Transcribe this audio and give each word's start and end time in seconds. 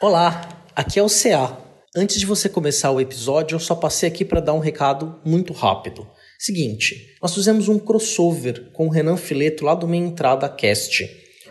Olá, 0.00 0.64
aqui 0.76 1.00
é 1.00 1.02
o 1.02 1.08
CA. 1.08 1.58
Antes 1.96 2.20
de 2.20 2.26
você 2.26 2.48
começar 2.48 2.92
o 2.92 3.00
episódio, 3.00 3.56
eu 3.56 3.58
só 3.58 3.74
passei 3.74 4.08
aqui 4.08 4.24
para 4.24 4.38
dar 4.38 4.54
um 4.54 4.60
recado 4.60 5.20
muito 5.24 5.52
rápido. 5.52 6.06
Seguinte, 6.38 7.16
nós 7.20 7.34
fizemos 7.34 7.68
um 7.68 7.80
crossover 7.80 8.70
com 8.72 8.86
o 8.86 8.90
Renan 8.90 9.16
Fileto 9.16 9.64
lá 9.64 9.74
do 9.74 9.88
Minha 9.88 10.06
Entrada 10.06 10.48
Cast. 10.48 11.04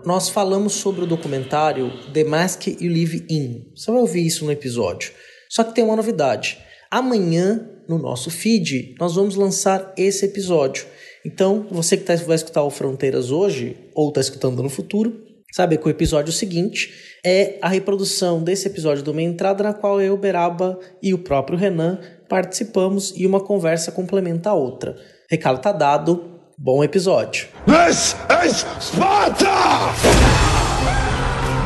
Nós 0.06 0.30
falamos 0.30 0.76
sobre 0.76 1.04
o 1.04 1.06
documentário 1.06 1.92
The 2.14 2.24
Mask 2.24 2.68
You 2.68 2.90
Live 2.90 3.26
In. 3.30 3.66
Você 3.76 3.92
vai 3.92 4.00
ouvir 4.00 4.26
isso 4.26 4.46
no 4.46 4.52
episódio. 4.54 5.12
Só 5.50 5.66
que 5.66 5.76
tem 5.76 5.84
uma 5.84 5.98
novidade. 5.98 6.58
Amanhã, 6.90 7.70
no 7.86 7.98
nosso 7.98 8.32
feed, 8.32 8.96
nós 8.98 9.16
vamos 9.16 9.36
lançar 9.36 9.94
esse 9.98 10.24
episódio. 10.24 10.86
Então, 11.26 11.68
você 11.70 11.98
que 11.98 12.06
tá, 12.06 12.16
vai 12.16 12.38
escutar 12.38 12.64
o 12.64 12.70
Fronteiras 12.70 13.30
hoje, 13.30 13.76
ou 13.94 14.08
está 14.08 14.22
escutando 14.22 14.64
no 14.64 14.70
futuro, 14.70 15.27
sabe 15.54 15.78
que 15.78 15.88
o 15.88 15.90
episódio 15.90 16.32
seguinte 16.32 16.90
é 17.26 17.58
a 17.62 17.68
reprodução 17.68 18.44
desse 18.44 18.68
episódio 18.68 19.04
do 19.04 19.14
Meia 19.14 19.28
Entrada, 19.28 19.64
na 19.64 19.74
qual 19.74 20.00
eu, 20.02 20.16
Beraba 20.18 20.80
e 21.02 21.14
o 21.14 21.18
próprio 21.18 21.58
Renan 21.58 22.00
participamos 22.30 23.14
e 23.16 23.26
uma 23.26 23.40
conversa 23.40 23.92
complementa 23.92 24.50
a 24.50 24.54
outra. 24.54 24.96
Recado 25.30 25.60
tá 25.60 25.72
dado, 25.72 26.40
bom 26.58 26.84
episódio. 26.84 27.48
This 27.66 28.16
is 28.46 28.66
Sparta! 28.80 29.48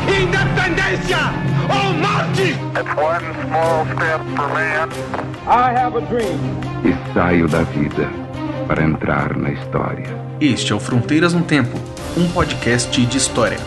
Independencia 0.07 1.17
o 1.69 1.93
Marte! 2.01 2.51
It's 2.51 2.95
one 2.97 3.25
small 3.45 3.85
step 3.85 4.21
for 4.35 4.47
man. 4.49 4.89
I 5.47 5.73
have 5.77 5.97
a 5.97 6.01
dream. 6.01 6.39
e 6.83 7.13
saio 7.13 7.47
da 7.47 7.61
vida 7.63 8.09
para 8.67 8.83
entrar 8.83 9.37
na 9.37 9.51
história. 9.51 10.07
Este 10.39 10.71
é 10.71 10.75
o 10.75 10.79
Fronteiras 10.79 11.33
no 11.33 11.43
Tempo, 11.43 11.77
um 12.17 12.29
podcast 12.31 13.05
de 13.05 13.17
história. 13.17 13.57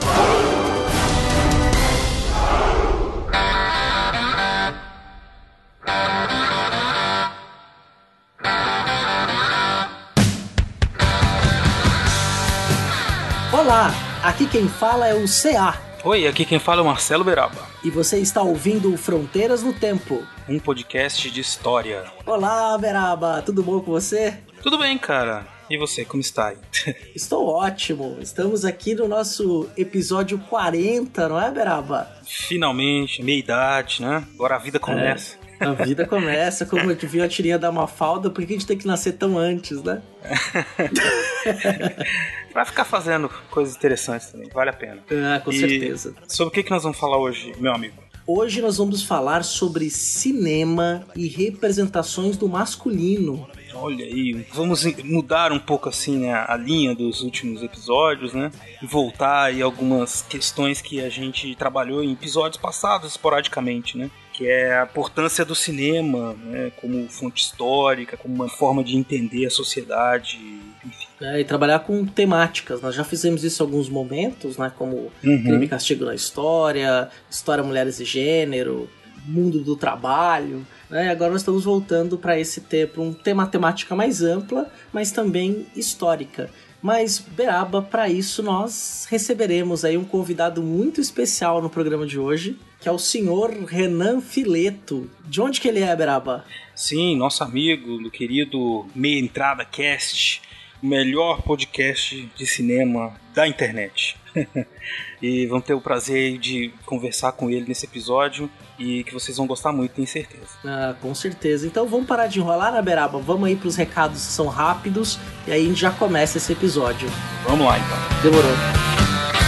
Olá, 13.53 13.91
aqui 14.23 14.47
quem 14.47 14.69
fala 14.69 15.09
é 15.09 15.15
o 15.15 15.25
CA 15.27 15.81
Oi, 16.05 16.27
aqui 16.27 16.45
quem 16.45 16.59
fala 16.59 16.81
é 16.81 16.83
o 16.83 16.87
Marcelo 16.87 17.25
Beraba, 17.25 17.67
e 17.83 17.89
você 17.89 18.19
está 18.19 18.43
ouvindo 18.43 18.95
Fronteiras 18.99 19.63
no 19.63 19.73
Tempo. 19.73 20.23
um 20.47 20.59
podcast 20.59 21.31
de 21.31 21.41
história. 21.41 22.05
Olá, 22.27 22.77
Beraba, 22.77 23.41
tudo 23.41 23.63
bom 23.63 23.81
com 23.81 23.93
você? 23.93 24.37
Tudo 24.63 24.77
bem, 24.77 24.99
cara? 24.99 25.54
E 25.69 25.79
você, 25.79 26.05
como 26.05 26.21
está 26.21 26.49
aí? 26.49 26.57
Estou 27.15 27.47
ótimo. 27.47 28.19
Estamos 28.21 28.65
aqui 28.65 28.95
no 28.95 29.09
nosso 29.09 29.69
episódio 29.77 30.39
40, 30.39 31.29
não 31.29 31.41
é, 31.41 31.51
Beraba? 31.51 32.09
Finalmente, 32.27 33.23
meia 33.23 33.39
idade, 33.39 34.03
né? 34.03 34.25
Agora 34.35 34.57
a 34.57 34.59
vida 34.59 34.79
começa. 34.79 35.37
A 35.59 35.73
vida 35.73 36.05
começa, 36.07 36.67
como 36.67 36.91
eu 36.91 36.97
viu 36.97 37.25
a 37.25 37.29
tirinha 37.29 37.59
da 37.59 37.73
Mafalda, 37.73 38.29
por 38.29 38.45
que 38.45 38.53
a 38.53 38.57
gente 38.57 38.67
tem 38.67 38.77
que 38.77 38.87
nascer 38.87 39.13
tão 39.13 39.39
antes, 39.39 39.83
né? 39.83 40.03
Vai 42.53 42.65
ficar 42.65 42.85
fazendo 42.85 43.29
coisas 43.51 43.75
interessantes 43.75 44.29
também, 44.29 44.49
vale 44.51 44.71
a 44.71 44.73
pena. 44.73 45.03
Ah, 45.11 45.41
com 45.41 45.51
E 45.51 45.59
certeza. 45.59 46.15
Sobre 46.29 46.51
o 46.51 46.55
que, 46.55 46.63
que 46.63 46.71
nós 46.71 46.85
vamos 46.85 46.99
falar 46.99 47.19
hoje, 47.19 47.53
meu 47.59 47.75
amigo? 47.75 47.97
Hoje 48.27 48.63
nós 48.63 48.79
vamos 48.79 49.03
falar 49.03 49.45
sobre 49.45 49.91
cinema 49.91 51.05
e 51.17 51.27
representações 51.27 52.37
do 52.37 52.49
masculino. 52.49 53.49
Olha 53.75 54.05
aí, 54.05 54.47
vamos 54.53 54.85
mudar 55.05 55.53
um 55.53 55.59
pouco 55.59 55.89
assim 55.89 56.19
né, 56.19 56.33
a 56.33 56.57
linha 56.57 56.95
dos 56.95 57.21
últimos 57.23 57.63
episódios, 57.63 58.33
né? 58.33 58.51
E 58.83 58.87
voltar 58.87 59.45
aí 59.45 59.61
algumas 59.63 60.23
questões 60.23 60.81
que 60.81 61.01
a 61.03 61.09
gente 61.09 61.55
trabalhou 61.55 62.03
em 62.03 62.13
episódios 62.13 62.61
passados 62.61 63.11
esporadicamente, 63.13 63.99
né? 63.99 64.11
Que 64.33 64.49
é 64.49 64.79
a 64.79 64.85
importância 64.85 65.45
do 65.45 65.55
cinema, 65.55 66.35
né? 66.45 66.73
Como 66.81 67.09
fonte 67.09 67.43
histórica, 67.43 68.17
como 68.17 68.35
uma 68.35 68.49
forma 68.49 68.83
de 68.83 68.97
entender 68.97 69.47
a 69.47 69.51
sociedade, 69.51 70.39
enfim. 70.85 71.07
né, 71.21 71.41
e 71.41 71.45
trabalhar 71.45 71.81
com 71.81 72.05
temáticas. 72.05 72.81
Nós 72.81 72.95
já 72.95 73.05
fizemos 73.05 73.45
isso 73.45 73.63
em 73.63 73.67
alguns 73.67 73.89
momentos, 73.89 74.57
né? 74.59 74.73
Como 74.77 75.13
Uhum. 75.23 75.43
Crime 75.43 75.65
e 75.67 75.69
Castigo 75.69 76.05
na 76.05 76.15
História, 76.15 77.09
História 77.31 77.63
Mulheres 77.65 78.01
e 78.01 78.05
Gênero, 78.05 78.89
Mundo 79.27 79.61
do 79.61 79.77
Trabalho. 79.77 80.67
Né? 80.95 81.11
Agora 81.11 81.33
nós 81.33 81.41
estamos 81.41 81.65
voltando 81.65 82.17
para 82.17 82.39
esse 82.39 82.61
ter 82.61 82.87
para 82.87 83.03
um 83.03 83.13
tema 83.13 83.49
temática 83.49 83.97
mais 83.97 84.23
ampla, 84.23 84.73
mas 84.93 85.11
também 85.11 85.67
histórica. 85.75 86.49
Mas 86.81 87.19
Beraba, 87.19 87.83
para 87.83 88.09
isso 88.09 88.45
nós 88.45 89.05
receberemos 89.11 89.85
aí 89.85 89.97
um 89.97 90.05
convidado 90.05 90.63
muito 90.63 91.01
especial 91.01 91.61
no 91.61 91.69
programa 91.69 92.07
de 92.07 92.17
hoje, 92.17 92.57
que 92.79 92.89
é 92.89 92.93
o 92.93 92.99
senhor 92.99 93.51
Renan 93.65 94.21
Fileto. 94.21 95.11
De 95.25 95.41
onde 95.41 95.61
que 95.61 95.67
ele 95.67 95.81
é, 95.81 95.97
Beraba? 95.97 96.45
Sim, 96.77 97.17
nosso 97.17 97.43
amigo 97.43 97.99
do 97.99 98.09
querido 98.09 98.87
Meia 98.95 99.19
Entrada 99.19 99.65
Cast, 99.65 100.43
o 100.81 100.87
melhor 100.87 101.43
podcast 101.43 102.31
de 102.37 102.47
cinema 102.47 103.19
da 103.35 103.49
internet. 103.49 104.17
e 105.21 105.45
vão 105.47 105.61
ter 105.61 105.75
o 105.75 105.81
prazer 105.81 106.39
de 106.39 106.73
conversar 106.87 107.33
com 107.33 107.51
ele 107.51 107.67
nesse 107.67 107.85
episódio 107.85 108.49
e 108.79 109.05
que 109.05 109.13
vocês 109.13 109.37
vão 109.37 109.47
gostar 109.47 109.73
muito, 109.73 109.93
tenho 109.93 110.07
certeza. 110.07 110.45
Ah, 110.65 110.95
com 111.01 111.15
certeza. 111.15 111.67
Então 111.67 111.87
vamos 111.87 112.07
parar 112.07 112.27
de 112.27 112.39
enrolar, 112.41 112.73
né, 112.73 112.83
Beraba? 112.83 113.19
Vamos 113.19 113.49
aí 113.49 113.57
pros 113.57 113.77
recados 113.77 114.27
que 114.27 114.33
são 114.33 114.47
rápidos 114.49 115.19
e 115.47 115.53
aí 115.53 115.65
a 115.65 115.69
gente 115.69 115.81
já 115.81 115.91
começa 115.91 116.39
esse 116.39 116.53
episódio. 116.53 117.09
Vamos 117.47 117.67
lá 117.67 117.79
então. 117.79 118.23
Demorou. 118.23 119.44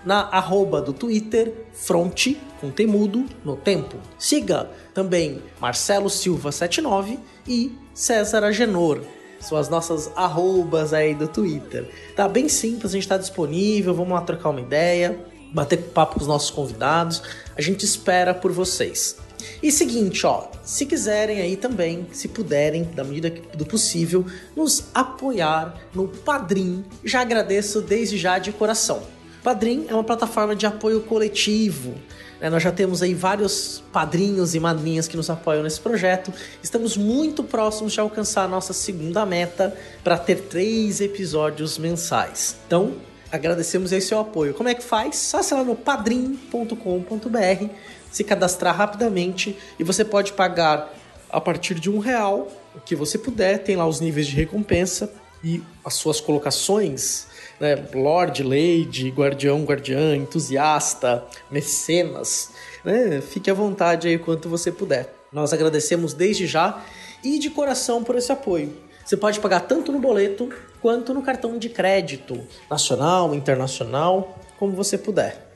Na 0.02 0.20
arroba 0.20 0.80
do 0.80 0.94
Twitter, 0.94 1.52
fronte, 1.74 2.40
com 2.58 2.70
temudo, 2.70 3.26
no 3.44 3.54
tempo. 3.54 3.98
Siga 4.18 4.70
também 4.94 5.42
Marcelo 5.60 6.08
Silva79 6.08 7.18
e 7.46 7.70
César 7.92 8.44
Agenor. 8.44 9.02
São 9.40 9.58
as 9.58 9.68
nossas 9.68 10.10
arrobas 10.16 10.94
aí 10.94 11.14
do 11.14 11.28
Twitter. 11.28 11.86
Tá 12.16 12.26
bem 12.26 12.48
simples, 12.48 12.92
a 12.92 12.94
gente 12.94 13.08
tá 13.08 13.18
disponível, 13.18 13.92
vamos 13.92 14.14
lá 14.14 14.22
trocar 14.22 14.48
uma 14.48 14.62
ideia, 14.62 15.35
bater 15.56 15.78
papo 15.78 16.16
com 16.16 16.20
os 16.20 16.26
nossos 16.26 16.50
convidados. 16.50 17.22
A 17.56 17.62
gente 17.62 17.84
espera 17.84 18.34
por 18.34 18.52
vocês. 18.52 19.16
E 19.62 19.72
seguinte, 19.72 20.26
ó, 20.26 20.48
se 20.62 20.84
quiserem 20.84 21.40
aí 21.40 21.56
também, 21.56 22.06
se 22.12 22.28
puderem, 22.28 22.84
da 22.84 23.02
medida 23.02 23.30
do 23.56 23.64
possível, 23.64 24.26
nos 24.54 24.84
apoiar 24.94 25.74
no 25.94 26.08
Padrim, 26.08 26.84
já 27.02 27.22
agradeço 27.22 27.80
desde 27.80 28.18
já 28.18 28.38
de 28.38 28.52
coração. 28.52 29.02
Padrim 29.42 29.86
é 29.88 29.94
uma 29.94 30.04
plataforma 30.04 30.54
de 30.54 30.66
apoio 30.66 31.00
coletivo. 31.02 31.94
né? 32.40 32.50
Nós 32.50 32.62
já 32.62 32.72
temos 32.72 33.02
aí 33.02 33.14
vários 33.14 33.82
padrinhos 33.92 34.54
e 34.54 34.60
madrinhas 34.60 35.06
que 35.06 35.16
nos 35.16 35.30
apoiam 35.30 35.62
nesse 35.62 35.80
projeto. 35.80 36.32
Estamos 36.62 36.96
muito 36.96 37.44
próximos 37.44 37.92
de 37.92 38.00
alcançar 38.00 38.44
a 38.44 38.48
nossa 38.48 38.72
segunda 38.72 39.24
meta 39.24 39.74
para 40.02 40.18
ter 40.18 40.40
três 40.42 41.00
episódios 41.00 41.78
mensais. 41.78 42.56
Então, 42.66 42.94
agradecemos 43.36 43.92
aí 43.92 44.00
seu 44.00 44.18
apoio. 44.18 44.54
Como 44.54 44.68
é 44.68 44.74
que 44.74 44.82
faz? 44.82 45.16
Só 45.16 45.42
sei 45.42 45.56
lá 45.56 45.64
no 45.64 45.76
padrim.com.br, 45.76 47.66
se 48.10 48.24
cadastrar 48.24 48.76
rapidamente 48.76 49.56
e 49.78 49.84
você 49.84 50.04
pode 50.04 50.32
pagar 50.32 50.92
a 51.30 51.40
partir 51.40 51.74
de 51.74 51.90
um 51.90 51.98
real, 51.98 52.48
o 52.74 52.80
que 52.80 52.96
você 52.96 53.18
puder. 53.18 53.62
Tem 53.62 53.76
lá 53.76 53.86
os 53.86 54.00
níveis 54.00 54.26
de 54.26 54.34
recompensa 54.34 55.12
e 55.44 55.62
as 55.84 55.94
suas 55.94 56.20
colocações 56.20 57.26
né? 57.60 57.76
Lord, 57.94 58.42
Lady, 58.42 59.08
Guardião, 59.10 59.64
Guardiã, 59.64 60.16
Entusiasta, 60.16 61.24
Mecenas, 61.50 62.50
né? 62.84 63.20
Fique 63.20 63.50
à 63.50 63.54
vontade 63.54 64.08
aí 64.08 64.18
quanto 64.18 64.48
você 64.48 64.70
puder. 64.70 65.12
Nós 65.32 65.52
agradecemos 65.52 66.12
desde 66.12 66.46
já 66.46 66.82
e 67.22 67.38
de 67.38 67.50
coração 67.50 68.04
por 68.04 68.16
esse 68.16 68.30
apoio. 68.30 68.72
Você 69.06 69.16
pode 69.16 69.38
pagar 69.38 69.60
tanto 69.60 69.92
no 69.92 70.00
boleto 70.00 70.50
quanto 70.82 71.14
no 71.14 71.22
cartão 71.22 71.56
de 71.56 71.68
crédito, 71.68 72.44
nacional, 72.68 73.32
internacional, 73.36 74.36
como 74.58 74.72
você 74.72 74.98
puder. 74.98 75.46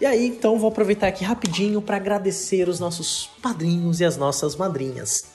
E 0.00 0.06
aí, 0.06 0.26
então, 0.26 0.58
vou 0.58 0.70
aproveitar 0.70 1.08
aqui 1.08 1.22
rapidinho 1.22 1.82
para 1.82 1.96
agradecer 1.96 2.66
os 2.66 2.80
nossos 2.80 3.28
padrinhos 3.42 4.00
e 4.00 4.06
as 4.06 4.16
nossas 4.16 4.56
madrinhas. 4.56 5.26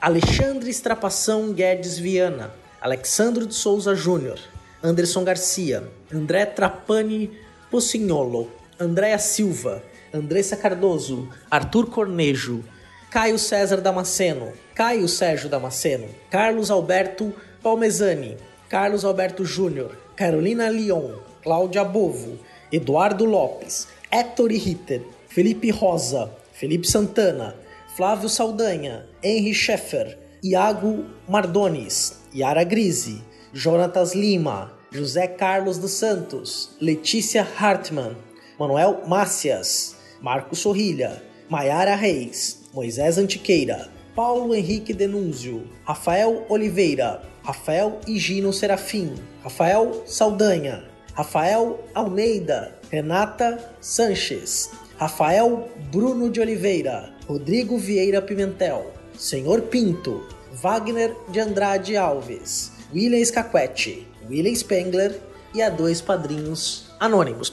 Alexandre 0.00 0.68
Estrapação 0.68 1.52
Guedes 1.52 1.96
Viana, 1.96 2.52
Alexandro 2.80 3.46
de 3.46 3.54
Souza 3.54 3.94
Júnior, 3.94 4.40
Anderson 4.82 5.22
Garcia, 5.22 5.88
André 6.12 6.44
Trapani 6.44 7.30
Pocignolo, 7.70 8.50
Andréa 8.80 9.20
Silva, 9.20 9.80
Andressa 10.12 10.56
Cardoso, 10.56 11.28
Arthur 11.48 11.86
Cornejo, 11.86 12.64
Caio 13.12 13.38
César 13.38 13.82
Damasceno, 13.82 14.54
Caio 14.74 15.06
Sérgio 15.06 15.46
Damasceno, 15.46 16.08
Carlos 16.30 16.70
Alberto 16.70 17.30
Palmezani, 17.62 18.38
Carlos 18.70 19.04
Alberto 19.04 19.44
Júnior, 19.44 19.94
Carolina 20.16 20.70
Leon, 20.70 21.20
Cláudia 21.42 21.84
Bovo, 21.84 22.38
Eduardo 22.72 23.26
Lopes, 23.26 23.86
Héctor 24.10 24.48
Ritter, 24.48 25.02
Felipe 25.28 25.70
Rosa, 25.70 26.30
Felipe 26.54 26.86
Santana, 26.86 27.54
Flávio 27.94 28.30
Saldanha, 28.30 29.04
Henry 29.22 29.52
Scheffer, 29.52 30.16
Iago 30.42 31.04
Mardones, 31.28 32.22
Yara 32.32 32.64
Grise, 32.64 33.20
Jonatas 33.52 34.14
Lima, 34.14 34.72
José 34.90 35.28
Carlos 35.28 35.76
dos 35.76 35.90
Santos, 35.90 36.78
Letícia 36.80 37.46
Hartmann, 37.58 38.16
Manuel 38.58 39.06
Mácias, 39.06 39.96
Marco 40.22 40.56
Sorrilha, 40.56 41.22
Maiara 41.50 41.94
Reis, 41.94 42.61
Moisés 42.72 43.18
Antiqueira, 43.18 43.90
Paulo 44.16 44.54
Henrique 44.54 44.94
Denúnzio, 44.94 45.64
Rafael 45.84 46.46
Oliveira, 46.48 47.22
Rafael 47.42 48.00
Higino 48.06 48.50
Serafim, 48.50 49.14
Rafael 49.44 50.02
Saldanha, 50.06 50.84
Rafael 51.12 51.80
Almeida, 51.94 52.78
Renata 52.90 53.74
Sanches, 53.78 54.70
Rafael 54.96 55.68
Bruno 55.90 56.30
de 56.30 56.40
Oliveira, 56.40 57.12
Rodrigo 57.28 57.76
Vieira 57.76 58.22
Pimentel, 58.22 58.90
Senhor 59.18 59.60
Pinto, 59.62 60.26
Wagner 60.54 61.14
de 61.28 61.40
Andrade 61.40 61.94
Alves, 61.94 62.72
William 62.94 63.22
Scaquetti, 63.22 64.06
William 64.30 64.54
Spengler 64.54 65.20
e 65.54 65.60
a 65.60 65.68
dois 65.68 66.00
padrinhos 66.00 66.86
anônimos. 66.98 67.52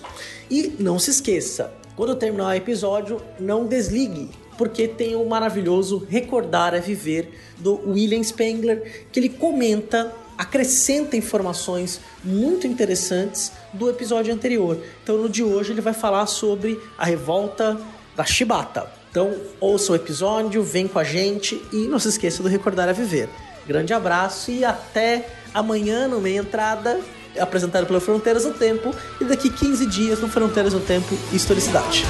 E 0.50 0.76
não 0.80 0.98
se 0.98 1.12
esqueça, 1.12 1.74
quando 1.98 2.16
terminar 2.16 2.48
o 2.48 2.54
episódio, 2.54 3.22
não 3.38 3.66
desligue, 3.66 4.30
porque 4.60 4.90
tem 4.90 5.16
o 5.16 5.24
maravilhoso 5.24 6.06
Recordar 6.10 6.74
é 6.74 6.82
Viver 6.82 7.30
do 7.58 7.80
William 7.90 8.22
Spengler, 8.22 9.06
que 9.10 9.18
ele 9.18 9.30
comenta, 9.30 10.14
acrescenta 10.38 11.16
informações 11.16 12.02
muito 12.26 12.68
interessantes 12.68 13.54
do 13.72 13.90
episódio 13.90 14.34
anterior. 14.34 14.78
Então, 15.02 15.18
no 15.18 15.30
de 15.30 15.42
hoje, 15.42 15.72
ele 15.72 15.80
vai 15.80 15.94
falar 15.94 16.26
sobre 16.26 16.78
a 16.98 17.06
revolta 17.06 17.80
da 18.18 18.26
Chibata. 18.26 18.92
Então, 19.10 19.34
ouça 19.62 19.94
o 19.94 19.96
episódio, 19.96 20.62
vem 20.62 20.90
com 20.90 21.00
a 21.00 21.06
gente 21.06 21.56
e 21.72 21.88
não 21.88 21.98
se 21.98 22.10
esqueça 22.10 22.44
do 22.44 22.50
Recordar 22.50 22.90
é 22.90 22.94
Viver. 22.94 23.30
Grande 23.66 23.94
abraço 23.94 24.52
e 24.52 24.66
até 24.66 25.26
amanhã 25.54 26.06
no 26.06 26.20
Meia 26.20 26.40
Entrada 26.40 27.00
apresentado 27.40 27.86
pelo 27.86 28.02
Fronteiras 28.02 28.44
do 28.44 28.54
Tempo, 28.54 28.94
e 29.22 29.24
daqui 29.24 29.50
15 29.52 29.86
dias 29.86 30.20
no 30.20 30.28
Fronteiras 30.28 30.74
do 30.74 30.80
Tempo 30.80 31.16
Historicidade. 31.32 32.04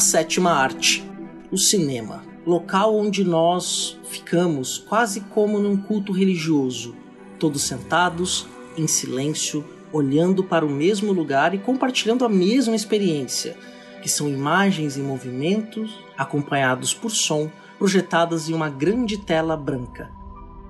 A 0.00 0.02
sétima 0.02 0.52
arte, 0.52 1.04
o 1.52 1.58
cinema, 1.58 2.24
local 2.46 2.96
onde 2.96 3.22
nós 3.22 4.00
ficamos 4.04 4.78
quase 4.78 5.20
como 5.20 5.58
num 5.58 5.76
culto 5.76 6.10
religioso, 6.10 6.96
todos 7.38 7.64
sentados, 7.64 8.46
em 8.78 8.86
silêncio, 8.86 9.62
olhando 9.92 10.42
para 10.42 10.64
o 10.64 10.70
mesmo 10.70 11.12
lugar 11.12 11.54
e 11.54 11.58
compartilhando 11.58 12.24
a 12.24 12.30
mesma 12.30 12.74
experiência, 12.74 13.58
que 14.00 14.08
são 14.08 14.26
imagens 14.26 14.96
e 14.96 15.00
movimentos 15.00 16.02
acompanhados 16.16 16.94
por 16.94 17.10
som 17.10 17.50
projetadas 17.78 18.48
em 18.48 18.54
uma 18.54 18.70
grande 18.70 19.18
tela 19.18 19.54
branca. 19.54 20.10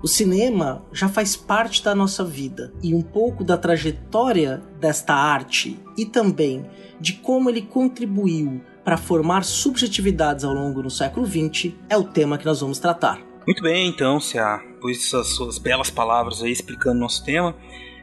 O 0.02 0.08
cinema 0.08 0.84
já 0.92 1.08
faz 1.08 1.36
parte 1.36 1.84
da 1.84 1.94
nossa 1.94 2.24
vida 2.24 2.74
e 2.82 2.92
um 2.92 3.00
pouco 3.00 3.44
da 3.44 3.56
trajetória 3.56 4.60
desta 4.80 5.14
arte 5.14 5.78
e 5.96 6.04
também 6.04 6.68
de 7.00 7.12
como 7.12 7.48
ele 7.48 7.62
contribuiu 7.62 8.60
para 8.84 8.96
formar 8.96 9.44
subjetividades 9.44 10.44
ao 10.44 10.52
longo 10.52 10.82
do 10.82 10.90
século 10.90 11.26
XX 11.26 11.72
é 11.88 11.96
o 11.96 12.04
tema 12.04 12.38
que 12.38 12.44
nós 12.44 12.60
vamos 12.60 12.78
tratar. 12.78 13.20
Muito 13.46 13.62
bem, 13.62 13.88
então, 13.88 14.20
Cia, 14.20 14.60
depois 14.74 14.98
dessas 14.98 15.28
suas 15.28 15.58
belas 15.58 15.90
palavras 15.90 16.42
aí 16.42 16.52
explicando 16.52 17.00
nosso 17.00 17.24
tema, 17.24 17.54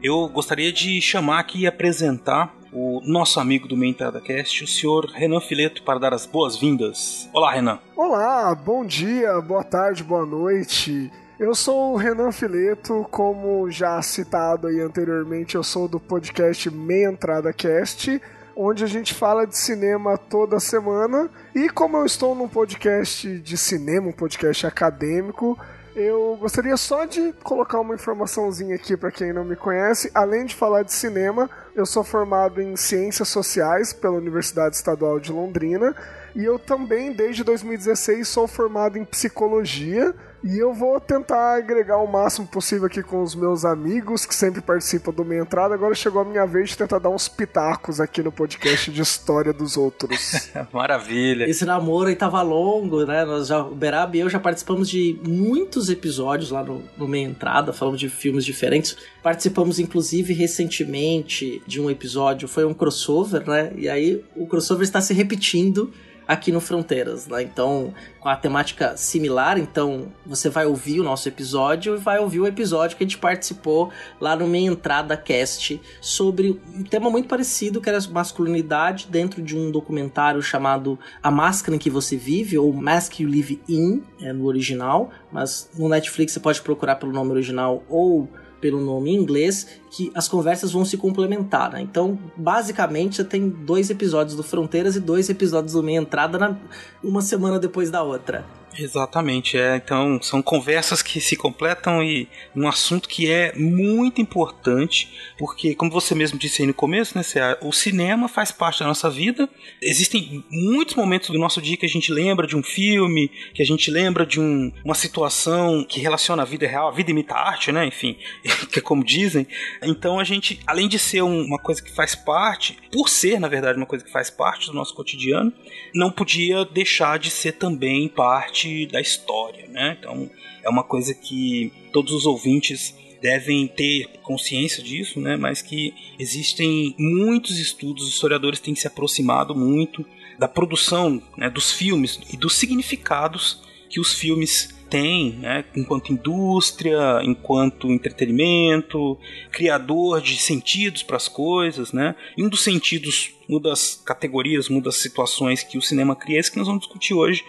eu 0.02 0.28
gostaria 0.28 0.72
de 0.72 1.00
chamar 1.00 1.40
aqui 1.40 1.60
e 1.60 1.66
apresentar 1.66 2.54
o 2.72 3.00
nosso 3.04 3.40
amigo 3.40 3.66
do 3.66 3.76
Meia 3.76 3.90
Entrada 3.90 4.20
Cast, 4.20 4.64
o 4.64 4.66
senhor 4.66 5.06
Renan 5.06 5.40
Fileto, 5.40 5.82
para 5.82 5.98
dar 5.98 6.12
as 6.12 6.26
boas-vindas. 6.26 7.28
Olá, 7.32 7.52
Renan. 7.52 7.78
Olá, 7.96 8.54
bom 8.54 8.84
dia, 8.84 9.40
boa 9.40 9.64
tarde, 9.64 10.04
boa 10.04 10.26
noite. 10.26 11.10
Eu 11.38 11.54
sou 11.54 11.94
o 11.94 11.96
Renan 11.96 12.32
Fileto, 12.32 13.06
como 13.10 13.70
já 13.70 14.02
citado 14.02 14.66
aí 14.66 14.80
anteriormente, 14.80 15.54
eu 15.54 15.62
sou 15.62 15.88
do 15.88 16.00
podcast 16.00 16.68
Meia 16.70 17.08
Entrada 17.08 17.52
Cast 17.52 18.20
onde 18.60 18.82
a 18.82 18.88
gente 18.88 19.14
fala 19.14 19.46
de 19.46 19.56
cinema 19.56 20.18
toda 20.18 20.58
semana. 20.58 21.30
E 21.54 21.70
como 21.70 21.96
eu 21.96 22.04
estou 22.04 22.34
num 22.34 22.48
podcast 22.48 23.38
de 23.38 23.56
cinema, 23.56 24.08
um 24.08 24.12
podcast 24.12 24.66
acadêmico, 24.66 25.56
eu 25.94 26.36
gostaria 26.40 26.76
só 26.76 27.04
de 27.04 27.32
colocar 27.44 27.78
uma 27.78 27.94
informaçãozinha 27.94 28.74
aqui 28.74 28.96
para 28.96 29.12
quem 29.12 29.32
não 29.32 29.44
me 29.44 29.54
conhece. 29.54 30.10
Além 30.12 30.44
de 30.44 30.56
falar 30.56 30.82
de 30.82 30.92
cinema, 30.92 31.48
eu 31.72 31.86
sou 31.86 32.02
formado 32.02 32.60
em 32.60 32.74
Ciências 32.74 33.28
Sociais 33.28 33.92
pela 33.92 34.16
Universidade 34.16 34.74
Estadual 34.74 35.20
de 35.20 35.30
Londrina 35.30 35.94
e 36.34 36.44
eu 36.44 36.58
também, 36.58 37.12
desde 37.12 37.44
2016, 37.44 38.26
sou 38.26 38.48
formado 38.48 38.98
em 38.98 39.04
Psicologia 39.04 40.12
e 40.42 40.56
eu 40.56 40.72
vou 40.72 41.00
tentar 41.00 41.56
agregar 41.56 41.98
o 41.98 42.06
máximo 42.06 42.46
possível 42.46 42.86
aqui 42.86 43.02
com 43.02 43.22
os 43.22 43.34
meus 43.34 43.64
amigos 43.64 44.24
que 44.24 44.34
sempre 44.34 44.60
participam 44.60 45.12
do 45.12 45.24
Minha 45.24 45.40
Entrada. 45.42 45.74
Agora 45.74 45.94
chegou 45.94 46.22
a 46.22 46.24
minha 46.24 46.46
vez 46.46 46.70
de 46.70 46.78
tentar 46.78 46.98
dar 46.98 47.10
uns 47.10 47.28
pitacos 47.28 48.00
aqui 48.00 48.22
no 48.22 48.30
podcast 48.30 48.90
de 48.90 49.02
história 49.02 49.52
dos 49.52 49.76
outros. 49.76 50.50
Maravilha. 50.72 51.48
Esse 51.48 51.64
namoro 51.64 52.08
aí 52.08 52.16
tava 52.16 52.40
longo, 52.42 53.04
né? 53.04 53.24
Nós 53.24 53.48
já, 53.48 53.60
o 53.60 53.74
Berab 53.74 54.16
e 54.16 54.20
eu 54.20 54.30
já 54.30 54.38
participamos 54.38 54.88
de 54.88 55.18
muitos 55.26 55.88
episódios 55.88 56.50
lá 56.50 56.62
no, 56.62 56.84
no 56.96 57.08
Meia 57.08 57.26
Entrada, 57.26 57.72
falando 57.72 57.96
de 57.96 58.08
filmes 58.08 58.44
diferentes. 58.44 58.96
Participamos, 59.22 59.78
inclusive, 59.78 60.32
recentemente 60.32 61.62
de 61.66 61.80
um 61.80 61.90
episódio, 61.90 62.46
foi 62.46 62.64
um 62.64 62.72
crossover, 62.72 63.48
né? 63.48 63.72
E 63.76 63.88
aí 63.88 64.24
o 64.36 64.46
crossover 64.46 64.84
está 64.84 65.00
se 65.00 65.12
repetindo 65.12 65.92
aqui 66.28 66.52
no 66.52 66.60
Fronteiras, 66.60 67.26
né? 67.26 67.42
Então, 67.42 67.94
com 68.20 68.28
a 68.28 68.36
temática 68.36 68.94
similar, 68.98 69.58
então 69.58 70.12
você 70.26 70.50
vai 70.50 70.66
ouvir 70.66 71.00
o 71.00 71.02
nosso 71.02 71.26
episódio 71.26 71.94
e 71.94 71.98
vai 71.98 72.18
ouvir 72.18 72.40
o 72.40 72.46
episódio 72.46 72.98
que 72.98 73.02
a 73.02 73.06
gente 73.06 73.16
participou 73.16 73.90
lá 74.20 74.36
no 74.36 74.46
Meia 74.46 74.66
Entrada 74.66 75.16
Cast 75.16 75.80
sobre 76.02 76.60
um 76.74 76.84
tema 76.84 77.08
muito 77.08 77.28
parecido, 77.28 77.80
que 77.80 77.88
era 77.88 77.98
masculinidade 78.10 79.08
dentro 79.08 79.40
de 79.40 79.56
um 79.56 79.70
documentário 79.70 80.42
chamado 80.42 80.98
A 81.22 81.30
Máscara 81.30 81.74
em 81.74 81.78
que 81.78 81.88
você 81.88 82.14
vive, 82.16 82.58
ou 82.58 82.74
Mask 82.74 83.20
You 83.20 83.30
Live 83.30 83.62
In, 83.66 84.02
é, 84.20 84.30
no 84.30 84.44
original, 84.44 85.10
mas 85.32 85.70
no 85.78 85.88
Netflix 85.88 86.32
você 86.32 86.40
pode 86.40 86.60
procurar 86.60 86.96
pelo 86.96 87.12
nome 87.12 87.30
original 87.30 87.82
ou 87.88 88.28
pelo 88.60 88.80
nome 88.80 89.10
em 89.10 89.16
inglês, 89.16 89.66
que 89.90 90.10
as 90.14 90.28
conversas 90.28 90.72
vão 90.72 90.84
se 90.84 90.96
complementar. 90.96 91.72
Né? 91.72 91.82
Então, 91.82 92.18
basicamente, 92.36 93.16
você 93.16 93.24
tem 93.24 93.48
dois 93.48 93.90
episódios 93.90 94.36
do 94.36 94.42
Fronteiras 94.42 94.96
e 94.96 95.00
dois 95.00 95.28
episódios 95.28 95.72
do 95.72 95.82
Meia 95.82 95.98
Entrada 95.98 96.38
na, 96.38 96.56
uma 97.02 97.22
semana 97.22 97.58
depois 97.58 97.90
da 97.90 98.02
outra. 98.02 98.44
Exatamente, 98.76 99.56
é. 99.56 99.76
Então, 99.76 100.20
são 100.22 100.42
conversas 100.42 101.02
que 101.02 101.20
se 101.20 101.36
completam 101.36 102.02
e 102.02 102.28
um 102.54 102.68
assunto 102.68 103.08
que 103.08 103.30
é 103.30 103.52
muito 103.56 104.20
importante, 104.20 105.08
porque, 105.38 105.74
como 105.74 105.90
você 105.90 106.14
mesmo 106.14 106.38
disse 106.38 106.62
aí 106.62 106.68
no 106.68 106.74
começo, 106.74 107.16
né, 107.16 107.24
o 107.62 107.72
cinema 107.72 108.28
faz 108.28 108.52
parte 108.52 108.80
da 108.80 108.86
nossa 108.86 109.10
vida. 109.10 109.48
Existem 109.82 110.44
muitos 110.50 110.94
momentos 110.94 111.30
do 111.30 111.38
nosso 111.38 111.60
dia 111.60 111.76
que 111.76 111.86
a 111.86 111.88
gente 111.88 112.12
lembra 112.12 112.46
de 112.46 112.56
um 112.56 112.62
filme, 112.62 113.30
que 113.54 113.62
a 113.62 113.66
gente 113.66 113.90
lembra 113.90 114.24
de 114.24 114.40
um, 114.40 114.72
uma 114.84 114.94
situação 114.94 115.84
que 115.84 116.00
relaciona 116.00 116.42
a 116.42 116.46
vida 116.46 116.66
real, 116.66 116.88
a 116.88 116.92
vida 116.92 117.10
imita 117.10 117.34
a 117.34 117.48
arte, 117.48 117.72
né? 117.72 117.86
Enfim, 117.86 118.16
que 118.70 118.78
é 118.78 118.82
como 118.82 119.02
dizem. 119.02 119.46
Então, 119.82 120.20
a 120.20 120.24
gente, 120.24 120.60
além 120.66 120.88
de 120.88 120.98
ser 120.98 121.22
um, 121.22 121.42
uma 121.42 121.58
coisa 121.58 121.82
que 121.82 121.94
faz 121.94 122.14
parte, 122.14 122.78
por 122.92 123.08
ser, 123.08 123.40
na 123.40 123.48
verdade, 123.48 123.76
uma 123.76 123.86
coisa 123.86 124.04
que 124.04 124.12
faz 124.12 124.30
parte 124.30 124.66
do 124.66 124.74
nosso 124.74 124.94
cotidiano, 124.94 125.52
não 125.94 126.10
podia 126.10 126.64
deixar 126.64 127.18
de 127.18 127.30
ser 127.30 127.52
também 127.52 128.08
parte 128.08 128.67
da 128.86 129.00
história, 129.00 129.66
né? 129.68 129.96
Então 129.98 130.30
é 130.62 130.68
uma 130.68 130.82
coisa 130.82 131.14
que 131.14 131.72
todos 131.92 132.12
os 132.12 132.26
ouvintes 132.26 132.94
devem 133.20 133.66
ter 133.66 134.08
consciência 134.22 134.82
disso, 134.82 135.20
né? 135.20 135.36
Mas 135.36 135.62
que 135.62 135.94
existem 136.18 136.94
muitos 136.98 137.58
estudos, 137.58 138.04
os 138.04 138.14
historiadores 138.14 138.60
têm 138.60 138.74
se 138.74 138.86
aproximado 138.86 139.54
muito 139.54 140.04
da 140.38 140.46
produção 140.46 141.20
né, 141.36 141.50
dos 141.50 141.72
filmes 141.72 142.20
e 142.32 142.36
dos 142.36 142.54
significados 142.54 143.60
que 143.90 143.98
os 143.98 144.14
filmes 144.14 144.68
têm, 144.88 145.32
né, 145.32 145.64
enquanto 145.76 146.12
indústria, 146.12 147.20
enquanto 147.22 147.90
entretenimento, 147.90 149.18
criador 149.50 150.20
de 150.20 150.36
sentidos 150.38 151.02
para 151.02 151.16
as 151.16 151.28
coisas, 151.28 151.92
né? 151.92 152.14
E 152.36 152.42
um 152.42 152.48
dos 152.48 152.62
sentidos, 152.62 153.32
uma 153.48 153.60
das 153.60 154.00
categorias, 154.02 154.68
uma 154.70 154.80
das 154.80 154.96
situações 154.96 155.62
que 155.62 155.76
o 155.76 155.82
cinema 155.82 156.16
cria, 156.16 156.36
é 156.36 156.40
esse 156.40 156.50
que 156.50 156.58
nós 156.58 156.66
vamos 156.66 156.82
discutir 156.82 157.12
hoje, 157.12 157.44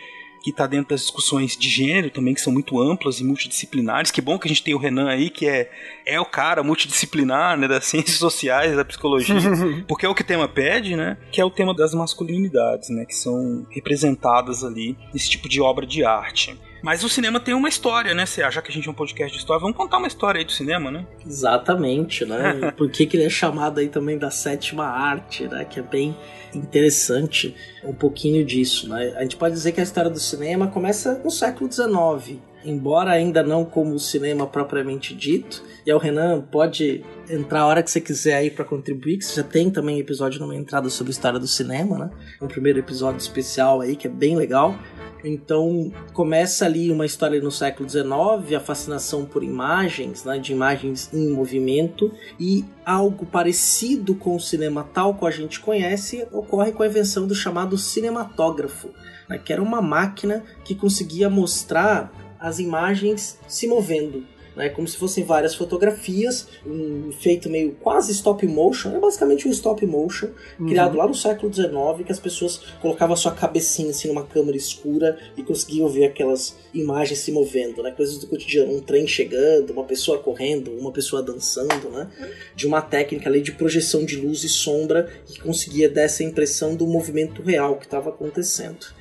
que 0.51 0.53
está 0.53 0.67
dentro 0.67 0.89
das 0.89 1.01
discussões 1.01 1.55
de 1.55 1.69
gênero 1.69 2.09
também, 2.09 2.33
que 2.33 2.41
são 2.41 2.51
muito 2.51 2.79
amplas 2.79 3.19
e 3.19 3.23
multidisciplinares. 3.23 4.11
Que 4.11 4.21
bom 4.21 4.37
que 4.37 4.47
a 4.47 4.49
gente 4.49 4.63
tem 4.63 4.73
o 4.73 4.77
Renan 4.77 5.09
aí, 5.09 5.29
que 5.29 5.47
é, 5.47 5.69
é 6.05 6.19
o 6.19 6.25
cara 6.25 6.63
multidisciplinar, 6.63 7.57
né, 7.57 7.67
das 7.67 7.85
ciências 7.89 8.17
sociais, 8.17 8.75
da 8.75 8.83
psicologia, 8.83 9.35
porque 9.87 10.05
é 10.05 10.09
o 10.09 10.15
que 10.15 10.21
o 10.21 10.25
tema 10.25 10.47
pede, 10.47 10.95
né, 10.95 11.17
que 11.31 11.39
é 11.39 11.45
o 11.45 11.49
tema 11.49 11.73
das 11.73 11.93
masculinidades, 11.93 12.89
né, 12.89 13.05
que 13.05 13.15
são 13.15 13.65
representadas 13.69 14.63
ali 14.63 14.97
nesse 15.13 15.29
tipo 15.29 15.47
de 15.47 15.61
obra 15.61 15.85
de 15.85 16.03
arte. 16.03 16.57
Mas 16.81 17.03
o 17.03 17.09
cinema 17.09 17.39
tem 17.39 17.53
uma 17.53 17.69
história, 17.69 18.13
né? 18.13 18.25
Já 18.25 18.61
que 18.61 18.69
a 18.69 18.73
gente 18.73 18.87
é 18.87 18.91
um 18.91 18.93
podcast 18.93 19.31
de 19.33 19.39
história, 19.39 19.61
vamos 19.61 19.77
contar 19.77 19.97
uma 19.97 20.07
história 20.07 20.39
aí 20.39 20.45
do 20.45 20.51
cinema, 20.51 20.89
né? 20.89 21.05
Exatamente, 21.25 22.25
né? 22.25 22.71
Por 22.77 22.89
que, 22.89 23.05
que 23.05 23.17
ele 23.17 23.25
é 23.25 23.29
chamado 23.29 23.79
aí 23.79 23.89
também 23.89 24.17
da 24.17 24.31
sétima 24.31 24.85
arte, 24.85 25.47
né? 25.47 25.65
Que 25.65 25.79
é 25.79 25.83
bem 25.83 26.15
interessante 26.53 27.55
um 27.83 27.93
pouquinho 27.93 28.45
disso, 28.45 28.89
né? 28.89 29.13
A 29.17 29.21
gente 29.21 29.35
pode 29.37 29.53
dizer 29.53 29.71
que 29.71 29.79
a 29.79 29.83
história 29.83 30.09
do 30.09 30.19
cinema 30.19 30.67
começa 30.67 31.21
no 31.23 31.29
século 31.29 31.71
XIX, 31.71 32.39
embora 32.63 33.11
ainda 33.11 33.43
não 33.43 33.63
como 33.63 33.93
o 33.93 33.99
cinema 33.99 34.47
propriamente 34.47 35.13
dito. 35.15 35.63
E 35.85 35.93
o 35.93 35.97
Renan 35.97 36.41
pode 36.41 37.03
entrar 37.29 37.61
a 37.61 37.67
hora 37.67 37.83
que 37.83 37.91
você 37.91 38.01
quiser 38.01 38.35
aí 38.35 38.49
para 38.49 38.65
contribuir, 38.65 39.17
que 39.17 39.25
você 39.25 39.41
já 39.41 39.47
tem 39.47 39.69
também 39.69 39.99
episódio 39.99 40.39
numa 40.39 40.55
entrada 40.55 40.89
sobre 40.89 41.11
a 41.11 41.13
história 41.13 41.39
do 41.39 41.47
cinema, 41.47 41.97
né? 41.97 42.09
Um 42.41 42.47
primeiro 42.47 42.79
episódio 42.79 43.19
especial 43.19 43.81
aí 43.81 43.95
que 43.95 44.07
é 44.07 44.09
bem 44.09 44.35
legal. 44.35 44.77
Então 45.23 45.91
começa 46.13 46.65
ali 46.65 46.91
uma 46.91 47.05
história 47.05 47.41
no 47.41 47.51
século 47.51 47.89
XIX, 47.89 48.55
a 48.55 48.59
fascinação 48.59 49.25
por 49.25 49.43
imagens, 49.43 50.23
né, 50.23 50.37
de 50.37 50.53
imagens 50.53 51.09
em 51.13 51.29
movimento, 51.29 52.11
e 52.39 52.65
algo 52.85 53.25
parecido 53.25 54.15
com 54.15 54.35
o 54.35 54.39
cinema 54.39 54.87
tal 54.93 55.13
qual 55.13 55.29
a 55.29 55.35
gente 55.35 55.59
conhece 55.59 56.25
ocorre 56.31 56.71
com 56.71 56.83
a 56.83 56.87
invenção 56.87 57.27
do 57.27 57.35
chamado 57.35 57.77
cinematógrafo, 57.77 58.89
né, 59.27 59.37
que 59.37 59.51
era 59.51 59.61
uma 59.61 59.81
máquina 59.81 60.43
que 60.63 60.73
conseguia 60.73 61.29
mostrar 61.29 62.11
as 62.39 62.59
imagens 62.59 63.37
se 63.47 63.67
movendo 63.67 64.23
né? 64.55 64.69
Como 64.69 64.87
se 64.87 64.97
fossem 64.97 65.23
várias 65.23 65.55
fotografias, 65.55 66.47
um 66.65 67.11
feito 67.11 67.49
meio 67.49 67.71
quase 67.81 68.11
stop 68.11 68.45
motion, 68.47 68.95
é 68.95 68.99
basicamente 68.99 69.47
um 69.47 69.51
stop 69.51 69.85
motion, 69.85 70.29
uhum. 70.59 70.67
criado 70.67 70.97
lá 70.97 71.07
no 71.07 71.15
século 71.15 71.53
XIX, 71.53 71.71
que 72.05 72.11
as 72.11 72.19
pessoas 72.19 72.61
colocavam 72.81 73.13
a 73.13 73.17
sua 73.17 73.31
cabecinha 73.31 73.89
assim 73.89 74.07
numa 74.07 74.25
câmera 74.25 74.57
escura 74.57 75.17
e 75.37 75.43
conseguiam 75.43 75.87
ver 75.87 76.05
aquelas 76.05 76.57
imagens 76.73 77.19
se 77.19 77.31
movendo, 77.31 77.81
né? 77.81 77.91
Coisas 77.91 78.17
do 78.17 78.27
cotidiano, 78.27 78.75
um 78.75 78.81
trem 78.81 79.07
chegando, 79.07 79.71
uma 79.71 79.83
pessoa 79.83 80.19
correndo, 80.19 80.71
uma 80.71 80.91
pessoa 80.91 81.21
dançando, 81.21 81.89
né? 81.89 82.09
De 82.55 82.67
uma 82.67 82.81
técnica 82.81 83.29
ali 83.29 83.41
de 83.41 83.51
projeção 83.51 84.05
de 84.05 84.15
luz 84.15 84.43
e 84.43 84.49
sombra 84.49 85.09
que 85.25 85.39
conseguia 85.39 85.89
dar 85.89 86.03
essa 86.03 86.23
impressão 86.23 86.75
do 86.75 86.85
movimento 86.87 87.41
real 87.41 87.77
que 87.77 87.85
estava 87.85 88.09
acontecendo. 88.09 88.98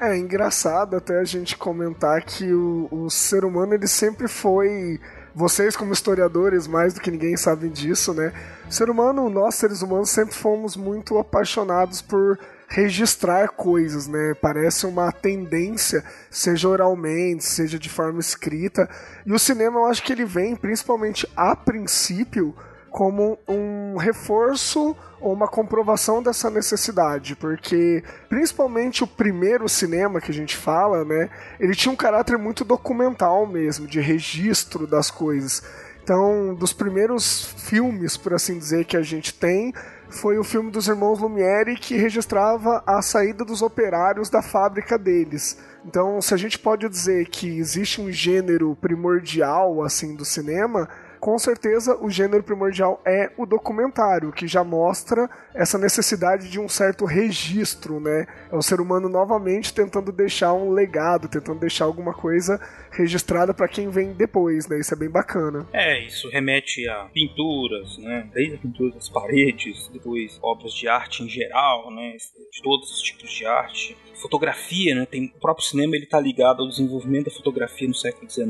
É 0.00 0.16
engraçado 0.16 0.96
até 0.96 1.18
a 1.18 1.24
gente 1.24 1.56
comentar 1.56 2.22
que 2.22 2.52
o, 2.52 2.86
o 2.88 3.10
ser 3.10 3.44
humano 3.44 3.74
ele 3.74 3.88
sempre 3.88 4.28
foi 4.28 5.00
vocês 5.34 5.76
como 5.76 5.92
historiadores 5.92 6.68
mais 6.68 6.94
do 6.94 7.00
que 7.00 7.10
ninguém 7.10 7.36
sabem 7.36 7.68
disso, 7.68 8.14
né? 8.14 8.32
O 8.68 8.72
ser 8.72 8.88
humano, 8.90 9.28
nós 9.28 9.56
seres 9.56 9.82
humanos 9.82 10.10
sempre 10.10 10.36
fomos 10.36 10.76
muito 10.76 11.18
apaixonados 11.18 12.00
por 12.00 12.38
registrar 12.68 13.48
coisas, 13.48 14.06
né? 14.06 14.34
Parece 14.40 14.86
uma 14.86 15.10
tendência, 15.10 16.04
seja 16.30 16.68
oralmente, 16.68 17.44
seja 17.44 17.76
de 17.76 17.88
forma 17.88 18.20
escrita. 18.20 18.88
E 19.26 19.32
o 19.32 19.38
cinema, 19.38 19.80
eu 19.80 19.86
acho 19.86 20.04
que 20.04 20.12
ele 20.12 20.24
vem, 20.24 20.54
principalmente 20.54 21.28
a 21.36 21.56
princípio, 21.56 22.54
como 22.98 23.38
um 23.46 23.96
reforço 23.96 24.96
ou 25.20 25.32
uma 25.32 25.46
comprovação 25.46 26.20
dessa 26.20 26.50
necessidade, 26.50 27.36
porque 27.36 28.02
principalmente 28.28 29.04
o 29.04 29.06
primeiro 29.06 29.68
cinema 29.68 30.20
que 30.20 30.32
a 30.32 30.34
gente 30.34 30.56
fala, 30.56 31.04
né, 31.04 31.30
ele 31.60 31.76
tinha 31.76 31.92
um 31.92 31.96
caráter 31.96 32.36
muito 32.36 32.64
documental 32.64 33.46
mesmo, 33.46 33.86
de 33.86 34.00
registro 34.00 34.84
das 34.84 35.12
coisas. 35.12 35.62
Então, 36.02 36.52
dos 36.56 36.72
primeiros 36.72 37.44
filmes, 37.68 38.16
por 38.16 38.34
assim 38.34 38.58
dizer, 38.58 38.84
que 38.84 38.96
a 38.96 39.02
gente 39.02 39.32
tem, 39.32 39.72
foi 40.10 40.36
o 40.36 40.42
filme 40.42 40.72
dos 40.72 40.88
irmãos 40.88 41.20
Lumière 41.20 41.76
que 41.76 41.96
registrava 41.96 42.82
a 42.84 43.00
saída 43.00 43.44
dos 43.44 43.62
operários 43.62 44.28
da 44.28 44.42
fábrica 44.42 44.98
deles. 44.98 45.56
Então, 45.86 46.20
se 46.20 46.34
a 46.34 46.36
gente 46.36 46.58
pode 46.58 46.88
dizer 46.88 47.28
que 47.28 47.58
existe 47.58 48.00
um 48.00 48.10
gênero 48.10 48.76
primordial 48.80 49.84
assim 49.84 50.16
do 50.16 50.24
cinema, 50.24 50.88
com 51.20 51.38
certeza 51.38 51.96
o 52.00 52.10
gênero 52.10 52.42
primordial 52.42 53.00
é 53.04 53.30
o 53.36 53.44
documentário, 53.44 54.32
que 54.32 54.46
já 54.46 54.64
mostra 54.64 55.28
essa 55.54 55.76
necessidade 55.78 56.50
de 56.50 56.58
um 56.58 56.68
certo 56.68 57.04
registro, 57.04 58.00
né? 58.00 58.26
É 58.50 58.56
o 58.56 58.62
ser 58.62 58.80
humano 58.80 59.08
novamente 59.08 59.72
tentando 59.74 60.12
deixar 60.12 60.52
um 60.52 60.70
legado, 60.70 61.28
tentando 61.28 61.60
deixar 61.60 61.84
alguma 61.84 62.14
coisa 62.14 62.60
registrada 62.90 63.52
para 63.52 63.68
quem 63.68 63.90
vem 63.90 64.12
depois, 64.12 64.68
né? 64.68 64.78
Isso 64.78 64.94
é 64.94 64.96
bem 64.96 65.10
bacana. 65.10 65.66
É, 65.72 66.04
isso 66.06 66.28
remete 66.30 66.88
a 66.88 67.04
pinturas, 67.12 67.98
né? 67.98 68.28
Desde 68.32 68.54
a 68.54 68.58
pintura 68.58 68.94
das 68.94 69.08
paredes, 69.08 69.88
depois 69.92 70.38
obras 70.42 70.72
de 70.72 70.88
arte 70.88 71.22
em 71.22 71.28
geral, 71.28 71.90
né? 71.90 72.16
De 72.52 72.62
todos 72.62 72.90
os 72.90 73.02
tipos 73.02 73.30
de 73.30 73.44
arte 73.44 73.96
fotografia, 74.18 74.94
né? 74.94 75.06
Tem 75.06 75.26
o 75.26 75.40
próprio 75.40 75.64
cinema 75.64 75.96
ele 75.96 76.04
está 76.04 76.20
ligado 76.20 76.62
ao 76.62 76.68
desenvolvimento 76.68 77.26
da 77.26 77.30
fotografia 77.30 77.88
no 77.88 77.94
século 77.94 78.28
XIX, 78.28 78.46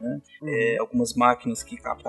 né? 0.00 0.20
Uhum. 0.40 0.48
É, 0.48 0.76
algumas 0.78 1.14
máquinas 1.14 1.62
que 1.62 1.76
captavam 1.76 2.07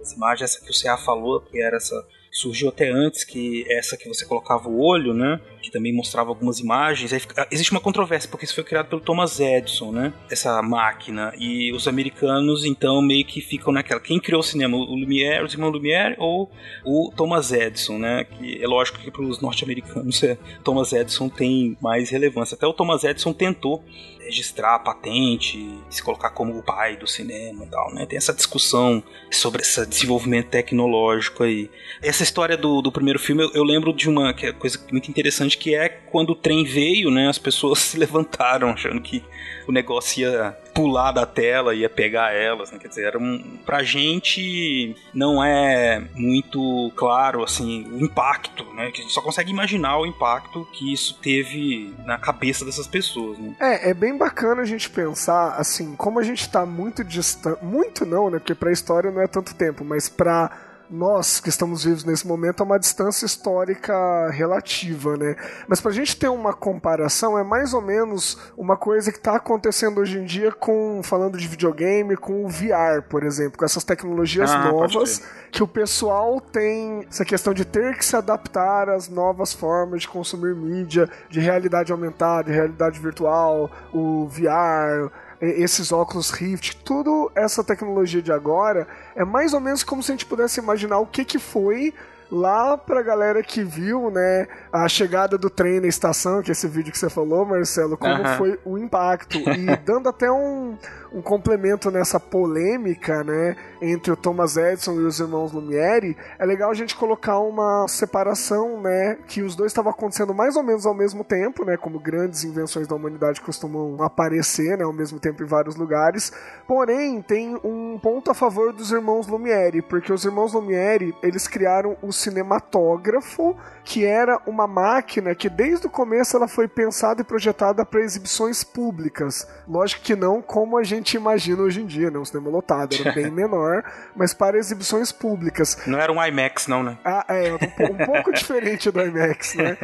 as 0.00 0.12
imagens, 0.12 0.50
essa 0.50 0.64
que 0.64 0.70
o 0.70 0.82
CA 0.82 0.96
falou, 0.96 1.40
que 1.40 1.60
era 1.60 1.76
essa 1.76 2.06
surgiu 2.36 2.68
até 2.68 2.90
antes 2.90 3.24
que 3.24 3.64
essa 3.70 3.96
que 3.96 4.06
você 4.06 4.26
colocava 4.26 4.68
o 4.68 4.78
olho, 4.78 5.14
né? 5.14 5.40
Que 5.62 5.70
também 5.70 5.92
mostrava 5.92 6.28
algumas 6.28 6.60
imagens. 6.60 7.12
Aí, 7.12 7.20
existe 7.50 7.72
uma 7.72 7.80
controvérsia 7.80 8.28
porque 8.30 8.44
isso 8.44 8.54
foi 8.54 8.62
criado 8.62 8.88
pelo 8.88 9.00
Thomas 9.00 9.40
Edison, 9.40 9.90
né? 9.90 10.12
Essa 10.30 10.60
máquina 10.60 11.32
e 11.38 11.72
os 11.72 11.88
americanos 11.88 12.64
então 12.64 13.00
meio 13.00 13.24
que 13.24 13.40
ficam 13.40 13.72
naquela. 13.72 14.00
Quem 14.00 14.20
criou 14.20 14.40
o 14.40 14.44
cinema? 14.44 14.76
O 14.76 14.94
Lumière, 14.94 15.44
os 15.44 15.54
irmãos 15.54 15.72
Lumière 15.72 16.14
ou 16.18 16.50
o 16.84 17.10
Thomas 17.16 17.52
Edison, 17.52 17.98
né? 17.98 18.24
Que 18.24 18.62
é 18.62 18.66
lógico 18.66 18.98
que 18.98 19.10
para 19.10 19.22
os 19.22 19.40
norte-americanos 19.40 20.22
é, 20.22 20.36
Thomas 20.62 20.92
Edison 20.92 21.28
tem 21.28 21.76
mais 21.80 22.10
relevância. 22.10 22.54
Até 22.54 22.66
o 22.66 22.72
Thomas 22.74 23.02
Edison 23.02 23.32
tentou 23.32 23.82
registrar 24.26 24.74
a 24.74 24.78
patente, 24.78 25.78
se 25.88 26.02
colocar 26.02 26.30
como 26.30 26.58
o 26.58 26.62
pai 26.62 26.96
do 26.96 27.06
cinema 27.06 27.64
e 27.64 27.66
tal, 27.68 27.94
né? 27.94 28.04
Tem 28.06 28.16
essa 28.16 28.34
discussão 28.34 29.02
sobre 29.30 29.62
esse 29.62 29.86
desenvolvimento 29.86 30.48
tecnológico 30.48 31.44
aí. 31.44 31.70
Essa 32.02 32.22
história 32.22 32.56
do, 32.56 32.82
do 32.82 32.92
primeiro 32.92 33.18
filme, 33.18 33.44
eu, 33.44 33.52
eu 33.54 33.64
lembro 33.64 33.92
de 33.92 34.08
uma 34.08 34.30
é 34.30 34.52
coisa 34.52 34.78
muito 34.90 35.08
interessante, 35.10 35.56
que 35.56 35.74
é 35.74 35.88
quando 35.88 36.30
o 36.30 36.34
trem 36.34 36.64
veio, 36.64 37.10
né? 37.10 37.28
As 37.28 37.38
pessoas 37.38 37.78
se 37.80 37.98
levantaram 37.98 38.70
achando 38.70 39.00
que 39.00 39.24
o 39.66 39.72
negócio 39.72 40.22
ia 40.22 40.56
pular 40.76 41.10
da 41.10 41.24
tela, 41.24 41.74
ia 41.74 41.88
pegar 41.88 42.34
elas, 42.34 42.70
né? 42.70 42.78
Quer 42.78 42.88
dizer, 42.88 43.06
era 43.06 43.18
um, 43.18 43.58
pra 43.64 43.82
gente 43.82 44.94
não 45.14 45.42
é 45.42 46.06
muito 46.14 46.92
claro, 46.94 47.42
assim, 47.42 47.90
o 47.90 48.04
impacto, 48.04 48.62
né? 48.74 48.90
Que 48.90 49.00
a 49.00 49.02
gente 49.02 49.14
só 49.14 49.22
consegue 49.22 49.50
imaginar 49.50 49.98
o 49.98 50.04
impacto 50.04 50.68
que 50.72 50.92
isso 50.92 51.18
teve 51.22 51.94
na 52.04 52.18
cabeça 52.18 52.62
dessas 52.62 52.86
pessoas, 52.86 53.38
né? 53.38 53.56
É, 53.58 53.90
é 53.90 53.94
bem 53.94 54.18
bacana 54.18 54.60
a 54.60 54.66
gente 54.66 54.90
pensar, 54.90 55.54
assim, 55.56 55.96
como 55.96 56.20
a 56.20 56.22
gente 56.22 56.46
tá 56.48 56.66
muito 56.66 57.02
distante, 57.02 57.64
muito 57.64 58.04
não, 58.04 58.28
né? 58.28 58.38
Porque 58.38 58.54
pra 58.54 58.70
história 58.70 59.10
não 59.10 59.22
é 59.22 59.26
tanto 59.26 59.54
tempo, 59.54 59.82
mas 59.82 60.10
pra 60.10 60.65
nós 60.90 61.40
que 61.40 61.48
estamos 61.48 61.84
vivos 61.84 62.04
nesse 62.04 62.26
momento 62.26 62.62
é 62.62 62.66
uma 62.66 62.78
distância 62.78 63.26
histórica 63.26 64.30
relativa, 64.30 65.16
né? 65.16 65.36
Mas 65.66 65.80
pra 65.80 65.90
gente 65.90 66.16
ter 66.16 66.28
uma 66.28 66.52
comparação, 66.52 67.38
é 67.38 67.42
mais 67.42 67.74
ou 67.74 67.82
menos 67.82 68.38
uma 68.56 68.76
coisa 68.76 69.10
que 69.10 69.18
está 69.18 69.36
acontecendo 69.36 70.00
hoje 70.00 70.18
em 70.18 70.24
dia 70.24 70.52
com, 70.52 71.00
falando 71.02 71.38
de 71.38 71.46
videogame, 71.46 72.16
com 72.16 72.44
o 72.44 72.48
VR, 72.48 73.02
por 73.08 73.22
exemplo, 73.22 73.58
com 73.58 73.64
essas 73.64 73.84
tecnologias 73.84 74.50
Ah, 74.50 74.70
novas 74.70 75.22
que 75.50 75.62
o 75.62 75.66
pessoal 75.66 76.40
tem 76.40 77.06
essa 77.08 77.24
questão 77.24 77.54
de 77.54 77.64
ter 77.64 77.96
que 77.96 78.04
se 78.04 78.14
adaptar 78.14 78.90
às 78.90 79.08
novas 79.08 79.52
formas 79.52 80.02
de 80.02 80.08
consumir 80.08 80.54
mídia, 80.54 81.08
de 81.30 81.40
realidade 81.40 81.90
aumentada, 81.92 82.44
de 82.44 82.52
realidade 82.52 82.98
virtual, 83.00 83.70
o 83.92 84.26
VR, 84.28 85.10
esses 85.40 85.92
óculos 85.92 86.30
Rift, 86.30 86.76
tudo 86.84 87.30
essa 87.34 87.62
tecnologia 87.62 88.22
de 88.22 88.32
agora 88.32 88.86
é 89.14 89.24
mais 89.24 89.52
ou 89.52 89.60
menos 89.60 89.82
como 89.82 90.02
se 90.02 90.12
a 90.12 90.14
gente 90.14 90.26
pudesse 90.26 90.60
imaginar 90.60 90.98
o 90.98 91.06
que 91.06 91.24
que 91.24 91.38
foi 91.38 91.92
lá 92.30 92.76
pra 92.76 93.02
galera 93.02 93.42
que 93.42 93.62
viu, 93.62 94.10
né, 94.10 94.48
a 94.72 94.88
chegada 94.88 95.38
do 95.38 95.48
trem 95.48 95.80
na 95.80 95.86
estação, 95.86 96.42
que 96.42 96.50
é 96.50 96.52
esse 96.52 96.66
vídeo 96.66 96.92
que 96.92 96.98
você 96.98 97.08
falou, 97.08 97.44
Marcelo, 97.44 97.96
como 97.96 98.26
foi 98.36 98.58
o 98.64 98.76
impacto. 98.76 99.38
E 99.38 99.76
dando 99.84 100.08
até 100.08 100.30
um, 100.30 100.76
um 101.16 101.22
complemento 101.22 101.90
nessa 101.90 102.20
polêmica, 102.20 103.24
né, 103.24 103.56
entre 103.80 104.12
o 104.12 104.16
Thomas 104.16 104.58
Edison 104.58 105.00
e 105.00 105.04
os 105.04 105.18
irmãos 105.18 105.50
Lumière, 105.50 106.14
é 106.38 106.44
legal 106.44 106.70
a 106.70 106.74
gente 106.74 106.94
colocar 106.94 107.38
uma 107.38 107.88
separação, 107.88 108.82
né, 108.82 109.16
que 109.26 109.40
os 109.40 109.56
dois 109.56 109.72
estavam 109.72 109.90
acontecendo 109.90 110.34
mais 110.34 110.56
ou 110.56 110.62
menos 110.62 110.84
ao 110.84 110.92
mesmo 110.92 111.24
tempo, 111.24 111.64
né, 111.64 111.78
como 111.78 111.98
grandes 111.98 112.44
invenções 112.44 112.86
da 112.86 112.94
humanidade 112.94 113.40
costumam 113.40 113.96
aparecer, 114.02 114.76
né, 114.76 114.84
ao 114.84 114.92
mesmo 114.92 115.18
tempo 115.18 115.42
em 115.42 115.46
vários 115.46 115.74
lugares. 115.74 116.30
Porém, 116.68 117.22
tem 117.22 117.58
um 117.64 117.98
ponto 117.98 118.30
a 118.30 118.34
favor 118.34 118.74
dos 118.74 118.92
irmãos 118.92 119.26
Lumière, 119.26 119.80
porque 119.80 120.12
os 120.12 120.22
irmãos 120.22 120.52
Lumière, 120.52 121.14
eles 121.22 121.48
criaram 121.48 121.96
o 122.02 122.12
cinematógrafo, 122.12 123.56
que 123.84 124.04
era 124.04 124.38
uma 124.46 124.66
máquina 124.66 125.34
que 125.34 125.48
desde 125.48 125.86
o 125.86 125.90
começo 125.90 126.36
ela 126.36 126.46
foi 126.46 126.68
pensada 126.68 127.22
e 127.22 127.24
projetada 127.24 127.86
para 127.86 128.02
exibições 128.02 128.62
públicas. 128.62 129.48
Lógico 129.66 130.02
que 130.02 130.14
não 130.14 130.42
como 130.42 130.76
a 130.76 130.82
gente 130.82 131.05
imagina 131.14 131.62
hoje 131.62 131.82
em 131.82 131.86
dia, 131.86 132.10
né, 132.10 132.18
um 132.18 132.24
cinema 132.24 132.50
lotado, 132.50 132.96
era 132.98 133.12
bem 133.12 133.30
menor, 133.30 133.84
mas 134.14 134.32
para 134.32 134.58
exibições 134.58 135.12
públicas. 135.12 135.76
Não 135.86 135.98
era 135.98 136.10
um 136.10 136.24
IMAX, 136.24 136.66
não, 136.66 136.82
né? 136.82 136.98
Ah, 137.04 137.24
é, 137.28 137.52
um, 137.52 137.92
um 137.92 138.06
pouco 138.06 138.32
diferente 138.34 138.90
do 138.90 139.00
IMAX, 139.00 139.54
né? 139.54 139.76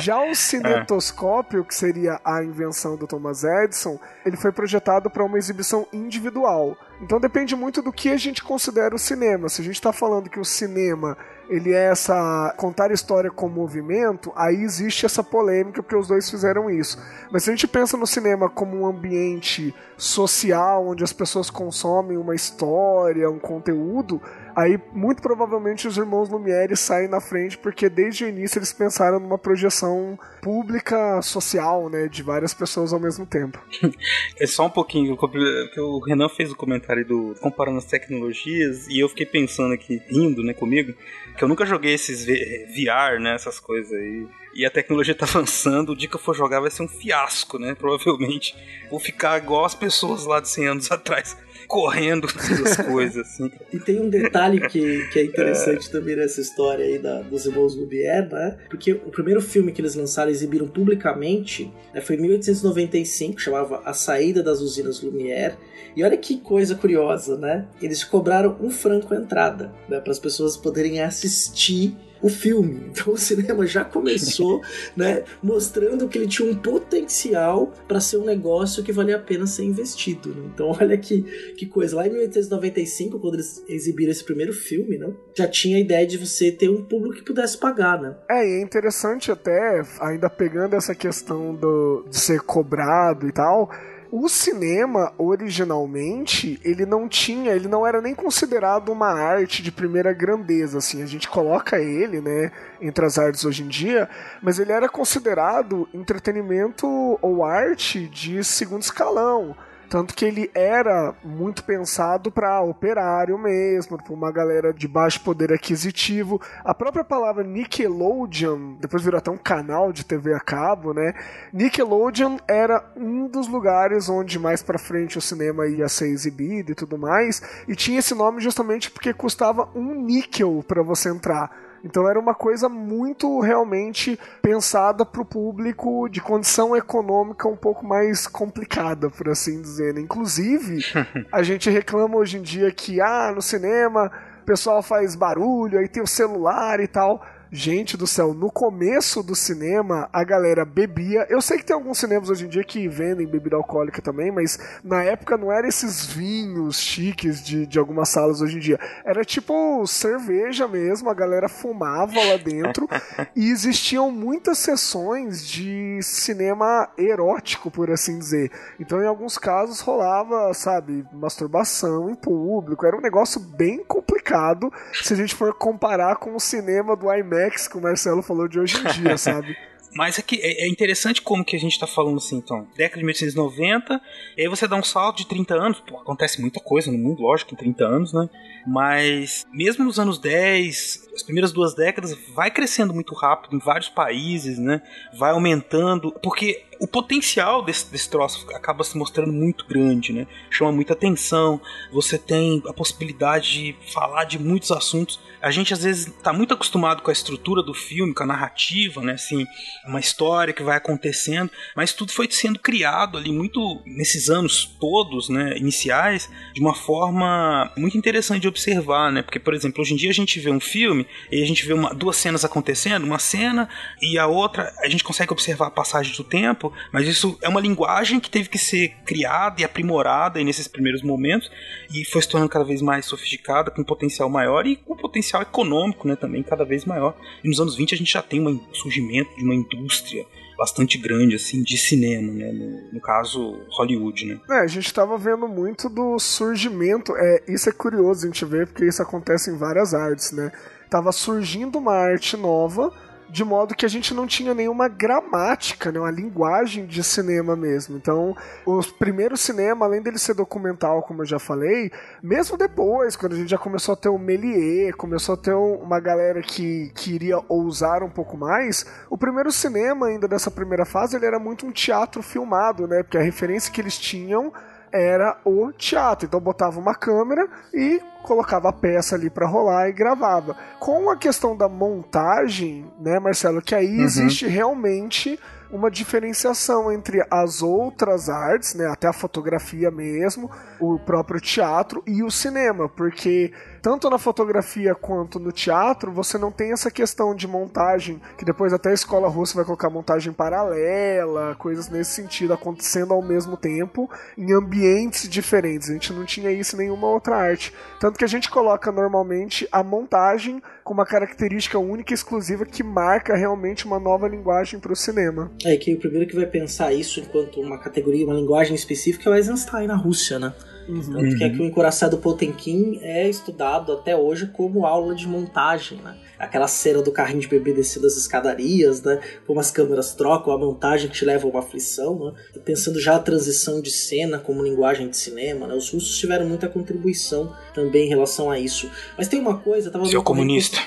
Já 0.00 0.20
o 0.22 0.34
cinetoscópio, 0.34 1.64
que 1.64 1.74
seria 1.74 2.20
a 2.24 2.42
invenção 2.42 2.96
do 2.96 3.06
Thomas 3.06 3.44
Edison, 3.44 3.98
ele 4.24 4.36
foi 4.36 4.52
projetado 4.52 5.10
para 5.10 5.24
uma 5.24 5.38
exibição 5.38 5.86
individual. 5.92 6.76
Então 7.00 7.20
depende 7.20 7.54
muito 7.54 7.82
do 7.82 7.92
que 7.92 8.10
a 8.10 8.16
gente 8.16 8.42
considera 8.42 8.94
o 8.94 8.98
cinema. 8.98 9.48
Se 9.48 9.60
a 9.60 9.64
gente 9.64 9.74
está 9.74 9.92
falando 9.92 10.30
que 10.30 10.40
o 10.40 10.44
cinema 10.44 11.16
ele 11.48 11.72
é 11.72 11.90
essa 11.90 12.54
contar 12.56 12.90
história 12.90 13.30
com 13.30 13.48
movimento, 13.48 14.32
aí 14.34 14.62
existe 14.62 15.06
essa 15.06 15.22
polêmica 15.22 15.82
porque 15.82 15.96
os 15.96 16.08
dois 16.08 16.28
fizeram 16.28 16.68
isso. 16.68 16.98
Mas 17.30 17.44
se 17.44 17.50
a 17.50 17.52
gente 17.52 17.68
pensa 17.68 17.96
no 17.96 18.06
cinema 18.06 18.48
como 18.48 18.80
um 18.80 18.86
ambiente 18.86 19.74
social 19.96 20.86
onde 20.86 21.04
as 21.04 21.12
pessoas 21.12 21.50
consomem 21.50 22.16
uma 22.16 22.34
história, 22.34 23.30
um 23.30 23.38
conteúdo, 23.38 24.20
aí 24.56 24.80
muito 24.92 25.20
provavelmente 25.20 25.86
os 25.86 25.98
irmãos 25.98 26.30
Lumière 26.30 26.74
saem 26.74 27.08
na 27.08 27.20
frente 27.20 27.58
porque 27.58 27.90
desde 27.90 28.24
o 28.24 28.28
início 28.28 28.58
eles 28.58 28.72
pensaram 28.72 29.20
numa 29.20 29.36
projeção 29.36 30.18
pública, 30.40 31.20
social, 31.20 31.90
né, 31.90 32.08
de 32.08 32.22
várias 32.22 32.54
pessoas 32.54 32.92
ao 32.92 32.98
mesmo 33.00 33.26
tempo. 33.26 33.62
É 34.38 34.46
só 34.46 34.66
um 34.66 34.70
pouquinho, 34.70 35.16
que 35.16 35.80
o 35.80 35.98
Renan 35.98 36.28
fez 36.28 36.50
o 36.50 36.56
comentário 36.56 37.04
do 37.06 37.34
comparando 37.40 37.78
as 37.78 37.84
tecnologias 37.84 38.86
e 38.86 39.00
eu 39.00 39.08
fiquei 39.08 39.26
pensando 39.26 39.72
aqui, 39.72 40.00
rindo, 40.08 40.42
né, 40.42 40.52
comigo, 40.52 40.94
que 41.36 41.42
eu 41.42 41.48
nunca 41.48 41.66
joguei 41.66 41.94
esses 41.94 42.24
VR, 42.24 43.20
né, 43.20 43.34
essas 43.34 43.58
coisas 43.58 43.92
aí. 43.92 44.26
E 44.54 44.64
a 44.64 44.70
tecnologia 44.70 45.14
tá 45.14 45.26
avançando, 45.28 45.92
o 45.92 45.96
dia 45.96 46.08
que 46.08 46.16
eu 46.16 46.20
for 46.20 46.34
jogar 46.34 46.60
vai 46.60 46.70
ser 46.70 46.82
um 46.82 46.88
fiasco, 46.88 47.58
né, 47.58 47.74
provavelmente. 47.78 48.54
Vou 48.90 49.00
ficar 49.00 49.38
igual 49.38 49.64
as 49.64 49.74
pessoas 49.74 50.24
lá 50.24 50.40
de 50.40 50.48
100 50.48 50.66
anos 50.66 50.90
atrás, 50.90 51.36
correndo 51.66 52.26
das 52.26 52.76
coisas, 52.86 53.26
assim. 53.26 53.50
E 53.72 53.78
tem 53.78 54.00
um 54.00 54.08
detalhe 54.08 54.60
que, 54.68 55.08
que 55.12 55.18
é 55.18 55.24
interessante 55.24 55.90
também 55.90 56.16
nessa 56.16 56.40
história 56.40 56.84
aí 56.84 56.98
da, 56.98 57.22
dos 57.22 57.44
irmãos 57.46 57.74
Lumière, 57.74 58.28
né? 58.30 58.56
Porque 58.68 58.92
o 58.92 59.10
primeiro 59.10 59.40
filme 59.40 59.72
que 59.72 59.80
eles 59.80 59.94
lançaram 59.94 60.30
e 60.30 60.34
exibiram 60.34 60.68
publicamente 60.68 61.72
né, 61.92 62.00
foi 62.00 62.16
em 62.16 62.20
1895, 62.20 63.40
chamava 63.40 63.82
A 63.84 63.92
Saída 63.92 64.42
das 64.42 64.60
Usinas 64.60 65.02
Lumière. 65.02 65.56
E 65.96 66.04
olha 66.04 66.16
que 66.16 66.38
coisa 66.38 66.74
curiosa, 66.74 67.38
né? 67.38 67.66
Eles 67.80 68.04
cobraram 68.04 68.56
um 68.60 68.70
franco 68.70 69.14
a 69.14 69.16
entrada, 69.16 69.72
né? 69.88 69.98
Para 69.98 70.12
as 70.12 70.18
pessoas 70.18 70.56
poderem 70.56 71.00
assistir 71.00 71.96
o 72.20 72.28
filme. 72.28 72.86
Então 72.96 73.12
o 73.12 73.18
cinema 73.18 73.66
já 73.66 73.84
começou, 73.84 74.62
né, 74.96 75.22
mostrando 75.42 76.08
que 76.08 76.16
ele 76.16 76.26
tinha 76.26 76.50
um 76.50 76.54
potencial 76.54 77.72
para 77.86 78.00
ser 78.00 78.16
um 78.16 78.24
negócio 78.24 78.82
que 78.82 78.90
valia 78.90 79.16
a 79.16 79.18
pena 79.18 79.46
ser 79.46 79.64
investido. 79.64 80.30
né? 80.30 80.50
Então 80.52 80.70
olha 80.80 80.96
que, 80.96 81.22
que 81.56 81.66
coisa. 81.66 81.96
Lá 81.96 82.06
em 82.06 82.10
1895, 82.10 83.18
quando 83.18 83.34
eles 83.34 83.62
exibiram 83.68 84.10
esse 84.10 84.24
primeiro 84.24 84.52
filme, 84.52 84.96
né, 84.96 85.12
já 85.36 85.46
tinha 85.46 85.76
a 85.76 85.80
ideia 85.80 86.06
de 86.06 86.16
você 86.16 86.50
ter 86.50 86.70
um 86.70 86.82
público 86.82 87.16
que 87.16 87.22
pudesse 87.22 87.58
pagar, 87.58 88.00
né? 88.00 88.16
É, 88.30 88.46
e 88.46 88.60
é 88.60 88.62
interessante 88.62 89.30
até, 89.30 89.82
ainda 90.00 90.30
pegando 90.30 90.74
essa 90.74 90.94
questão 90.94 91.54
do, 91.54 92.06
de 92.08 92.18
ser 92.18 92.40
cobrado 92.40 93.28
e 93.28 93.32
tal, 93.32 93.70
o 94.18 94.30
cinema, 94.30 95.12
originalmente, 95.18 96.58
ele 96.64 96.86
não 96.86 97.06
tinha, 97.06 97.52
ele 97.52 97.68
não 97.68 97.86
era 97.86 98.00
nem 98.00 98.14
considerado 98.14 98.90
uma 98.90 99.08
arte 99.08 99.62
de 99.62 99.70
primeira 99.70 100.10
grandeza, 100.14 100.78
assim, 100.78 101.02
a 101.02 101.06
gente 101.06 101.28
coloca 101.28 101.78
ele, 101.78 102.22
né, 102.22 102.50
entre 102.80 103.04
as 103.04 103.18
artes 103.18 103.44
hoje 103.44 103.62
em 103.62 103.68
dia, 103.68 104.08
mas 104.42 104.58
ele 104.58 104.72
era 104.72 104.88
considerado 104.88 105.86
entretenimento 105.92 106.86
ou 107.20 107.44
arte 107.44 108.08
de 108.08 108.42
segundo 108.42 108.80
escalão. 108.80 109.54
Tanto 109.88 110.14
que 110.14 110.24
ele 110.24 110.50
era 110.54 111.14
muito 111.24 111.62
pensado 111.62 112.30
para 112.30 112.60
operário 112.60 113.38
mesmo, 113.38 113.96
para 113.96 114.12
uma 114.12 114.32
galera 114.32 114.72
de 114.72 114.88
baixo 114.88 115.20
poder 115.20 115.52
aquisitivo. 115.52 116.40
A 116.64 116.74
própria 116.74 117.04
palavra 117.04 117.44
Nickelodeon, 117.44 118.74
depois 118.80 119.02
virou 119.02 119.18
até 119.18 119.30
um 119.30 119.36
canal 119.36 119.92
de 119.92 120.04
TV 120.04 120.34
a 120.34 120.40
cabo, 120.40 120.92
né? 120.92 121.14
Nickelodeon 121.52 122.38
era 122.48 122.84
um 122.96 123.28
dos 123.28 123.46
lugares 123.46 124.08
onde 124.08 124.38
mais 124.38 124.62
para 124.62 124.78
frente 124.78 125.18
o 125.18 125.22
cinema 125.22 125.66
ia 125.66 125.88
ser 125.88 126.08
exibido 126.08 126.72
e 126.72 126.74
tudo 126.74 126.98
mais, 126.98 127.40
e 127.68 127.76
tinha 127.76 127.98
esse 127.98 128.14
nome 128.14 128.40
justamente 128.40 128.90
porque 128.90 129.14
custava 129.14 129.68
um 129.74 129.94
níquel 129.94 130.64
para 130.66 130.82
você 130.82 131.08
entrar. 131.08 131.65
Então 131.86 132.08
era 132.08 132.18
uma 132.18 132.34
coisa 132.34 132.68
muito 132.68 133.40
realmente 133.40 134.18
pensada 134.42 135.06
para 135.06 135.22
o 135.22 135.24
público 135.24 136.08
de 136.08 136.20
condição 136.20 136.76
econômica 136.76 137.48
um 137.48 137.56
pouco 137.56 137.86
mais 137.86 138.26
complicada, 138.26 139.08
por 139.08 139.28
assim 139.28 139.62
dizer. 139.62 139.94
né? 139.94 140.00
Inclusive, 140.00 140.84
a 141.32 141.42
gente 141.42 141.70
reclama 141.70 142.16
hoje 142.16 142.38
em 142.38 142.42
dia 142.42 142.70
que 142.72 143.00
ah, 143.00 143.32
no 143.34 143.40
cinema 143.40 144.10
o 144.42 144.44
pessoal 144.44 144.82
faz 144.82 145.14
barulho, 145.14 145.78
aí 145.78 145.88
tem 145.88 146.02
o 146.02 146.06
celular 146.06 146.80
e 146.80 146.88
tal. 146.88 147.24
Gente 147.50 147.96
do 147.96 148.08
céu, 148.08 148.34
no 148.34 148.50
começo 148.50 149.22
do 149.22 149.36
cinema 149.36 150.08
a 150.12 150.24
galera 150.24 150.64
bebia. 150.64 151.26
Eu 151.30 151.40
sei 151.40 151.58
que 151.58 151.64
tem 151.64 151.74
alguns 151.74 151.98
cinemas 151.98 152.28
hoje 152.28 152.44
em 152.44 152.48
dia 152.48 152.64
que 152.64 152.88
vendem 152.88 153.24
bebida 153.24 153.54
alcoólica 153.54 154.02
também, 154.02 154.32
mas 154.32 154.58
na 154.82 155.04
época 155.04 155.36
não 155.36 155.52
era 155.52 155.68
esses 155.68 156.04
vinhos 156.04 156.80
chiques 156.80 157.44
de, 157.44 157.64
de 157.64 157.78
algumas 157.78 158.08
salas 158.08 158.40
hoje 158.40 158.56
em 158.56 158.60
dia. 158.60 158.80
Era 159.04 159.24
tipo 159.24 159.86
cerveja 159.86 160.66
mesmo, 160.66 161.08
a 161.08 161.14
galera 161.14 161.48
fumava 161.48 162.14
lá 162.14 162.36
dentro 162.36 162.88
e 163.36 163.48
existiam 163.48 164.10
muitas 164.10 164.58
sessões 164.58 165.46
de 165.46 166.00
cinema 166.02 166.88
erótico, 166.98 167.70
por 167.70 167.92
assim 167.92 168.18
dizer. 168.18 168.50
Então 168.80 169.00
em 169.00 169.06
alguns 169.06 169.38
casos 169.38 169.78
rolava, 169.78 170.52
sabe, 170.52 171.06
masturbação 171.12 172.10
em 172.10 172.14
público. 172.16 172.84
Era 172.84 172.96
um 172.96 173.00
negócio 173.00 173.40
bem 173.40 173.84
complicado 173.84 174.72
se 174.92 175.14
a 175.14 175.16
gente 175.16 175.36
for 175.36 175.54
comparar 175.54 176.16
com 176.16 176.34
o 176.34 176.40
cinema 176.40 176.96
do 176.96 177.06
IMAX 177.12 177.35
que 177.70 177.76
o 177.76 177.80
Marcelo 177.80 178.22
falou 178.22 178.48
de 178.48 178.58
hoje 178.58 178.76
em 178.78 179.02
dia, 179.02 179.16
sabe? 179.18 179.56
Mas 179.94 180.18
é, 180.18 180.22
que 180.22 180.36
é 180.42 180.66
é 180.66 180.68
interessante 180.68 181.22
como 181.22 181.44
que 181.44 181.56
a 181.56 181.58
gente 181.58 181.78
tá 181.78 181.86
falando 181.86 182.18
assim, 182.18 182.36
então, 182.36 182.66
década 182.76 182.98
de 182.98 183.04
1890, 183.04 184.00
e 184.36 184.42
aí 184.42 184.48
você 184.48 184.68
dá 184.68 184.76
um 184.76 184.82
salto 184.82 185.18
de 185.18 185.26
30 185.26 185.54
anos, 185.54 185.80
pô, 185.80 185.98
acontece 185.98 186.40
muita 186.40 186.60
coisa 186.60 186.92
no 186.92 186.98
mundo, 186.98 187.22
lógico, 187.22 187.54
em 187.54 187.56
30 187.56 187.84
anos, 187.84 188.12
né? 188.12 188.28
Mas 188.66 189.46
mesmo 189.52 189.84
nos 189.84 189.98
anos 189.98 190.18
10, 190.18 191.05
as 191.16 191.22
primeiras 191.22 191.50
duas 191.50 191.74
décadas, 191.74 192.16
vai 192.34 192.50
crescendo 192.50 192.92
muito 192.92 193.14
rápido 193.14 193.56
em 193.56 193.58
vários 193.58 193.88
países, 193.88 194.58
né? 194.58 194.82
Vai 195.18 195.30
aumentando, 195.32 196.12
porque 196.22 196.66
o 196.78 196.86
potencial 196.86 197.64
desse, 197.64 197.90
desse 197.90 198.08
troço 198.08 198.46
acaba 198.54 198.84
se 198.84 198.96
mostrando 198.96 199.32
muito 199.32 199.66
grande, 199.66 200.12
né? 200.12 200.26
Chama 200.50 200.72
muita 200.72 200.92
atenção, 200.92 201.60
você 201.90 202.18
tem 202.18 202.62
a 202.68 202.72
possibilidade 202.72 203.52
de 203.52 203.76
falar 203.92 204.24
de 204.24 204.38
muitos 204.38 204.70
assuntos. 204.70 205.18
A 205.40 205.50
gente 205.50 205.72
às 205.72 205.82
vezes 205.82 206.12
tá 206.22 206.32
muito 206.32 206.52
acostumado 206.52 207.02
com 207.02 207.10
a 207.10 207.12
estrutura 207.12 207.62
do 207.62 207.72
filme, 207.72 208.14
com 208.14 208.22
a 208.22 208.26
narrativa, 208.26 209.00
né? 209.00 209.14
Assim, 209.14 209.46
uma 209.86 210.00
história 210.00 210.52
que 210.52 210.62
vai 210.62 210.76
acontecendo, 210.76 211.50
mas 211.74 211.92
tudo 211.92 212.12
foi 212.12 212.28
sendo 212.30 212.58
criado 212.58 213.16
ali 213.16 213.32
muito 213.32 213.80
nesses 213.86 214.28
anos 214.28 214.66
todos, 214.78 215.28
né, 215.28 215.56
iniciais, 215.56 216.30
de 216.52 216.60
uma 216.60 216.74
forma 216.74 217.72
muito 217.76 217.96
interessante 217.96 218.42
de 218.42 218.48
observar, 218.48 219.10
né? 219.10 219.22
Porque, 219.22 219.38
por 219.38 219.54
exemplo, 219.54 219.80
hoje 219.80 219.94
em 219.94 219.96
dia 219.96 220.10
a 220.10 220.14
gente 220.14 220.38
vê 220.40 220.50
um 220.50 220.60
filme 220.60 221.05
e 221.30 221.42
a 221.42 221.46
gente 221.46 221.66
vê 221.66 221.72
uma, 221.72 221.94
duas 221.94 222.16
cenas 222.16 222.44
acontecendo, 222.44 223.04
uma 223.04 223.18
cena 223.18 223.68
e 224.00 224.18
a 224.18 224.26
outra, 224.26 224.72
a 224.80 224.88
gente 224.88 225.04
consegue 225.04 225.32
observar 225.32 225.68
a 225.68 225.70
passagem 225.70 226.14
do 226.16 226.24
tempo, 226.24 226.72
mas 226.92 227.06
isso 227.06 227.38
é 227.42 227.48
uma 227.48 227.60
linguagem 227.60 228.20
que 228.20 228.30
teve 228.30 228.48
que 228.48 228.58
ser 228.58 228.94
criada 229.04 229.60
e 229.60 229.64
aprimorada 229.64 230.42
nesses 230.42 230.68
primeiros 230.68 231.02
momentos 231.02 231.50
e 231.92 232.04
foi 232.04 232.22
se 232.22 232.28
tornando 232.28 232.50
cada 232.50 232.64
vez 232.64 232.80
mais 232.80 233.06
sofisticada, 233.06 233.70
com 233.70 233.82
potencial 233.82 234.28
maior 234.28 234.66
e 234.66 234.76
com 234.76 234.96
potencial 234.96 235.42
econômico, 235.42 236.06
né, 236.06 236.16
também 236.16 236.42
cada 236.42 236.64
vez 236.64 236.84
maior. 236.84 237.16
E 237.42 237.48
nos 237.48 237.60
anos 237.60 237.76
20 237.76 237.94
a 237.94 237.98
gente 237.98 238.12
já 238.12 238.22
tem 238.22 238.46
um 238.46 238.60
surgimento 238.72 239.34
de 239.36 239.44
uma 239.44 239.54
indústria 239.54 240.26
bastante 240.56 240.96
grande, 240.98 241.36
assim, 241.36 241.62
de 241.62 241.76
cinema, 241.76 242.32
né? 242.32 242.50
No, 242.50 242.94
no 242.94 243.00
caso, 243.00 243.60
Hollywood, 243.70 244.24
né? 244.24 244.40
É, 244.50 244.60
a 244.60 244.66
gente 244.66 244.92
tava 244.92 245.18
vendo 245.18 245.46
muito 245.46 245.88
do 245.88 246.18
surgimento. 246.18 247.14
É, 247.16 247.44
isso 247.48 247.68
é 247.68 247.72
curioso 247.72 248.24
a 248.24 248.26
gente 248.28 248.44
ver, 248.44 248.66
porque 248.66 248.86
isso 248.86 249.02
acontece 249.02 249.50
em 249.50 249.56
várias 249.56 249.92
artes, 249.92 250.32
né? 250.32 250.50
Tava 250.88 251.12
surgindo 251.12 251.78
uma 251.78 251.94
arte 251.94 252.36
nova 252.36 252.92
de 253.28 253.44
modo 253.44 253.74
que 253.74 253.84
a 253.84 253.88
gente 253.88 254.14
não 254.14 254.26
tinha 254.26 254.54
nenhuma 254.54 254.88
gramática, 254.88 255.90
né, 255.90 255.98
uma 255.98 256.10
linguagem 256.10 256.86
de 256.86 257.02
cinema 257.02 257.56
mesmo. 257.56 257.96
Então, 257.96 258.36
o 258.64 258.80
primeiro 258.98 259.36
cinema, 259.36 259.84
além 259.84 260.00
dele 260.00 260.18
ser 260.18 260.34
documental, 260.34 261.02
como 261.02 261.22
eu 261.22 261.26
já 261.26 261.38
falei, 261.38 261.90
mesmo 262.22 262.56
depois, 262.56 263.16
quando 263.16 263.32
a 263.32 263.36
gente 263.36 263.50
já 263.50 263.58
começou 263.58 263.94
a 263.94 263.96
ter 263.96 264.08
o 264.08 264.18
Méliès, 264.18 264.94
começou 264.94 265.34
a 265.34 265.38
ter 265.38 265.54
uma 265.54 265.98
galera 265.98 266.40
que 266.40 266.90
queria 266.94 267.40
ousar 267.48 268.02
um 268.02 268.10
pouco 268.10 268.36
mais, 268.36 268.86
o 269.10 269.18
primeiro 269.18 269.50
cinema 269.50 270.06
ainda 270.06 270.28
dessa 270.28 270.50
primeira 270.50 270.84
fase, 270.84 271.16
ele 271.16 271.26
era 271.26 271.38
muito 271.38 271.66
um 271.66 271.72
teatro 271.72 272.22
filmado, 272.22 272.86
né, 272.86 273.02
porque 273.02 273.18
a 273.18 273.22
referência 273.22 273.72
que 273.72 273.80
eles 273.80 273.98
tinham 273.98 274.52
era 274.96 275.38
o 275.44 275.72
teatro. 275.72 276.26
Então 276.26 276.40
botava 276.40 276.78
uma 276.78 276.94
câmera 276.94 277.48
e 277.72 278.00
colocava 278.22 278.68
a 278.68 278.72
peça 278.72 279.14
ali 279.14 279.30
para 279.30 279.46
rolar 279.46 279.88
e 279.88 279.92
gravava. 279.92 280.56
Com 280.80 281.10
a 281.10 281.16
questão 281.16 281.56
da 281.56 281.68
montagem, 281.68 282.90
né, 282.98 283.18
Marcelo, 283.20 283.62
que 283.62 283.74
aí 283.74 283.98
uhum. 283.98 284.04
existe 284.04 284.46
realmente 284.46 285.38
uma 285.70 285.90
diferenciação 285.90 286.92
entre 286.92 287.24
as 287.30 287.62
outras 287.62 288.28
artes, 288.28 288.74
né, 288.74 288.86
até 288.86 289.08
a 289.08 289.12
fotografia 289.12 289.90
mesmo, 289.90 290.50
o 290.80 290.98
próprio 290.98 291.40
teatro 291.40 292.02
e 292.06 292.22
o 292.22 292.30
cinema, 292.30 292.88
porque 292.88 293.52
tanto 293.86 294.10
na 294.10 294.18
fotografia 294.18 294.96
quanto 294.96 295.38
no 295.38 295.52
teatro, 295.52 296.10
você 296.10 296.36
não 296.36 296.50
tem 296.50 296.72
essa 296.72 296.90
questão 296.90 297.36
de 297.36 297.46
montagem, 297.46 298.20
que 298.36 298.44
depois 298.44 298.72
até 298.72 298.90
a 298.90 298.94
escola 298.94 299.28
russa 299.28 299.54
vai 299.54 299.64
colocar 299.64 299.88
montagem 299.88 300.32
paralela, 300.32 301.54
coisas 301.54 301.88
nesse 301.88 302.10
sentido 302.10 302.52
acontecendo 302.52 303.14
ao 303.14 303.22
mesmo 303.22 303.56
tempo, 303.56 304.10
em 304.36 304.52
ambientes 304.52 305.28
diferentes. 305.28 305.88
A 305.88 305.92
gente 305.92 306.12
não 306.12 306.24
tinha 306.24 306.50
isso 306.50 306.74
em 306.74 306.80
nenhuma 306.80 307.06
outra 307.06 307.36
arte. 307.36 307.72
Tanto 308.00 308.18
que 308.18 308.24
a 308.24 308.28
gente 308.28 308.50
coloca 308.50 308.90
normalmente 308.90 309.68
a 309.70 309.84
montagem 309.84 310.60
com 310.82 310.92
uma 310.92 311.06
característica 311.06 311.78
única 311.78 312.12
e 312.12 312.16
exclusiva 312.16 312.66
que 312.66 312.82
marca 312.82 313.36
realmente 313.36 313.86
uma 313.86 314.00
nova 314.00 314.26
linguagem 314.26 314.80
para 314.80 314.92
o 314.92 314.96
cinema. 314.96 315.52
É 315.64 315.76
que 315.76 315.94
o 315.94 315.98
primeiro 316.00 316.26
que 316.26 316.34
vai 316.34 316.46
pensar 316.46 316.92
isso 316.92 317.20
enquanto 317.20 317.60
uma 317.60 317.78
categoria, 317.78 318.26
uma 318.26 318.34
linguagem 318.34 318.74
específica 318.74 319.30
é 319.30 319.32
o 319.32 319.36
Eisenstein 319.36 319.86
na 319.86 319.94
Rússia, 319.94 320.40
né? 320.40 320.52
Uhum. 320.88 321.00
Tanto 321.00 321.36
que 321.36 321.44
é 321.44 321.50
que 321.50 321.60
o 321.60 321.64
encoraçado 321.64 322.18
Potemkin 322.18 322.98
é 323.02 323.28
estudado 323.28 323.92
até 323.92 324.16
hoje 324.16 324.46
como 324.46 324.86
aula 324.86 325.14
de 325.14 325.26
montagem, 325.26 325.98
né? 325.98 326.16
Aquela 326.38 326.68
cena 326.68 327.02
do 327.02 327.10
carrinho 327.10 327.40
de 327.40 327.48
bebê 327.48 327.72
descendo 327.72 328.06
as 328.06 328.16
escadarias, 328.16 329.02
né? 329.02 329.20
Como 329.46 329.58
as 329.58 329.70
câmeras 329.70 330.14
trocam, 330.14 330.52
a 330.52 330.58
montagem 330.58 331.08
que 331.08 331.16
te 331.16 331.24
leva 331.24 331.46
a 331.46 331.50
uma 331.50 331.60
aflição, 331.60 332.26
né? 332.26 332.60
Pensando 332.64 333.00
já 333.00 333.16
a 333.16 333.18
transição 333.18 333.80
de 333.80 333.90
cena 333.90 334.38
como 334.38 334.62
linguagem 334.62 335.08
de 335.08 335.16
cinema, 335.16 335.66
né? 335.66 335.74
Os 335.74 335.90
russos 335.90 336.18
tiveram 336.18 336.46
muita 336.46 336.68
contribuição 336.68 337.52
também 337.74 338.06
em 338.06 338.08
relação 338.08 338.50
a 338.50 338.58
isso. 338.58 338.90
Mas 339.16 339.28
tem 339.28 339.40
uma 339.40 339.58
coisa... 339.58 339.90
Tava 339.90 340.04
Seu 340.06 340.22
comunista. 340.22 340.78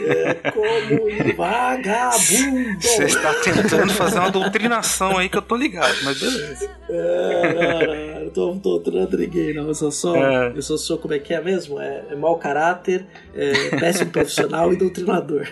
É 0.00 0.34
como 0.50 1.34
vagabundo. 1.36 2.80
Você 2.80 3.04
está 3.04 3.34
tentando 3.34 3.92
fazer 3.92 4.18
uma 4.18 4.30
doutrinação 4.30 5.16
aí 5.16 5.28
que 5.28 5.36
eu 5.38 5.42
tô 5.42 5.56
ligado, 5.56 5.94
mas 6.02 6.18
beleza. 6.18 6.70
É, 6.88 7.54
não, 7.54 7.80
não, 7.86 8.20
eu 8.22 8.30
tô, 8.30 8.52
doutrinando 8.54 9.16
ninguém, 9.16 9.54
não. 9.54 9.68
Eu 9.68 9.74
sou 9.74 9.92
só. 9.92 10.16
É. 10.16 10.52
Eu 10.54 10.62
sou 10.62 10.76
só, 10.76 10.96
como 10.96 11.14
é 11.14 11.18
que 11.18 11.32
é 11.32 11.40
mesmo? 11.40 11.80
É, 11.80 12.04
é 12.10 12.16
mau 12.16 12.36
caráter, 12.36 13.06
é 13.34 13.70
péssimo 13.78 14.10
profissional 14.10 14.72
e 14.72 14.76
doutrinador. 14.76 15.48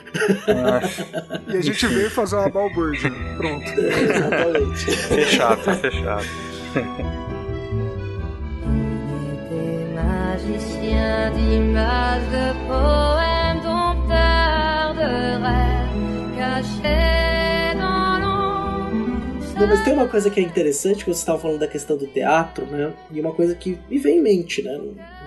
É. 0.46 1.52
E 1.54 1.56
a 1.56 1.60
gente 1.60 1.86
veio 1.86 2.10
fazer 2.10 2.36
uma 2.36 2.48
balbúrdia. 2.48 3.10
Pronto. 3.36 3.68
É, 3.68 4.00
exatamente. 4.00 4.96
Fechado, 4.96 5.62
fechado. 5.76 6.26
Magicien 10.46 11.30
d'images, 11.34 12.28
de 12.30 12.52
poèmes, 12.66 13.62
de 13.62 15.36
rêves 15.42 16.36
cachés 16.36 17.74
dans 17.76 18.18
l'ombre. 18.20 19.66
Mas 19.68 19.84
tem 19.84 19.92
uma 19.94 20.08
coisa 20.08 20.30
que 20.30 20.40
é 20.40 20.42
interessante, 20.42 21.04
que 21.04 21.10
você 21.10 21.20
estava 21.20 21.38
falando 21.38 21.60
da 21.60 21.68
questão 21.68 21.96
do 21.96 22.06
teatro, 22.06 22.66
né? 22.66 22.92
E 23.10 23.20
uma 23.20 23.32
coisa 23.32 23.54
que 23.54 23.78
me 23.88 23.98
vem 23.98 24.18
em 24.18 24.22
mente, 24.22 24.62
né? 24.62 24.78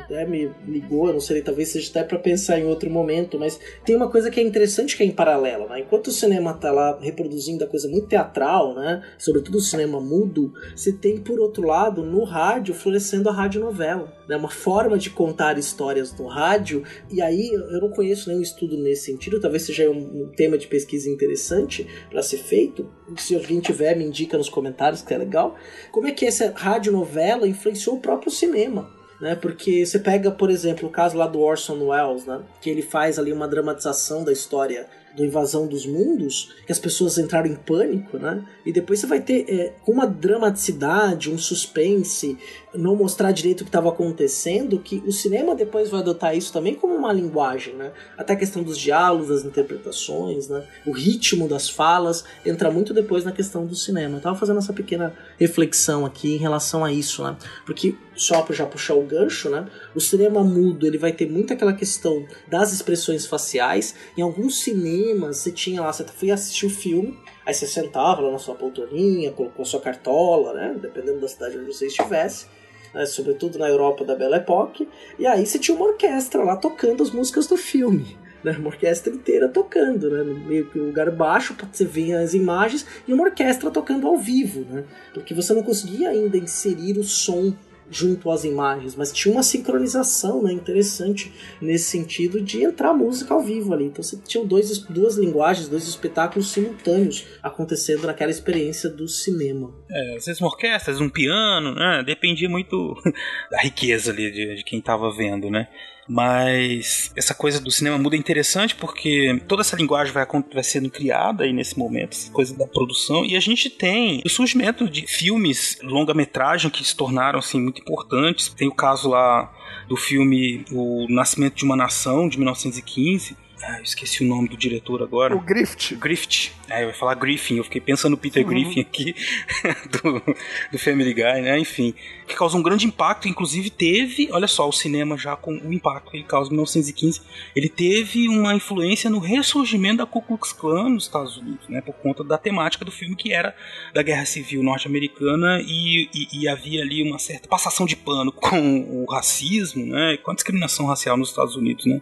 Até 0.06 0.26
me 0.26 0.52
ligou, 0.68 1.12
não 1.12 1.20
sei, 1.20 1.42
talvez 1.42 1.70
seja 1.70 1.90
até 1.90 2.04
para 2.04 2.20
pensar 2.20 2.60
em 2.60 2.66
outro 2.66 2.90
momento, 2.90 3.38
mas 3.38 3.60
tem 3.84 3.96
uma 3.96 4.10
coisa 4.10 4.30
que 4.30 4.40
é 4.40 4.44
interessante 4.44 4.96
que 4.96 5.04
é 5.04 5.06
em 5.06 5.12
paralelo, 5.12 5.68
né? 5.68 5.80
Enquanto 5.82 6.08
o 6.08 6.12
cinema 6.12 6.54
tá 6.54 6.72
lá 6.72 6.98
reproduzindo 7.00 7.64
a 7.64 7.68
coisa 7.68 7.88
muito 7.88 8.08
teatral, 8.08 8.76
né? 8.76 9.04
Sobretudo 9.18 9.58
o 9.58 9.62
cinema 9.62 10.00
mudo, 10.00 10.54
você 10.76 10.92
tem 10.94 11.18
por 11.18 11.40
outro 11.40 11.66
lado 11.66 12.04
no 12.04 12.24
rádio 12.24 12.74
florescendo 12.74 13.30
a 13.30 13.34
radionovela, 13.34 14.14
né? 14.28 14.38
Uma 14.38 14.50
forma 14.50 14.98
de 14.98 15.10
contar 15.10 15.58
histórias 15.58 16.16
no 16.18 16.28
rádio, 16.28 16.84
e 17.12 17.22
aí 17.22 17.50
eu 17.50 17.82
não 17.82 17.90
conheço 17.90 18.30
nenhum 18.30 18.42
estudo 18.42 18.78
nesse 18.78 19.06
sentido, 19.06 19.40
talvez 19.40 19.64
seja 19.64 19.90
um, 19.90 20.24
um 20.24 20.32
tema 20.36 20.58
de 20.58 20.68
pesquisa 20.68 21.10
interessante 21.10 21.88
para 22.10 22.22
ser 22.22 22.38
feito. 22.38 22.90
Se 23.18 23.36
alguém 23.36 23.60
tiver, 23.60 23.96
me 23.96 24.06
indica 24.06 24.38
nos 24.38 24.50
comentários 24.50 25.02
que 25.02 25.14
é 25.14 25.18
legal. 25.18 25.56
Como 25.92 26.08
é 26.08 26.12
que 26.12 26.26
essa 26.26 26.52
radionovela 26.56 27.48
influenciou 27.48 27.98
o 27.98 28.02
próprio 28.02 28.32
cinema? 28.32 28.95
Né? 29.20 29.36
Porque 29.36 29.86
você 29.86 30.00
pega, 30.00 30.32
por 30.32 30.50
exemplo, 30.50 30.88
o 30.88 30.92
caso 30.92 31.18
lá 31.18 31.28
do 31.28 31.40
Orson 31.40 31.88
Welles, 31.88 32.26
né? 32.26 32.42
Que 32.62 32.70
ele 32.70 32.82
faz 32.82 33.18
ali 33.18 33.32
uma 33.32 33.48
dramatização 33.48 34.24
da 34.24 34.32
história 34.32 34.88
do 35.16 35.24
Invasão 35.24 35.66
dos 35.66 35.86
Mundos, 35.86 36.54
que 36.66 36.72
as 36.72 36.80
pessoas 36.80 37.18
entraram 37.18 37.48
em 37.48 37.56
pânico, 37.56 38.18
né? 38.18 38.44
E 38.66 38.72
depois 38.72 39.00
você 39.00 39.08
vai 39.08 39.22
ter 39.22 39.46
é, 39.48 39.74
uma 39.88 40.06
dramaticidade, 40.06 41.32
um 41.32 41.38
suspense, 41.38 42.38
não 42.74 42.96
mostrar 42.98 43.32
direito 43.32 43.62
o 43.62 43.64
que 43.64 43.70
estava 43.70 43.88
acontecendo, 43.88 44.78
que 44.78 45.02
o 45.06 45.14
cinema 45.14 45.56
depois 45.56 45.90
vai 45.90 46.02
adotar 46.02 46.36
isso 46.36 46.52
também 46.52 46.76
como 46.76 46.94
uma 46.94 47.14
linguagem, 47.14 47.74
né? 47.76 47.94
Até 48.18 48.34
a 48.34 48.36
questão 48.36 48.62
dos 48.62 48.78
diálogos, 48.78 49.30
das 49.30 49.46
interpretações, 49.46 50.50
né? 50.50 50.68
O 50.86 50.92
ritmo 50.92 51.48
das 51.48 51.70
falas 51.70 52.26
entra 52.46 52.70
muito 52.70 52.94
depois 52.94 53.24
na 53.24 53.32
questão 53.32 53.66
do 53.66 53.76
cinema. 53.76 54.18
Eu 54.18 54.22
tava 54.22 54.38
fazendo 54.38 54.60
essa 54.60 54.74
pequena 54.74 55.14
reflexão 55.40 56.06
aqui 56.06 56.36
em 56.36 56.38
relação 56.38 56.84
a 56.84 56.92
isso, 56.92 57.24
né? 57.24 57.38
Porque 57.66 57.96
só 58.16 58.42
para 58.42 58.56
já 58.56 58.66
puxar 58.66 58.96
o 58.96 59.04
gancho, 59.04 59.50
né? 59.50 59.68
O 59.94 60.00
cinema 60.00 60.44
mudo, 60.44 60.88
ele 60.88 60.98
vai 60.98 61.12
ter 61.12 61.30
muito 61.30 61.54
aquela 61.54 61.74
questão 61.74 62.26
das 62.48 62.72
expressões 62.72 63.26
faciais. 63.26 63.96
Em 64.18 64.22
alguns 64.22 64.60
cinemas, 64.62 65.38
você 65.38 65.52
tinha 65.52 65.82
lá, 65.82 65.92
você 65.92 66.04
foi 66.06 66.32
assistir 66.32 66.66
o 66.66 66.70
filme, 66.70 67.20
aí 67.46 67.54
você 67.54 67.68
sentava 67.68 68.22
lá 68.22 68.32
na 68.32 68.40
sua 68.40 68.56
poltroninha, 68.56 69.32
colocou 69.32 69.64
a 69.64 69.66
sua 69.66 69.82
cartola, 69.82 70.54
né? 70.54 70.76
Dependendo 70.82 71.20
da 71.20 71.28
cidade 71.28 71.58
onde 71.58 71.74
você 71.74 71.88
estivesse. 71.88 72.48
Né, 72.94 73.06
sobretudo 73.06 73.60
na 73.60 73.68
Europa 73.68 74.06
da 74.06 74.16
Belle 74.16 74.36
Époque, 74.36 74.88
e 75.20 75.28
aí 75.28 75.46
você 75.46 75.60
tinha 75.60 75.76
uma 75.76 75.86
orquestra 75.86 76.42
lá 76.42 76.56
tocando 76.56 77.04
as 77.04 77.12
músicas 77.12 77.46
do 77.46 77.58
filme. 77.58 78.18
Né, 78.42 78.56
uma 78.58 78.68
orquestra 78.68 79.12
inteira 79.12 79.50
tocando, 79.50 80.10
né, 80.10 80.24
meio 80.24 80.70
que 80.70 80.80
um 80.80 80.86
lugar 80.86 81.12
baixo 81.12 81.56
para 81.56 81.68
você 81.70 81.84
ver 81.84 82.14
as 82.14 82.34
imagens 82.34 82.86
e 83.06 83.12
uma 83.12 83.26
orquestra 83.26 83.70
tocando 83.70 84.08
ao 84.08 84.18
vivo, 84.18 84.62
né, 84.62 84.86
porque 85.14 85.34
você 85.34 85.54
não 85.54 85.62
conseguia 85.62 86.10
ainda 86.10 86.38
inserir 86.38 86.98
o 86.98 87.04
som 87.04 87.54
junto 87.90 88.32
às 88.32 88.44
imagens, 88.44 88.96
mas 88.96 89.12
tinha 89.12 89.34
uma 89.34 89.44
sincronização 89.44 90.42
né, 90.42 90.52
interessante 90.52 91.32
nesse 91.62 91.86
sentido 91.86 92.42
de 92.42 92.64
entrar 92.64 92.94
música 92.94 93.34
ao 93.34 93.42
vivo 93.42 93.74
ali. 93.74 93.86
Então 93.86 94.04
você 94.04 94.18
tinha 94.18 94.44
dois, 94.44 94.80
duas 94.80 95.18
linguagens, 95.18 95.68
dois 95.68 95.88
espetáculos 95.88 96.52
simultâneos 96.52 97.26
acontecendo 97.42 98.08
naquela 98.08 98.32
experiência 98.32 98.90
do 98.90 99.08
cinema. 99.08 99.74
É, 99.90 100.16
às 100.16 100.26
vezes 100.26 100.42
uma 100.42 100.50
orquestra, 100.50 100.92
às 100.92 100.98
vezes 100.98 101.02
um 101.02 101.10
piano, 101.10 101.74
né? 101.74 102.04
Dependia 102.06 102.50
muito 102.50 102.96
da 103.52 103.60
riqueza 103.60 104.12
ali 104.12 104.32
de, 104.32 104.56
de 104.56 104.64
quem 104.64 104.80
estava 104.80 105.12
vendo, 105.16 105.50
né? 105.50 105.68
Mas 106.08 107.12
essa 107.16 107.34
coisa 107.34 107.60
do 107.60 107.72
cinema 107.72 107.98
muda 107.98 108.16
é 108.16 108.20
interessante 108.20 108.76
porque 108.76 109.42
toda 109.48 109.62
essa 109.62 109.76
linguagem 109.76 110.14
vai, 110.14 110.26
vai 110.54 110.64
sendo 110.64 110.90
criada 110.90 111.44
aí 111.44 111.52
nesse 111.52 111.78
momento, 111.78 112.14
essa 112.14 112.32
coisa 112.32 112.56
da 112.56 112.68
produção, 112.68 113.26
e 113.26 113.36
a 113.36 113.40
gente 113.40 113.70
tem 113.70 114.22
o 114.24 114.30
surgimento 114.30 114.88
de 114.90 115.08
filmes 115.08 115.80
longa-metragem 115.82 116.70
que 116.70 116.84
se 116.84 116.96
tornaram 116.96 117.40
assim, 117.40 117.60
muito 117.60 117.82
importantes. 117.82 118.50
Tem 118.50 118.68
o 118.68 118.76
caso 118.76 119.10
lá 119.10 119.52
do 119.88 119.96
filme 119.96 120.66
O 120.72 121.08
Nascimento 121.10 121.56
de 121.56 121.66
uma 121.66 121.76
Nação, 121.76 122.28
de 122.30 122.38
1915, 122.38 123.36
Ah, 123.68 123.80
eu 123.80 123.84
esqueci 123.84 124.24
o 124.24 124.28
nome 124.28 124.48
do 124.48 124.56
diretor 124.56 125.02
agora. 125.02 125.36
O 125.36 125.40
Grift. 125.40 125.96
Grift. 125.96 126.54
É, 126.70 126.84
eu 126.84 126.90
ia 126.90 126.94
falar 126.94 127.16
Griffin, 127.16 127.58
eu 127.58 127.64
fiquei 127.64 127.82
pensando 127.82 128.12
no 128.12 128.18
Peter 128.18 128.44
uhum. 128.44 128.50
Griffin 128.50 128.82
aqui, 128.82 129.16
do, 129.90 130.36
do 130.72 130.78
Family 130.78 131.16
Guy, 131.16 131.42
né? 131.42 131.58
Enfim, 131.58 131.96
que 132.28 132.36
causa 132.36 132.56
um 132.56 132.62
grande 132.62 132.86
impacto, 132.86 133.28
inclusive 133.28 133.72
teve, 133.72 134.30
olha 134.32 134.48
só, 134.48 134.70
o 134.70 134.72
cinema 134.72 135.18
já 135.18 135.36
com 135.36 135.58
o 135.58 135.74
impacto 135.74 136.12
que 136.12 136.18
ele 136.18 136.26
causa 136.26 136.50
em 136.50 136.54
1915, 136.54 137.22
ele 137.56 137.68
teve 137.68 138.30
uma 138.30 138.54
influência 138.54 139.10
no 139.10 139.18
ressurgimento 139.18 139.98
da 139.98 140.06
Ku 140.06 140.22
Klux 140.22 140.54
Klan 140.54 140.90
nos 140.90 141.06
Estados 141.06 141.38
Unidos, 141.38 141.68
né? 141.68 141.82
Por 141.82 141.94
conta 141.96 142.24
da 142.24 142.38
temática 142.38 142.86
do 142.86 142.92
filme 142.92 143.16
que 143.16 143.34
era 143.34 143.56
da 143.96 144.04
Guerra 144.04 144.26
Civil 144.26 144.62
norte-americana 144.62 145.60
e, 145.66 146.08
e, 146.14 146.42
e 146.42 146.48
havia 146.48 146.84
ali 146.84 147.02
uma 147.02 147.18
certa 147.18 147.48
passação 147.48 147.88
de 147.88 147.96
pano 147.96 148.32
com 148.32 148.82
o 149.02 149.12
racismo, 149.12 149.88
né? 149.88 150.18
Com 150.18 150.30
a 150.30 150.36
discriminação 150.36 150.86
racial 150.86 151.18
nos 151.18 151.30
Estados 151.30 151.56
Unidos, 151.56 151.86
né? 151.86 152.00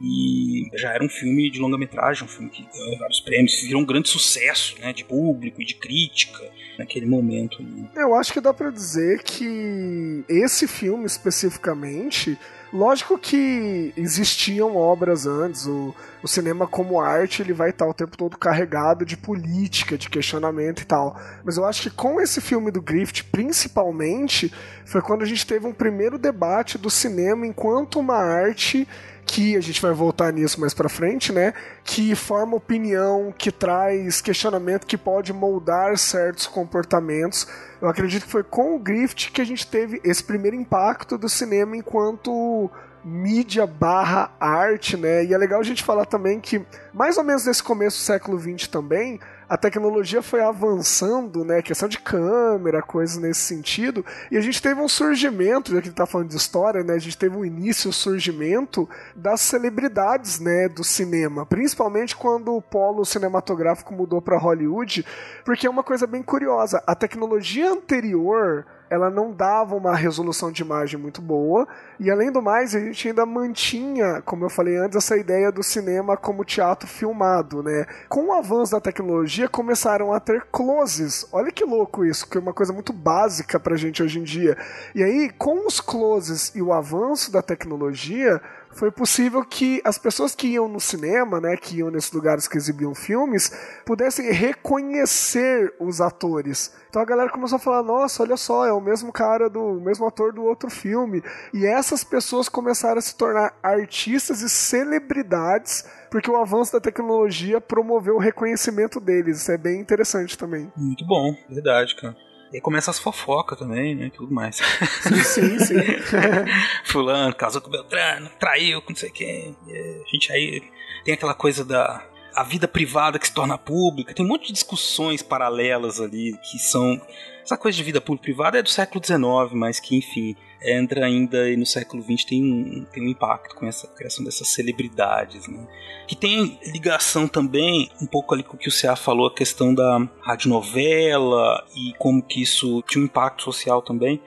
E 0.00 0.68
já 0.74 0.92
era 0.92 1.04
um 1.04 1.08
filme 1.08 1.50
de 1.50 1.58
longa-metragem, 1.58 2.24
um 2.24 2.28
filme 2.28 2.50
que 2.50 2.66
ganhou 2.72 2.98
vários 2.98 3.20
prêmios, 3.20 3.60
virou 3.62 3.80
um 3.80 3.86
grande 3.86 4.08
sucesso, 4.08 4.76
né, 4.80 4.92
de 4.92 5.04
público 5.04 5.62
e 5.62 5.64
de 5.64 5.74
crítica 5.74 6.44
naquele 6.78 7.06
momento. 7.06 7.64
Eu 7.94 8.14
acho 8.14 8.32
que 8.32 8.40
dá 8.40 8.52
para 8.52 8.70
dizer 8.70 9.22
que 9.22 10.24
esse 10.28 10.68
filme 10.68 11.06
especificamente 11.06 12.38
Lógico 12.72 13.16
que 13.16 13.94
existiam 13.96 14.76
obras 14.76 15.24
antes, 15.24 15.66
o, 15.66 15.94
o 16.22 16.26
cinema 16.26 16.66
como 16.66 17.00
arte 17.00 17.40
ele 17.40 17.52
vai 17.52 17.70
estar 17.70 17.86
o 17.86 17.94
tempo 17.94 18.16
todo 18.16 18.36
carregado 18.36 19.06
de 19.06 19.16
política, 19.16 19.96
de 19.96 20.10
questionamento 20.10 20.82
e 20.82 20.84
tal. 20.84 21.18
Mas 21.44 21.56
eu 21.56 21.64
acho 21.64 21.82
que 21.82 21.90
com 21.90 22.20
esse 22.20 22.40
filme 22.40 22.72
do 22.72 22.82
Griffith, 22.82 23.24
principalmente, 23.30 24.52
foi 24.84 25.00
quando 25.00 25.22
a 25.22 25.26
gente 25.26 25.46
teve 25.46 25.64
um 25.66 25.72
primeiro 25.72 26.18
debate 26.18 26.76
do 26.76 26.90
cinema 26.90 27.46
enquanto 27.46 28.00
uma 28.00 28.16
arte 28.16 28.86
que 29.26 29.56
a 29.56 29.60
gente 29.60 29.82
vai 29.82 29.92
voltar 29.92 30.32
nisso 30.32 30.60
mais 30.60 30.72
para 30.72 30.88
frente, 30.88 31.32
né? 31.32 31.52
Que 31.84 32.14
forma 32.14 32.56
opinião, 32.56 33.34
que 33.36 33.50
traz 33.50 34.20
questionamento, 34.20 34.86
que 34.86 34.96
pode 34.96 35.32
moldar 35.32 35.98
certos 35.98 36.46
comportamentos. 36.46 37.46
Eu 37.82 37.88
acredito 37.88 38.24
que 38.24 38.30
foi 38.30 38.44
com 38.44 38.76
o 38.76 38.78
Grift 38.78 39.32
que 39.32 39.40
a 39.40 39.44
gente 39.44 39.66
teve 39.66 40.00
esse 40.04 40.22
primeiro 40.22 40.56
impacto 40.56 41.18
do 41.18 41.28
cinema 41.28 41.76
enquanto 41.76 42.70
mídia 43.04 43.66
barra 43.66 44.32
arte, 44.40 44.96
né? 44.96 45.24
E 45.24 45.34
é 45.34 45.38
legal 45.38 45.60
a 45.60 45.64
gente 45.64 45.82
falar 45.82 46.06
também 46.06 46.40
que, 46.40 46.64
mais 46.94 47.18
ou 47.18 47.24
menos 47.24 47.44
nesse 47.46 47.62
começo 47.62 47.98
do 47.98 48.02
século 48.02 48.38
XX 48.38 48.68
também, 48.68 49.20
a 49.48 49.56
tecnologia 49.56 50.22
foi 50.22 50.40
avançando, 50.42 51.44
né? 51.44 51.62
Questão 51.62 51.88
de 51.88 51.98
câmera, 51.98 52.82
coisas 52.82 53.16
nesse 53.16 53.40
sentido. 53.40 54.04
E 54.30 54.36
a 54.36 54.40
gente 54.40 54.60
teve 54.60 54.80
um 54.80 54.88
surgimento, 54.88 55.72
já 55.72 55.80
que 55.80 55.88
ele 55.88 55.94
tá 55.94 56.06
falando 56.06 56.28
de 56.28 56.36
história, 56.36 56.82
né? 56.82 56.94
A 56.94 56.98
gente 56.98 57.16
teve 57.16 57.36
um 57.36 57.44
início, 57.44 57.88
um 57.88 57.92
surgimento 57.92 58.88
das 59.14 59.40
celebridades, 59.40 60.40
né? 60.40 60.68
Do 60.68 60.82
cinema. 60.82 61.46
Principalmente 61.46 62.16
quando 62.16 62.54
o 62.54 62.62
polo 62.62 63.04
cinematográfico 63.04 63.94
mudou 63.94 64.20
para 64.20 64.38
Hollywood. 64.38 65.04
Porque 65.44 65.66
é 65.66 65.70
uma 65.70 65.84
coisa 65.84 66.06
bem 66.06 66.22
curiosa. 66.22 66.82
A 66.86 66.94
tecnologia 66.94 67.70
anterior 67.70 68.66
ela 68.88 69.10
não 69.10 69.32
dava 69.32 69.74
uma 69.74 69.94
resolução 69.94 70.50
de 70.50 70.62
imagem 70.62 70.98
muito 70.98 71.20
boa, 71.20 71.66
e 71.98 72.10
além 72.10 72.30
do 72.30 72.42
mais, 72.42 72.74
a 72.74 72.80
gente 72.80 73.08
ainda 73.08 73.26
mantinha, 73.26 74.22
como 74.22 74.44
eu 74.44 74.50
falei 74.50 74.76
antes, 74.76 74.96
essa 74.96 75.16
ideia 75.16 75.50
do 75.50 75.62
cinema 75.62 76.16
como 76.16 76.44
teatro 76.44 76.88
filmado, 76.88 77.62
né? 77.62 77.86
Com 78.08 78.26
o 78.26 78.32
avanço 78.32 78.72
da 78.72 78.80
tecnologia, 78.80 79.48
começaram 79.48 80.12
a 80.12 80.20
ter 80.20 80.46
closes. 80.52 81.26
Olha 81.32 81.50
que 81.50 81.64
louco 81.64 82.04
isso, 82.04 82.28
que 82.28 82.38
é 82.38 82.40
uma 82.40 82.52
coisa 82.52 82.72
muito 82.72 82.92
básica 82.92 83.58
pra 83.58 83.76
gente 83.76 84.02
hoje 84.02 84.18
em 84.18 84.22
dia. 84.22 84.56
E 84.94 85.02
aí, 85.02 85.30
com 85.30 85.66
os 85.66 85.80
closes 85.80 86.54
e 86.54 86.62
o 86.62 86.72
avanço 86.72 87.32
da 87.32 87.42
tecnologia, 87.42 88.40
foi 88.76 88.90
possível 88.90 89.42
que 89.42 89.80
as 89.84 89.96
pessoas 89.96 90.34
que 90.34 90.48
iam 90.48 90.68
no 90.68 90.78
cinema, 90.78 91.40
né, 91.40 91.56
que 91.56 91.78
iam 91.78 91.90
nesses 91.90 92.12
lugares 92.12 92.46
que 92.46 92.58
exibiam 92.58 92.94
filmes, 92.94 93.50
pudessem 93.84 94.30
reconhecer 94.30 95.74
os 95.80 96.00
atores. 96.00 96.74
Então 96.88 97.00
a 97.00 97.04
galera 97.04 97.30
começou 97.30 97.56
a 97.56 97.60
falar: 97.60 97.82
nossa, 97.82 98.22
olha 98.22 98.36
só, 98.36 98.66
é 98.66 98.72
o 98.72 98.80
mesmo 98.80 99.10
cara 99.12 99.48
do 99.48 99.60
o 99.60 99.80
mesmo 99.80 100.06
ator 100.06 100.32
do 100.32 100.44
outro 100.44 100.70
filme. 100.70 101.22
E 101.52 101.66
essas 101.66 102.04
pessoas 102.04 102.48
começaram 102.48 102.98
a 102.98 103.02
se 103.02 103.16
tornar 103.16 103.54
artistas 103.62 104.42
e 104.42 104.48
celebridades 104.48 105.84
porque 106.10 106.30
o 106.30 106.36
avanço 106.36 106.72
da 106.72 106.80
tecnologia 106.80 107.60
promoveu 107.60 108.16
o 108.16 108.20
reconhecimento 108.20 109.00
deles. 109.00 109.40
Isso 109.42 109.52
é 109.52 109.58
bem 109.58 109.80
interessante 109.80 110.36
também. 110.38 110.70
Muito 110.76 111.04
bom, 111.06 111.34
verdade, 111.48 111.96
cara. 111.96 112.16
E 112.52 112.56
aí 112.56 112.60
começa 112.60 112.90
as 112.90 112.98
fofocas 112.98 113.58
também, 113.58 113.94
né? 113.94 114.10
Tudo 114.14 114.32
mais. 114.32 114.56
Sim, 115.02 115.22
sim, 115.22 115.58
sim. 115.58 115.74
Fulano 116.84 117.34
casou 117.34 117.60
com 117.60 117.68
o 117.68 117.72
Beltrano, 117.72 118.30
traiu 118.38 118.80
com 118.82 118.90
não 118.90 118.96
sei 118.96 119.10
quem. 119.10 119.56
A 119.68 120.10
gente 120.10 120.32
aí 120.32 120.62
tem 121.04 121.14
aquela 121.14 121.34
coisa 121.34 121.64
da 121.64 122.04
a 122.36 122.42
vida 122.42 122.68
privada 122.68 123.18
que 123.18 123.26
se 123.26 123.32
torna 123.32 123.56
pública. 123.56 124.12
Tem 124.12 124.24
um 124.24 124.28
monte 124.28 124.48
de 124.48 124.52
discussões 124.52 125.22
paralelas 125.22 126.00
ali 126.00 126.38
que 126.42 126.58
são. 126.58 127.00
Essa 127.42 127.56
coisa 127.56 127.76
de 127.76 127.82
vida 127.82 128.00
pública 128.00 128.24
privada 128.24 128.58
é 128.58 128.62
do 128.62 128.68
século 128.68 129.02
XIX, 129.02 129.52
mas 129.52 129.80
que, 129.80 129.96
enfim, 129.96 130.36
entra 130.60 131.06
ainda 131.06 131.48
e 131.48 131.56
no 131.56 131.64
século 131.64 132.02
XX 132.02 132.24
tem 132.24 132.42
um, 132.42 132.84
tem 132.92 133.04
um 133.04 133.08
impacto 133.08 133.54
com 133.54 133.66
essa 133.66 133.86
criação 133.86 134.24
dessas 134.24 134.48
celebridades, 134.48 135.46
né? 135.46 135.66
Que 136.08 136.16
tem 136.16 136.58
ligação 136.66 137.28
também 137.28 137.88
um 138.02 138.06
pouco 138.06 138.34
ali 138.34 138.42
com 138.42 138.56
o 138.56 138.58
que 138.58 138.68
o 138.68 138.72
C.A. 138.72 138.96
falou, 138.96 139.28
a 139.28 139.34
questão 139.34 139.72
da 139.72 140.06
radionovela 140.20 141.64
e 141.74 141.94
como 141.98 142.20
que 142.20 142.42
isso 142.42 142.82
tinha 142.82 143.00
um 143.00 143.06
impacto 143.06 143.44
social 143.44 143.80
também. 143.80 144.20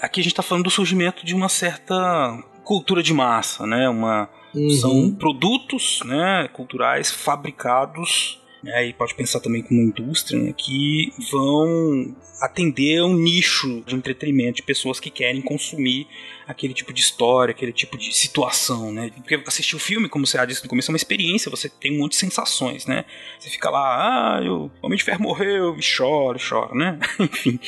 Aqui 0.00 0.20
a 0.20 0.22
gente 0.22 0.32
está 0.32 0.42
falando 0.42 0.64
do 0.64 0.70
surgimento 0.70 1.24
de 1.24 1.34
uma 1.34 1.48
certa 1.48 1.96
cultura 2.62 3.02
de 3.02 3.14
massa, 3.14 3.66
né? 3.66 3.88
Uma, 3.88 4.28
uhum. 4.56 4.70
São 4.70 5.10
produtos 5.12 6.00
né, 6.04 6.48
culturais 6.52 7.10
fabricados 7.10 8.40
né, 8.62 8.88
e 8.88 8.92
pode 8.92 9.14
pensar 9.14 9.40
também 9.40 9.62
como 9.62 9.80
indústria, 9.80 10.40
né, 10.40 10.52
que 10.56 11.12
vão 11.30 12.16
atender 12.40 13.02
um 13.02 13.14
nicho 13.14 13.82
de 13.86 13.94
entretenimento 13.94 14.56
de 14.56 14.62
pessoas 14.62 15.00
que 15.00 15.10
querem 15.10 15.40
consumir 15.40 16.06
aquele 16.46 16.74
tipo 16.74 16.92
de 16.92 17.00
história, 17.00 17.52
aquele 17.52 17.72
tipo 17.72 17.96
de 17.96 18.14
situação, 18.14 18.92
né? 18.92 19.10
Porque 19.16 19.42
assistir 19.46 19.74
o 19.74 19.78
filme, 19.78 20.08
como 20.08 20.26
você 20.26 20.36
já 20.36 20.44
disse 20.44 20.62
no 20.62 20.68
começo, 20.68 20.90
é 20.90 20.92
uma 20.92 20.98
experiência, 20.98 21.50
você 21.50 21.68
tem 21.68 21.96
um 21.96 21.98
monte 22.00 22.12
de 22.12 22.18
sensações, 22.18 22.86
né? 22.86 23.04
Você 23.38 23.48
fica 23.48 23.70
lá, 23.70 24.38
ah, 24.38 24.40
o 24.42 24.70
Homem 24.82 24.98
de 24.98 25.04
Ferro 25.04 25.22
morreu, 25.22 25.76
e 25.78 25.80
chora, 25.80 26.38
chora, 26.38 26.74
né? 26.74 26.98
Enfim, 27.18 27.58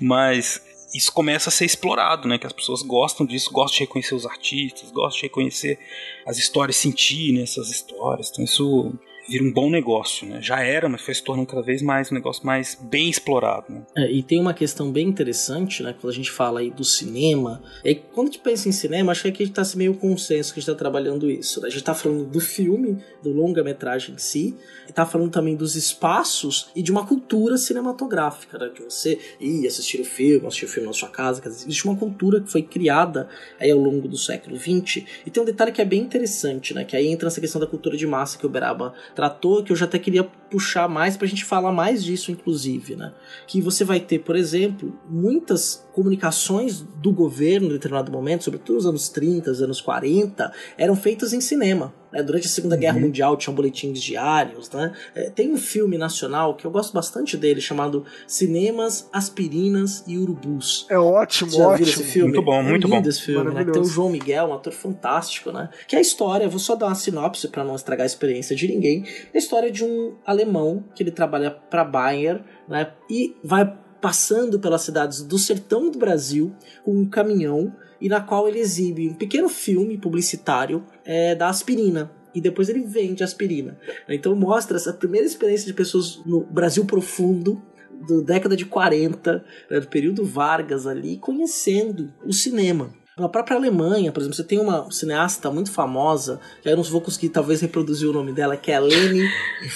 mas 0.00 0.62
isso 0.92 1.12
começa 1.12 1.50
a 1.50 1.52
ser 1.52 1.64
explorado, 1.64 2.26
né? 2.26 2.38
Que 2.38 2.46
as 2.46 2.52
pessoas 2.52 2.82
gostam 2.82 3.26
disso, 3.26 3.52
gostam 3.52 3.76
de 3.76 3.80
reconhecer 3.80 4.14
os 4.14 4.26
artistas, 4.26 4.90
gostam 4.90 5.20
de 5.20 5.22
reconhecer 5.22 5.78
as 6.26 6.38
histórias, 6.38 6.76
sentir 6.76 7.32
nessas 7.32 7.70
histórias. 7.70 8.30
Então 8.30 8.44
isso 8.44 8.92
vira 9.28 9.44
um 9.44 9.52
bom 9.52 9.70
negócio, 9.70 10.26
né? 10.26 10.40
Já 10.40 10.62
era, 10.62 10.88
mas 10.88 11.02
foi 11.02 11.14
se 11.14 11.22
tornando 11.22 11.46
cada 11.46 11.62
vez 11.62 11.82
mais 11.82 12.10
um 12.10 12.14
negócio 12.14 12.44
mais 12.46 12.78
bem 12.80 13.10
explorado, 13.10 13.66
né? 13.68 13.82
É, 13.96 14.10
e 14.10 14.22
tem 14.22 14.40
uma 14.40 14.54
questão 14.54 14.90
bem 14.90 15.06
interessante, 15.06 15.82
né? 15.82 15.94
Quando 16.00 16.12
a 16.12 16.16
gente 16.16 16.30
fala 16.30 16.60
aí 16.60 16.70
do 16.70 16.84
cinema, 16.84 17.62
é 17.84 17.94
que 17.94 18.02
quando 18.12 18.28
a 18.28 18.30
gente 18.30 18.42
pensa 18.42 18.68
em 18.68 18.72
cinema, 18.72 19.12
acho 19.12 19.22
que 19.22 19.28
aqui 19.28 19.42
está 19.42 19.62
meio 19.76 19.94
consenso 19.94 20.52
que 20.52 20.58
a 20.58 20.62
gente 20.62 20.70
está 20.70 20.78
trabalhando 20.78 21.30
isso. 21.30 21.60
Né? 21.60 21.66
A 21.66 21.70
gente 21.70 21.80
está 21.80 21.94
falando 21.94 22.24
do 22.24 22.40
filme, 22.40 22.98
do 23.22 23.30
longa-metragem 23.30 24.14
em 24.14 24.18
si, 24.18 24.56
e 24.88 24.92
tá 24.92 25.04
falando 25.04 25.30
também 25.30 25.54
dos 25.54 25.76
espaços 25.76 26.70
e 26.74 26.82
de 26.82 26.90
uma 26.90 27.06
cultura 27.06 27.58
cinematográfica, 27.58 28.58
né? 28.58 28.70
De 28.74 28.82
você 28.82 29.18
ir 29.38 29.66
assistir 29.66 30.00
o 30.00 30.04
filme, 30.04 30.46
assistir 30.46 30.64
o 30.64 30.68
filme 30.68 30.86
na 30.86 30.94
sua 30.94 31.10
casa, 31.10 31.42
quer 31.42 31.50
dizer, 31.50 31.66
existe 31.66 31.84
uma 31.84 31.96
cultura 31.96 32.40
que 32.40 32.50
foi 32.50 32.62
criada 32.62 33.28
aí 33.60 33.70
ao 33.70 33.78
longo 33.78 34.08
do 34.08 34.16
século 34.16 34.56
XX, 34.56 35.04
e 35.26 35.30
tem 35.30 35.42
um 35.42 35.46
detalhe 35.46 35.72
que 35.72 35.82
é 35.82 35.84
bem 35.84 36.00
interessante, 36.00 36.72
né? 36.72 36.84
Que 36.84 36.96
aí 36.96 37.08
entra 37.08 37.28
essa 37.28 37.40
questão 37.40 37.60
da 37.60 37.66
cultura 37.66 37.96
de 37.96 38.06
massa 38.06 38.38
que 38.38 38.46
o 38.46 38.48
Beraba 38.48 38.94
tratou, 39.18 39.64
que 39.64 39.72
eu 39.72 39.76
já 39.76 39.84
até 39.84 39.98
queria 39.98 40.22
puxar 40.22 40.88
mais 40.88 41.16
pra 41.16 41.26
gente 41.26 41.44
falar 41.44 41.72
mais 41.72 42.04
disso, 42.04 42.30
inclusive, 42.30 42.94
né? 42.94 43.12
Que 43.48 43.60
você 43.60 43.82
vai 43.82 43.98
ter, 43.98 44.20
por 44.20 44.36
exemplo, 44.36 44.96
muitas 45.10 45.84
comunicações 45.92 46.82
do 47.02 47.12
governo 47.12 47.66
em 47.66 47.72
determinado 47.72 48.12
momento, 48.12 48.44
sobretudo 48.44 48.76
nos 48.76 48.86
anos 48.86 49.08
30, 49.08 49.50
anos 49.50 49.80
40, 49.80 50.52
eram 50.76 50.94
feitas 50.94 51.32
em 51.32 51.40
cinema. 51.40 51.92
Né? 52.12 52.22
Durante 52.22 52.46
a 52.46 52.50
Segunda 52.50 52.74
uhum. 52.74 52.80
Guerra 52.80 52.98
Mundial 52.98 53.36
tinham 53.36 53.54
boletins 53.54 54.02
diários. 54.02 54.70
Né? 54.70 54.92
É, 55.14 55.30
tem 55.30 55.52
um 55.52 55.56
filme 55.56 55.98
nacional 55.98 56.54
que 56.54 56.64
eu 56.64 56.70
gosto 56.70 56.92
bastante 56.92 57.36
dele, 57.36 57.60
chamado 57.60 58.04
Cinemas, 58.26 59.08
Aspirinas 59.12 60.04
e 60.06 60.18
Urubus. 60.18 60.86
É 60.88 60.98
ótimo, 60.98 61.50
Você 61.50 61.56
já 61.56 61.68
ótimo. 61.68 61.88
Esse 61.88 62.04
filme? 62.04 62.32
Muito 62.32 62.44
bom, 62.44 62.62
muito 62.62 62.86
é 62.86 62.90
bom. 62.90 63.08
Esse 63.08 63.22
filme, 63.22 63.54
né? 63.54 63.64
Tem 63.64 63.82
o 63.82 63.84
João 63.84 64.10
Miguel, 64.10 64.46
um 64.46 64.54
ator 64.54 64.72
fantástico, 64.72 65.50
né? 65.52 65.68
Que 65.86 65.96
é 65.96 65.98
a 65.98 66.02
história, 66.02 66.48
vou 66.48 66.58
só 66.58 66.74
dar 66.74 66.86
uma 66.86 66.94
sinopse 66.94 67.48
para 67.48 67.64
não 67.64 67.74
estragar 67.74 68.04
a 68.04 68.06
experiência 68.06 68.54
de 68.54 68.68
ninguém. 68.68 69.04
É 69.32 69.36
a 69.36 69.38
história 69.38 69.70
de 69.70 69.84
um 69.84 70.14
alemão 70.24 70.84
que 70.94 71.02
ele 71.02 71.10
trabalha 71.10 71.50
para 71.50 71.84
Bayer, 71.84 72.42
né? 72.68 72.92
E 73.10 73.36
vai 73.42 73.76
passando 74.00 74.58
pelas 74.58 74.82
cidades 74.82 75.22
do 75.22 75.38
sertão 75.38 75.90
do 75.90 75.98
Brasil 75.98 76.52
com 76.84 76.92
um 76.92 77.08
caminhão 77.08 77.72
e 78.00 78.08
na 78.08 78.20
qual 78.20 78.48
ele 78.48 78.58
exibe 78.58 79.08
um 79.08 79.14
pequeno 79.14 79.48
filme 79.48 79.98
publicitário 79.98 80.84
é, 81.04 81.34
da 81.34 81.48
aspirina. 81.48 82.10
E 82.34 82.40
depois 82.40 82.68
ele 82.68 82.82
vende 82.82 83.24
aspirina. 83.24 83.78
Então 84.08 84.34
mostra 84.36 84.76
essa 84.76 84.92
primeira 84.92 85.26
experiência 85.26 85.66
de 85.66 85.72
pessoas 85.72 86.20
no 86.24 86.40
Brasil 86.40 86.84
profundo, 86.84 87.60
da 88.06 88.20
década 88.20 88.56
de 88.56 88.64
40, 88.64 89.44
né, 89.70 89.80
do 89.80 89.88
período 89.88 90.24
Vargas 90.24 90.86
ali, 90.86 91.16
conhecendo 91.16 92.12
o 92.24 92.32
cinema. 92.32 92.92
Na 93.18 93.28
própria 93.28 93.56
Alemanha, 93.56 94.12
por 94.12 94.20
exemplo, 94.20 94.36
você 94.36 94.44
tem 94.44 94.60
uma 94.60 94.88
cineasta 94.92 95.50
muito 95.50 95.72
famosa, 95.72 96.38
que 96.62 96.68
eu 96.68 96.76
não 96.76 96.84
vou 96.84 97.00
conseguir 97.00 97.30
talvez 97.30 97.60
reproduzir 97.60 98.08
o 98.08 98.12
nome 98.12 98.32
dela, 98.32 98.56
que 98.56 98.70
é 98.70 98.78
Leni 98.78 99.28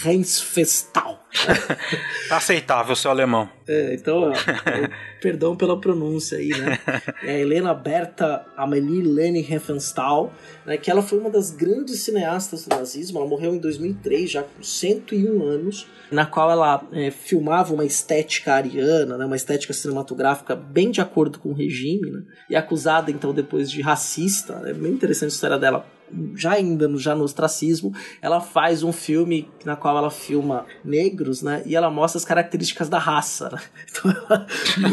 Riefenstahl. 0.03 1.22
tá 2.29 2.37
aceitável, 2.37 2.95
seu 2.95 3.11
alemão. 3.11 3.49
É, 3.67 3.95
então, 3.95 4.31
ó, 4.31 4.33
perdão 5.21 5.57
pela 5.57 5.81
pronúncia 5.81 6.39
aí, 6.39 6.49
né? 6.49 6.79
É 7.23 7.31
a 7.33 7.39
Helena 7.39 7.73
Berta 7.75 8.45
Amelie 8.57 9.03
Leni 9.03 9.41
Riefenstahl, 9.41 10.33
né, 10.67 10.77
que 10.77 10.91
ela 10.91 11.03
foi 11.03 11.19
uma 11.19 11.31
das 11.31 11.51
grandes 11.51 12.01
cineastas 12.01 12.67
do 12.67 12.77
nazismo. 12.77 13.19
Ela 13.19 13.29
morreu 13.29 13.55
em 13.55 13.59
2003, 13.59 14.31
já 14.31 14.43
com 14.43 14.63
101 14.63 15.43
anos, 15.43 15.87
na 16.11 16.27
qual 16.27 16.51
ela 16.51 16.87
é, 16.93 17.11
filmava 17.11 17.73
uma 17.73 17.85
estética 17.85 18.55
ariana, 18.55 19.17
né, 19.17 19.25
uma 19.25 19.37
estética 19.37 19.73
cinematográfica 19.73 20.55
bem 20.55 20.91
de 20.91 21.01
acordo 21.01 21.39
com 21.39 21.51
o 21.51 21.55
regime, 21.55 22.11
né, 22.11 22.23
e 22.51 22.57
acusada 22.57 23.11
então 23.11 23.33
depois 23.33 23.71
de 23.71 23.81
racista. 23.81 24.63
É 24.67 24.73
bem 24.73 24.93
interessante 24.93 25.31
a 25.31 25.35
história 25.35 25.59
dela 25.59 25.87
já 26.35 26.53
ainda 26.53 26.89
no, 26.89 26.99
já 26.99 27.15
no 27.15 27.25
ostracismo, 27.25 27.95
ela 28.21 28.41
faz 28.41 28.83
um 28.83 28.93
filme 28.93 29.51
na 29.65 29.77
qual 29.77 29.97
ela 29.97 30.11
filma 30.11 30.67
negros, 30.85 31.43
né? 31.43 31.63
E 31.67 31.75
ela 31.75 31.91
mostra 31.91 32.19
as 32.19 32.25
características 32.25 32.89
da 32.89 32.99
raça. 32.99 33.51
Né? 33.51 33.63
Então 33.93 34.11
ela 34.11 34.47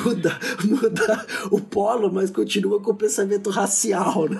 muda, 0.03 0.39
muda 0.63 1.25
o 1.51 1.59
polo, 1.61 2.11
mas 2.11 2.29
continua 2.29 2.81
com 2.81 2.91
o 2.91 2.95
pensamento 2.95 3.49
racial, 3.49 4.27
né? 4.27 4.39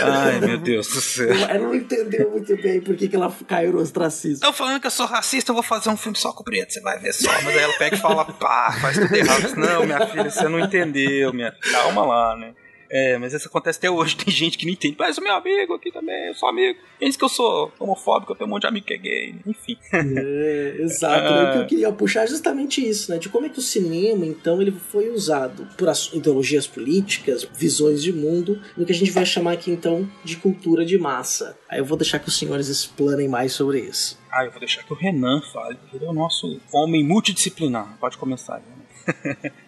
Ai, 0.00 0.40
meu 0.40 0.58
Deus 0.58 0.88
do 0.88 1.00
céu. 1.00 1.32
Ela 1.32 1.58
não 1.58 1.74
entendeu 1.74 2.30
muito 2.30 2.54
bem 2.56 2.80
por 2.80 2.96
que, 2.96 3.08
que 3.08 3.16
ela 3.16 3.32
caiu 3.46 3.72
no 3.72 3.80
ostracismo. 3.80 4.34
Estão 4.34 4.52
falando 4.52 4.80
que 4.80 4.86
eu 4.86 4.90
sou 4.90 5.06
racista, 5.06 5.50
eu 5.50 5.54
vou 5.54 5.62
fazer 5.62 5.90
um 5.90 5.96
filme 5.96 6.18
só 6.18 6.32
com 6.32 6.42
preto, 6.42 6.72
você 6.72 6.80
vai 6.80 6.98
ver 6.98 7.12
só. 7.12 7.30
Mas 7.30 7.46
aí 7.46 7.58
ela 7.58 7.78
pega 7.78 7.96
e 7.96 7.98
fala, 7.98 8.24
pá, 8.24 8.76
faz 8.80 8.98
tudo 8.98 9.14
errado. 9.14 9.54
Não, 9.56 9.84
minha 9.86 10.06
filha, 10.06 10.30
você 10.30 10.48
não 10.48 10.60
entendeu, 10.60 11.32
minha. 11.32 11.52
Calma 11.72 12.04
lá, 12.04 12.36
né? 12.36 12.54
É, 12.90 13.16
mas 13.18 13.32
isso 13.32 13.46
acontece 13.46 13.78
até 13.78 13.90
hoje. 13.90 14.16
Tem 14.18 14.32
gente 14.34 14.58
que 14.58 14.66
não 14.66 14.72
entende. 14.72 14.96
Mas 14.98 15.16
o 15.16 15.22
meu 15.22 15.34
amigo 15.34 15.74
aqui 15.74 15.92
também, 15.92 16.28
eu 16.28 16.34
sou 16.34 16.48
amigo. 16.48 16.78
Pensa 16.98 17.16
que 17.16 17.24
eu 17.24 17.28
sou 17.28 17.72
homofóbico, 17.78 18.32
eu 18.32 18.36
tenho 18.36 18.48
um 18.48 18.50
monte 18.50 18.62
de 18.62 18.68
amigo 18.68 18.86
que 18.86 18.94
é 18.94 18.98
gay. 18.98 19.34
Enfim. 19.46 19.76
É, 19.92 20.76
exato. 20.80 21.20
Ah. 21.30 21.50
O 21.50 21.52
que 21.52 21.58
eu 21.58 21.66
queria 21.66 21.92
puxar 21.92 22.24
é 22.24 22.26
justamente 22.26 22.86
isso, 22.86 23.12
né? 23.12 23.18
De 23.18 23.28
como 23.28 23.46
é 23.46 23.48
que 23.48 23.58
o 23.58 23.62
cinema, 23.62 24.24
então, 24.24 24.60
ele 24.60 24.72
foi 24.72 25.10
usado 25.10 25.68
por 25.76 25.88
ideologias 26.12 26.66
políticas, 26.66 27.46
visões 27.56 28.02
de 28.02 28.12
mundo, 28.12 28.60
no 28.76 28.86
que 28.86 28.92
a 28.92 28.94
gente 28.94 29.10
vai 29.10 29.26
chamar 29.26 29.52
aqui, 29.52 29.70
então, 29.70 30.08
de 30.24 30.36
cultura 30.36 30.84
de 30.84 30.98
massa. 30.98 31.56
Aí 31.68 31.78
eu 31.78 31.84
vou 31.84 31.96
deixar 31.96 32.18
que 32.18 32.28
os 32.28 32.38
senhores 32.38 32.68
explanem 32.68 33.28
mais 33.28 33.52
sobre 33.52 33.80
isso. 33.80 34.18
Ah, 34.32 34.44
eu 34.44 34.50
vou 34.50 34.60
deixar 34.60 34.82
que 34.82 34.92
o 34.92 34.96
Renan 34.96 35.40
fale. 35.52 35.78
Ele 35.92 36.04
é 36.04 36.08
o 36.08 36.12
nosso 36.12 36.60
homem 36.72 37.04
multidisciplinar. 37.04 37.96
Pode 38.00 38.16
começar, 38.16 38.54
Renan. 38.54 38.79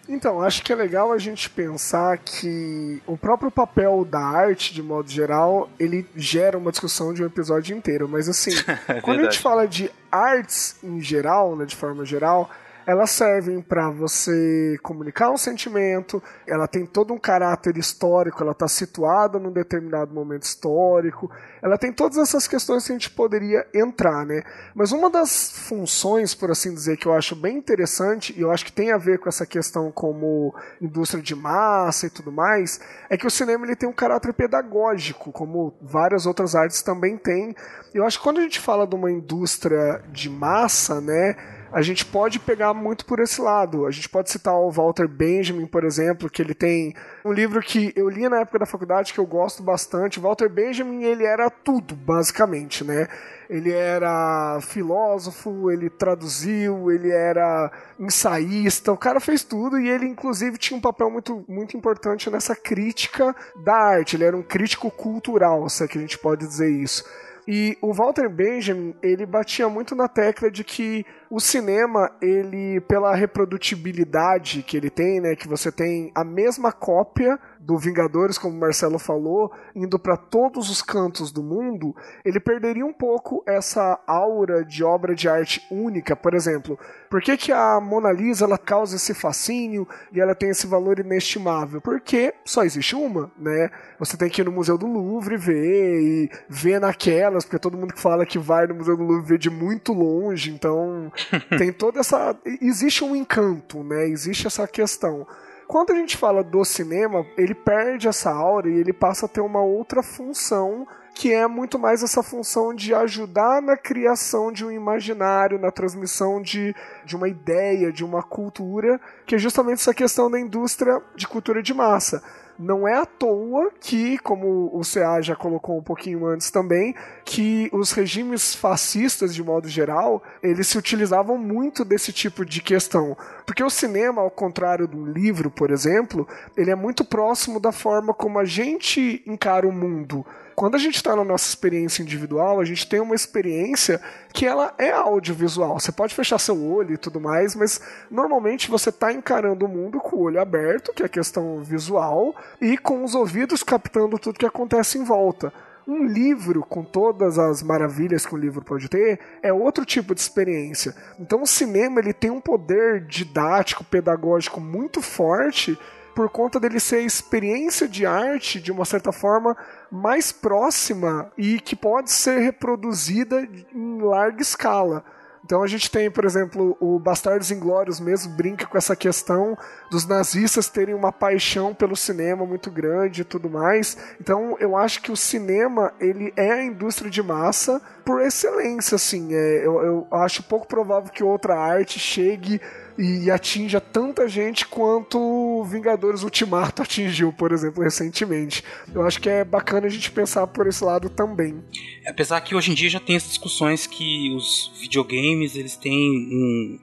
Então, 0.07 0.41
acho 0.41 0.63
que 0.63 0.71
é 0.71 0.75
legal 0.75 1.11
a 1.11 1.17
gente 1.17 1.49
pensar 1.49 2.17
que 2.17 3.01
o 3.05 3.17
próprio 3.17 3.51
papel 3.51 4.05
da 4.05 4.19
arte, 4.19 4.73
de 4.73 4.81
modo 4.81 5.09
geral, 5.09 5.69
ele 5.79 6.05
gera 6.15 6.57
uma 6.57 6.71
discussão 6.71 7.13
de 7.13 7.23
um 7.23 7.25
episódio 7.25 7.75
inteiro. 7.75 8.07
Mas 8.07 8.29
assim, 8.29 8.51
é 8.87 9.01
quando 9.01 9.19
a 9.19 9.23
gente 9.23 9.39
fala 9.39 9.67
de 9.67 9.91
artes 10.11 10.75
em 10.83 11.01
geral, 11.01 11.55
né, 11.55 11.65
de 11.65 11.75
forma 11.75 12.05
geral, 12.05 12.49
elas 12.85 13.11
servem 13.11 13.61
para 13.61 13.89
você 13.89 14.77
comunicar 14.83 15.31
um 15.31 15.37
sentimento, 15.37 16.21
ela 16.47 16.67
tem 16.67 16.85
todo 16.85 17.13
um 17.13 17.17
caráter 17.17 17.77
histórico, 17.77 18.41
ela 18.41 18.51
está 18.51 18.67
situada 18.67 19.39
num 19.39 19.51
determinado 19.51 20.13
momento 20.13 20.43
histórico, 20.43 21.31
ela 21.61 21.77
tem 21.77 21.91
todas 21.93 22.17
essas 22.17 22.47
questões 22.47 22.85
que 22.85 22.91
a 22.91 22.95
gente 22.95 23.09
poderia 23.09 23.65
entrar, 23.73 24.25
né? 24.25 24.43
Mas 24.75 24.91
uma 24.91 25.09
das 25.09 25.51
funções, 25.51 26.35
por 26.35 26.51
assim 26.51 26.73
dizer, 26.73 26.97
que 26.97 27.05
eu 27.05 27.13
acho 27.13 27.35
bem 27.35 27.57
interessante, 27.57 28.33
e 28.37 28.41
eu 28.41 28.51
acho 28.51 28.65
que 28.65 28.71
tem 28.71 28.91
a 28.91 28.97
ver 28.97 29.19
com 29.19 29.29
essa 29.29 29.45
questão 29.45 29.91
como 29.91 30.53
indústria 30.81 31.21
de 31.21 31.35
massa 31.35 32.07
e 32.07 32.09
tudo 32.09 32.31
mais, 32.31 32.79
é 33.09 33.17
que 33.17 33.27
o 33.27 33.31
cinema 33.31 33.65
ele 33.65 33.75
tem 33.75 33.87
um 33.87 33.93
caráter 33.93 34.33
pedagógico, 34.33 35.31
como 35.31 35.73
várias 35.81 36.25
outras 36.25 36.55
artes 36.55 36.81
também 36.81 37.17
têm. 37.17 37.55
Eu 37.93 38.05
acho 38.05 38.17
que 38.17 38.23
quando 38.23 38.39
a 38.39 38.43
gente 38.43 38.59
fala 38.59 38.85
de 38.85 38.95
uma 38.95 39.11
indústria 39.11 40.03
de 40.11 40.29
massa, 40.29 40.99
né? 40.99 41.35
A 41.73 41.81
gente 41.81 42.05
pode 42.05 42.39
pegar 42.39 42.71
muito 42.71 43.03
por 43.03 43.19
esse 43.19 43.41
lado. 43.41 43.87
A 43.87 43.91
gente 43.91 44.07
pode 44.07 44.29
citar 44.29 44.53
o 44.53 44.69
Walter 44.69 45.07
Benjamin, 45.07 45.65
por 45.65 45.83
exemplo, 45.83 46.29
que 46.29 46.39
ele 46.39 46.53
tem 46.53 46.93
um 47.25 47.33
livro 47.33 47.59
que 47.61 47.91
eu 47.95 48.07
li 48.07 48.29
na 48.29 48.41
época 48.41 48.59
da 48.59 48.65
faculdade 48.67 49.11
que 49.11 49.19
eu 49.19 49.25
gosto 49.25 49.63
bastante. 49.63 50.19
Walter 50.19 50.47
Benjamin, 50.47 51.03
ele 51.03 51.25
era 51.25 51.49
tudo, 51.49 51.95
basicamente, 51.95 52.83
né? 52.83 53.07
Ele 53.49 53.71
era 53.71 54.59
filósofo, 54.61 55.71
ele 55.71 55.89
traduziu, 55.89 56.91
ele 56.91 57.09
era 57.09 57.71
ensaísta, 57.99 58.91
o 58.91 58.97
cara 58.97 59.19
fez 59.19 59.43
tudo 59.43 59.79
e 59.79 59.89
ele 59.89 60.05
inclusive 60.05 60.57
tinha 60.57 60.77
um 60.77 60.81
papel 60.81 61.09
muito, 61.09 61.43
muito 61.47 61.75
importante 61.75 62.29
nessa 62.29 62.55
crítica 62.55 63.35
da 63.63 63.75
arte. 63.75 64.15
Ele 64.15 64.25
era 64.25 64.37
um 64.37 64.43
crítico 64.43 64.91
cultural, 64.91 65.67
se 65.69 65.83
é 65.83 65.87
que 65.87 65.97
a 65.97 66.01
gente 66.01 66.19
pode 66.19 66.45
dizer 66.45 66.69
isso. 66.69 67.03
E 67.47 67.77
o 67.81 67.93
Walter 67.93 68.29
Benjamin, 68.29 68.95
ele 69.01 69.25
batia 69.25 69.67
muito 69.67 69.95
na 69.95 70.07
tecla 70.07 70.49
de 70.49 70.63
que 70.63 71.05
o 71.29 71.39
cinema, 71.39 72.11
ele, 72.21 72.79
pela 72.81 73.15
reprodutibilidade 73.15 74.63
que 74.63 74.77
ele 74.77 74.89
tem, 74.89 75.19
né, 75.19 75.35
que 75.35 75.47
você 75.47 75.71
tem 75.71 76.11
a 76.15 76.23
mesma 76.23 76.71
cópia 76.71 77.39
do 77.65 77.77
Vingadores, 77.77 78.37
como 78.37 78.55
o 78.55 78.59
Marcelo 78.59 78.99
falou, 78.99 79.51
indo 79.73 79.97
para 79.97 80.17
todos 80.17 80.69
os 80.69 80.81
cantos 80.81 81.31
do 81.31 81.41
mundo, 81.41 81.95
ele 82.25 82.39
perderia 82.39 82.85
um 82.85 82.91
pouco 82.91 83.41
essa 83.47 83.99
aura 84.05 84.65
de 84.65 84.83
obra 84.83 85.15
de 85.15 85.29
arte 85.29 85.65
única. 85.71 86.13
Por 86.13 86.33
exemplo, 86.33 86.77
por 87.09 87.21
que, 87.21 87.37
que 87.37 87.51
a 87.53 87.79
Mona 87.79 88.11
Lisa 88.11 88.43
ela 88.43 88.57
causa 88.57 88.97
esse 88.97 89.13
fascínio 89.13 89.87
e 90.11 90.19
ela 90.19 90.35
tem 90.35 90.49
esse 90.49 90.67
valor 90.67 90.99
inestimável? 90.99 91.79
Porque 91.79 92.33
só 92.43 92.63
existe 92.63 92.95
uma, 92.95 93.31
né? 93.37 93.71
Você 93.97 94.17
tem 94.17 94.29
que 94.29 94.41
ir 94.41 94.45
no 94.45 94.51
Museu 94.51 94.77
do 94.77 94.85
Louvre 94.85 95.37
ver 95.37 96.01
e 96.01 96.31
ver 96.49 96.81
naquelas, 96.81 97.45
porque 97.45 97.59
todo 97.59 97.77
mundo 97.77 97.93
que 97.93 98.01
fala 98.01 98.25
que 98.25 98.37
vai 98.37 98.67
no 98.67 98.75
Museu 98.75 98.97
do 98.97 99.03
Louvre 99.03 99.25
vê 99.25 99.37
de 99.37 99.49
muito 99.49 99.93
longe, 99.93 100.51
então 100.51 101.09
tem 101.57 101.71
toda 101.71 102.01
essa. 102.01 102.35
Existe 102.61 103.05
um 103.05 103.15
encanto, 103.15 103.83
né? 103.83 104.05
Existe 104.05 104.47
essa 104.47 104.67
questão. 104.67 105.25
Quando 105.73 105.91
a 105.91 105.95
gente 105.95 106.17
fala 106.17 106.43
do 106.43 106.63
cinema, 106.63 107.25
ele 107.35 107.55
perde 107.55 108.07
essa 108.07 108.29
aura 108.29 108.69
e 108.69 108.75
ele 108.75 108.93
passa 108.93 109.25
a 109.25 109.27
ter 109.27 109.41
uma 109.41 109.63
outra 109.63 110.03
função 110.03 110.87
que 111.15 111.33
é 111.33 111.47
muito 111.47 111.79
mais 111.79 112.03
essa 112.03 112.21
função 112.21 112.75
de 112.75 112.93
ajudar 112.93 113.59
na 113.59 113.75
criação 113.75 114.51
de 114.51 114.63
um 114.63 114.71
imaginário, 114.71 115.57
na 115.57 115.71
transmissão 115.71 116.39
de, 116.39 116.75
de 117.03 117.15
uma 117.15 117.27
ideia, 117.27 117.91
de 117.91 118.05
uma 118.05 118.21
cultura, 118.21 119.01
que 119.25 119.33
é 119.33 119.39
justamente 119.39 119.79
essa 119.79 119.95
questão 119.95 120.29
da 120.29 120.39
indústria 120.39 121.01
de 121.15 121.27
cultura 121.27 121.63
de 121.63 121.73
massa. 121.73 122.21
Não 122.57 122.87
é 122.87 122.93
à 122.95 123.05
toa 123.05 123.71
que, 123.79 124.17
como 124.19 124.69
o 124.73 124.81
CA 124.81 125.21
já 125.21 125.35
colocou 125.35 125.77
um 125.77 125.83
pouquinho 125.83 126.25
antes 126.25 126.51
também, 126.51 126.95
que 127.25 127.69
os 127.73 127.91
regimes 127.91 128.53
fascistas, 128.53 129.33
de 129.33 129.43
modo 129.43 129.67
geral, 129.67 130.21
eles 130.41 130.67
se 130.67 130.77
utilizavam 130.77 131.37
muito 131.37 131.83
desse 131.83 132.13
tipo 132.13 132.45
de 132.45 132.61
questão. 132.61 133.17
Porque 133.45 133.63
o 133.63 133.69
cinema, 133.69 134.21
ao 134.21 134.31
contrário 134.31 134.87
do 134.87 135.05
livro, 135.05 135.49
por 135.49 135.71
exemplo, 135.71 136.27
ele 136.55 136.71
é 136.71 136.75
muito 136.75 137.03
próximo 137.03 137.59
da 137.59 137.71
forma 137.71 138.13
como 138.13 138.39
a 138.39 138.45
gente 138.45 139.23
encara 139.25 139.67
o 139.67 139.71
mundo 139.71 140.25
quando 140.55 140.75
a 140.75 140.77
gente 140.79 140.95
está 140.95 141.15
na 141.15 141.23
nossa 141.23 141.47
experiência 141.47 142.01
individual, 142.01 142.59
a 142.59 142.65
gente 142.65 142.87
tem 142.87 142.99
uma 142.99 143.15
experiência 143.15 144.01
que 144.31 144.45
ela 144.45 144.73
é 144.77 144.91
audiovisual. 144.91 145.79
Você 145.79 145.91
pode 145.91 146.13
fechar 146.13 146.37
seu 146.39 146.61
olho 146.61 146.93
e 146.93 146.97
tudo 146.97 147.19
mais, 147.19 147.55
mas 147.55 147.81
normalmente 148.09 148.69
você 148.69 148.89
está 148.89 149.11
encarando 149.11 149.65
o 149.65 149.69
mundo 149.69 149.99
com 149.99 150.15
o 150.15 150.21
olho 150.21 150.39
aberto, 150.39 150.93
que 150.93 151.03
é 151.03 151.05
a 151.05 151.09
questão 151.09 151.63
visual, 151.63 152.35
e 152.61 152.77
com 152.77 153.03
os 153.03 153.15
ouvidos 153.15 153.63
captando 153.63 154.19
tudo 154.19 154.39
que 154.39 154.45
acontece 154.45 154.97
em 154.97 155.03
volta. 155.03 155.53
Um 155.85 156.05
livro, 156.05 156.61
com 156.61 156.83
todas 156.83 157.37
as 157.37 157.61
maravilhas 157.61 158.25
que 158.25 158.33
um 158.33 158.37
livro 158.37 158.63
pode 158.63 158.87
ter, 158.87 159.19
é 159.41 159.51
outro 159.51 159.85
tipo 159.85 160.15
de 160.15 160.21
experiência. 160.21 160.95
Então 161.19 161.41
o 161.41 161.47
cinema 161.47 161.99
ele 161.99 162.13
tem 162.13 162.31
um 162.31 162.39
poder 162.39 163.05
didático, 163.05 163.83
pedagógico 163.83 164.61
muito 164.61 165.01
forte 165.01 165.77
por 166.13 166.29
conta 166.29 166.59
dele 166.59 166.79
ser 166.79 167.01
experiência 167.01 167.87
de 167.87 168.05
arte, 168.05 168.59
de 168.59 168.71
uma 168.71 168.85
certa 168.85 169.11
forma, 169.11 169.55
mais 169.91 170.31
próxima 170.31 171.31
e 171.37 171.59
que 171.59 171.75
pode 171.75 172.11
ser 172.11 172.39
reproduzida 172.39 173.47
em 173.73 174.01
larga 174.01 174.41
escala. 174.41 175.03
Então 175.45 175.61
a 175.61 175.67
gente 175.67 175.91
tem, 175.91 176.09
por 176.09 176.23
exemplo, 176.23 176.77
o 176.79 176.97
Bastardos 176.97 177.51
Inglórios 177.51 177.99
mesmo 177.99 178.33
brinca 178.33 178.65
com 178.65 178.77
essa 178.77 178.95
questão 178.95 179.57
dos 179.91 180.07
nazistas 180.07 180.69
terem 180.69 180.95
uma 180.95 181.11
paixão 181.11 181.73
pelo 181.73 181.97
cinema 181.97 182.45
muito 182.45 182.71
grande 182.71 183.21
e 183.21 183.25
tudo 183.25 183.49
mais. 183.49 183.97
Então 184.21 184.55
eu 184.59 184.77
acho 184.77 185.01
que 185.01 185.11
o 185.11 185.17
cinema 185.17 185.93
ele 185.99 186.31
é 186.37 186.51
a 186.51 186.63
indústria 186.63 187.11
de 187.11 187.21
massa 187.21 187.81
por 188.05 188.21
excelência, 188.21 188.95
assim. 188.95 189.33
É, 189.33 189.65
eu, 189.65 189.81
eu 189.81 190.07
acho 190.11 190.43
pouco 190.43 190.65
provável 190.65 191.11
que 191.11 191.23
outra 191.23 191.59
arte 191.59 191.99
chegue 191.99 192.61
e 192.97 193.29
atinja 193.31 193.81
tanta 193.81 194.27
gente 194.27 194.65
quanto 194.65 195.63
Vingadores 195.65 196.23
Ultimato 196.23 196.81
atingiu, 196.83 197.33
por 197.33 197.51
exemplo, 197.51 197.83
recentemente. 197.83 198.63
Eu 198.93 199.05
acho 199.05 199.19
que 199.19 199.29
é 199.29 199.43
bacana 199.43 199.87
a 199.87 199.89
gente 199.89 200.11
pensar 200.11 200.45
por 200.47 200.67
esse 200.67 200.83
lado 200.83 201.09
também. 201.09 201.63
Apesar 202.07 202.41
que 202.41 202.55
hoje 202.55 202.71
em 202.71 202.73
dia 202.73 202.89
já 202.89 202.99
tem 202.99 203.15
as 203.15 203.23
discussões 203.23 203.87
que 203.87 204.33
os 204.35 204.71
videogames 204.79 205.55
eles 205.55 205.75
têm 205.75 205.93
um, 205.93 206.79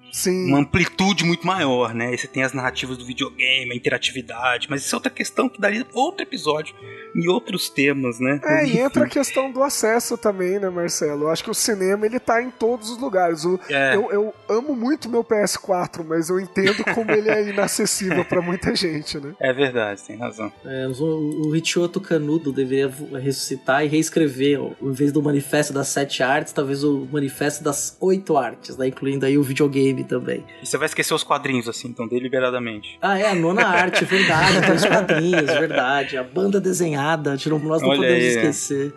uma 0.49 0.59
amplitude 0.59 1.25
muito 1.25 1.47
maior, 1.47 1.95
né? 1.95 2.17
Você 2.17 2.27
tem 2.27 2.43
as 2.43 2.53
narrativas 2.53 2.97
do 2.97 3.05
videogame, 3.05 3.73
a 3.73 3.77
interatividade, 3.77 4.67
mas 4.71 4.85
isso 4.85 4.95
é 4.95 4.97
outra 4.97 5.11
questão 5.11 5.49
que 5.49 5.61
daria 5.61 5.87
outro 5.93 6.23
episódio 6.23 6.75
em 7.15 7.29
outros 7.29 7.69
temas, 7.69 8.19
né? 8.21 8.41
É, 8.45 8.67
e 8.67 8.79
entra 8.79 9.05
a 9.05 9.09
questão 9.09 9.51
do 9.51 9.63
acesso 9.63 10.17
também, 10.17 10.59
né, 10.59 10.71
Marcelo? 10.71 11.25
Eu 11.25 11.31
acho 11.31 11.45
que 11.45 11.51
o 11.51 11.55
cinema 11.55 12.07
ele 12.07 12.19
tá 12.19 12.43
em 12.43 12.51
todos 12.51 12.91
os 12.91 12.99
lugares. 12.99 13.45
O, 13.45 13.59
é. 13.69 13.95
eu, 13.95 14.11
eu 14.11 14.35
amo 14.49 14.75
muito 14.75 15.09
meu 15.09 15.25
PS4, 15.25 16.00
mas 16.05 16.29
eu 16.29 16.41
entendo 16.41 16.85
como 16.95 17.11
ele 17.11 17.29
é 17.29 17.49
inacessível 17.51 18.25
para 18.25 18.41
muita 18.41 18.75
gente, 18.75 19.19
né? 19.19 19.35
É 19.41 19.53
verdade, 19.53 20.03
tem 20.03 20.17
razão. 20.17 20.53
É, 20.65 20.87
o, 20.89 21.47
o 21.47 21.51
Richioto 21.51 22.01
Canudo 22.01 22.53
deveria 22.53 22.91
ressuscitar 23.21 23.85
e 23.85 23.89
reescrever, 23.89 24.61
em 24.81 24.93
vez 24.93 25.13
do 25.13 25.23
manifesto 25.23 25.73
das 25.73 25.89
sete 25.89 26.23
artes, 26.23 26.53
talvez 26.53 26.85
o 26.85 27.09
manifesto 27.11 27.63
das 27.63 27.97
oito 28.01 28.37
artes, 28.37 28.77
né? 28.77 28.89
Incluindo 28.89 29.27
aí 29.27 29.39
o 29.39 29.43
videogame 29.43 30.05
também. 30.05 30.45
E 30.63 30.67
você 30.67 30.77
vai 30.77 30.87
esquecer 30.87 31.15
os 31.15 31.23
quadrinhos, 31.23 31.69
assim, 31.69 31.89
então, 31.89 32.07
deliberadamente. 32.07 32.99
Ah, 33.01 33.19
é, 33.19 33.29
a 33.29 33.35
nona 33.35 33.67
arte, 33.67 34.05
verdade, 34.07 34.61
tem 34.61 34.75
os 34.75 34.85
quadrinhos, 34.85 35.47
verdade. 35.47 36.17
A 36.17 36.23
banda 36.23 36.61
desenhada, 36.61 37.31
nós 37.31 37.83
não 37.83 37.89
Olha 37.89 38.01
podemos 38.01 38.25
aí, 38.25 38.29
esquecer. 38.29 38.93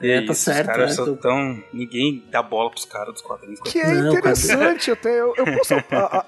É, 0.00 0.20
tá 0.22 0.34
certo. 0.34 0.60
Os 0.60 0.66
caras 0.66 0.98
é, 0.98 1.16
tão... 1.16 1.62
Ninguém 1.72 2.24
dá 2.30 2.42
bola 2.42 2.70
pros 2.70 2.84
caras 2.84 3.14
dos 3.14 3.22
quadrinhos. 3.22 3.60
Que 3.60 3.78
é 3.78 3.94
Não, 3.94 4.12
interessante 4.12 4.90
até. 4.90 5.16
Eu, 5.16 5.34
eu 5.36 5.56
posso 5.56 5.74
a, 5.74 5.80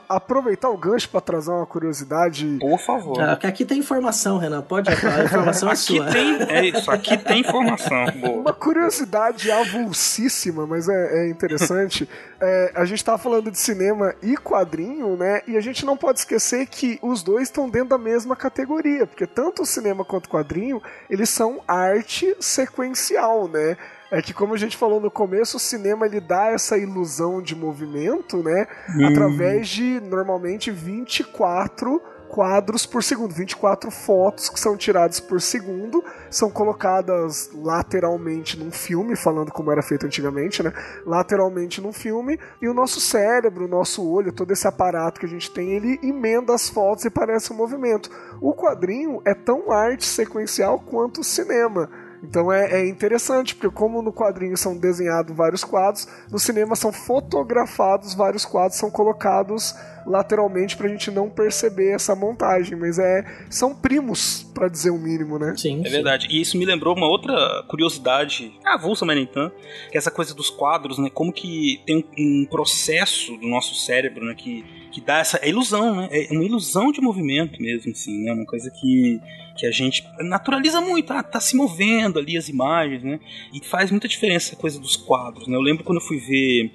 a, 0.09 0.17
aproveitar 0.17 0.71
o 0.71 0.77
gancho 0.77 1.09
pra 1.11 1.21
trazer 1.21 1.51
uma 1.51 1.67
curiosidade? 1.67 2.57
Por 2.59 2.79
favor. 2.79 3.21
Ah, 3.21 3.33
aqui 3.33 3.65
tem 3.65 3.79
informação, 3.79 4.39
Renan. 4.39 4.63
Pode 4.63 4.89
a 4.89 5.25
informação 5.25 5.69
é 5.69 5.73
aqui 5.73 5.81
sua. 5.81 6.07
Tem, 6.07 6.43
é 6.43 6.67
isso, 6.67 6.91
aqui 6.91 7.17
tem 7.19 7.41
informação. 7.41 8.07
Boa. 8.19 8.41
Uma 8.41 8.53
curiosidade 8.53 9.51
avulsíssima, 9.51 10.67
mas 10.67 10.89
é, 10.89 11.27
é 11.27 11.31
interessante. 11.31 12.09
É, 12.41 12.73
a 12.75 12.85
gente 12.85 13.05
tava 13.05 13.19
falando 13.19 13.51
de 13.51 13.59
cinema 13.59 14.15
e 14.23 14.37
quadrinho, 14.37 15.17
né? 15.17 15.43
E 15.47 15.57
a 15.57 15.61
gente 15.61 15.85
não 15.85 15.97
pode 15.97 16.21
esquecer 16.21 16.67
que 16.67 16.99
os 17.03 17.23
dois 17.23 17.45
estão 17.45 17.69
dentro 17.69 17.91
da 17.91 17.99
mesma 17.99 18.37
categoria, 18.37 19.07
porque 19.07 19.27
tanto 19.27 19.63
o 19.63 19.67
cinema 19.67 20.05
quanto 20.05 20.27
o 20.27 20.31
quadrinho, 20.31 20.81
eles 21.11 21.29
são 21.29 21.61
arte 21.67 22.37
sequencial, 22.41 23.49
né? 23.49 23.77
É 24.11 24.23
que, 24.23 24.33
como 24.33 24.55
a 24.55 24.57
gente 24.57 24.77
falou 24.77 25.01
no 25.01 25.11
começo, 25.11 25.59
o 25.59 25.61
cinema 25.61 26.07
ele 26.07 26.21
dá 26.21 26.47
essa 26.47 26.79
ilusão 26.79 27.43
de 27.43 27.55
movimento, 27.55 28.43
né? 28.43 28.67
Hum. 28.97 29.07
Através 29.07 29.69
de 29.69 30.01
normalmente 30.01 30.71
24 30.71 32.01
quadros 32.29 32.87
por 32.87 33.03
segundo, 33.03 33.35
24 33.35 33.91
fotos 33.91 34.49
que 34.49 34.61
são 34.61 34.77
tiradas 34.77 35.19
por 35.19 35.41
segundo, 35.41 36.05
são 36.31 36.51
colocadas 36.51 37.51
lateralmente 37.55 38.59
num 38.59 38.71
filme, 38.71 39.17
falando 39.17 39.51
como 39.51 39.73
era 39.73 39.83
feito 39.83 40.07
antigamente, 40.07 40.63
né? 40.63 40.73
Lateralmente 41.05 41.81
num 41.81 41.93
filme, 41.93 42.39
e 42.61 42.69
o 42.69 42.75
nosso 42.75 43.01
cérebro, 43.01 43.65
o 43.65 43.69
nosso 43.69 44.09
olho, 44.09 44.33
todo 44.33 44.53
esse 44.53 44.69
aparato 44.69 45.19
que 45.19 45.27
a 45.27 45.29
gente 45.29 45.51
tem, 45.51 45.73
ele 45.73 45.99
emenda 46.03 46.55
as 46.55 46.69
fotos 46.69 47.05
e 47.05 47.11
parece 47.11 47.53
um 47.53 47.57
movimento. 47.57 48.11
O 48.41 48.53
quadrinho 48.53 49.21
é 49.25 49.35
tão 49.35 49.73
arte 49.73 50.05
sequencial 50.05 50.79
quanto 50.79 51.23
o 51.23 51.25
cinema. 51.25 51.91
Então 52.23 52.53
é, 52.53 52.81
é, 52.81 52.89
interessante, 52.89 53.55
porque 53.55 53.75
como 53.75 54.03
no 54.03 54.13
quadrinho 54.13 54.57
são 54.57 54.77
desenhados 54.77 55.37
vários 55.37 55.65
quadros, 55.65 56.09
no 56.31 56.39
cinema 56.39 56.75
são 56.75 56.93
fotografados 56.93 58.15
vários 58.15 58.45
quadros, 58.45 58.79
são 58.79 58.91
colocados 58.91 59.75
lateralmente 60.07 60.77
pra 60.77 60.89
gente 60.89 61.11
não 61.11 61.29
perceber 61.29 61.91
essa 61.91 62.17
montagem, 62.17 62.77
mas 62.77 62.99
é 62.99 63.25
são 63.51 63.75
primos, 63.75 64.43
para 64.55 64.69
dizer 64.69 64.91
o 64.91 64.99
mínimo, 64.99 65.39
né? 65.39 65.55
Sim. 65.57 65.81
É 65.81 65.85
sim. 65.85 65.91
verdade. 65.91 66.27
E 66.31 66.41
isso 66.41 66.57
me 66.57 66.65
lembrou 66.65 66.97
uma 66.97 67.07
outra 67.07 67.65
curiosidade, 67.69 68.53
avulsa, 68.65 69.05
mas 69.05 69.17
nem 69.17 69.27
tanto, 69.27 69.55
que 69.91 69.97
é 69.97 69.99
essa 69.99 70.11
coisa 70.11 70.35
dos 70.35 70.51
quadros, 70.51 70.99
né? 70.99 71.11
Como 71.13 71.33
que 71.33 71.83
tem 71.87 71.97
um, 72.19 72.43
um 72.43 72.47
processo 72.47 73.37
do 73.37 73.47
nosso 73.47 73.75
cérebro, 73.75 74.25
né, 74.25 74.35
que 74.35 74.65
que 74.91 75.03
dá 75.03 75.19
essa 75.19 75.47
ilusão, 75.47 75.95
né? 75.95 76.09
É 76.11 76.33
uma 76.33 76.45
ilusão 76.45 76.91
de 76.91 77.01
movimento 77.01 77.61
mesmo, 77.61 77.93
assim, 77.93 78.25
né? 78.25 78.33
Uma 78.33 78.47
coisa 78.47 78.71
que 78.71 79.21
que 79.59 79.67
a 79.67 79.73
gente 79.73 80.05
naturaliza 80.21 80.81
muito, 80.81 81.13
ah, 81.13 81.23
tá 81.23 81.41
se 81.41 81.57
movendo 81.57 82.19
ali 82.19 82.39
as 82.39 82.49
imagens, 82.49 83.03
né? 83.03 83.19
E 83.53 83.65
faz 83.65 83.91
muita 83.91 84.07
diferença 84.07 84.51
essa 84.51 84.57
coisa 84.57 84.79
dos 84.79 84.95
quadros, 84.97 85.49
né? 85.49 85.57
Eu 85.57 85.61
lembro 85.61 85.83
quando 85.83 85.99
eu 85.99 86.07
fui 86.07 86.19
ver 86.19 86.71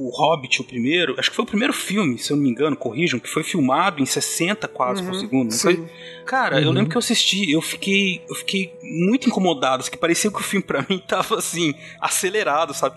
o 0.00 0.10
Hobbit, 0.10 0.60
o 0.60 0.64
primeiro, 0.64 1.16
acho 1.18 1.28
que 1.28 1.34
foi 1.34 1.44
o 1.44 1.48
primeiro 1.48 1.72
filme, 1.72 2.16
se 2.18 2.30
eu 2.30 2.36
não 2.36 2.44
me 2.44 2.50
engano, 2.50 2.76
corrijam, 2.76 3.18
que 3.18 3.28
foi 3.28 3.42
filmado 3.42 4.00
em 4.00 4.06
60 4.06 4.68
quadros 4.68 5.00
uhum, 5.00 5.10
por 5.10 5.18
segundo. 5.18 5.52
Foi... 5.52 5.84
Cara, 6.24 6.56
uhum. 6.56 6.62
eu 6.62 6.70
lembro 6.70 6.90
que 6.90 6.96
eu 6.96 7.00
assisti, 7.00 7.50
eu 7.50 7.60
fiquei, 7.60 8.22
eu 8.28 8.34
fiquei 8.36 8.72
muito 8.80 9.28
incomodado, 9.28 9.80
assim, 9.80 9.90
que 9.90 9.96
parecia 9.96 10.30
que 10.30 10.36
o 10.38 10.42
filme 10.42 10.64
pra 10.64 10.84
mim 10.88 11.02
tava 11.04 11.36
assim, 11.36 11.74
acelerado, 12.00 12.72
sabe? 12.74 12.96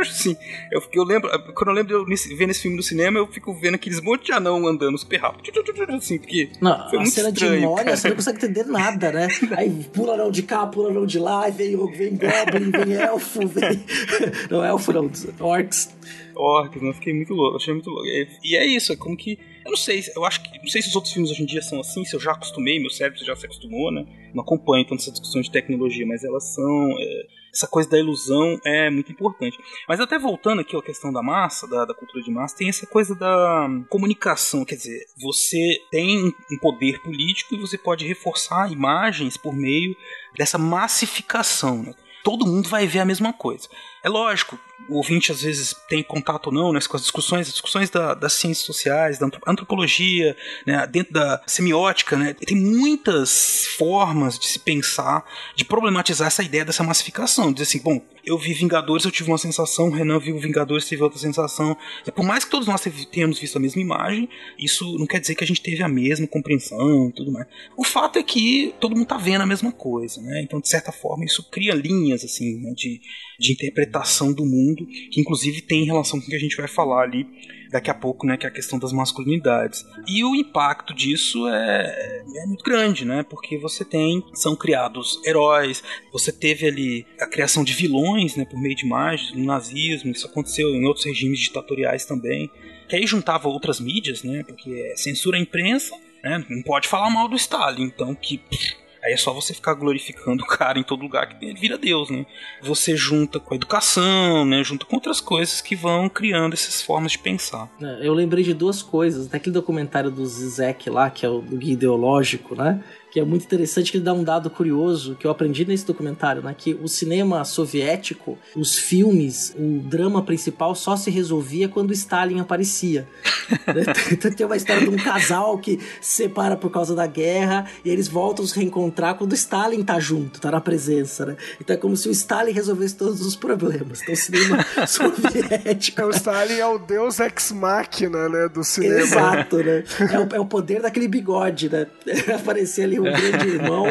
Assim, 0.00 0.36
eu, 0.72 0.82
eu 0.90 1.04
lembro, 1.04 1.28
quando 1.52 1.68
eu 1.68 1.74
lembro 1.74 1.88
de 1.88 1.94
eu 1.94 2.36
ver 2.36 2.46
nesse 2.46 2.62
filme 2.62 2.78
no 2.78 2.82
cinema, 2.82 3.18
eu 3.18 3.26
fico 3.26 3.52
vendo 3.52 3.74
aqueles 3.74 4.00
monte 4.00 4.26
de 4.26 4.32
anão 4.32 4.66
andando 4.66 4.96
super 4.96 5.20
rápido. 5.20 5.52
Assim, 5.98 6.18
porque 6.18 6.48
não, 6.62 6.88
foi 6.88 6.98
a 7.00 7.06
cena 7.06 7.28
estranho, 7.28 7.60
de 7.60 7.66
Moria, 7.66 7.94
você 7.94 8.08
não 8.08 8.16
consegue 8.16 8.38
entender 8.38 8.64
nada, 8.64 9.12
né? 9.12 9.28
Aí 9.54 9.84
pula 9.92 10.16
não 10.16 10.30
de 10.30 10.42
cá, 10.42 10.66
pula 10.66 10.90
não 10.90 11.04
de 11.04 11.18
lá, 11.18 11.50
vem, 11.50 11.76
vem 11.92 12.16
Goblin, 12.16 12.70
vem 12.70 12.94
Elfo, 12.94 13.46
vem. 13.46 13.84
Não, 14.50 14.64
Elfo 14.64 14.92
não, 14.92 15.10
Orcs 15.40 15.90
orcs, 16.38 16.80
né? 16.80 16.92
Fiquei 16.92 17.12
muito 17.12 17.34
louco, 17.34 17.56
achei 17.56 17.74
muito 17.74 17.90
louco. 17.90 18.06
E 18.06 18.56
é 18.56 18.66
isso, 18.66 18.92
é 18.92 18.96
como 18.96 19.16
que. 19.16 19.38
Eu 19.64 19.70
não 19.70 19.76
sei, 19.76 20.02
eu 20.14 20.24
acho 20.24 20.42
que. 20.42 20.58
Não 20.58 20.68
sei 20.68 20.80
se 20.80 20.88
os 20.88 20.94
outros 20.94 21.12
filmes 21.12 21.30
hoje 21.30 21.42
em 21.42 21.46
dia 21.46 21.60
são 21.60 21.80
assim, 21.80 22.04
se 22.04 22.14
eu 22.14 22.20
já 22.20 22.32
acostumei, 22.32 22.78
meu 22.80 22.90
cérebro 22.90 23.24
já 23.24 23.36
se 23.36 23.46
acostumou, 23.46 23.90
né? 23.90 24.06
Não 24.34 24.42
acompanho 24.42 24.84
tanto 24.84 25.00
essas 25.00 25.12
discussões 25.12 25.46
de 25.46 25.52
tecnologia, 25.52 26.06
mas 26.06 26.24
elas 26.24 26.44
são. 26.54 26.94
É, 26.98 27.26
essa 27.52 27.66
coisa 27.66 27.88
da 27.88 27.98
ilusão 27.98 28.58
é 28.64 28.90
muito 28.90 29.10
importante. 29.10 29.58
Mas 29.88 30.00
até 30.00 30.18
voltando 30.18 30.60
aqui 30.60 30.76
à 30.76 30.82
questão 30.82 31.12
da 31.12 31.22
massa, 31.22 31.66
da, 31.66 31.84
da, 31.84 31.94
cultura 31.94 32.22
de 32.22 32.30
massa, 32.30 32.56
tem 32.56 32.68
essa 32.68 32.86
coisa 32.86 33.14
da 33.14 33.68
comunicação. 33.88 34.64
Quer 34.64 34.76
dizer, 34.76 35.06
você 35.20 35.80
tem 35.90 36.32
um 36.52 36.58
poder 36.60 37.00
político 37.02 37.54
e 37.54 37.60
você 37.60 37.76
pode 37.76 38.06
reforçar 38.06 38.70
imagens 38.70 39.36
por 39.36 39.54
meio 39.54 39.96
dessa 40.36 40.58
massificação. 40.58 41.82
Né? 41.82 41.94
Todo 42.22 42.46
mundo 42.46 42.68
vai 42.68 42.86
ver 42.86 43.00
a 43.00 43.04
mesma 43.04 43.32
coisa. 43.32 43.68
É 44.02 44.08
lógico, 44.08 44.58
o 44.88 44.96
ouvinte 44.96 45.32
às 45.32 45.42
vezes 45.42 45.74
tem 45.88 46.02
contato 46.02 46.48
ou 46.48 46.52
não 46.52 46.72
né, 46.72 46.80
com 46.88 46.96
as 46.96 47.02
discussões, 47.02 47.48
as 47.48 47.52
discussões 47.52 47.90
da, 47.90 48.14
das 48.14 48.34
ciências 48.34 48.64
sociais, 48.64 49.18
da 49.18 49.28
antropologia, 49.46 50.36
né, 50.66 50.86
dentro 50.86 51.12
da 51.12 51.42
semiótica, 51.46 52.16
né, 52.16 52.34
tem 52.34 52.56
muitas 52.56 53.66
formas 53.76 54.38
de 54.38 54.46
se 54.46 54.58
pensar, 54.58 55.24
de 55.56 55.64
problematizar 55.64 56.28
essa 56.28 56.42
ideia 56.42 56.64
dessa 56.64 56.84
massificação. 56.84 57.52
Dizer 57.52 57.64
assim, 57.64 57.80
bom, 57.80 58.00
eu 58.24 58.38
vi 58.38 58.52
Vingadores, 58.52 59.04
eu 59.04 59.10
tive 59.10 59.30
uma 59.30 59.38
sensação, 59.38 59.90
Renan 59.90 60.18
viu 60.18 60.38
Vingadores, 60.38 60.86
teve 60.86 61.02
outra 61.02 61.18
sensação. 61.18 61.76
Por 62.14 62.24
mais 62.24 62.44
que 62.44 62.50
todos 62.50 62.68
nós 62.68 62.82
tenhamos 63.10 63.38
visto 63.38 63.56
a 63.56 63.60
mesma 63.60 63.80
imagem, 63.80 64.28
isso 64.58 64.96
não 64.98 65.06
quer 65.06 65.18
dizer 65.18 65.34
que 65.34 65.42
a 65.42 65.46
gente 65.46 65.62
teve 65.62 65.82
a 65.82 65.88
mesma 65.88 66.26
compreensão 66.26 67.08
e 67.08 67.12
tudo 67.12 67.32
mais. 67.32 67.46
O 67.76 67.84
fato 67.84 68.18
é 68.18 68.22
que 68.22 68.74
todo 68.78 68.94
mundo 68.94 69.06
tá 69.06 69.16
vendo 69.16 69.42
a 69.42 69.46
mesma 69.46 69.72
coisa, 69.72 70.20
né? 70.20 70.42
Então, 70.42 70.60
de 70.60 70.68
certa 70.68 70.92
forma, 70.92 71.24
isso 71.24 71.48
cria 71.50 71.74
linhas, 71.74 72.22
assim, 72.22 72.60
né, 72.60 72.72
de, 72.74 73.00
de 73.38 73.52
interpretação 73.52 73.87
do 74.34 74.44
mundo, 74.44 74.86
que 75.10 75.20
inclusive 75.20 75.62
tem 75.62 75.84
relação 75.84 76.20
com 76.20 76.26
o 76.26 76.28
que 76.28 76.36
a 76.36 76.40
gente 76.40 76.56
vai 76.56 76.68
falar 76.68 77.02
ali 77.02 77.26
daqui 77.70 77.90
a 77.90 77.94
pouco, 77.94 78.26
né, 78.26 78.36
que 78.36 78.46
é 78.46 78.48
a 78.48 78.52
questão 78.52 78.78
das 78.78 78.92
masculinidades. 78.92 79.84
E 80.06 80.24
o 80.24 80.34
impacto 80.34 80.94
disso 80.94 81.46
é, 81.48 82.22
é 82.42 82.46
muito 82.46 82.64
grande, 82.64 83.04
né, 83.04 83.22
porque 83.22 83.58
você 83.58 83.84
tem, 83.84 84.24
são 84.34 84.56
criados 84.56 85.20
heróis, 85.24 85.82
você 86.12 86.32
teve 86.32 86.66
ali 86.66 87.06
a 87.20 87.26
criação 87.26 87.62
de 87.62 87.74
vilões, 87.74 88.36
né, 88.36 88.44
por 88.44 88.60
meio 88.60 88.74
de 88.74 88.84
imagens, 88.84 89.32
no 89.32 89.44
nazismo, 89.44 90.10
isso 90.10 90.26
aconteceu 90.26 90.70
em 90.70 90.86
outros 90.86 91.04
regimes 91.04 91.38
ditatoriais 91.40 92.04
também, 92.04 92.50
que 92.88 92.96
aí 92.96 93.06
juntava 93.06 93.48
outras 93.48 93.80
mídias, 93.80 94.22
né, 94.22 94.42
porque 94.44 94.70
é 94.70 94.96
censura 94.96 95.36
a 95.36 95.40
imprensa, 95.40 95.94
né, 96.24 96.44
não 96.48 96.62
pode 96.62 96.88
falar 96.88 97.10
mal 97.10 97.28
do 97.28 97.36
Stalin, 97.36 97.84
então 97.84 98.14
que... 98.14 98.38
Pff, 98.38 98.87
Aí 99.02 99.12
é 99.12 99.16
só 99.16 99.32
você 99.32 99.54
ficar 99.54 99.74
glorificando 99.74 100.42
o 100.44 100.46
cara 100.46 100.78
em 100.78 100.82
todo 100.82 101.02
lugar 101.02 101.26
que 101.28 101.44
ele 101.44 101.58
vira 101.58 101.78
Deus, 101.78 102.10
né? 102.10 102.26
Você 102.62 102.96
junta 102.96 103.38
com 103.38 103.54
a 103.54 103.56
educação, 103.56 104.44
né? 104.44 104.62
Junta 104.64 104.84
com 104.84 104.96
outras 104.96 105.20
coisas 105.20 105.60
que 105.60 105.74
vão 105.76 106.08
criando 106.08 106.54
essas 106.54 106.82
formas 106.82 107.12
de 107.12 107.18
pensar. 107.18 107.68
É, 107.80 108.06
eu 108.06 108.14
lembrei 108.14 108.44
de 108.44 108.54
duas 108.54 108.82
coisas. 108.82 109.28
Daquele 109.28 109.54
documentário 109.54 110.10
do 110.10 110.26
Zizek 110.26 110.90
lá, 110.90 111.10
que 111.10 111.24
é 111.24 111.28
o 111.28 111.40
guia 111.40 111.72
ideológico, 111.72 112.54
né? 112.54 112.82
Que 113.10 113.18
é 113.18 113.24
muito 113.24 113.44
interessante 113.44 113.90
que 113.90 113.98
ele 113.98 114.04
dá 114.04 114.12
um 114.12 114.22
dado 114.22 114.50
curioso 114.50 115.16
que 115.18 115.26
eu 115.26 115.30
aprendi 115.30 115.64
nesse 115.64 115.86
documentário, 115.86 116.42
né? 116.42 116.54
Que 116.56 116.74
o 116.74 116.88
cinema 116.88 117.44
soviético, 117.44 118.38
os 118.54 118.76
filmes, 118.76 119.54
o 119.58 119.80
drama 119.80 120.22
principal 120.22 120.74
só 120.74 120.96
se 120.96 121.10
resolvia 121.10 121.68
quando 121.68 121.92
Stalin 121.92 122.40
aparecia. 122.40 123.08
então 124.12 124.30
tem 124.30 124.46
uma 124.46 124.56
história 124.56 124.82
de 124.82 124.90
um 124.90 124.96
casal 124.96 125.58
que 125.58 125.78
se 126.00 126.28
separa 126.28 126.56
por 126.56 126.70
causa 126.70 126.94
da 126.94 127.06
guerra 127.06 127.66
e 127.84 127.90
eles 127.90 128.08
voltam 128.08 128.44
a 128.44 128.48
se 128.48 128.54
reencontrar 128.54 129.14
quando 129.14 129.34
Stalin 129.34 129.82
tá 129.82 129.98
junto, 129.98 130.40
tá 130.40 130.50
na 130.50 130.60
presença, 130.60 131.24
né? 131.24 131.36
Então 131.60 131.74
é 131.74 131.78
como 131.78 131.96
se 131.96 132.08
o 132.08 132.12
Stalin 132.12 132.52
resolvesse 132.52 132.96
todos 132.96 133.24
os 133.24 133.34
problemas. 133.34 134.02
Então 134.02 134.14
o 134.14 134.16
cinema 134.16 134.64
soviético. 134.86 136.00
É, 136.00 136.04
o 136.04 136.10
Stalin 136.10 136.54
é 136.54 136.66
o 136.66 136.78
deus 136.78 137.20
ex-máquina, 137.20 138.28
né? 138.28 138.48
Do 138.48 138.62
cinema. 138.62 139.00
Exato, 139.00 139.56
né? 139.58 139.84
É 140.08 140.18
o, 140.18 140.36
é 140.36 140.40
o 140.40 140.46
poder 140.46 140.80
daquele 140.80 141.06
bigode, 141.06 141.68
né? 141.68 141.86
Aparecer 142.34 142.84
ali 142.84 142.97
um 143.00 143.04
grande 143.04 143.48
irmão. 143.48 143.86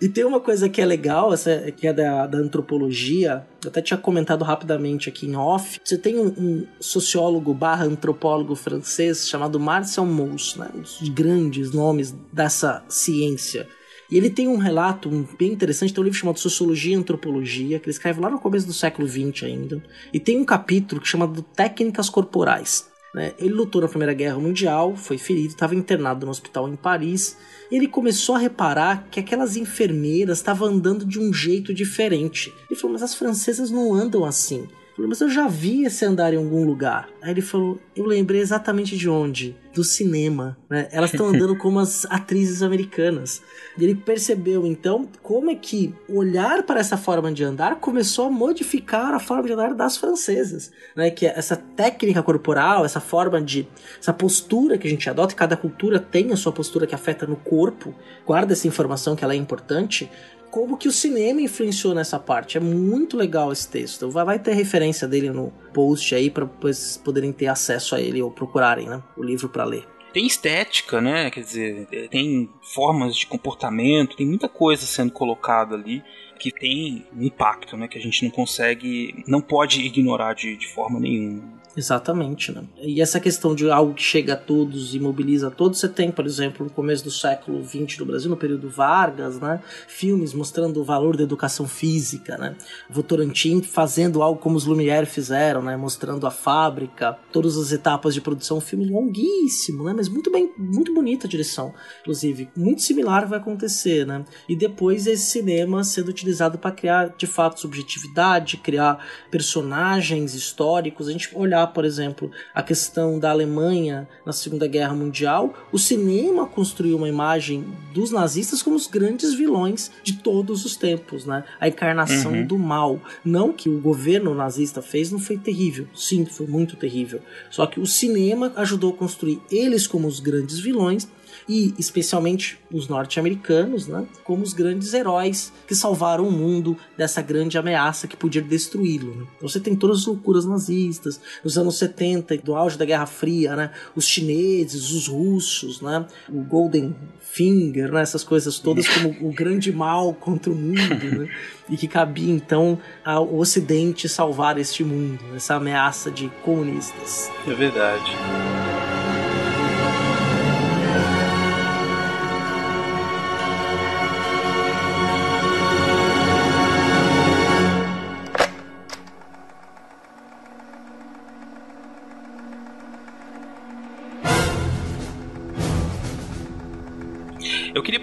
e 0.00 0.08
tem 0.08 0.24
uma 0.24 0.40
coisa 0.40 0.68
que 0.68 0.80
é 0.80 0.84
legal, 0.84 1.32
essa, 1.32 1.72
que 1.72 1.86
é 1.86 1.92
da, 1.92 2.26
da 2.26 2.38
antropologia, 2.38 3.46
eu 3.62 3.70
até 3.70 3.80
tinha 3.80 3.98
comentado 3.98 4.44
rapidamente 4.44 5.08
aqui 5.08 5.26
em 5.26 5.36
off. 5.36 5.80
Você 5.84 5.98
tem 5.98 6.18
um, 6.18 6.26
um 6.26 6.66
sociólogo 6.80 7.54
barra 7.54 7.84
antropólogo 7.84 8.54
francês 8.54 9.28
chamado 9.28 9.58
Marcel 9.58 10.06
Mauss, 10.06 10.56
né? 10.56 10.70
um 10.74 10.80
dos 10.80 11.08
grandes 11.08 11.72
nomes 11.72 12.14
dessa 12.32 12.84
ciência. 12.88 13.66
E 14.10 14.16
ele 14.16 14.30
tem 14.30 14.46
um 14.46 14.56
relato 14.56 15.08
bem 15.38 15.52
interessante, 15.52 15.92
tem 15.92 16.00
um 16.02 16.04
livro 16.04 16.18
chamado 16.18 16.38
Sociologia 16.38 16.92
e 16.92 16.96
Antropologia, 16.96 17.78
que 17.78 17.86
ele 17.86 17.90
escreve 17.90 18.20
lá 18.20 18.30
no 18.30 18.38
começo 18.38 18.66
do 18.66 18.72
século 18.72 19.08
XX 19.08 19.44
ainda. 19.44 19.82
E 20.12 20.20
tem 20.20 20.38
um 20.38 20.44
capítulo 20.44 21.00
é 21.02 21.04
chamado 21.04 21.42
Técnicas 21.42 22.08
Corporais. 22.08 22.93
Né? 23.14 23.32
Ele 23.38 23.54
lutou 23.54 23.80
na 23.80 23.88
Primeira 23.88 24.12
Guerra 24.12 24.38
Mundial, 24.38 24.96
foi 24.96 25.16
ferido, 25.16 25.50
estava 25.50 25.74
internado 25.74 26.26
no 26.26 26.32
hospital 26.32 26.68
em 26.68 26.74
Paris. 26.74 27.36
Ele 27.70 27.86
começou 27.86 28.34
a 28.34 28.38
reparar 28.38 29.06
que 29.10 29.20
aquelas 29.20 29.56
enfermeiras 29.56 30.38
estavam 30.38 30.68
andando 30.68 31.04
de 31.04 31.20
um 31.20 31.32
jeito 31.32 31.72
diferente. 31.72 32.52
Ele 32.68 32.78
falou: 32.78 32.94
Mas 32.94 33.02
as 33.04 33.14
francesas 33.14 33.70
não 33.70 33.94
andam 33.94 34.24
assim. 34.24 34.66
Falei, 34.94 35.08
mas 35.08 35.20
eu 35.20 35.28
já 35.28 35.48
vi 35.48 35.84
esse 35.84 36.04
andar 36.04 36.32
em 36.32 36.36
algum 36.36 36.64
lugar. 36.64 37.08
Aí 37.20 37.32
ele 37.32 37.42
falou, 37.42 37.80
eu 37.96 38.06
lembrei 38.06 38.40
exatamente 38.40 38.96
de 38.96 39.08
onde? 39.08 39.56
Do 39.74 39.82
cinema, 39.82 40.56
né? 40.70 40.88
Elas 40.92 41.10
estão 41.10 41.26
andando 41.34 41.56
como 41.56 41.80
as 41.80 42.06
atrizes 42.08 42.62
americanas. 42.62 43.42
E 43.76 43.82
ele 43.82 43.96
percebeu, 43.96 44.64
então, 44.64 45.08
como 45.20 45.50
é 45.50 45.56
que 45.56 45.92
olhar 46.08 46.62
para 46.62 46.78
essa 46.78 46.96
forma 46.96 47.32
de 47.32 47.42
andar 47.42 47.80
começou 47.80 48.26
a 48.26 48.30
modificar 48.30 49.12
a 49.12 49.18
forma 49.18 49.42
de 49.48 49.52
andar 49.52 49.74
das 49.74 49.96
francesas, 49.96 50.70
né? 50.94 51.10
Que 51.10 51.26
essa 51.26 51.56
técnica 51.56 52.22
corporal, 52.22 52.84
essa 52.84 53.00
forma 53.00 53.42
de... 53.42 53.66
essa 53.98 54.12
postura 54.12 54.78
que 54.78 54.86
a 54.86 54.90
gente 54.90 55.10
adota, 55.10 55.34
cada 55.34 55.56
cultura 55.56 55.98
tem 55.98 56.30
a 56.30 56.36
sua 56.36 56.52
postura 56.52 56.86
que 56.86 56.94
afeta 56.94 57.26
no 57.26 57.36
corpo, 57.36 57.92
guarda 58.24 58.52
essa 58.52 58.68
informação 58.68 59.16
que 59.16 59.24
ela 59.24 59.34
é 59.34 59.36
importante, 59.36 60.08
como 60.54 60.76
que 60.76 60.86
o 60.86 60.92
cinema 60.92 61.40
influenciou 61.40 61.96
nessa 61.96 62.16
parte. 62.16 62.56
É 62.56 62.60
muito 62.60 63.16
legal 63.16 63.50
esse 63.50 63.68
texto. 63.68 64.08
Vai, 64.08 64.38
ter 64.38 64.54
referência 64.54 65.08
dele 65.08 65.30
no 65.30 65.52
post 65.72 66.14
aí 66.14 66.30
para 66.30 66.44
vocês 66.44 66.96
poderem 66.96 67.32
ter 67.32 67.48
acesso 67.48 67.96
a 67.96 68.00
ele 68.00 68.22
ou 68.22 68.30
procurarem 68.30 68.88
né, 68.88 69.02
o 69.16 69.22
livro 69.24 69.48
para 69.48 69.64
ler 69.64 69.84
tem 70.12 70.28
estética, 70.28 71.00
né? 71.00 71.28
Quer 71.28 71.40
dizer, 71.40 72.08
tem 72.08 72.48
formas 72.62 73.16
de 73.16 73.26
comportamento, 73.26 74.14
tem 74.14 74.24
muita 74.24 74.48
coisa 74.48 74.86
sendo 74.86 75.10
colocada 75.10 75.74
ali 75.74 76.04
que 76.38 76.52
tem 76.52 77.04
um 77.12 77.24
impacto, 77.24 77.76
né? 77.76 77.88
Que 77.88 77.98
a 77.98 78.00
gente 78.00 78.22
não 78.22 78.30
consegue, 78.30 79.24
não 79.26 79.40
pode 79.40 79.80
ignorar 79.80 80.34
de, 80.34 80.56
de 80.56 80.68
forma 80.68 81.00
nenhuma. 81.00 81.42
Exatamente, 81.76 82.52
né? 82.52 82.64
E 82.80 83.00
essa 83.00 83.18
questão 83.18 83.54
de 83.54 83.68
algo 83.68 83.94
que 83.94 84.02
chega 84.02 84.34
a 84.34 84.36
todos 84.36 84.94
e 84.94 85.00
mobiliza 85.00 85.48
a 85.48 85.50
todos, 85.50 85.80
você 85.80 85.88
tem, 85.88 86.10
por 86.10 86.24
exemplo, 86.24 86.64
no 86.64 86.70
começo 86.70 87.02
do 87.02 87.10
século 87.10 87.64
XX 87.64 87.98
no 87.98 88.06
Brasil, 88.06 88.30
no 88.30 88.36
período 88.36 88.68
Vargas, 88.68 89.40
né? 89.40 89.60
Filmes 89.88 90.32
mostrando 90.32 90.80
o 90.80 90.84
valor 90.84 91.16
da 91.16 91.24
educação 91.24 91.66
física, 91.66 92.38
né? 92.38 92.56
Votorantim 92.88 93.60
fazendo 93.60 94.22
algo 94.22 94.40
como 94.40 94.56
os 94.56 94.64
Lumière 94.64 95.06
fizeram, 95.06 95.62
né? 95.62 95.76
Mostrando 95.76 96.26
a 96.26 96.30
fábrica, 96.30 97.18
todas 97.32 97.56
as 97.56 97.72
etapas 97.72 98.14
de 98.14 98.20
produção, 98.20 98.58
um 98.58 98.60
filme 98.60 98.86
longuíssimo, 98.86 99.82
né? 99.84 99.92
Mas 99.96 100.08
muito 100.08 100.30
bem, 100.30 100.52
muito 100.56 100.94
bonita 100.94 101.26
a 101.26 101.30
direção, 101.30 101.74
inclusive. 102.02 102.48
Muito 102.56 102.82
similar 102.82 103.26
vai 103.26 103.38
acontecer, 103.40 104.06
né? 104.06 104.24
E 104.48 104.54
depois 104.54 105.08
esse 105.08 105.30
cinema 105.30 105.82
sendo 105.82 106.08
utilizado 106.08 106.56
para 106.56 106.70
criar, 106.70 107.14
de 107.16 107.26
fato, 107.26 107.60
subjetividade, 107.60 108.58
criar 108.58 109.04
personagens 109.28 110.34
históricos, 110.34 111.08
a 111.08 111.12
gente 111.12 111.30
olhar 111.34 111.63
por 111.66 111.84
exemplo, 111.84 112.30
a 112.54 112.62
questão 112.62 113.18
da 113.18 113.30
Alemanha 113.30 114.08
na 114.24 114.32
Segunda 114.32 114.66
Guerra 114.66 114.94
Mundial, 114.94 115.54
o 115.72 115.78
cinema 115.78 116.46
construiu 116.46 116.96
uma 116.96 117.08
imagem 117.08 117.64
dos 117.92 118.10
nazistas 118.10 118.62
como 118.62 118.76
os 118.76 118.86
grandes 118.86 119.34
vilões 119.34 119.90
de 120.02 120.14
todos 120.14 120.64
os 120.64 120.76
tempos, 120.76 121.26
né? 121.26 121.44
A 121.60 121.68
encarnação 121.68 122.32
uhum. 122.32 122.46
do 122.46 122.58
mal. 122.58 123.00
Não 123.24 123.52
que 123.52 123.68
o 123.68 123.80
governo 123.80 124.34
nazista 124.34 124.82
fez 124.82 125.10
não 125.10 125.18
foi 125.18 125.36
terrível, 125.36 125.86
sim, 125.94 126.24
foi 126.24 126.46
muito 126.46 126.76
terrível. 126.76 127.20
Só 127.50 127.66
que 127.66 127.80
o 127.80 127.86
cinema 127.86 128.52
ajudou 128.56 128.92
a 128.92 128.96
construir 128.96 129.40
eles 129.50 129.86
como 129.86 130.08
os 130.08 130.20
grandes 130.20 130.58
vilões 130.58 131.08
e 131.48 131.74
especialmente 131.78 132.58
os 132.72 132.88
norte-americanos, 132.88 133.86
né, 133.86 134.06
como 134.24 134.42
os 134.42 134.52
grandes 134.52 134.92
heróis 134.94 135.52
que 135.66 135.74
salvaram 135.74 136.26
o 136.26 136.32
mundo 136.32 136.76
dessa 136.96 137.22
grande 137.22 137.58
ameaça 137.58 138.08
que 138.08 138.16
podia 138.16 138.42
destruí-lo. 138.42 139.14
Né? 139.14 139.26
Então 139.36 139.48
você 139.48 139.60
tem 139.60 139.74
todas 139.74 140.00
as 140.00 140.06
loucuras 140.06 140.44
nazistas, 140.44 141.20
nos 141.42 141.58
anos 141.58 141.78
70, 141.78 142.38
do 142.38 142.54
auge 142.54 142.78
da 142.78 142.84
Guerra 142.84 143.06
Fria, 143.06 143.54
né, 143.54 143.70
os 143.94 144.06
chineses, 144.06 144.90
os 144.90 145.08
russos, 145.08 145.80
né, 145.80 146.06
o 146.28 146.42
Golden 146.42 146.94
Finger, 147.20 147.92
né, 147.92 148.02
essas 148.02 148.24
coisas 148.24 148.58
todas 148.58 148.86
como 148.88 149.28
o 149.28 149.32
grande 149.32 149.72
mal 149.72 150.12
contra 150.14 150.50
o 150.50 150.54
mundo, 150.54 151.18
né, 151.18 151.28
e 151.68 151.76
que 151.76 151.88
cabia 151.88 152.32
então 152.32 152.78
ao 153.04 153.34
Ocidente 153.36 154.08
salvar 154.08 154.58
este 154.58 154.84
mundo, 154.84 155.18
essa 155.34 155.54
ameaça 155.54 156.10
de 156.10 156.30
comunistas. 156.42 157.30
É 157.46 157.54
verdade. 157.54 158.10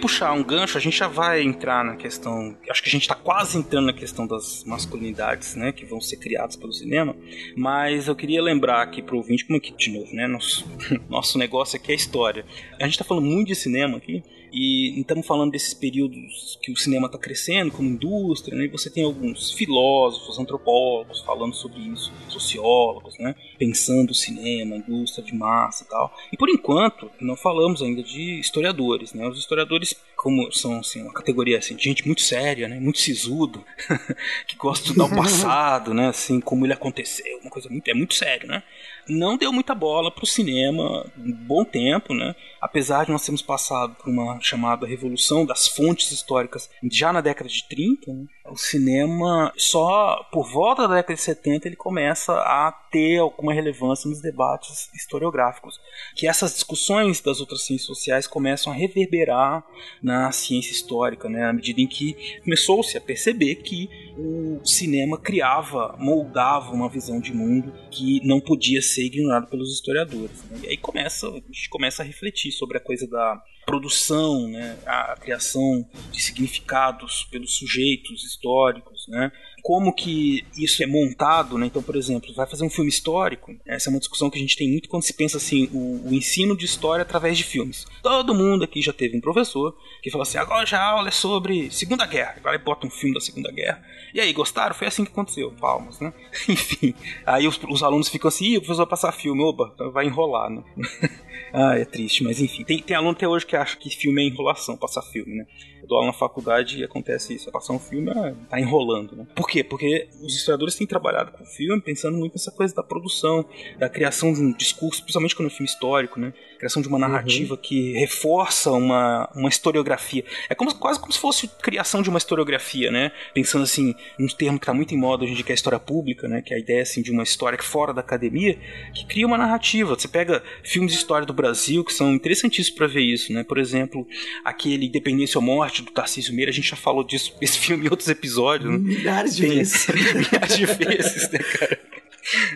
Puxar 0.01 0.33
um 0.33 0.43
gancho, 0.43 0.77
a 0.77 0.81
gente 0.81 0.97
já 0.97 1.07
vai 1.07 1.41
entrar 1.41 1.85
na 1.85 1.95
questão. 1.95 2.57
Acho 2.69 2.81
que 2.81 2.89
a 2.89 2.91
gente 2.91 3.03
está 3.03 3.15
quase 3.15 3.57
entrando 3.57 3.85
na 3.85 3.93
questão 3.93 4.25
das 4.25 4.63
masculinidades, 4.65 5.55
né? 5.55 5.71
Que 5.71 5.85
vão 5.85 6.01
ser 6.01 6.17
criadas 6.17 6.55
pelo 6.55 6.73
cinema. 6.73 7.15
Mas 7.55 8.07
eu 8.07 8.15
queria 8.15 8.41
lembrar 8.41 8.81
aqui 8.81 9.01
pro 9.01 9.17
ouvinte, 9.17 9.45
como 9.45 9.57
é 9.57 9.59
que, 9.59 9.71
de 9.71 9.91
novo, 9.91 10.13
né? 10.13 10.27
Nosso, 10.27 10.65
nosso 11.07 11.37
negócio 11.37 11.77
aqui 11.77 11.91
é 11.91 11.95
história. 11.95 12.43
A 12.79 12.83
gente 12.83 12.93
está 12.93 13.05
falando 13.05 13.25
muito 13.25 13.49
de 13.49 13.55
cinema 13.55 13.97
aqui. 13.97 14.23
E 14.51 14.99
estamos 14.99 15.25
falando 15.25 15.51
desses 15.51 15.73
períodos 15.73 16.59
que 16.61 16.71
o 16.71 16.75
cinema 16.75 17.05
está 17.05 17.17
crescendo 17.17 17.71
como 17.71 17.87
indústria, 17.87 18.57
né? 18.57 18.65
E 18.65 18.67
você 18.67 18.89
tem 18.89 19.03
alguns 19.03 19.51
filósofos, 19.53 20.37
antropólogos 20.37 21.21
falando 21.21 21.53
sobre 21.53 21.79
isso, 21.79 22.11
sociólogos, 22.27 23.17
né? 23.17 23.33
Pensando 23.57 24.11
o 24.11 24.15
cinema, 24.15 24.75
indústria 24.75 25.23
de 25.25 25.33
massa 25.33 25.85
e 25.85 25.87
tal. 25.87 26.13
E 26.33 26.37
por 26.37 26.49
enquanto, 26.49 27.09
não 27.21 27.37
falamos 27.37 27.81
ainda 27.81 28.03
de 28.03 28.39
historiadores, 28.39 29.13
né? 29.13 29.25
Os 29.25 29.39
historiadores, 29.39 29.95
como 30.17 30.51
são 30.51 30.79
assim, 30.79 31.01
uma 31.01 31.13
categoria 31.13 31.57
assim, 31.57 31.75
de 31.75 31.83
gente 31.83 32.05
muito 32.05 32.21
séria, 32.21 32.67
né? 32.67 32.77
Muito 32.77 32.99
sisudo, 32.99 33.63
que 34.47 34.57
gosta 34.57 34.83
de 34.83 34.91
estudar 34.91 35.05
o 35.05 35.15
passado, 35.15 35.93
né? 35.93 36.09
Assim, 36.09 36.41
como 36.41 36.65
ele 36.65 36.73
aconteceu, 36.73 37.39
uma 37.39 37.49
coisa 37.49 37.69
muito, 37.69 37.87
é 37.89 37.93
muito 37.93 38.15
sério, 38.15 38.49
né? 38.49 38.61
não 39.07 39.37
deu 39.37 39.51
muita 39.51 39.73
bola 39.73 40.11
para 40.11 40.23
o 40.23 40.27
cinema 40.27 41.05
um 41.17 41.31
bom 41.31 41.63
tempo, 41.63 42.13
né? 42.13 42.35
Apesar 42.59 43.05
de 43.05 43.11
nós 43.11 43.23
termos 43.23 43.41
passado 43.41 43.95
por 43.95 44.09
uma 44.09 44.40
chamada 44.45 44.87
revolução 44.87 45.45
das 45.45 45.67
fontes 45.67 46.11
históricas 46.11 46.69
já 46.91 47.11
na 47.13 47.21
década 47.21 47.49
de 47.49 47.67
30, 47.67 48.13
né? 48.13 48.25
O 48.51 48.57
cinema 48.57 49.53
só 49.55 50.27
por 50.31 50.51
volta 50.51 50.87
da 50.87 50.95
década 50.95 51.15
de 51.15 51.21
70 51.21 51.67
ele 51.67 51.75
começa 51.75 52.33
a 52.33 52.71
ter 52.91 53.17
alguma 53.19 53.53
relevância 53.53 54.09
nos 54.09 54.21
debates 54.21 54.89
historiográficos, 54.93 55.79
que 56.15 56.27
essas 56.27 56.53
discussões 56.53 57.21
das 57.21 57.39
outras 57.39 57.63
ciências 57.63 57.87
sociais 57.87 58.27
começam 58.27 58.71
a 58.71 58.75
reverberar 58.75 59.63
na 60.03 60.31
ciência 60.31 60.71
histórica, 60.71 61.29
né? 61.29 61.45
À 61.45 61.53
medida 61.53 61.79
em 61.79 61.87
que 61.87 62.39
começou-se 62.43 62.97
a 62.97 63.01
perceber 63.01 63.55
que 63.55 63.89
o 64.17 64.59
cinema 64.65 65.17
criava, 65.17 65.95
moldava 65.97 66.71
uma 66.73 66.89
visão 66.89 67.19
de 67.19 67.33
mundo 67.33 67.73
que 67.89 68.19
não 68.25 68.39
podia 68.39 68.81
ser 68.81 69.05
ignorada 69.05 69.47
pelos 69.47 69.73
historiadores. 69.73 70.43
Né? 70.49 70.59
E 70.63 70.67
aí 70.67 70.77
começa, 70.77 71.27
a 71.27 71.33
gente 71.33 71.69
começa 71.69 72.03
a 72.03 72.05
refletir 72.05 72.51
sobre 72.51 72.77
a 72.77 72.81
coisa 72.81 73.07
da 73.07 73.41
produção, 73.65 74.47
né, 74.47 74.77
a 74.85 75.15
criação 75.15 75.87
de 76.11 76.21
significados 76.21 77.27
pelos 77.31 77.55
sujeitos 77.55 78.23
históricos, 78.41 79.07
né, 79.07 79.31
como 79.61 79.93
que 79.93 80.43
isso 80.57 80.81
é 80.81 80.87
montado, 80.87 81.57
né? 81.57 81.67
Então, 81.67 81.83
por 81.83 81.95
exemplo, 81.95 82.33
vai 82.33 82.47
fazer 82.47 82.65
um 82.65 82.69
filme 82.69 82.89
histórico. 82.89 83.55
Essa 83.65 83.89
é 83.89 83.91
uma 83.91 83.99
discussão 83.99 84.29
que 84.29 84.37
a 84.37 84.41
gente 84.41 84.57
tem 84.57 84.69
muito 84.69 84.89
quando 84.89 85.03
se 85.03 85.13
pensa 85.13 85.37
assim, 85.37 85.69
o, 85.71 86.09
o 86.09 86.13
ensino 86.13 86.57
de 86.57 86.65
história 86.65 87.03
através 87.03 87.37
de 87.37 87.43
filmes. 87.43 87.85
Todo 88.01 88.33
mundo 88.33 88.63
aqui 88.63 88.81
já 88.81 88.91
teve 88.91 89.15
um 89.15 89.21
professor 89.21 89.75
que 90.01 90.09
falou 90.09 90.23
assim: 90.23 90.37
agora 90.37 90.65
já 90.65 90.79
a 90.79 90.89
aula 90.89 91.09
é 91.09 91.11
sobre 91.11 91.69
Segunda 91.71 92.05
Guerra. 92.05 92.35
Agora 92.37 92.55
ele 92.55 92.63
bota 92.63 92.87
um 92.87 92.89
filme 92.89 93.13
da 93.13 93.21
Segunda 93.21 93.51
Guerra. 93.51 93.83
E 94.13 94.19
aí, 94.19 94.33
gostaram? 94.33 94.73
Foi 94.73 94.87
assim 94.87 95.05
que 95.05 95.11
aconteceu. 95.11 95.51
Palmas, 95.51 95.99
né? 95.99 96.11
Enfim. 96.49 96.93
Aí 97.25 97.47
os, 97.47 97.59
os 97.69 97.83
alunos 97.83 98.09
ficam 98.09 98.29
assim: 98.29 98.45
Ih, 98.45 98.57
o 98.57 98.61
professor 98.61 98.85
vai 98.85 98.89
passar 98.89 99.11
filme. 99.11 99.43
Oba, 99.43 99.75
vai 99.93 100.05
enrolar, 100.05 100.49
né? 100.49 100.63
ah, 101.53 101.77
é 101.77 101.85
triste, 101.85 102.23
mas 102.23 102.41
enfim. 102.41 102.63
Tem, 102.63 102.81
tem 102.81 102.97
aluno 102.97 103.11
até 103.11 103.27
hoje 103.27 103.45
que 103.45 103.55
acha 103.55 103.77
que 103.77 103.89
filme 103.89 104.23
é 104.23 104.27
enrolação, 104.27 104.75
passar 104.75 105.01
filme, 105.03 105.35
né? 105.35 105.45
Dou 105.91 105.97
aula 105.97 106.13
na 106.13 106.17
faculdade 106.17 106.79
e 106.79 106.85
acontece 106.85 107.33
isso. 107.33 107.51
Passar 107.51 107.73
um 107.73 107.79
filme, 107.79 108.11
é, 108.11 108.33
tá 108.49 108.57
enrolando, 108.57 109.13
né? 109.13 109.27
Por 109.35 109.45
quê? 109.45 109.61
Porque 109.61 110.07
os 110.21 110.33
historiadores 110.33 110.73
têm 110.73 110.87
trabalhado 110.87 111.33
com 111.33 111.43
o 111.43 111.45
filme 111.45 111.81
pensando 111.81 112.17
muito 112.17 112.31
nessa 112.31 112.49
coisa 112.49 112.73
da 112.73 112.81
produção, 112.81 113.45
da 113.77 113.89
criação 113.89 114.31
de 114.31 114.39
um 114.39 114.53
discurso, 114.53 115.01
principalmente 115.01 115.35
quando 115.35 115.49
é 115.49 115.51
um 115.51 115.53
filme 115.53 115.67
histórico, 115.67 116.17
né? 116.17 116.33
Criação 116.61 116.79
de 116.79 116.87
uma 116.87 116.99
narrativa 116.99 117.55
uhum. 117.55 117.59
que 117.59 117.93
reforça 117.93 118.69
uma, 118.69 119.27
uma 119.33 119.49
historiografia. 119.49 120.23
É 120.47 120.53
como, 120.53 120.71
quase 120.75 120.99
como 120.99 121.11
se 121.11 121.17
fosse 121.17 121.47
criação 121.47 122.03
de 122.03 122.09
uma 122.09 122.19
historiografia, 122.19 122.91
né? 122.91 123.11
Pensando 123.33 123.63
assim, 123.63 123.95
um 124.19 124.27
termo 124.27 124.59
que 124.59 124.65
está 124.65 124.71
muito 124.71 124.93
em 124.93 124.97
moda 124.97 125.23
hoje 125.23 125.33
em 125.33 125.35
dia, 125.37 125.43
que 125.43 125.51
é 125.51 125.53
a 125.53 125.55
história 125.55 125.79
pública, 125.79 126.27
né? 126.27 126.39
Que 126.43 126.53
é 126.53 126.57
a 126.57 126.59
ideia 126.59 126.83
assim, 126.83 127.01
de 127.01 127.09
uma 127.09 127.23
história 127.23 127.57
que 127.57 127.65
fora 127.65 127.91
da 127.91 128.01
academia, 128.01 128.59
que 128.93 129.07
cria 129.07 129.25
uma 129.25 129.39
narrativa. 129.39 129.95
Você 129.95 130.07
pega 130.07 130.43
filmes 130.63 130.91
de 130.91 130.99
história 130.99 131.25
do 131.25 131.33
Brasil 131.33 131.83
que 131.83 131.95
são 131.95 132.13
interessantíssimos 132.13 132.77
para 132.77 132.85
ver 132.85 133.01
isso, 133.01 133.33
né? 133.33 133.43
Por 133.43 133.57
exemplo, 133.57 134.07
aquele 134.45 134.85
Independência 134.85 135.39
ou 135.39 135.43
Morte 135.43 135.81
do 135.81 135.89
Tarcísio 135.89 136.31
Meira, 136.31 136.51
a 136.51 136.53
gente 136.53 136.69
já 136.69 136.77
falou 136.77 137.03
disso, 137.03 137.35
esse 137.41 137.57
filme 137.57 137.87
em 137.87 137.89
outros 137.89 138.07
episódios. 138.07 138.71
Né? 138.71 138.77
Milhares 138.77 139.35
de 139.35 139.47
Tem, 139.47 139.57
vezes. 139.57 139.87
milhares 140.13 140.57
de 140.57 140.65
vezes, 140.67 141.31
né, 141.31 141.39
cara? 141.39 141.79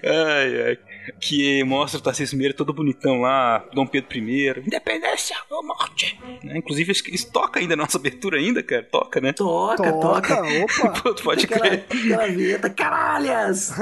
Ai, 0.03 0.61
ai 0.61 0.94
que 1.19 1.63
mostra 1.63 1.99
o 1.99 2.03
Tarcísio 2.03 2.37
Meira 2.37 2.53
todo 2.53 2.73
bonitão 2.73 3.21
lá, 3.21 3.65
Dom 3.73 3.85
Pedro 3.85 4.17
I, 4.17 4.49
independência 4.65 5.35
ou 5.49 5.63
morte. 5.63 6.19
Né? 6.43 6.57
Inclusive, 6.57 6.91
isso 6.91 7.31
toca 7.31 7.59
ainda 7.59 7.75
na 7.75 7.83
nossa 7.83 7.97
abertura 7.97 8.37
ainda, 8.37 8.63
cara. 8.63 8.83
Toca, 8.83 9.21
né? 9.21 9.33
Toca, 9.33 9.91
toca. 9.93 10.41
Opa. 10.41 11.01
Pô, 11.01 11.15
pode 11.15 11.45
aquela, 11.45 11.61
crer. 11.61 11.85
Aquela 11.89 12.27
vinheta, 12.27 12.69
caralhas! 12.69 13.73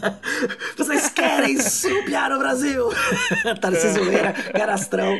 Vocês 0.76 1.08
querem 1.10 1.60
supiar 1.60 2.32
o 2.32 2.38
Brasil! 2.38 2.88
Tarcísio 3.60 4.04
Meira, 4.04 4.32
canastrão. 4.32 5.18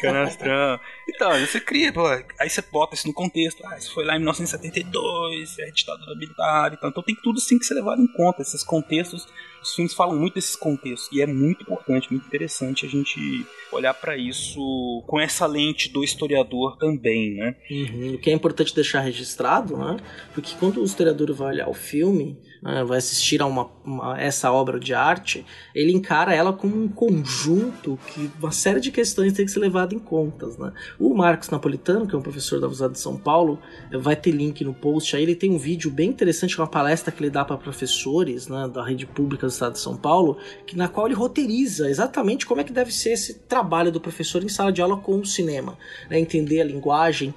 Canastrão. 0.00 0.80
Então, 1.08 1.38
você 1.40 1.60
cria, 1.60 1.92
pô, 1.92 2.06
aí 2.38 2.48
você 2.48 2.62
bota 2.62 2.94
isso 2.94 3.06
no 3.06 3.14
contexto. 3.14 3.62
Ah, 3.66 3.76
isso 3.78 3.92
foi 3.94 4.04
lá 4.04 4.14
em 4.14 4.18
1972, 4.18 5.58
é 5.58 5.70
ditadura 5.70 6.14
militar 6.16 6.72
e 6.72 6.76
tal. 6.76 6.90
Então 6.90 7.02
tem 7.02 7.14
tudo 7.14 7.38
assim 7.38 7.58
que 7.58 7.64
ser 7.64 7.74
levado 7.74 8.00
em 8.00 8.06
conta, 8.06 8.42
esses 8.42 8.62
contextos 8.62 9.26
os 9.66 9.74
filmes 9.74 9.94
falam 9.94 10.16
muito 10.16 10.34
desses 10.34 10.54
contextos 10.56 11.08
e 11.12 11.20
é 11.20 11.26
muito 11.26 11.62
importante, 11.62 12.10
muito 12.10 12.26
interessante 12.26 12.86
a 12.86 12.88
gente 12.88 13.44
olhar 13.72 13.92
para 13.92 14.16
isso 14.16 15.02
com 15.06 15.20
essa 15.20 15.46
lente 15.46 15.90
do 15.90 16.04
historiador 16.04 16.76
também, 16.78 17.34
né? 17.34 17.56
Uhum. 17.70 18.14
O 18.14 18.18
que 18.18 18.30
é 18.30 18.32
importante 18.32 18.74
deixar 18.74 19.00
registrado, 19.00 19.76
né? 19.76 19.96
Porque 20.32 20.54
quando 20.58 20.80
o 20.80 20.84
historiador 20.84 21.32
vai 21.34 21.54
olhar 21.54 21.68
o 21.68 21.74
filme, 21.74 22.38
né, 22.66 22.82
vai 22.82 22.98
assistir 22.98 23.40
a 23.40 23.46
uma, 23.46 23.70
uma, 23.84 24.20
essa 24.20 24.50
obra 24.50 24.80
de 24.80 24.92
arte, 24.92 25.46
ele 25.72 25.92
encara 25.92 26.34
ela 26.34 26.52
como 26.52 26.82
um 26.82 26.88
conjunto 26.88 27.96
que 28.08 28.28
uma 28.40 28.50
série 28.50 28.80
de 28.80 28.90
questões 28.90 29.32
tem 29.32 29.46
que 29.46 29.52
ser 29.52 29.60
levado 29.60 29.94
em 29.94 29.98
contas, 30.00 30.58
né? 30.58 30.72
O 30.98 31.14
Marcos 31.14 31.48
Napolitano, 31.48 32.06
que 32.06 32.14
é 32.14 32.18
um 32.18 32.22
professor 32.22 32.58
da 32.58 32.66
Universidade 32.66 32.94
de 32.94 33.00
São 33.00 33.16
Paulo, 33.16 33.60
vai 34.00 34.16
ter 34.16 34.32
link 34.32 34.64
no 34.64 34.74
post 34.74 35.14
aí, 35.14 35.22
ele 35.22 35.36
tem 35.36 35.52
um 35.52 35.58
vídeo 35.58 35.90
bem 35.90 36.10
interessante, 36.10 36.58
uma 36.58 36.66
palestra 36.66 37.12
que 37.12 37.22
ele 37.22 37.30
dá 37.30 37.44
para 37.44 37.56
professores, 37.56 38.48
né, 38.48 38.68
da 38.72 38.84
rede 38.84 39.06
pública 39.06 39.46
Estado 39.46 39.74
de 39.74 39.78
São 39.78 39.96
Paulo, 39.96 40.38
que, 40.66 40.76
na 40.76 40.88
qual 40.88 41.06
ele 41.06 41.14
roteiriza 41.14 41.88
exatamente 41.88 42.44
como 42.44 42.60
é 42.60 42.64
que 42.64 42.72
deve 42.72 42.92
ser 42.92 43.10
esse 43.10 43.34
trabalho 43.34 43.92
do 43.92 44.00
professor 44.00 44.42
em 44.42 44.48
sala 44.48 44.72
de 44.72 44.82
aula 44.82 44.96
com 44.96 45.18
o 45.18 45.24
cinema. 45.24 45.78
Né? 46.10 46.18
Entender 46.18 46.60
a 46.60 46.64
linguagem. 46.64 47.32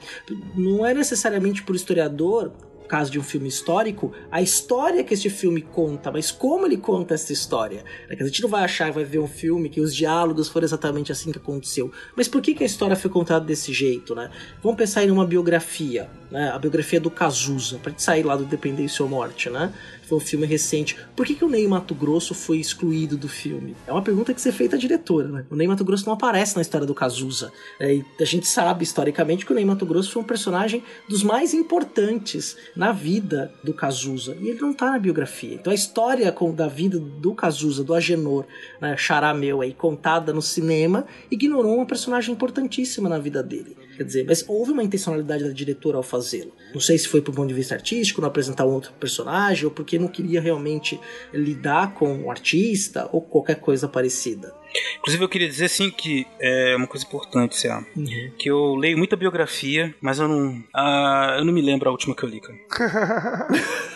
Não 0.55 0.85
é 0.85 0.93
necessariamente 0.93 1.61
por 1.61 1.75
historiador 1.75 2.51
caso 2.89 3.11
de 3.11 3.19
um 3.19 3.23
filme 3.23 3.47
histórico, 3.47 4.11
a 4.31 4.41
história 4.41 5.03
que 5.03 5.13
este 5.13 5.29
filme 5.29 5.61
conta, 5.61 6.11
mas 6.11 6.31
como 6.31 6.65
ele 6.65 6.75
conta 6.75 7.13
essa 7.13 7.31
história. 7.31 7.85
É 8.09 8.21
a 8.21 8.25
gente 8.25 8.41
não 8.41 8.49
vai 8.49 8.63
achar, 8.63 8.91
vai 8.91 9.03
ver 9.03 9.19
um 9.19 9.27
filme 9.27 9.69
que 9.69 9.79
os 9.79 9.95
diálogos 9.95 10.49
foram 10.49 10.65
exatamente 10.65 11.11
assim 11.11 11.31
que 11.31 11.37
aconteceu. 11.37 11.91
Mas 12.15 12.27
por 12.27 12.41
que, 12.41 12.55
que 12.55 12.63
a 12.63 12.65
história 12.65 12.95
foi 12.95 13.11
contada 13.11 13.45
desse 13.45 13.71
jeito, 13.71 14.15
né? 14.15 14.31
Vamos 14.61 14.77
pensar 14.77 15.03
em 15.05 15.11
uma 15.11 15.25
biografia, 15.25 16.09
né? 16.31 16.49
A 16.49 16.57
biografia 16.57 16.99
do 16.99 17.11
Cazuza, 17.11 17.77
pra 17.77 17.91
gente 17.91 18.01
sair 18.01 18.23
lá 18.23 18.35
do 18.35 18.43
Dependência 18.43 19.03
ou 19.03 19.09
Morte, 19.09 19.49
né? 19.49 19.71
Foi 20.09 20.17
um 20.17 20.21
filme 20.21 20.45
recente. 20.47 20.97
Por 21.15 21.25
que, 21.25 21.35
que 21.35 21.45
o 21.45 21.49
Ney 21.49 21.67
Mato 21.67 21.93
Grosso 21.93 22.33
foi 22.33 22.57
excluído 22.57 23.15
do 23.15 23.29
filme? 23.29 23.75
É 23.85 23.91
uma 23.91 24.01
pergunta 24.01 24.33
que 24.33 24.41
você 24.41 24.51
feita 24.51 24.75
à 24.75 24.79
diretora, 24.79 25.27
né? 25.27 25.45
O 25.51 25.55
Ney 25.55 25.67
Mato 25.67 25.85
Grosso 25.85 26.07
não 26.07 26.13
aparece 26.13 26.55
na 26.55 26.63
história 26.63 26.87
do 26.87 26.95
Cazuza. 26.95 27.51
É, 27.79 27.93
e 27.93 28.05
a 28.19 28.25
gente 28.25 28.47
sabe, 28.47 28.83
historicamente, 28.83 29.45
que 29.45 29.51
o 29.51 29.55
Ney 29.55 29.63
Mato 29.63 29.85
Grosso 29.85 30.11
foi 30.11 30.23
um 30.23 30.25
personagem 30.25 30.83
dos 31.07 31.21
mais 31.21 31.53
importantes 31.53 32.57
na 32.75 32.91
vida 32.91 33.53
do 33.63 33.71
Cazuza. 33.71 34.35
E 34.41 34.49
ele 34.49 34.59
não 34.59 34.73
tá 34.73 34.89
na 34.89 34.97
biografia. 34.97 35.53
Então 35.53 35.71
a 35.71 35.75
história 35.75 36.31
com, 36.31 36.51
da 36.53 36.67
vida 36.67 36.97
do 36.99 37.35
Cazuza, 37.35 37.83
do 37.83 37.93
Agenor, 37.93 38.45
né, 38.81 38.97
Xará 38.97 39.31
meu 39.31 39.61
aí, 39.61 39.73
contada 39.73 40.33
no 40.33 40.41
cinema, 40.41 41.05
ignorou 41.29 41.75
uma 41.75 41.85
personagem 41.85 42.33
importantíssima 42.33 43.07
na 43.07 43.19
vida 43.19 43.43
dele. 43.43 43.77
Quer 43.99 44.05
dizer, 44.05 44.25
mas 44.25 44.45
houve 44.47 44.71
uma 44.71 44.81
intencionalidade 44.81 45.43
da 45.43 45.49
diretora 45.49 45.97
ao 45.97 46.03
fazê-lo. 46.03 46.53
Não 46.73 46.79
sei 46.79 46.97
se 46.97 47.05
foi 47.05 47.21
por 47.21 47.35
ponto 47.35 47.49
de 47.49 47.53
vista 47.53 47.75
artístico, 47.75 48.21
não 48.21 48.29
apresentar 48.29 48.65
um 48.65 48.71
outro 48.71 48.93
personagem, 48.93 49.65
ou 49.65 49.71
porque 49.71 49.99
não 49.99 50.07
queria 50.07 50.39
realmente 50.39 50.97
lidar 51.33 51.93
com 51.95 52.23
o 52.23 52.31
artista, 52.31 53.09
ou 53.11 53.21
qualquer 53.21 53.55
coisa 53.55 53.89
parecida. 53.89 54.55
Inclusive, 54.99 55.21
eu 55.21 55.27
queria 55.27 55.49
dizer 55.49 55.65
assim 55.65 55.91
que 55.91 56.25
é 56.39 56.77
uma 56.77 56.87
coisa 56.87 57.05
importante, 57.05 57.57
Cé, 57.57 57.73
uhum. 57.73 58.31
que 58.37 58.49
eu 58.49 58.75
leio 58.75 58.97
muita 58.97 59.17
biografia, 59.17 59.93
mas 59.99 60.17
eu 60.19 60.29
não, 60.29 60.51
uh, 60.73 61.39
eu 61.39 61.43
não 61.43 61.51
me 61.51 61.61
lembro 61.61 61.89
a 61.89 61.91
última 61.91 62.15
que 62.15 62.23
eu 62.23 62.29
li, 62.29 62.39
cara. 62.39 63.47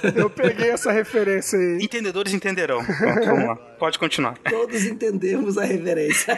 eu 0.17 0.29
peguei 0.29 0.69
essa 0.69 0.91
referência 0.91 1.57
aí. 1.57 1.77
Entendedores 1.81 2.33
entenderão. 2.33 2.83
Pronto, 2.83 3.25
vamos 3.25 3.45
lá. 3.45 3.55
Pode 3.55 3.97
continuar. 3.97 4.37
Todos 4.39 4.83
entendemos 4.83 5.57
a 5.57 5.63
referência. 5.63 6.37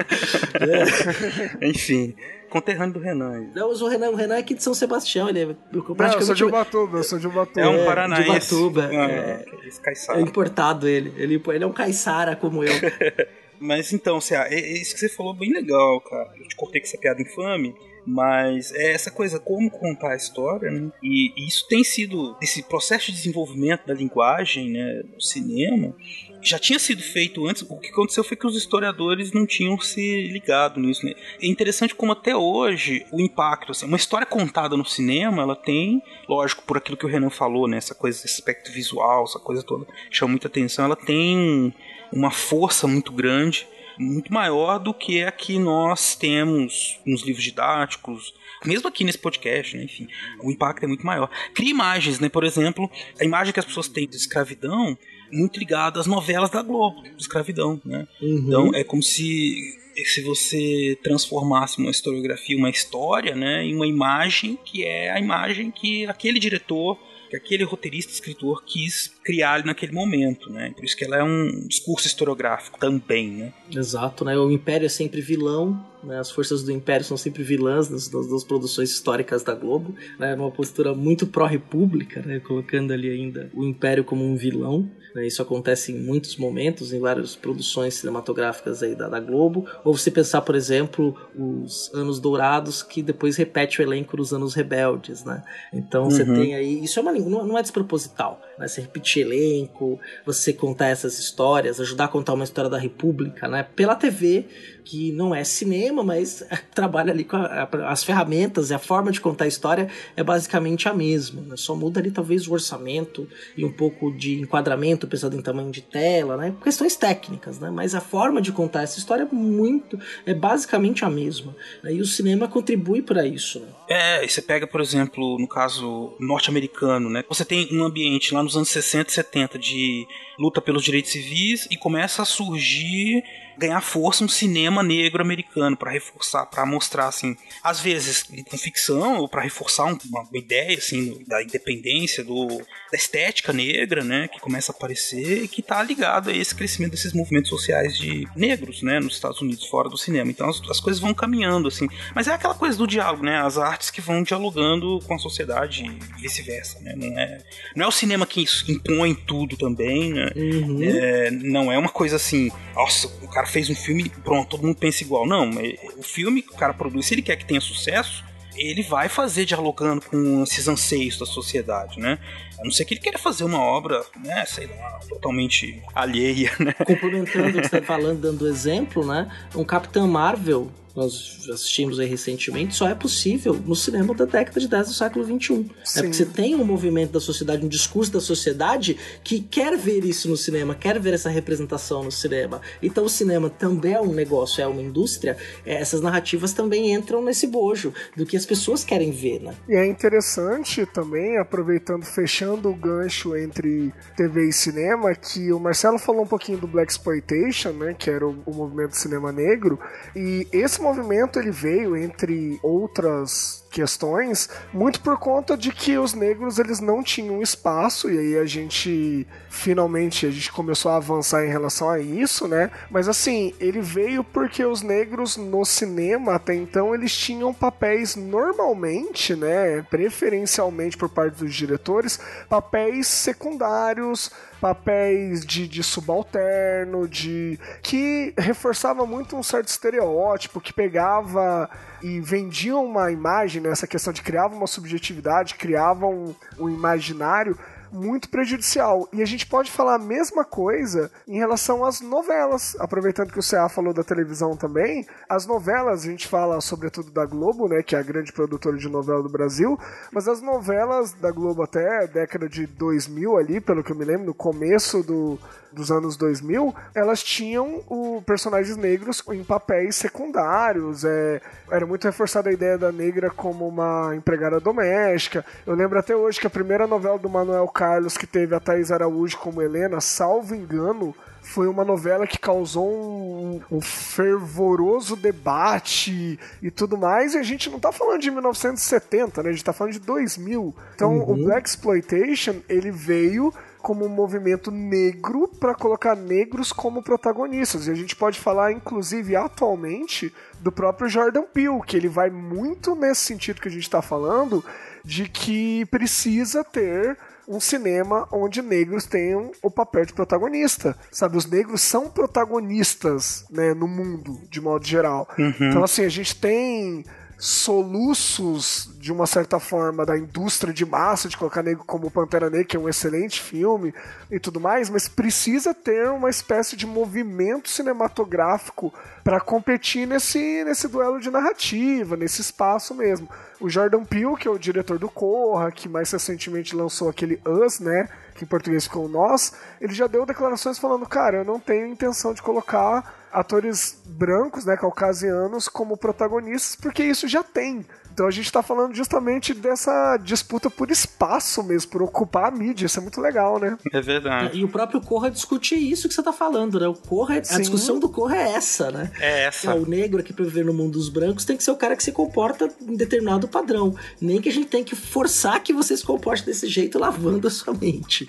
Enfim 1.60 2.14
conterrâneo 2.52 2.94
do 2.94 3.00
Renan. 3.00 3.50
Não, 3.54 3.70
o 3.70 3.88
Renan, 3.88 4.10
o 4.10 4.14
Renan 4.14 4.36
é 4.36 4.38
aqui 4.38 4.54
de 4.54 4.62
São 4.62 4.74
Sebastião, 4.74 5.28
ele 5.28 5.40
é 5.40 5.46
praticamente... 5.46 5.98
Não, 5.98 6.20
eu 6.20 6.22
sou 6.22 6.34
de 6.34 6.44
Ubatuba, 6.44 6.98
eu 6.98 7.02
sou 7.02 7.18
de 7.18 7.26
Ubatuba. 7.26 7.60
É 7.60 7.68
um 7.68 7.84
paranaense. 7.86 8.48
De 8.48 8.54
Ubatuba, 8.54 8.88
ah, 8.90 9.10
é, 9.10 9.44
é, 9.86 10.18
é 10.18 10.20
importado 10.20 10.86
ele. 10.86 11.12
ele. 11.16 11.42
Ele 11.46 11.64
é 11.64 11.66
um 11.66 11.72
caiçara 11.72 12.36
como 12.36 12.62
eu. 12.62 12.72
Mas 13.58 13.92
então, 13.92 14.20
Cé, 14.20 14.48
é 14.50 14.72
isso 14.72 14.92
que 14.92 15.00
você 15.00 15.08
falou 15.08 15.32
bem 15.32 15.52
legal, 15.52 16.00
cara. 16.00 16.32
Eu 16.36 16.48
te 16.48 16.56
cortei 16.56 16.80
com 16.80 16.86
essa 16.86 16.98
piada 16.98 17.22
infame, 17.22 17.72
mas 18.04 18.72
é 18.72 18.92
essa 18.92 19.08
coisa, 19.08 19.38
como 19.38 19.70
contar 19.70 20.14
a 20.14 20.16
história, 20.16 20.68
né? 20.68 20.90
E, 21.00 21.32
e 21.36 21.46
isso 21.46 21.68
tem 21.68 21.84
sido, 21.84 22.36
esse 22.42 22.64
processo 22.64 23.06
de 23.06 23.12
desenvolvimento 23.12 23.86
da 23.86 23.94
linguagem, 23.94 24.68
né, 24.68 25.02
no 25.14 25.20
cinema, 25.20 25.94
já 26.42 26.58
tinha 26.58 26.78
sido 26.78 27.02
feito 27.02 27.46
antes. 27.46 27.62
O 27.62 27.78
que 27.78 27.90
aconteceu 27.90 28.24
foi 28.24 28.36
que 28.36 28.46
os 28.46 28.56
historiadores 28.56 29.32
não 29.32 29.46
tinham 29.46 29.78
se 29.78 30.28
ligado 30.28 30.80
nisso. 30.80 31.06
Né? 31.06 31.14
É 31.40 31.46
interessante 31.46 31.94
como 31.94 32.12
até 32.12 32.36
hoje 32.36 33.06
o 33.12 33.20
impacto, 33.20 33.72
assim, 33.72 33.86
uma 33.86 33.96
história 33.96 34.26
contada 34.26 34.76
no 34.76 34.84
cinema, 34.84 35.42
ela 35.42 35.56
tem, 35.56 36.02
lógico, 36.28 36.64
por 36.64 36.76
aquilo 36.76 36.96
que 36.96 37.06
o 37.06 37.08
Renan 37.08 37.30
falou, 37.30 37.68
né, 37.68 37.76
essa 37.76 37.94
coisa, 37.94 38.18
esse 38.18 38.34
aspecto 38.34 38.72
visual, 38.72 39.24
essa 39.24 39.38
coisa 39.38 39.62
toda 39.62 39.86
chama 40.10 40.32
muita 40.32 40.48
atenção. 40.48 40.84
Ela 40.84 40.96
tem 40.96 41.72
uma 42.12 42.30
força 42.30 42.86
muito 42.86 43.12
grande, 43.12 43.66
muito 43.98 44.32
maior 44.32 44.78
do 44.78 44.92
que 44.92 45.22
a 45.22 45.30
que 45.30 45.58
nós 45.58 46.14
temos 46.14 46.98
nos 47.06 47.22
livros 47.22 47.44
didáticos, 47.44 48.34
mesmo 48.64 48.88
aqui 48.88 49.04
nesse 49.04 49.18
podcast, 49.18 49.76
né? 49.76 49.84
Enfim, 49.84 50.06
o 50.40 50.50
impacto 50.50 50.84
é 50.84 50.86
muito 50.86 51.04
maior. 51.04 51.28
Cria 51.54 51.70
imagens, 51.70 52.20
né? 52.20 52.28
Por 52.28 52.44
exemplo, 52.44 52.90
a 53.20 53.24
imagem 53.24 53.52
que 53.52 53.60
as 53.60 53.66
pessoas 53.66 53.88
têm 53.88 54.08
de 54.08 54.16
escravidão 54.16 54.96
muito 55.32 55.58
ligada 55.58 55.98
às 55.98 56.06
novelas 56.06 56.50
da 56.50 56.62
Globo, 56.62 57.02
de 57.02 57.20
escravidão, 57.20 57.80
né? 57.84 58.06
Uhum. 58.20 58.44
Então 58.46 58.74
é 58.74 58.84
como 58.84 59.02
se 59.02 59.80
se 60.06 60.22
você 60.22 60.98
transformasse 61.02 61.78
uma 61.78 61.90
historiografia, 61.90 62.56
uma 62.56 62.70
história, 62.70 63.34
né, 63.34 63.62
em 63.62 63.76
uma 63.76 63.86
imagem 63.86 64.58
que 64.64 64.84
é 64.84 65.10
a 65.10 65.20
imagem 65.20 65.70
que 65.70 66.06
aquele 66.06 66.40
diretor 66.40 66.98
que 67.32 67.36
aquele 67.36 67.64
roteirista, 67.64 68.12
escritor 68.12 68.62
quis 68.62 69.10
criar 69.24 69.64
naquele 69.64 69.92
momento, 69.92 70.52
né? 70.52 70.70
Por 70.76 70.84
isso 70.84 70.94
que 70.94 71.02
ela 71.02 71.16
é 71.16 71.24
um 71.24 71.66
discurso 71.66 72.06
historiográfico 72.06 72.78
também, 72.78 73.30
né? 73.30 73.54
Exato, 73.74 74.22
né? 74.22 74.36
O 74.36 74.50
Império 74.50 74.84
é 74.84 74.88
sempre 74.90 75.22
vilão, 75.22 75.82
né? 76.04 76.18
As 76.18 76.30
forças 76.30 76.62
do 76.62 76.70
Império 76.70 77.06
são 77.06 77.16
sempre 77.16 77.42
vilãs 77.42 77.88
nas, 77.88 78.10
nas, 78.12 78.30
nas 78.30 78.44
produções 78.44 78.90
históricas 78.90 79.42
da 79.42 79.54
Globo, 79.54 79.94
né? 80.18 80.36
Numa 80.36 80.50
postura 80.50 80.94
muito 80.94 81.26
pró-república, 81.26 82.20
né? 82.20 82.38
Colocando 82.38 82.92
ali 82.92 83.08
ainda 83.08 83.50
o 83.54 83.64
Império 83.64 84.04
como 84.04 84.22
um 84.22 84.36
vilão. 84.36 84.90
Né? 85.14 85.26
Isso 85.26 85.42
acontece 85.42 85.92
em 85.92 85.98
muitos 85.98 86.36
momentos, 86.36 86.92
em 86.92 87.00
várias 87.00 87.36
produções 87.36 87.94
cinematográficas 87.94 88.82
aí 88.82 88.94
da, 88.94 89.08
da, 89.08 89.20
Globo. 89.20 89.66
Ou 89.84 89.96
você 89.96 90.10
pensar, 90.10 90.42
por 90.42 90.54
exemplo, 90.54 91.16
os 91.36 91.90
Anos 91.94 92.18
Dourados, 92.18 92.82
que 92.82 93.02
depois 93.02 93.36
repete 93.36 93.80
o 93.80 93.82
elenco 93.82 94.16
dos 94.16 94.32
Anos 94.32 94.54
Rebeldes, 94.54 95.24
né? 95.24 95.42
Então 95.72 96.04
uhum. 96.04 96.10
você 96.10 96.24
tem 96.24 96.54
aí. 96.54 96.82
Isso 96.82 96.98
é 96.98 97.02
uma 97.02 97.12
não, 97.12 97.46
não 97.46 97.58
é 97.58 97.62
desproposital. 97.62 98.40
Né? 98.62 98.68
Você 98.68 98.80
repetir 98.80 99.26
elenco, 99.26 99.98
você 100.24 100.52
contar 100.52 100.88
essas 100.88 101.18
histórias, 101.18 101.80
ajudar 101.80 102.04
a 102.04 102.08
contar 102.08 102.32
uma 102.34 102.44
história 102.44 102.70
da 102.70 102.78
República, 102.78 103.48
né? 103.48 103.66
Pela 103.74 103.96
TV, 103.96 104.46
que 104.84 105.12
não 105.12 105.34
é 105.34 105.44
cinema, 105.44 106.02
mas 106.02 106.44
trabalha 106.74 107.12
ali 107.12 107.24
com 107.24 107.36
a, 107.36 107.68
as 107.88 108.04
ferramentas 108.04 108.70
e 108.70 108.74
a 108.74 108.78
forma 108.78 109.10
de 109.10 109.20
contar 109.20 109.44
a 109.44 109.48
história 109.48 109.88
é 110.16 110.22
basicamente 110.22 110.88
a 110.88 110.94
mesma. 110.94 111.42
Né? 111.42 111.56
Só 111.56 111.74
muda 111.74 112.00
ali 112.00 112.10
talvez 112.10 112.46
o 112.46 112.52
orçamento 112.52 113.28
e 113.56 113.64
um 113.64 113.72
pouco 113.72 114.12
de 114.12 114.40
enquadramento, 114.40 115.06
pensando 115.06 115.36
em 115.36 115.42
tamanho 115.42 115.70
de 115.70 115.82
tela, 115.82 116.36
né? 116.36 116.54
Questões 116.62 116.96
técnicas, 116.96 117.58
né? 117.58 117.70
Mas 117.70 117.94
a 117.94 118.00
forma 118.00 118.40
de 118.40 118.52
contar 118.52 118.82
essa 118.82 118.98
história 118.98 119.22
é 119.22 119.34
muito, 119.34 119.98
é 120.24 120.34
basicamente 120.34 121.04
a 121.04 121.10
mesma. 121.10 121.54
Né? 121.82 121.94
E 121.94 122.00
o 122.00 122.06
cinema 122.06 122.46
contribui 122.46 123.02
para 123.02 123.26
isso. 123.26 123.60
Né? 123.60 123.66
É, 123.88 124.26
você 124.26 124.40
pega, 124.40 124.66
por 124.66 124.80
exemplo, 124.80 125.36
no 125.38 125.48
caso 125.48 126.14
norte-americano, 126.18 127.10
né? 127.10 127.24
Você 127.28 127.44
tem 127.44 127.68
um 127.72 127.84
ambiente 127.84 128.34
lá 128.34 128.42
nos 128.42 128.51
anos 128.56 128.70
60 128.70 129.10
e 129.10 129.14
70 129.14 129.58
de 129.58 130.06
luta 130.38 130.60
pelos 130.60 130.84
direitos 130.84 131.12
civis 131.12 131.66
e 131.70 131.76
começa 131.76 132.22
a 132.22 132.24
surgir 132.24 133.22
ganhar 133.58 133.80
força 133.80 134.24
um 134.24 134.28
cinema 134.28 134.82
negro 134.82 135.22
americano 135.22 135.76
para 135.76 135.90
reforçar, 135.90 136.46
para 136.46 136.64
mostrar 136.66 137.08
assim, 137.08 137.36
às 137.62 137.80
vezes 137.80 138.24
com 138.48 138.58
ficção 138.58 139.18
ou 139.18 139.28
para 139.28 139.42
reforçar 139.42 139.84
uma, 139.84 139.98
ideia 140.32 140.76
assim 140.78 141.22
da 141.26 141.42
independência 141.42 142.24
do 142.24 142.48
da 142.90 142.98
estética 142.98 143.52
negra, 143.52 144.04
né, 144.04 144.28
que 144.28 144.38
começa 144.38 144.70
a 144.70 144.74
aparecer 144.74 145.44
e 145.44 145.48
que 145.48 145.60
está 145.60 145.82
ligado 145.82 146.28
a 146.28 146.36
esse 146.36 146.54
crescimento 146.54 146.92
desses 146.92 147.12
movimentos 147.12 147.48
sociais 147.48 147.96
de 147.96 148.28
negros, 148.36 148.82
né, 148.82 149.00
nos 149.00 149.14
Estados 149.14 149.40
Unidos 149.40 149.66
fora 149.66 149.88
do 149.88 149.96
cinema. 149.96 150.30
Então 150.30 150.48
as, 150.48 150.60
as 150.68 150.80
coisas 150.80 151.00
vão 151.00 151.14
caminhando 151.14 151.68
assim, 151.68 151.88
mas 152.14 152.28
é 152.28 152.32
aquela 152.32 152.54
coisa 152.54 152.76
do 152.76 152.86
diálogo, 152.86 153.24
né, 153.24 153.40
as 153.40 153.56
artes 153.56 153.90
que 153.90 154.00
vão 154.00 154.22
dialogando 154.22 155.00
com 155.06 155.14
a 155.14 155.18
sociedade 155.18 155.84
e 155.84 156.20
vice-versa, 156.20 156.80
né, 156.80 156.94
não 156.96 157.18
é 157.18 157.38
não 157.74 157.84
é 157.86 157.88
o 157.88 157.92
cinema 157.92 158.26
que 158.26 158.44
impõe 158.68 159.14
tudo 159.14 159.56
também, 159.56 160.12
né, 160.12 160.30
uhum. 160.36 160.82
é, 160.82 161.30
não 161.30 161.72
é 161.72 161.78
uma 161.78 161.88
coisa 161.88 162.16
assim, 162.16 162.50
nossa, 162.74 163.08
o 163.22 163.28
cara 163.28 163.41
fez 163.46 163.68
um 163.70 163.74
filme, 163.74 164.08
pronto, 164.08 164.50
todo 164.50 164.66
mundo 164.66 164.76
pensa 164.76 165.02
igual. 165.02 165.26
Não, 165.26 165.50
o 165.96 166.02
filme 166.02 166.42
que 166.42 166.52
o 166.52 166.56
cara 166.56 166.74
produz, 166.74 167.06
se 167.06 167.14
ele 167.14 167.22
quer 167.22 167.36
que 167.36 167.44
tenha 167.44 167.60
sucesso, 167.60 168.24
ele 168.54 168.82
vai 168.82 169.08
fazer 169.08 169.44
dialogando 169.44 170.02
com 170.02 170.42
esses 170.42 170.68
anseios 170.68 171.18
da 171.18 171.26
sociedade, 171.26 171.98
né? 171.98 172.18
A 172.60 172.64
não 172.64 172.70
ser 172.70 172.84
que 172.84 172.94
ele 172.94 173.00
queira 173.00 173.18
fazer 173.18 173.44
uma 173.44 173.58
obra, 173.58 174.04
né, 174.22 174.44
sei 174.46 174.66
lá, 174.66 175.00
totalmente 175.08 175.82
alheia, 175.94 176.52
né? 176.60 176.72
Complementando 176.72 177.48
o 177.48 177.52
que 177.52 177.68
você 177.68 177.76
está 177.76 177.82
falando, 177.82 178.20
dando 178.20 178.46
exemplo, 178.46 179.06
né? 179.06 179.30
Um 179.54 179.64
Capitão 179.64 180.06
Marvel 180.06 180.70
nós 180.94 181.48
assistimos 181.50 181.98
aí 181.98 182.06
recentemente, 182.06 182.74
só 182.74 182.88
é 182.88 182.94
possível 182.94 183.54
no 183.54 183.74
cinema 183.74 184.14
da 184.14 184.24
década 184.24 184.60
de 184.60 184.68
10 184.68 184.88
do 184.88 184.94
século 184.94 185.24
XXI. 185.24 185.70
É 185.96 186.02
porque 186.02 186.14
você 186.14 186.26
tem 186.26 186.54
um 186.54 186.64
movimento 186.64 187.12
da 187.12 187.20
sociedade, 187.20 187.64
um 187.64 187.68
discurso 187.68 188.12
da 188.12 188.20
sociedade 188.20 188.96
que 189.24 189.40
quer 189.40 189.76
ver 189.76 190.04
isso 190.04 190.28
no 190.28 190.36
cinema, 190.36 190.74
quer 190.74 190.98
ver 191.00 191.14
essa 191.14 191.30
representação 191.30 192.04
no 192.04 192.12
cinema. 192.12 192.60
Então 192.82 193.04
o 193.04 193.08
cinema 193.08 193.48
também 193.48 193.94
é 193.94 194.00
um 194.00 194.12
negócio, 194.12 194.62
é 194.62 194.66
uma 194.66 194.82
indústria. 194.82 195.36
É, 195.64 195.74
essas 195.74 196.00
narrativas 196.00 196.52
também 196.52 196.92
entram 196.92 197.22
nesse 197.22 197.46
bojo 197.46 197.92
do 198.16 198.26
que 198.26 198.36
as 198.36 198.44
pessoas 198.44 198.84
querem 198.84 199.10
ver, 199.10 199.40
né? 199.40 199.54
E 199.68 199.74
é 199.74 199.86
interessante 199.86 200.84
também, 200.86 201.38
aproveitando, 201.38 202.04
fechando 202.04 202.68
o 202.68 202.74
gancho 202.74 203.36
entre 203.36 203.92
TV 204.16 204.48
e 204.48 204.52
cinema, 204.52 205.14
que 205.14 205.52
o 205.52 205.58
Marcelo 205.58 205.98
falou 205.98 206.22
um 206.22 206.26
pouquinho 206.26 206.58
do 206.58 206.66
Black 206.66 206.92
Exploitation, 206.92 207.70
né, 207.70 207.94
que 207.98 208.10
era 208.10 208.26
o, 208.26 208.42
o 208.44 208.54
movimento 208.54 208.90
do 208.90 208.96
cinema 208.96 209.32
negro, 209.32 209.78
e 210.14 210.46
esse 210.52 210.81
movimento 210.82 211.38
ele 211.38 211.50
veio 211.50 211.96
entre 211.96 212.58
outras 212.62 213.61
questões 213.72 214.48
muito 214.72 215.00
por 215.00 215.18
conta 215.18 215.56
de 215.56 215.72
que 215.72 215.96
os 215.96 216.12
negros 216.12 216.58
eles 216.58 216.78
não 216.78 217.02
tinham 217.02 217.42
espaço 217.42 218.10
e 218.10 218.18
aí 218.18 218.38
a 218.38 218.44
gente 218.44 219.26
finalmente 219.48 220.26
a 220.26 220.30
gente 220.30 220.52
começou 220.52 220.92
a 220.92 220.96
avançar 220.96 221.44
em 221.44 221.48
relação 221.48 221.88
a 221.88 221.98
isso, 221.98 222.46
né? 222.46 222.70
Mas 222.90 223.08
assim, 223.08 223.54
ele 223.58 223.80
veio 223.80 224.22
porque 224.22 224.64
os 224.64 224.82
negros 224.82 225.36
no 225.36 225.64
cinema 225.64 226.34
até 226.34 226.54
então 226.54 226.94
eles 226.94 227.16
tinham 227.16 227.52
papéis 227.54 228.14
normalmente, 228.14 229.34
né, 229.34 229.82
preferencialmente 229.90 230.96
por 230.96 231.08
parte 231.08 231.42
dos 231.42 231.54
diretores, 231.54 232.20
papéis 232.48 233.06
secundários, 233.06 234.30
papéis 234.60 235.44
de, 235.44 235.66
de 235.66 235.82
subalterno, 235.82 237.08
de 237.08 237.58
que 237.82 238.34
reforçava 238.38 239.06
muito 239.06 239.36
um 239.36 239.42
certo 239.42 239.68
estereótipo, 239.68 240.60
que 240.60 240.72
pegava 240.72 241.68
e 242.02 242.20
vendia 242.20 242.76
uma 242.76 243.10
imagem, 243.10 243.62
né, 243.62 243.70
essa 243.70 243.86
questão 243.86 244.12
de 244.12 244.22
criava 244.22 244.54
uma 244.54 244.66
subjetividade, 244.66 245.54
criava 245.54 246.06
um, 246.06 246.34
um 246.58 246.68
imaginário 246.68 247.56
muito 247.92 248.28
prejudicial. 248.30 249.06
E 249.12 249.22
a 249.22 249.26
gente 249.26 249.46
pode 249.46 249.70
falar 249.70 249.96
a 249.96 249.98
mesma 249.98 250.44
coisa 250.44 251.10
em 251.28 251.36
relação 251.36 251.84
às 251.84 252.00
novelas. 252.00 252.74
Aproveitando 252.80 253.30
que 253.30 253.38
o 253.38 253.42
CA 253.42 253.68
falou 253.68 253.92
da 253.92 254.02
televisão 254.02 254.56
também, 254.56 255.06
as 255.28 255.46
novelas, 255.46 256.02
a 256.02 256.10
gente 256.10 256.26
fala 256.26 256.60
sobretudo 256.60 257.10
da 257.10 257.26
Globo, 257.26 257.68
né, 257.68 257.82
que 257.82 257.94
é 257.94 257.98
a 257.98 258.02
grande 258.02 258.32
produtora 258.32 258.78
de 258.78 258.88
novela 258.88 259.22
do 259.22 259.28
Brasil, 259.28 259.78
mas 260.10 260.26
as 260.26 260.40
novelas 260.40 261.12
da 261.12 261.30
Globo 261.30 261.62
até 261.62 262.06
década 262.06 262.48
de 262.48 262.66
2000 262.66 263.36
ali, 263.36 263.60
pelo 263.60 263.84
que 263.84 263.92
eu 263.92 263.96
me 263.96 264.04
lembro, 264.04 264.26
no 264.26 264.34
começo 264.34 265.02
do, 265.02 265.38
dos 265.72 265.90
anos 265.90 266.16
2000, 266.16 266.74
elas 266.94 267.22
tinham 267.22 267.82
o 267.88 268.22
personagens 268.22 268.76
negros 268.76 269.22
em 269.30 269.42
papéis 269.42 269.96
secundários. 269.96 271.04
É, 271.04 271.40
era 271.70 271.86
muito 271.86 272.04
reforçada 272.04 272.50
a 272.50 272.52
ideia 272.52 272.76
da 272.76 272.92
negra 272.92 273.30
como 273.30 273.66
uma 273.66 274.14
empregada 274.14 274.60
doméstica. 274.60 275.44
Eu 275.66 275.74
lembro 275.74 275.98
até 275.98 276.14
hoje 276.14 276.40
que 276.40 276.46
a 276.46 276.50
primeira 276.50 276.86
novela 276.86 277.18
do 277.18 277.28
Manuel 277.28 277.68
Carlos, 277.68 278.16
que 278.16 278.26
teve 278.26 278.54
a 278.54 278.60
Thais 278.60 278.92
Araújo 278.92 279.38
como 279.38 279.62
Helena, 279.62 280.00
salvo 280.00 280.54
engano, 280.54 281.14
foi 281.42 281.66
uma 281.66 281.84
novela 281.84 282.26
que 282.26 282.38
causou 282.38 282.88
um, 282.88 283.60
um, 283.70 283.80
fervoroso 283.80 285.16
debate 285.16 286.38
e 286.62 286.70
tudo 286.70 286.96
mais, 286.96 287.34
e 287.34 287.38
a 287.38 287.42
gente 287.42 287.68
não 287.68 287.80
tá 287.80 287.90
falando 287.90 288.20
de 288.20 288.30
1970, 288.30 289.42
né? 289.42 289.48
A 289.48 289.52
gente 289.52 289.64
tá 289.64 289.72
falando 289.72 289.92
de 289.92 290.00
2000. 290.00 290.74
Então, 290.94 291.18
uhum. 291.18 291.32
o 291.32 291.44
Black 291.44 291.68
Exploitation, 291.68 292.56
ele 292.68 292.92
veio 292.92 293.52
como 293.82 294.06
um 294.06 294.08
movimento 294.08 294.70
negro 294.70 295.48
para 295.48 295.74
colocar 295.74 296.14
negros 296.14 296.72
como 296.72 297.02
protagonistas. 297.02 297.86
E 297.86 297.90
a 297.90 297.94
gente 297.94 298.14
pode 298.14 298.38
falar, 298.38 298.72
inclusive, 298.72 299.34
atualmente, 299.34 300.32
do 300.60 300.70
próprio 300.70 301.08
Jordan 301.08 301.42
Peele, 301.42 301.82
que 301.86 301.96
ele 301.96 302.08
vai 302.08 302.30
muito 302.30 302.94
nesse 302.94 303.22
sentido 303.22 303.60
que 303.60 303.68
a 303.68 303.70
gente 303.70 303.82
está 303.82 304.00
falando, 304.00 304.64
de 305.04 305.28
que 305.28 305.84
precisa 305.86 306.62
ter 306.62 307.18
um 307.46 307.58
cinema 307.58 308.28
onde 308.30 308.62
negros 308.62 309.04
tenham 309.04 309.50
o 309.60 309.70
papel 309.70 310.06
de 310.06 310.12
protagonista. 310.12 310.96
Sabe, 311.10 311.36
os 311.36 311.46
negros 311.46 311.82
são 311.82 312.08
protagonistas, 312.08 313.44
né, 313.50 313.74
no 313.74 313.88
mundo, 313.88 314.40
de 314.48 314.60
modo 314.60 314.86
geral. 314.86 315.28
Uhum. 315.36 315.52
Então, 315.60 315.82
assim, 315.82 316.04
a 316.04 316.08
gente 316.08 316.36
tem 316.36 317.04
soluços, 317.42 318.88
de 319.00 319.12
uma 319.12 319.26
certa 319.26 319.58
forma, 319.58 320.06
da 320.06 320.16
indústria 320.16 320.72
de 320.72 320.86
massa, 320.86 321.28
de 321.28 321.36
colocar 321.36 321.60
negro 321.60 321.82
como 321.84 322.08
Pantera 322.08 322.48
Negra, 322.48 322.64
que 322.64 322.76
é 322.76 322.78
um 322.80 322.88
excelente 322.88 323.40
filme 323.40 323.92
e 324.30 324.38
tudo 324.38 324.60
mais, 324.60 324.88
mas 324.88 325.08
precisa 325.08 325.74
ter 325.74 326.08
uma 326.10 326.30
espécie 326.30 326.76
de 326.76 326.86
movimento 326.86 327.68
cinematográfico 327.68 328.94
para 329.24 329.40
competir 329.40 330.06
nesse, 330.06 330.62
nesse 330.62 330.86
duelo 330.86 331.18
de 331.18 331.32
narrativa, 331.32 332.16
nesse 332.16 332.40
espaço 332.40 332.94
mesmo. 332.94 333.28
O 333.60 333.68
Jordan 333.68 334.04
Peele, 334.04 334.36
que 334.36 334.46
é 334.46 334.50
o 334.50 334.56
diretor 334.56 335.00
do 335.00 335.08
Corra, 335.08 335.72
que 335.72 335.88
mais 335.88 336.12
recentemente 336.12 336.76
lançou 336.76 337.08
aquele 337.08 337.40
Us, 337.44 337.80
né? 337.80 338.08
Que 338.36 338.44
em 338.44 338.46
português 338.46 338.84
ficou 338.84 339.08
Nós, 339.08 339.52
ele 339.80 339.92
já 339.92 340.06
deu 340.06 340.24
declarações 340.24 340.78
falando, 340.78 341.06
cara, 341.06 341.38
eu 341.38 341.44
não 341.44 341.58
tenho 341.58 341.88
intenção 341.88 342.32
de 342.32 342.40
colocar 342.40 343.20
atores 343.32 344.00
brancos, 344.06 344.64
né, 344.64 344.76
caucasianos, 344.76 345.68
como 345.68 345.96
protagonistas, 345.96 346.76
porque 346.76 347.02
isso 347.02 347.26
já 347.26 347.42
tem. 347.42 347.84
Então 348.12 348.26
a 348.26 348.30
gente 348.30 348.44
está 348.44 348.62
falando 348.62 348.94
justamente 348.94 349.54
dessa 349.54 350.18
disputa 350.18 350.68
por 350.68 350.90
espaço 350.90 351.62
mesmo, 351.62 351.90
por 351.90 352.02
ocupar 352.02 352.48
a 352.48 352.50
mídia. 352.50 352.84
Isso 352.84 352.98
é 352.98 353.02
muito 353.02 353.18
legal, 353.22 353.58
né? 353.58 353.78
É 353.90 354.02
verdade. 354.02 354.58
E 354.58 354.62
o 354.62 354.68
próprio 354.68 355.00
Corra 355.00 355.30
discute 355.30 355.74
isso 355.74 356.08
que 356.08 356.14
você 356.14 356.20
está 356.20 356.32
falando, 356.32 356.78
né? 356.78 356.86
O 356.86 356.94
Corra, 356.94 357.36
a 357.36 357.58
discussão 357.58 357.98
do 357.98 358.10
Corra 358.10 358.36
é 358.36 358.52
essa, 358.52 358.90
né? 358.90 359.10
É 359.18 359.44
essa. 359.44 359.70
É, 359.70 359.74
o 359.74 359.88
negro 359.88 360.20
aqui 360.20 360.30
para 360.30 360.44
viver 360.44 360.62
no 360.62 360.74
mundo 360.74 360.92
dos 360.92 361.08
brancos 361.08 361.46
tem 361.46 361.56
que 361.56 361.64
ser 361.64 361.70
o 361.70 361.76
cara 361.76 361.96
que 361.96 362.02
se 362.02 362.12
comporta 362.12 362.70
em 362.86 362.96
determinado 362.96 363.48
padrão. 363.48 363.96
Nem 364.20 364.42
que 364.42 364.50
a 364.50 364.52
gente 364.52 364.66
tem 364.66 364.84
que 364.84 364.94
forçar 364.94 365.62
que 365.62 365.72
você 365.72 365.96
se 365.96 366.04
comporte 366.04 366.44
desse 366.44 366.66
jeito 366.66 366.98
lavando 366.98 367.48
a 367.48 367.50
sua 367.50 367.72
mente. 367.72 368.12
assistir. 368.12 368.28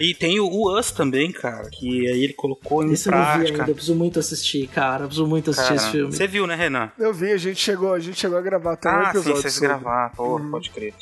E 0.00 0.14
tem 0.14 0.40
o, 0.40 0.78
Us 0.78 0.90
também, 0.90 1.30
cara, 1.30 1.68
que 1.70 2.08
aí 2.08 2.24
ele 2.24 2.32
colocou 2.32 2.82
em 2.82 2.92
Esse 2.92 3.08
eu 3.08 3.12
não 3.12 3.20
vi 3.20 3.32
prática. 3.32 3.58
ainda, 3.60 3.70
eu 3.70 3.74
preciso 3.82 3.96
muito 3.96 4.18
assistir, 4.20 4.66
cara. 4.68 5.04
Preciso 5.06 5.26
muito 5.26 5.50
assistir 5.50 5.68
Cara, 5.68 5.80
esse 5.80 5.90
filme. 5.90 6.12
Você 6.12 6.26
viu, 6.28 6.46
né, 6.46 6.54
Renan? 6.54 6.90
Eu 6.98 7.12
vi, 7.12 7.32
a 7.32 7.36
gente 7.36 7.58
chegou, 7.60 7.92
a 7.92 7.98
gente 7.98 8.18
chegou 8.18 8.38
a 8.38 8.40
gravar 8.40 8.74
até 8.74 8.88
um 8.88 8.92
Ah, 8.92 9.04
sim, 9.04 9.18
episódio. 9.18 9.42
vocês 9.42 9.54
sobre. 9.54 9.68
gravar, 9.68 10.10
pô, 10.16 10.40
pode 10.50 10.70
crer. 10.70 10.94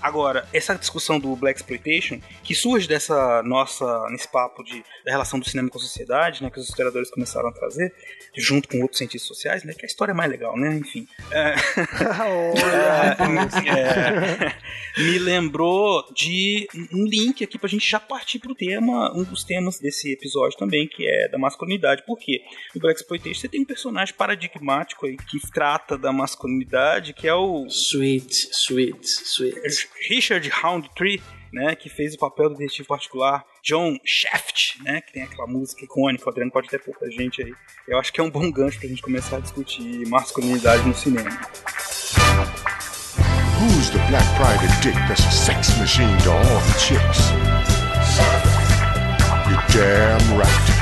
Agora, 0.00 0.46
essa 0.52 0.74
discussão 0.74 1.18
do 1.18 1.34
Black 1.34 1.60
Exploitation, 1.60 2.20
que 2.42 2.54
surge 2.54 2.86
dessa 2.86 3.42
nossa, 3.42 4.08
nesse 4.10 4.30
papo 4.30 4.62
de, 4.62 4.84
da 5.04 5.10
relação 5.10 5.38
do 5.38 5.48
cinema 5.48 5.68
com 5.68 5.78
a 5.78 5.80
sociedade, 5.80 6.42
né, 6.42 6.50
que 6.50 6.58
os 6.58 6.68
historiadores 6.68 7.10
começaram 7.10 7.48
a 7.48 7.52
trazer, 7.52 7.92
junto 8.36 8.68
com 8.68 8.80
outros 8.80 8.98
cientistas 8.98 9.26
sociais, 9.26 9.64
né, 9.64 9.72
que 9.74 9.84
a 9.84 9.88
história 9.88 10.12
é 10.12 10.14
mais 10.14 10.30
legal, 10.30 10.56
né, 10.56 10.76
enfim. 10.76 11.06
É, 11.30 11.54
é, 14.98 15.02
me 15.02 15.18
lembrou 15.18 16.04
de 16.14 16.68
um 16.92 17.04
link 17.04 17.42
aqui 17.42 17.58
pra 17.58 17.68
gente 17.68 17.88
já 17.88 17.98
partir 17.98 18.38
pro 18.38 18.54
tema, 18.54 19.12
um 19.14 19.24
dos 19.24 19.44
temas 19.44 19.78
desse 19.78 20.12
episódio 20.12 20.56
também, 20.56 20.86
que 20.86 21.06
é 21.08 21.28
da 21.28 21.38
masculinidade. 21.38 22.04
Por 22.06 22.18
quê? 22.18 22.42
No 22.74 22.80
Black 22.80 23.00
Exploitation 23.00 23.40
você 23.40 23.48
tem 23.48 23.60
um 23.60 23.64
personagem 23.64 24.14
paradigmático 24.14 25.06
aí 25.06 25.16
que 25.16 25.38
trata 25.52 25.98
da 25.98 26.12
masculinidade, 26.12 27.12
que 27.12 27.26
é 27.26 27.34
o 27.34 27.66
Sweet, 27.66 28.50
sweet, 28.52 29.04
sweet. 29.04 29.87
Richard 30.08 30.48
Roundtree, 30.48 31.22
né, 31.52 31.74
que 31.74 31.88
fez 31.88 32.14
o 32.14 32.18
papel 32.18 32.50
do 32.50 32.56
detetive 32.56 32.86
particular 32.86 33.44
John 33.62 33.96
Shaft, 34.04 34.82
né, 34.82 35.00
que 35.00 35.12
tem 35.12 35.22
aquela 35.22 35.46
música 35.46 35.84
icônica, 35.84 36.26
o 36.26 36.30
Adriano 36.30 36.52
pode 36.52 36.68
ter 36.68 36.78
pouca 36.78 37.10
gente 37.10 37.42
aí. 37.42 37.54
Eu 37.86 37.98
acho 37.98 38.12
que 38.12 38.20
é 38.20 38.22
um 38.24 38.30
bom 38.30 38.50
gancho 38.50 38.78
pra 38.78 38.88
gente 38.88 39.02
começar 39.02 39.38
a 39.38 39.40
discutir 39.40 40.06
masculinidade 40.08 40.86
no 40.86 40.94
cinema. 40.94 41.30
Who's 43.58 43.90
the 43.90 43.98
black 44.08 44.26
private 44.36 44.70
dick 44.82 44.94
that's 45.08 45.24
a 45.24 45.30
sex 45.30 45.76
machine 45.78 46.16
to 46.22 46.30
all 46.30 46.42
the 46.44 46.78
chicks? 46.78 47.30
You're 49.48 49.64
damn 49.72 50.38
right. 50.38 50.77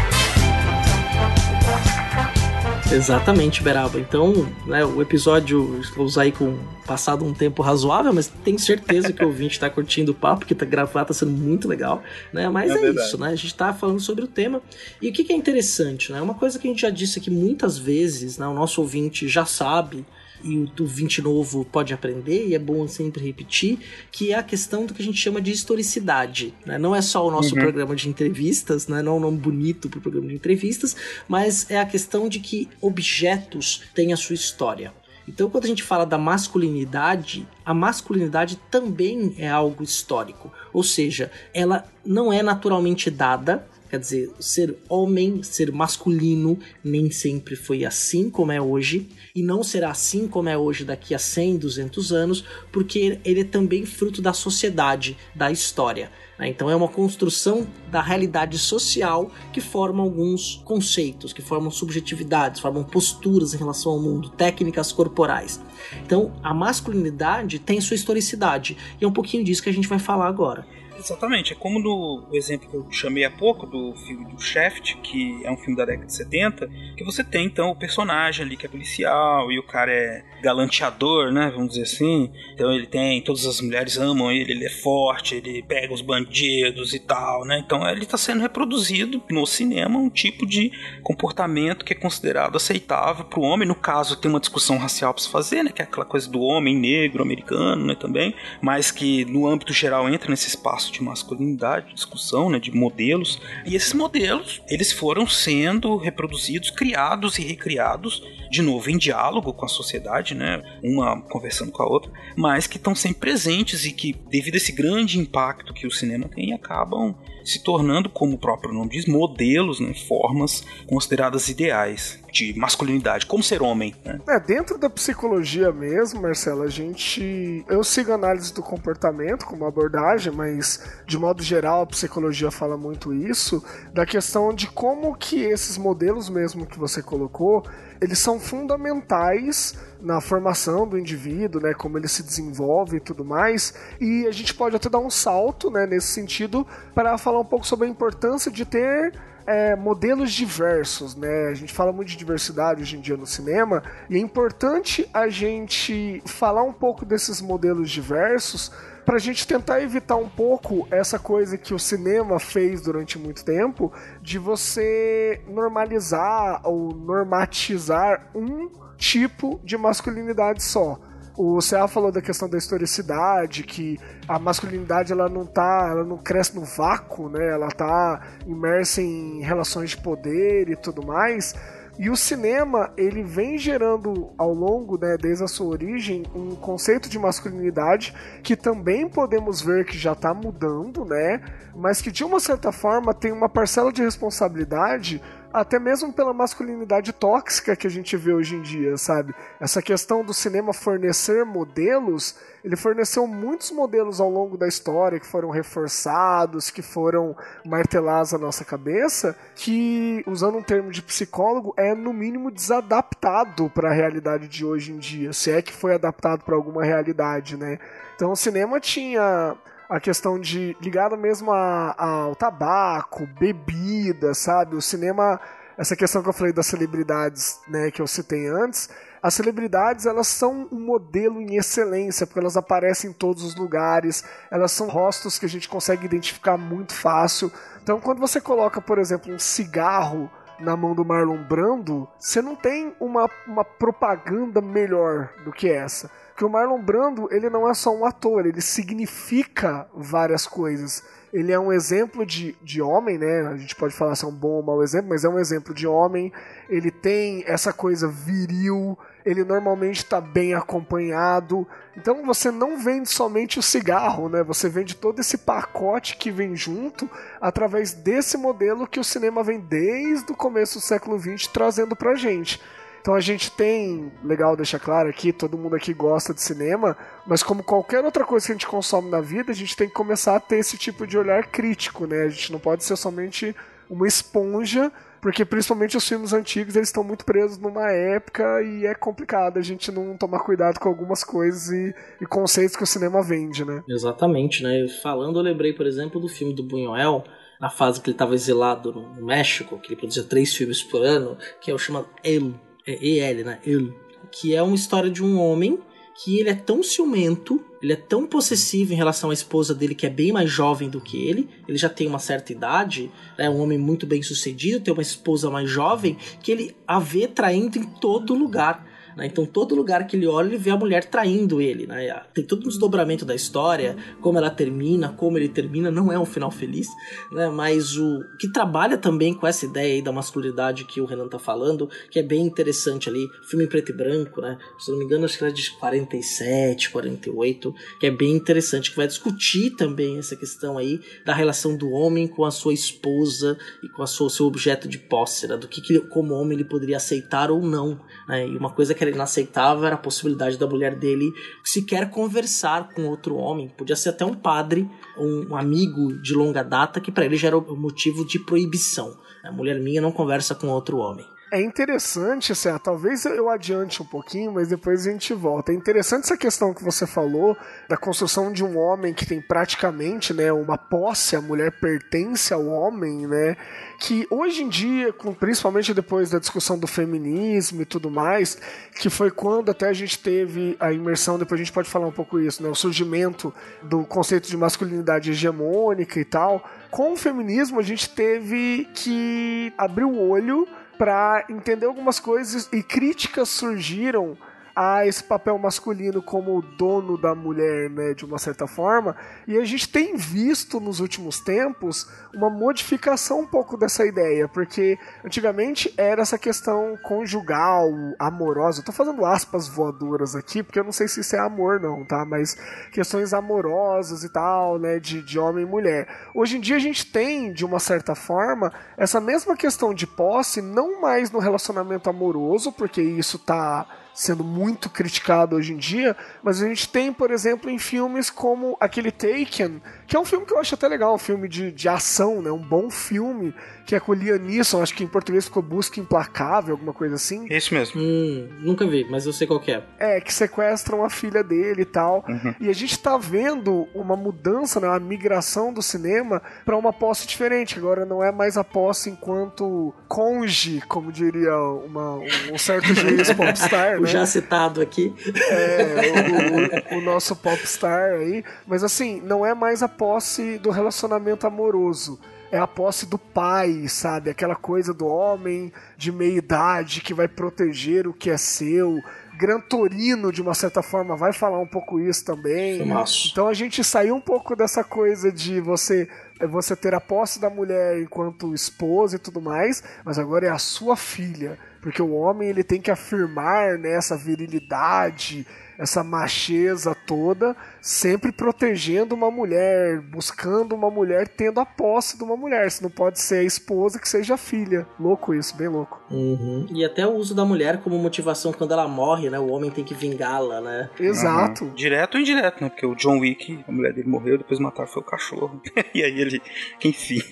Exatamente, 2.93 3.63
Beraba. 3.63 3.99
Então, 3.99 4.33
né, 4.65 4.85
o 4.85 5.03
episódio, 5.03 5.83
vou 5.95 6.07
usar 6.07 6.23
aí 6.23 6.33
com 6.33 6.57
passado 6.87 7.25
um 7.25 7.35
tempo 7.35 7.61
razoável, 7.63 8.13
mas 8.13 8.29
tenho 8.45 8.59
certeza 8.59 9.13
que 9.13 9.25
o 9.25 9.27
ouvinte 9.27 9.59
tá 9.59 9.69
curtindo 9.69 10.13
o 10.13 10.15
papo, 10.15 10.47
que 10.47 10.55
tá 10.55 10.65
gravado, 10.65 11.09
tá 11.09 11.15
sendo 11.15 11.33
muito 11.33 11.69
legal, 11.69 12.03
né? 12.33 12.49
Mas 12.49 12.71
É 12.71 12.87
é, 12.87 12.91
isso, 12.91 13.19
né? 13.19 13.29
A 13.29 13.37
gente 13.37 13.55
tá 13.55 13.75
falando 13.75 14.01
sobre 14.01 14.25
o 14.25 14.29
tema. 14.29 14.63
E 15.03 15.09
o 15.09 15.13
que, 15.13 15.25
que 15.25 15.33
é 15.33 15.37
interessante, 15.37 16.13
né? 16.13 16.23
Uma 16.23 16.35
coisa 16.35 16.59
que 16.59 16.69
a 16.69 16.71
gente 16.71 16.81
já 16.81 16.91
disse 16.91 17.19
aqui 17.19 17.31
muitas 17.31 17.77
vezes, 17.77 18.39
né? 18.39 18.47
O 18.47 18.55
nosso 18.55 18.81
ouvinte 18.81 19.29
já 19.29 19.45
sabe, 19.45 20.07
e 20.47 20.59
o 20.59 20.71
ouvinte 20.81 21.21
novo 21.21 21.65
pode 21.65 21.93
aprender, 21.93 22.47
e 22.47 22.55
é 22.55 22.59
bom 22.59 22.87
sempre 22.87 23.25
repetir, 23.25 23.79
que 24.11 24.33
é 24.33 24.39
a 24.39 24.43
questão 24.43 24.87
do 24.87 24.95
que 24.95 25.03
a 25.03 25.05
gente 25.05 25.19
chama 25.19 25.41
de 25.41 25.51
historicidade. 25.51 26.55
Né? 26.65 26.79
Não 26.79 26.95
é 26.95 27.03
só 27.03 27.27
o 27.27 27.31
nosso 27.31 27.55
programa 27.55 27.97
de 27.97 28.09
entrevistas, 28.09 28.87
né? 28.87 29.03
não 29.03 29.13
é 29.13 29.17
um 29.17 29.21
nome 29.21 29.39
bonito 29.39 29.89
para 29.89 29.99
o 29.99 30.03
programa 30.03 30.29
de 30.29 30.35
entrevistas, 30.35 30.97
mas 31.29 31.71
é 31.71 31.79
a 31.79 31.87
questão 31.87 32.29
de 32.29 32.39
que 32.41 32.69
objetos 32.81 33.83
têm 33.95 34.13
a 34.13 34.17
sua 34.17 34.35
história. 34.35 34.93
Então, 35.29 35.51
quando 35.51 35.65
a 35.65 35.69
gente 35.69 35.83
fala 35.83 36.07
da 36.07 36.17
masculinidade, 36.17 37.47
a 37.65 37.75
masculinidade 37.75 38.57
também 38.71 39.35
é 39.39 39.49
algo 39.49 39.83
histórico. 39.83 40.53
Ou 40.73 40.85
seja, 40.85 41.33
ela 41.53 41.85
não 42.05 42.33
é 42.33 42.43
naturalmente 42.43 43.11
dada, 43.11 43.67
Quer 43.89 44.01
dizer, 44.01 44.31
ser 44.41 44.77
homem, 44.89 45.43
ser 45.43 45.71
masculino, 45.71 46.59
nem 46.83 47.11
sempre 47.11 47.55
foi 47.55 47.85
assim 47.85 48.29
como 48.29 48.53
é 48.53 48.61
hoje, 48.61 49.09
e 49.35 49.43
não 49.43 49.63
será 49.63 49.91
assim 49.91 50.27
como 50.27 50.49
é 50.49 50.59
hoje 50.59 50.85
daqui 50.85 51.15
a 51.15 51.19
100, 51.19 51.59
200 51.59 52.13
anos, 52.13 52.45
porque 52.73 53.21
ele 53.25 53.41
é 53.41 53.45
também 53.45 53.87
fruto 53.87 54.21
da 54.21 54.33
sociedade, 54.33 55.17
da 55.35 55.51
história. 55.51 56.11
né? 56.39 56.49
Então 56.49 56.69
é 56.69 56.75
uma 56.75 56.89
construção 56.89 57.67
da 57.91 58.01
realidade 58.03 58.59
social 58.59 59.31
que 59.53 59.61
forma 59.61 60.03
alguns 60.03 60.63
conceitos, 60.65 61.33
que 61.33 61.43
formam 61.43 61.71
subjetividades, 61.71 62.61
formam 62.61 62.83
posturas 62.83 63.55
em 63.55 63.59
relação 63.59 63.93
ao 63.93 64.01
mundo, 64.01 64.31
técnicas 64.31 64.91
corporais. 64.93 65.61
Então 66.05 66.33
a 66.43 66.53
masculinidade 66.53 67.59
tem 67.59 67.81
sua 67.81 67.95
historicidade, 67.95 68.77
e 69.01 69.05
é 69.05 69.09
um 69.09 69.13
pouquinho 69.13 69.45
disso 69.45 69.63
que 69.63 69.69
a 69.69 69.73
gente 69.73 69.89
vai 69.89 69.99
falar 69.99 70.27
agora. 70.27 70.67
Exatamente, 71.07 71.53
é 71.53 71.57
como 71.57 71.79
no 71.79 72.27
exemplo 72.33 72.69
que 72.69 72.77
eu 72.77 72.91
chamei 72.91 73.25
há 73.25 73.31
pouco 73.31 73.65
do 73.65 73.95
filme 73.95 74.25
do 74.25 74.43
Shaft, 74.43 74.97
que 75.05 75.41
é 75.45 75.51
um 75.53 75.57
filme 75.57 75.77
da 75.77 75.85
década 75.85 76.07
de 76.07 76.13
70, 76.13 76.69
que 76.97 77.05
você 77.05 77.23
tem 77.23 77.47
então 77.47 77.71
o 77.71 77.77
personagem 77.77 78.45
ali 78.45 78.57
que 78.57 78.67
é 78.67 78.69
policial 78.69 79.53
e 79.53 79.57
o 79.57 79.63
cara 79.63 79.93
é 79.93 80.25
galanteador, 80.43 81.31
né, 81.31 81.51
vamos 81.55 81.71
dizer 81.71 81.83
assim. 81.83 82.33
Então 82.55 82.73
ele 82.73 82.89
tem, 82.89 83.23
todas 83.23 83.47
as 83.47 83.61
mulheres 83.61 83.97
amam 83.97 84.33
ele, 84.33 84.51
ele 84.51 84.67
é 84.67 84.71
forte, 84.71 85.37
ele 85.37 85.63
pega 85.63 85.95
os 85.95 86.01
bandidos 86.01 86.93
e 86.93 86.99
tal, 86.99 87.45
né? 87.45 87.63
Então 87.65 87.89
ele 87.89 88.03
está 88.03 88.19
sendo 88.19 88.43
reproduzido 88.43 89.23
no 89.31 89.47
cinema 89.47 89.99
um 89.99 90.11
tipo 90.11 90.45
de 90.45 90.73
comportamento 91.03 91.85
que 91.85 91.93
é 91.93 91.97
considerado 91.97 92.57
aceitável 92.57 93.25
para 93.25 93.39
o 93.39 93.45
homem. 93.45 93.67
No 93.67 93.75
caso, 93.75 94.17
tem 94.17 94.29
uma 94.29 94.41
discussão 94.41 94.77
racial 94.77 95.15
para 95.15 95.23
se 95.23 95.29
fazer, 95.29 95.63
né, 95.63 95.71
que 95.71 95.83
é 95.83 95.85
aquela 95.85 96.05
coisa 96.05 96.29
do 96.29 96.41
homem 96.41 96.77
negro 96.77 97.23
americano, 97.23 97.87
né, 97.87 97.95
também, 97.95 98.35
mas 98.61 98.91
que 98.91 99.25
no 99.27 99.47
âmbito 99.47 99.73
geral 99.73 100.09
entra 100.09 100.31
nesse 100.31 100.49
espaço 100.49 100.96
de 100.97 101.03
masculinidade, 101.03 101.95
discussão, 101.95 102.51
né, 102.51 102.59
de 102.59 102.71
modelos. 102.71 103.41
E 103.65 103.75
esses 103.75 103.93
modelos, 103.93 104.63
eles 104.69 104.93
foram 104.93 105.27
sendo 105.27 105.97
reproduzidos, 105.97 106.71
criados 106.71 107.39
e 107.39 107.43
recriados 107.43 108.23
de 108.51 108.63
novo 108.63 108.91
em 108.91 108.97
diálogo 108.97 109.53
com 109.53 109.65
a 109.65 109.69
sociedade, 109.69 110.35
né, 110.35 110.63
uma 110.83 111.21
conversando 111.23 111.73
com 111.73 111.83
a 111.83 111.87
outra, 111.87 112.11
mas 112.37 112.67
que 112.67 112.77
estão 112.77 112.95
sempre 112.95 113.21
presentes 113.21 113.85
e 113.85 113.93
que 113.93 114.15
devido 114.29 114.55
a 114.55 114.59
esse 114.59 114.73
grande 114.73 115.19
impacto 115.19 115.75
que 115.75 115.87
o 115.87 115.91
cinema 115.91 116.29
tem, 116.29 116.53
acabam 116.53 117.15
se 117.47 117.63
tornando, 117.63 118.11
como 118.11 118.35
o 118.35 118.39
próprio 118.39 118.75
nome 118.75 118.91
diz, 118.91 119.07
modelos, 119.07 119.79
né, 119.79 119.95
formas 119.95 120.65
consideradas 120.87 121.49
ideais 121.49 122.19
de 122.33 122.53
masculinidade, 122.59 123.25
como 123.25 123.43
ser 123.43 123.63
homem, 123.63 123.95
né? 124.05 124.21
É, 124.29 124.39
dentro 124.39 124.77
da 124.77 124.91
psicologia 124.91 125.73
mesmo, 125.73 126.21
Marcelo, 126.21 126.63
a 126.63 126.69
gente. 126.69 127.65
Eu 127.69 127.83
sigo 127.83 128.13
análise 128.13 128.53
do 128.53 128.63
comportamento 128.63 129.47
como 129.47 129.65
abordagem, 129.65 130.33
mas 130.33 130.83
de 131.07 131.17
modo 131.17 131.43
geral 131.43 131.83
a 131.83 131.87
psicologia 131.87 132.51
fala 132.51 132.77
muito 132.77 133.15
isso, 133.15 133.65
da 133.95 134.05
questão 134.05 134.53
de 134.53 134.67
como 134.67 135.17
que 135.17 135.41
esses 135.41 135.79
modelos 135.79 136.29
mesmo 136.29 136.67
que 136.67 136.79
você 136.79 137.03
colocou, 137.03 137.65
eles 138.01 138.19
são 138.19 138.39
fundamentais 138.39 139.75
na 140.01 140.21
formação 140.21 140.87
do 140.87 140.99
indivíduo, 140.99 141.61
né, 141.61 141.75
como 141.75 141.99
ele 141.99 142.09
se 142.09 142.23
desenvolve 142.23 142.99
e 142.99 143.01
tudo 143.01 143.25
mais, 143.25 143.75
e 144.01 144.27
a 144.27 144.33
gente 144.33 144.55
pode 144.55 144.77
até 144.77 144.89
dar 144.89 144.99
um 144.99 145.11
salto, 145.11 145.71
né, 145.71 145.87
nesse 145.87 146.09
sentido, 146.09 146.67
para 146.95 147.17
falar 147.19 147.41
um 147.41 147.45
pouco 147.45 147.67
sobre 147.67 147.87
a 147.87 147.91
importância 147.91 148.51
de 148.51 148.65
ter 148.65 149.15
é, 149.47 149.77
modelos 149.77 150.33
diversos, 150.33 151.15
né? 151.15 151.49
A 151.49 151.55
gente 151.55 151.73
fala 151.73 151.93
muito 151.93 152.09
de 152.09 152.17
diversidade 152.17 152.83
hoje 152.83 152.97
em 152.97 153.01
dia 153.01 153.17
no 153.17 153.27
cinema 153.27 153.83
e 154.11 154.17
é 154.17 154.19
importante 154.19 155.09
a 155.15 155.29
gente 155.29 156.21
falar 156.27 156.65
um 156.65 156.73
pouco 156.73 157.05
desses 157.05 157.41
modelos 157.41 157.91
diversos 157.91 158.73
para 159.07 159.17
a 159.17 159.21
gente 159.21 159.47
tentar 159.47 159.81
evitar 159.81 160.17
um 160.17 160.29
pouco 160.29 160.89
essa 160.91 161.17
coisa 161.17 161.57
que 161.57 161.73
o 161.73 161.79
cinema 161.79 162.41
fez 162.41 162.83
durante 162.83 163.17
muito 163.17 163.45
tempo 163.45 163.93
de 164.21 164.37
você 164.37 165.41
normalizar 165.47 166.61
ou 166.65 166.93
normatizar 166.93 168.29
um 168.35 168.69
tipo 168.99 169.61
de 169.63 169.79
masculinidade 169.79 170.61
só. 170.61 170.99
O 171.39 171.59
CA 171.59 171.87
falou 171.87 172.11
da 172.11 172.21
questão 172.21 172.49
da 172.49 172.59
historicidade, 172.59 173.63
que 173.63 173.97
a 174.27 174.41
masculinidade 174.41 175.13
ela 175.13 175.29
não 175.29 175.47
tá, 175.47 175.89
ela 175.91 176.03
não 176.03 176.17
cresce 176.17 176.57
no 176.57 176.65
vácuo, 176.65 177.29
né? 177.29 177.53
Ela 177.53 177.69
tá 177.69 178.23
imersa 178.45 179.03
em 179.03 179.41
relações 179.41 179.91
de 179.91 179.99
poder 179.99 180.69
e 180.69 180.75
tudo 180.75 181.07
mais. 181.07 181.55
E 181.99 182.11
o 182.11 182.17
cinema, 182.17 182.93
ele 182.95 183.23
vem 183.23 183.57
gerando 183.57 184.31
ao 184.37 184.53
longo, 184.53 184.99
né, 184.99 185.17
desde 185.17 185.45
a 185.45 185.49
sua 185.49 185.69
origem, 185.69 186.25
um 186.35 186.55
conceito 186.55 187.09
de 187.09 187.19
masculinidade 187.19 188.15
que 188.43 188.55
também 188.55 189.09
podemos 189.09 189.63
ver 189.63 189.87
que 189.87 189.97
já 189.97 190.13
está 190.13 190.35
mudando, 190.35 191.07
né? 191.07 191.41
Mas 191.75 192.03
que 192.03 192.11
de 192.11 192.23
uma 192.23 192.39
certa 192.39 192.71
forma 192.71 193.15
tem 193.15 193.33
uma 193.33 193.49
parcela 193.49 193.91
de 193.91 194.03
responsabilidade 194.03 195.23
até 195.57 195.79
mesmo 195.79 196.13
pela 196.13 196.35
masculinidade 196.35 197.15
tóxica 197.15 197.75
que 197.75 197.87
a 197.87 197.91
gente 197.91 198.15
vê 198.15 198.31
hoje 198.31 198.57
em 198.57 198.61
dia, 198.61 198.99
sabe? 198.99 199.35
Essa 199.59 199.81
questão 199.81 200.23
do 200.23 200.35
cinema 200.35 200.75
fornecer 200.75 201.47
modelos, 201.47 202.37
ele 202.63 202.77
forneceu 202.77 203.27
muitos 203.27 203.71
modelos 203.71 204.21
ao 204.21 204.29
longo 204.29 204.59
da 204.59 204.69
história 204.69 205.19
que 205.19 205.27
foram 205.27 205.49
reforçados, 205.49 206.69
que 206.69 206.83
foram 206.83 207.35
martelados 207.65 208.33
na 208.33 208.39
nossa 208.39 208.67
cabeça, 208.67 209.35
que, 209.55 210.23
usando 210.27 210.59
um 210.59 210.63
termo 210.63 210.91
de 210.91 211.01
psicólogo, 211.01 211.73
é 211.75 211.95
no 211.95 212.13
mínimo 212.13 212.51
desadaptado 212.51 213.71
para 213.71 213.89
a 213.89 213.95
realidade 213.95 214.49
de 214.49 214.63
hoje 214.63 214.93
em 214.93 214.99
dia, 214.99 215.33
se 215.33 215.51
é 215.51 215.63
que 215.63 215.73
foi 215.73 215.95
adaptado 215.95 216.45
para 216.45 216.55
alguma 216.55 216.85
realidade, 216.85 217.57
né? 217.57 217.79
Então 218.15 218.31
o 218.31 218.37
cinema 218.37 218.79
tinha 218.79 219.57
a 219.89 220.01
questão 220.01 220.39
de 220.39 220.77
ligada 220.81 221.17
mesmo 221.17 221.53
ao 221.53 222.35
tabaco, 222.35 223.27
bebida, 223.39 224.35
sabe? 224.35 224.77
O 224.77 224.83
cinema, 224.83 225.41
essa 225.79 225.95
questão 225.95 226.23
que 226.23 226.29
eu 226.29 226.33
falei 226.33 226.53
das 226.53 226.67
celebridades, 226.67 227.61
né, 227.69 227.91
que 227.91 228.03
eu 228.03 228.07
citei 228.07 228.47
antes, 228.49 228.89
as 229.23 229.35
celebridades 229.35 230.07
elas 230.07 230.29
são 230.29 230.69
um 230.71 230.81
modelo 230.81 231.41
em 231.41 231.57
excelência, 231.57 232.27
porque 232.27 232.41
elas 232.41 232.57
aparecem 232.57 233.11
em 233.11 233.13
todos 233.13 233.43
os 233.43 233.57
lugares, 233.57 234.25
elas 234.51 234.73
são 234.73 234.89
rostos 234.89 235.39
que 235.39 235.47
a 235.47 235.49
gente 235.49 235.69
consegue 235.69 236.05
identificar 236.05 236.57
muito 236.57 236.93
fácil. 236.93 237.51
Então, 237.83 238.01
quando 238.01 238.21
você 238.21 238.41
coloca, 238.41 238.81
por 238.81 238.99
exemplo, 238.99 239.33
um 239.33 239.39
cigarro 239.39 240.31
na 240.59 240.77
mão 240.77 240.95
do 240.95 241.05
Marlon 241.05 241.43
Brando, 241.43 242.09
você 242.19 242.41
não 242.41 242.57
tem 242.57 242.95
uma, 242.99 243.29
uma 243.47 243.65
propaganda 243.65 244.61
melhor 244.61 245.31
do 245.45 245.53
que 245.53 245.69
essa. 245.69 246.11
Porque 246.37 246.45
o 246.45 246.51
Marlon 246.51 246.83
Brando, 246.83 247.29
ele 247.33 247.49
não 247.49 247.67
é 247.67 247.73
só 247.73 247.97
um 247.97 248.05
ator, 248.05 248.45
ele 248.45 248.61
significa 248.61 249.89
várias 249.95 250.47
coisas. 250.47 251.03
Ele 251.33 251.51
é 251.51 251.59
um 251.59 251.73
exemplo 251.73 252.27
de, 252.27 252.55
de 252.63 252.83
homem, 252.83 253.17
né? 253.17 253.47
A 253.47 253.57
gente 253.57 253.75
pode 253.75 253.95
falar 253.95 254.15
se 254.15 254.27
é 254.27 254.29
um 254.29 254.35
bom 254.35 254.51
ou 254.51 254.63
mau 254.63 254.83
exemplo, 254.83 255.09
mas 255.09 255.25
é 255.25 255.31
um 255.31 255.39
exemplo 255.39 255.73
de 255.73 255.87
homem. 255.87 256.31
Ele 256.69 256.91
tem 256.91 257.43
essa 257.47 257.73
coisa 257.73 258.07
viril, 258.07 258.99
ele 259.25 259.45
normalmente 259.45 260.01
está 260.01 260.21
bem 260.21 260.53
acompanhado. 260.53 261.67
Então 261.97 262.23
você 262.27 262.51
não 262.51 262.77
vende 262.77 263.09
somente 263.09 263.59
o 263.59 263.63
cigarro, 263.63 264.29
né? 264.29 264.43
Você 264.43 264.69
vende 264.69 264.95
todo 264.95 265.21
esse 265.21 265.39
pacote 265.39 266.19
que 266.19 266.31
vem 266.31 266.55
junto 266.55 267.09
através 267.41 267.95
desse 267.95 268.37
modelo 268.37 268.87
que 268.87 269.01
o 269.01 269.05
cinema 269.05 269.43
vem 269.43 269.59
desde 269.59 270.31
o 270.33 270.37
começo 270.37 270.81
do 270.81 270.85
século 270.85 271.19
XX 271.19 271.47
trazendo 271.47 271.97
pra 271.97 272.15
gente. 272.15 272.61
Então 273.07 273.15
a 273.15 273.21
gente 273.21 273.53
tem, 273.53 274.11
legal 274.25 274.57
deixar 274.57 274.81
claro 274.81 275.09
aqui, 275.09 275.33
todo 275.33 275.57
mundo 275.57 275.77
aqui 275.77 275.95
gosta 275.95 276.35
de 276.35 276.43
cinema, 276.43 276.97
mas 277.25 277.41
como 277.41 277.63
qualquer 277.63 278.05
outra 278.05 278.25
coisa 278.25 278.47
que 278.47 278.51
a 278.51 278.55
gente 278.57 278.67
consome 278.67 279.09
na 279.09 279.21
vida, 279.21 279.53
a 279.53 279.55
gente 279.55 279.77
tem 279.77 279.87
que 279.87 279.95
começar 279.95 280.35
a 280.35 280.41
ter 280.41 280.57
esse 280.57 280.77
tipo 280.77 281.07
de 281.07 281.17
olhar 281.17 281.47
crítico, 281.47 282.05
né? 282.05 282.25
A 282.25 282.29
gente 282.29 282.51
não 282.51 282.59
pode 282.59 282.83
ser 282.83 282.97
somente 282.97 283.55
uma 283.89 284.09
esponja, 284.09 284.91
porque 285.23 285.45
principalmente 285.45 285.97
os 285.97 286.09
filmes 286.09 286.33
antigos 286.33 286.75
eles 286.75 286.89
estão 286.89 287.05
muito 287.05 287.25
presos 287.25 287.59
numa 287.59 287.93
época 287.93 288.61
e 288.63 288.85
é 288.85 288.95
complicado 288.97 289.59
a 289.59 289.63
gente 289.63 289.93
não 289.93 290.17
tomar 290.17 290.41
cuidado 290.41 290.81
com 290.81 290.89
algumas 290.89 291.23
coisas 291.23 291.71
e, 291.71 291.95
e 292.21 292.27
conceitos 292.27 292.75
que 292.75 292.83
o 292.83 292.89
cinema 292.89 293.23
vende, 293.23 293.65
né? 293.65 293.85
Exatamente, 293.89 294.65
né? 294.65 294.85
Falando, 295.01 295.39
eu 295.39 295.45
lembrei, 295.45 295.73
por 295.73 295.87
exemplo, 295.87 296.21
do 296.21 296.27
filme 296.27 296.57
do 296.57 296.65
Buñuel, 296.65 297.23
na 297.61 297.71
fase 297.71 298.01
que 298.01 298.11
ele 298.11 298.17
estava 298.17 298.35
exilado 298.35 298.91
no 298.91 299.25
México, 299.25 299.79
que 299.79 299.91
ele 299.91 299.97
produzia 299.97 300.25
três 300.25 300.53
filmes 300.53 300.83
por 300.83 301.05
ano, 301.05 301.39
que 301.61 301.71
é 301.71 301.75
o 301.75 301.79
chamado 301.79 302.09
El, 302.25 302.53
é 302.87 303.05
EL, 303.05 303.45
né? 303.45 303.59
El, 303.67 303.93
que 304.31 304.55
é 304.55 304.63
uma 304.63 304.75
história 304.75 305.11
de 305.11 305.23
um 305.23 305.41
homem 305.41 305.79
que 306.23 306.39
ele 306.39 306.49
é 306.49 306.55
tão 306.55 306.83
ciumento, 306.83 307.63
ele 307.83 307.93
é 307.93 307.97
tão 307.97 308.27
possessivo 308.27 308.93
em 308.93 308.97
relação 308.97 309.31
à 309.31 309.35
esposa 309.35 309.75
dele, 309.75 309.95
que 309.95 310.07
é 310.07 310.11
bem 310.11 310.33
mais 310.33 310.51
jovem 310.51 310.89
do 310.89 311.01
que 311.01 311.19
ele, 311.29 311.49
ele 311.69 311.77
já 311.77 311.91
tem 311.91 312.07
uma 312.07 312.19
certa 312.19 312.53
idade, 312.53 313.11
é 313.37 313.51
um 313.51 313.61
homem 313.61 313.77
muito 313.77 314.07
bem 314.07 314.23
sucedido, 314.23 314.81
tem 314.81 314.95
uma 314.95 315.03
esposa 315.03 315.51
mais 315.51 315.69
jovem, 315.69 316.17
que 316.43 316.51
ele 316.51 316.75
a 316.87 316.99
vê 316.99 317.29
traindo 317.29 317.79
em 317.79 317.85
todo 317.85 318.35
lugar. 318.35 318.87
Né? 319.17 319.27
Então, 319.27 319.47
todo 319.47 319.75
lugar 319.75 320.07
que 320.07 320.17
ele 320.17 320.27
olha, 320.27 320.49
ele 320.49 320.59
vê 320.59 320.71
a 320.71 320.77
mulher 320.77 321.05
traindo 321.05 321.61
ele. 321.61 321.87
Né? 321.87 322.23
Tem 322.35 322.45
todo 322.45 322.67
um 322.67 322.69
desdobramento 322.69 323.25
da 323.25 323.35
história, 323.35 323.97
como 324.21 324.37
ela 324.37 324.51
termina, 324.51 325.09
como 325.09 325.39
ele 325.39 325.49
termina. 325.49 325.91
Não 325.91 326.13
é 326.13 326.19
um 326.19 326.27
final 326.27 326.51
feliz, 326.51 326.89
né? 327.33 327.49
mas 327.49 327.97
o 327.97 328.23
que 328.39 328.53
trabalha 328.53 328.99
também 328.99 329.33
com 329.33 329.47
essa 329.47 329.65
ideia 329.65 329.95
aí 329.95 330.03
da 330.03 330.13
masculinidade 330.13 330.85
que 330.85 331.01
o 331.01 331.07
Renan 331.07 331.29
tá 331.29 331.39
falando, 331.39 331.89
que 332.11 332.19
é 332.19 332.23
bem 332.23 332.43
interessante 332.43 333.09
ali. 333.09 333.27
Filme 333.49 333.67
preto 333.67 333.91
e 333.91 333.95
branco, 333.95 334.41
né? 334.41 334.59
Se 334.79 334.91
não 334.91 334.99
me 334.99 335.05
engano, 335.05 335.25
acho 335.25 335.39
que 335.39 335.45
era 335.45 335.53
de 335.53 335.71
47, 335.71 336.91
48, 336.91 337.75
que 337.99 338.07
é 338.07 338.11
bem 338.11 338.33
interessante, 338.33 338.91
que 338.91 338.97
vai 338.97 339.07
discutir 339.07 339.71
também 339.71 340.19
essa 340.19 340.37
questão 340.37 340.77
aí 340.77 341.01
da 341.25 341.33
relação 341.33 341.77
do 341.77 341.91
homem 341.91 342.27
com 342.27 342.45
a 342.45 342.51
sua 342.51 342.75
esposa 342.75 343.57
e 343.83 343.89
com 343.89 344.03
a 344.03 344.07
sua, 344.07 344.29
seu 344.29 344.47
objeto 344.47 344.89
de 344.89 344.99
posse, 344.99 345.47
né? 345.47 345.57
do 345.57 345.69
que, 345.69 345.81
que 345.81 345.99
como 346.01 346.35
homem 346.35 346.59
ele 346.59 346.65
poderia 346.65 346.97
aceitar 346.97 347.51
ou 347.51 347.63
não. 347.63 348.01
Né? 348.29 348.47
E 348.47 348.57
uma 348.57 348.71
coisa 348.71 348.95
que 348.95 349.06
era 349.07 349.15
inaceitável 349.15 349.85
era 349.85 349.95
a 349.95 349.99
possibilidade 349.99 350.59
da 350.59 350.67
mulher 350.67 350.95
dele 350.95 351.33
sequer 351.65 352.11
conversar 352.11 352.91
com 352.95 353.07
outro 353.07 353.37
homem. 353.37 353.69
Podia 353.69 353.97
ser 353.97 354.11
até 354.11 354.25
um 354.25 354.35
padre, 354.35 354.89
um 355.19 355.57
amigo 355.57 356.21
de 356.21 356.35
longa 356.35 356.63
data, 356.63 357.01
que 357.01 357.13
para 357.13 357.25
ele 357.25 357.37
já 357.37 357.49
era 357.49 357.59
o 357.59 357.77
motivo 357.77 358.27
de 358.27 358.39
proibição. 358.39 359.17
A 359.45 359.53
mulher 359.53 359.79
minha 359.81 360.01
não 360.01 360.13
conversa 360.13 360.55
com 360.55 360.69
outro 360.69 360.99
homem. 360.99 361.25
É 361.57 361.61
interessante, 361.63 362.53
assim, 362.53 362.69
talvez 362.85 363.25
eu 363.25 363.49
adiante 363.49 364.03
um 364.03 364.05
pouquinho, 364.05 364.53
mas 364.53 364.69
depois 364.69 365.07
a 365.07 365.11
gente 365.11 365.33
volta. 365.33 365.73
É 365.73 365.75
interessante 365.75 366.25
essa 366.25 366.37
questão 366.37 366.75
que 366.75 366.85
você 366.85 367.07
falou 367.07 367.57
da 367.89 367.97
construção 367.97 368.53
de 368.53 368.63
um 368.63 368.77
homem 368.77 369.15
que 369.15 369.25
tem 369.25 369.41
praticamente, 369.41 370.35
né, 370.35 370.53
uma 370.53 370.77
posse, 370.77 371.35
a 371.35 371.41
mulher 371.41 371.73
pertence 371.81 372.53
ao 372.53 372.67
homem, 372.67 373.27
né? 373.27 373.57
Que 373.99 374.27
hoje 374.31 374.65
em 374.65 374.69
dia, 374.69 375.15
principalmente 375.41 375.95
depois 375.95 376.29
da 376.29 376.39
discussão 376.39 376.79
do 376.79 376.87
feminismo 376.87 377.81
e 377.81 377.87
tudo 377.87 378.11
mais, 378.11 378.59
que 379.01 379.09
foi 379.09 379.31
quando 379.31 379.71
até 379.71 379.89
a 379.89 379.95
gente 379.95 380.19
teve 380.19 380.77
a 380.79 380.93
imersão, 380.93 381.39
depois 381.39 381.59
a 381.59 381.65
gente 381.65 381.73
pode 381.73 381.89
falar 381.89 382.07
um 382.07 382.13
pouco 382.13 382.39
isso, 382.39 382.63
né? 382.63 382.69
O 382.69 382.75
surgimento 382.75 383.51
do 383.83 384.05
conceito 384.05 384.47
de 384.47 384.59
masculinidade 384.59 385.31
hegemônica 385.31 386.21
e 386.21 386.25
tal. 386.27 386.63
Com 386.91 387.15
o 387.15 387.17
feminismo, 387.17 387.81
a 387.81 387.83
gente 387.83 388.11
teve 388.11 388.87
que 388.93 389.73
abrir 389.79 390.05
o 390.05 390.19
olho 390.19 390.69
para 390.99 391.45
entender 391.49 391.87
algumas 391.87 392.19
coisas 392.19 392.69
e 392.73 392.83
críticas 392.83 393.49
surgiram 393.49 394.37
a 394.77 395.07
esse 395.07 395.25
papel 395.25 395.57
masculino 395.57 396.21
como 396.21 396.61
dono 396.61 397.17
da 397.17 397.35
mulher, 397.35 397.89
né, 397.89 398.13
de 398.13 398.27
uma 398.27 398.37
certa 398.37 398.67
forma. 398.67 399.17
E 399.49 399.57
a 399.57 399.65
gente 399.65 399.89
tem 399.89 400.17
visto 400.17 400.79
nos 400.79 401.01
últimos 401.01 401.41
tempos 401.41 402.07
uma 402.35 402.51
modificação 402.51 403.41
um 403.41 403.47
pouco 403.47 403.79
dessa 403.79 404.05
ideia, 404.05 404.47
porque 404.47 404.99
antigamente 405.25 405.95
era 405.97 406.21
essa 406.21 406.39
questão 406.39 406.95
conjugal, 407.03 407.89
amorosa. 408.19 408.81
Eu 408.81 408.85
tô 408.85 408.93
fazendo 408.93 409.25
aspas 409.25 409.67
voadoras 409.67 410.37
aqui, 410.37 410.63
porque 410.63 410.79
eu 410.79 410.85
não 410.85 410.93
sei 410.93 411.09
se 411.09 411.21
isso 411.21 411.35
é 411.35 411.39
amor 411.39 411.81
não, 411.81 412.05
tá? 412.05 412.27
Mas 412.27 412.55
questões 412.93 413.33
amorosas 413.33 414.25
e 414.25 414.29
tal, 414.29 414.79
né, 414.79 415.01
de, 415.01 415.23
de 415.23 415.39
homem 415.39 415.65
e 415.65 415.69
mulher. 415.69 416.07
Hoje 416.35 416.59
em 416.59 416.61
dia 416.61 416.77
a 416.77 416.81
gente 416.81 417.11
tem, 417.11 417.51
de 417.51 417.65
uma 417.65 417.81
certa 417.81 418.15
forma, 418.15 418.71
essa 418.99 419.23
mesma 419.23 419.57
questão 419.57 419.95
de 419.95 420.07
posse, 420.07 420.61
não 420.61 421.01
mais 421.01 421.31
no 421.31 421.39
relacionamento 421.39 422.11
amoroso, 422.11 422.71
porque 422.71 423.01
isso 423.01 423.39
tá 423.39 423.87
sendo 424.17 424.43
muito 424.43 424.89
criticado 424.89 425.55
hoje 425.55 425.75
em 425.75 425.77
dia, 425.77 426.17
mas 426.43 426.63
a 426.63 426.67
gente 426.67 426.89
tem, 426.89 427.13
por 427.13 427.31
exemplo, 427.31 427.71
em 427.71 427.79
filmes 427.79 428.31
como 428.31 428.75
aquele 428.81 429.13
Taken, 429.13 429.81
que 430.07 430.17
é 430.17 430.19
um 430.21 430.25
filme 430.25 430.47
que 430.47 430.53
eu 430.55 430.59
acho 430.59 430.75
até 430.75 430.87
legal, 430.89 431.15
um 431.15 431.19
filme 431.19 431.49
de, 431.49 431.71
de 431.73 431.89
ação, 431.89 432.41
né? 432.43 432.51
Um 432.51 432.59
bom 432.59 432.91
filme, 432.91 433.55
que 433.85 433.95
é 433.95 434.01
com 434.01 434.13
o 434.13 434.15
Liam 434.15 434.39
Neeson, 434.39 434.83
acho 434.83 434.95
que 434.95 435.05
em 435.05 435.07
português 435.07 435.45
ficou 435.47 435.63
Busca 435.63 436.01
Implacável, 436.01 436.75
alguma 436.75 436.93
coisa 436.93 437.15
assim. 437.17 437.47
Esse 437.51 437.73
mesmo. 437.75 438.01
Hum, 438.01 438.49
nunca 438.61 438.87
vi, 438.87 439.07
mas 439.11 439.27
eu 439.27 439.33
sei 439.33 439.47
qual 439.47 439.63
é. 439.67 439.83
É, 439.99 440.21
que 440.21 440.33
sequestram 440.33 441.05
a 441.05 441.11
filha 441.11 441.43
dele 441.43 441.83
e 441.83 441.85
tal. 441.87 442.25
Uhum. 442.29 442.55
E 442.61 442.69
a 442.69 442.73
gente 442.73 442.99
tá 442.99 443.17
vendo 443.19 443.89
uma 443.95 444.17
mudança, 444.17 444.79
né, 444.81 444.89
uma 444.89 444.99
migração 445.01 445.73
do 445.73 445.83
cinema 445.83 446.43
para 446.65 446.77
uma 446.77 446.93
posse 446.93 447.27
diferente. 447.27 447.79
Agora 447.79 448.05
não 448.05 448.23
é 448.23 448.31
mais 448.33 448.57
a 448.57 448.65
posse 448.65 449.11
enquanto 449.11 449.95
conge, 450.09 450.81
como 450.89 451.11
diria 451.13 451.57
uma, 451.57 452.19
um 452.53 452.59
certo 452.59 452.95
juiz 452.95 453.33
popstar, 453.35 453.99
O 453.99 454.03
né? 454.03 454.07
já 454.09 454.25
citado 454.27 454.81
aqui. 454.81 455.15
É, 455.51 456.93
o, 456.93 456.97
o- 456.97 456.99
o 456.99 457.01
nosso 457.03 457.35
popstar 457.37 458.13
aí. 458.15 458.45
Mas 458.67 458.83
assim, 458.85 459.21
não 459.25 459.45
é 459.45 459.55
mais 459.55 459.83
a 459.83 459.89
posse 459.97 460.59
do 460.59 460.71
relacionamento 460.71 461.47
amoroso. 461.47 462.19
É 462.51 462.59
a 462.59 462.67
posse 462.67 463.07
do 463.07 463.19
pai, 463.19 463.89
sabe? 463.89 464.31
Aquela 464.31 464.55
coisa 464.55 464.95
do 464.95 465.07
homem 465.07 465.73
de 465.97 466.13
meia 466.13 466.39
idade 466.39 467.01
que 467.01 467.13
vai 467.13 467.27
proteger 467.27 468.07
o 468.07 468.15
que 468.15 468.31
é 468.31 468.37
seu. 468.37 469.01
Gran 469.37 469.61
Torino, 469.61 470.33
de 470.33 470.41
uma 470.41 470.55
certa 470.55 470.81
forma, 470.81 471.17
vai 471.17 471.33
falar 471.33 471.59
um 471.59 471.67
pouco 471.67 471.99
isso 472.01 472.25
também. 472.25 472.79
Filmaço. 472.79 473.29
Então 473.33 473.49
a 473.49 473.55
gente 473.55 473.83
saiu 473.83 474.15
um 474.15 474.21
pouco 474.21 474.55
dessa 474.55 474.85
coisa 474.85 475.31
de 475.33 475.61
você 475.61 476.09
você 476.49 476.77
ter 476.77 476.95
a 476.95 477.01
posse 477.01 477.41
da 477.41 477.49
mulher 477.49 477.99
enquanto 478.03 478.53
esposa 478.53 479.17
e 479.17 479.19
tudo 479.19 479.41
mais, 479.41 479.83
mas 480.05 480.19
agora 480.19 480.47
é 480.47 480.51
a 480.51 480.59
sua 480.59 480.95
filha, 480.95 481.59
porque 481.81 482.03
o 482.03 482.13
homem 482.13 482.51
ele 482.51 482.63
tem 482.63 482.79
que 482.79 482.91
afirmar 482.91 483.79
né, 483.79 483.93
essa 483.93 484.19
virilidade, 484.19 485.47
essa 485.79 486.03
macheza 486.03 486.95
toda, 487.07 487.57
sempre 487.81 488.33
protegendo 488.33 489.15
uma 489.15 489.31
mulher, 489.31 490.01
buscando 490.01 490.75
uma 490.75 490.91
mulher, 490.91 491.29
tendo 491.29 491.61
a 491.61 491.67
posse 491.67 492.17
de 492.17 492.25
uma 492.25 492.37
mulher. 492.37 492.71
Se 492.71 492.83
não 492.83 492.91
pode 492.91 493.21
ser 493.21 493.37
a 493.41 493.45
esposa, 493.45 493.99
que 493.99 494.09
seja 494.09 494.35
a 494.35 494.39
filha. 494.39 494.87
Louco 494.99 495.35
isso, 495.35 495.57
bem 495.57 495.69
louco. 495.69 496.01
Uhum. 496.11 496.67
E 496.71 496.85
até 496.85 497.07
o 497.07 497.15
uso 497.15 497.35
da 497.35 497.45
mulher 497.45 497.83
como 497.83 497.99
motivação 497.99 498.53
quando 498.53 498.73
ela 498.73 498.89
morre, 498.89 499.29
né? 499.29 499.39
O 499.39 499.49
homem 499.49 499.71
tem 499.71 499.85
que 499.85 499.95
vingá-la, 499.95 500.61
né? 500.61 500.91
Exato. 500.99 501.71
Direto 501.75 502.15
ou 502.15 502.21
indireto, 502.21 502.63
né? 502.63 502.71
Porque 502.71 502.87
o 502.87 502.95
John 502.95 503.19
Wick, 503.19 503.65
a 503.67 503.73
mulher 503.73 503.93
dele 503.93 504.09
morreu, 504.09 504.39
depois 504.39 504.59
mataram 504.59 504.89
foi 504.89 505.03
o 505.03 505.07
cachorro. 505.07 505.61
e 505.95 506.03
aí 506.03 506.21
ele, 506.21 506.41
enfim. 506.85 507.23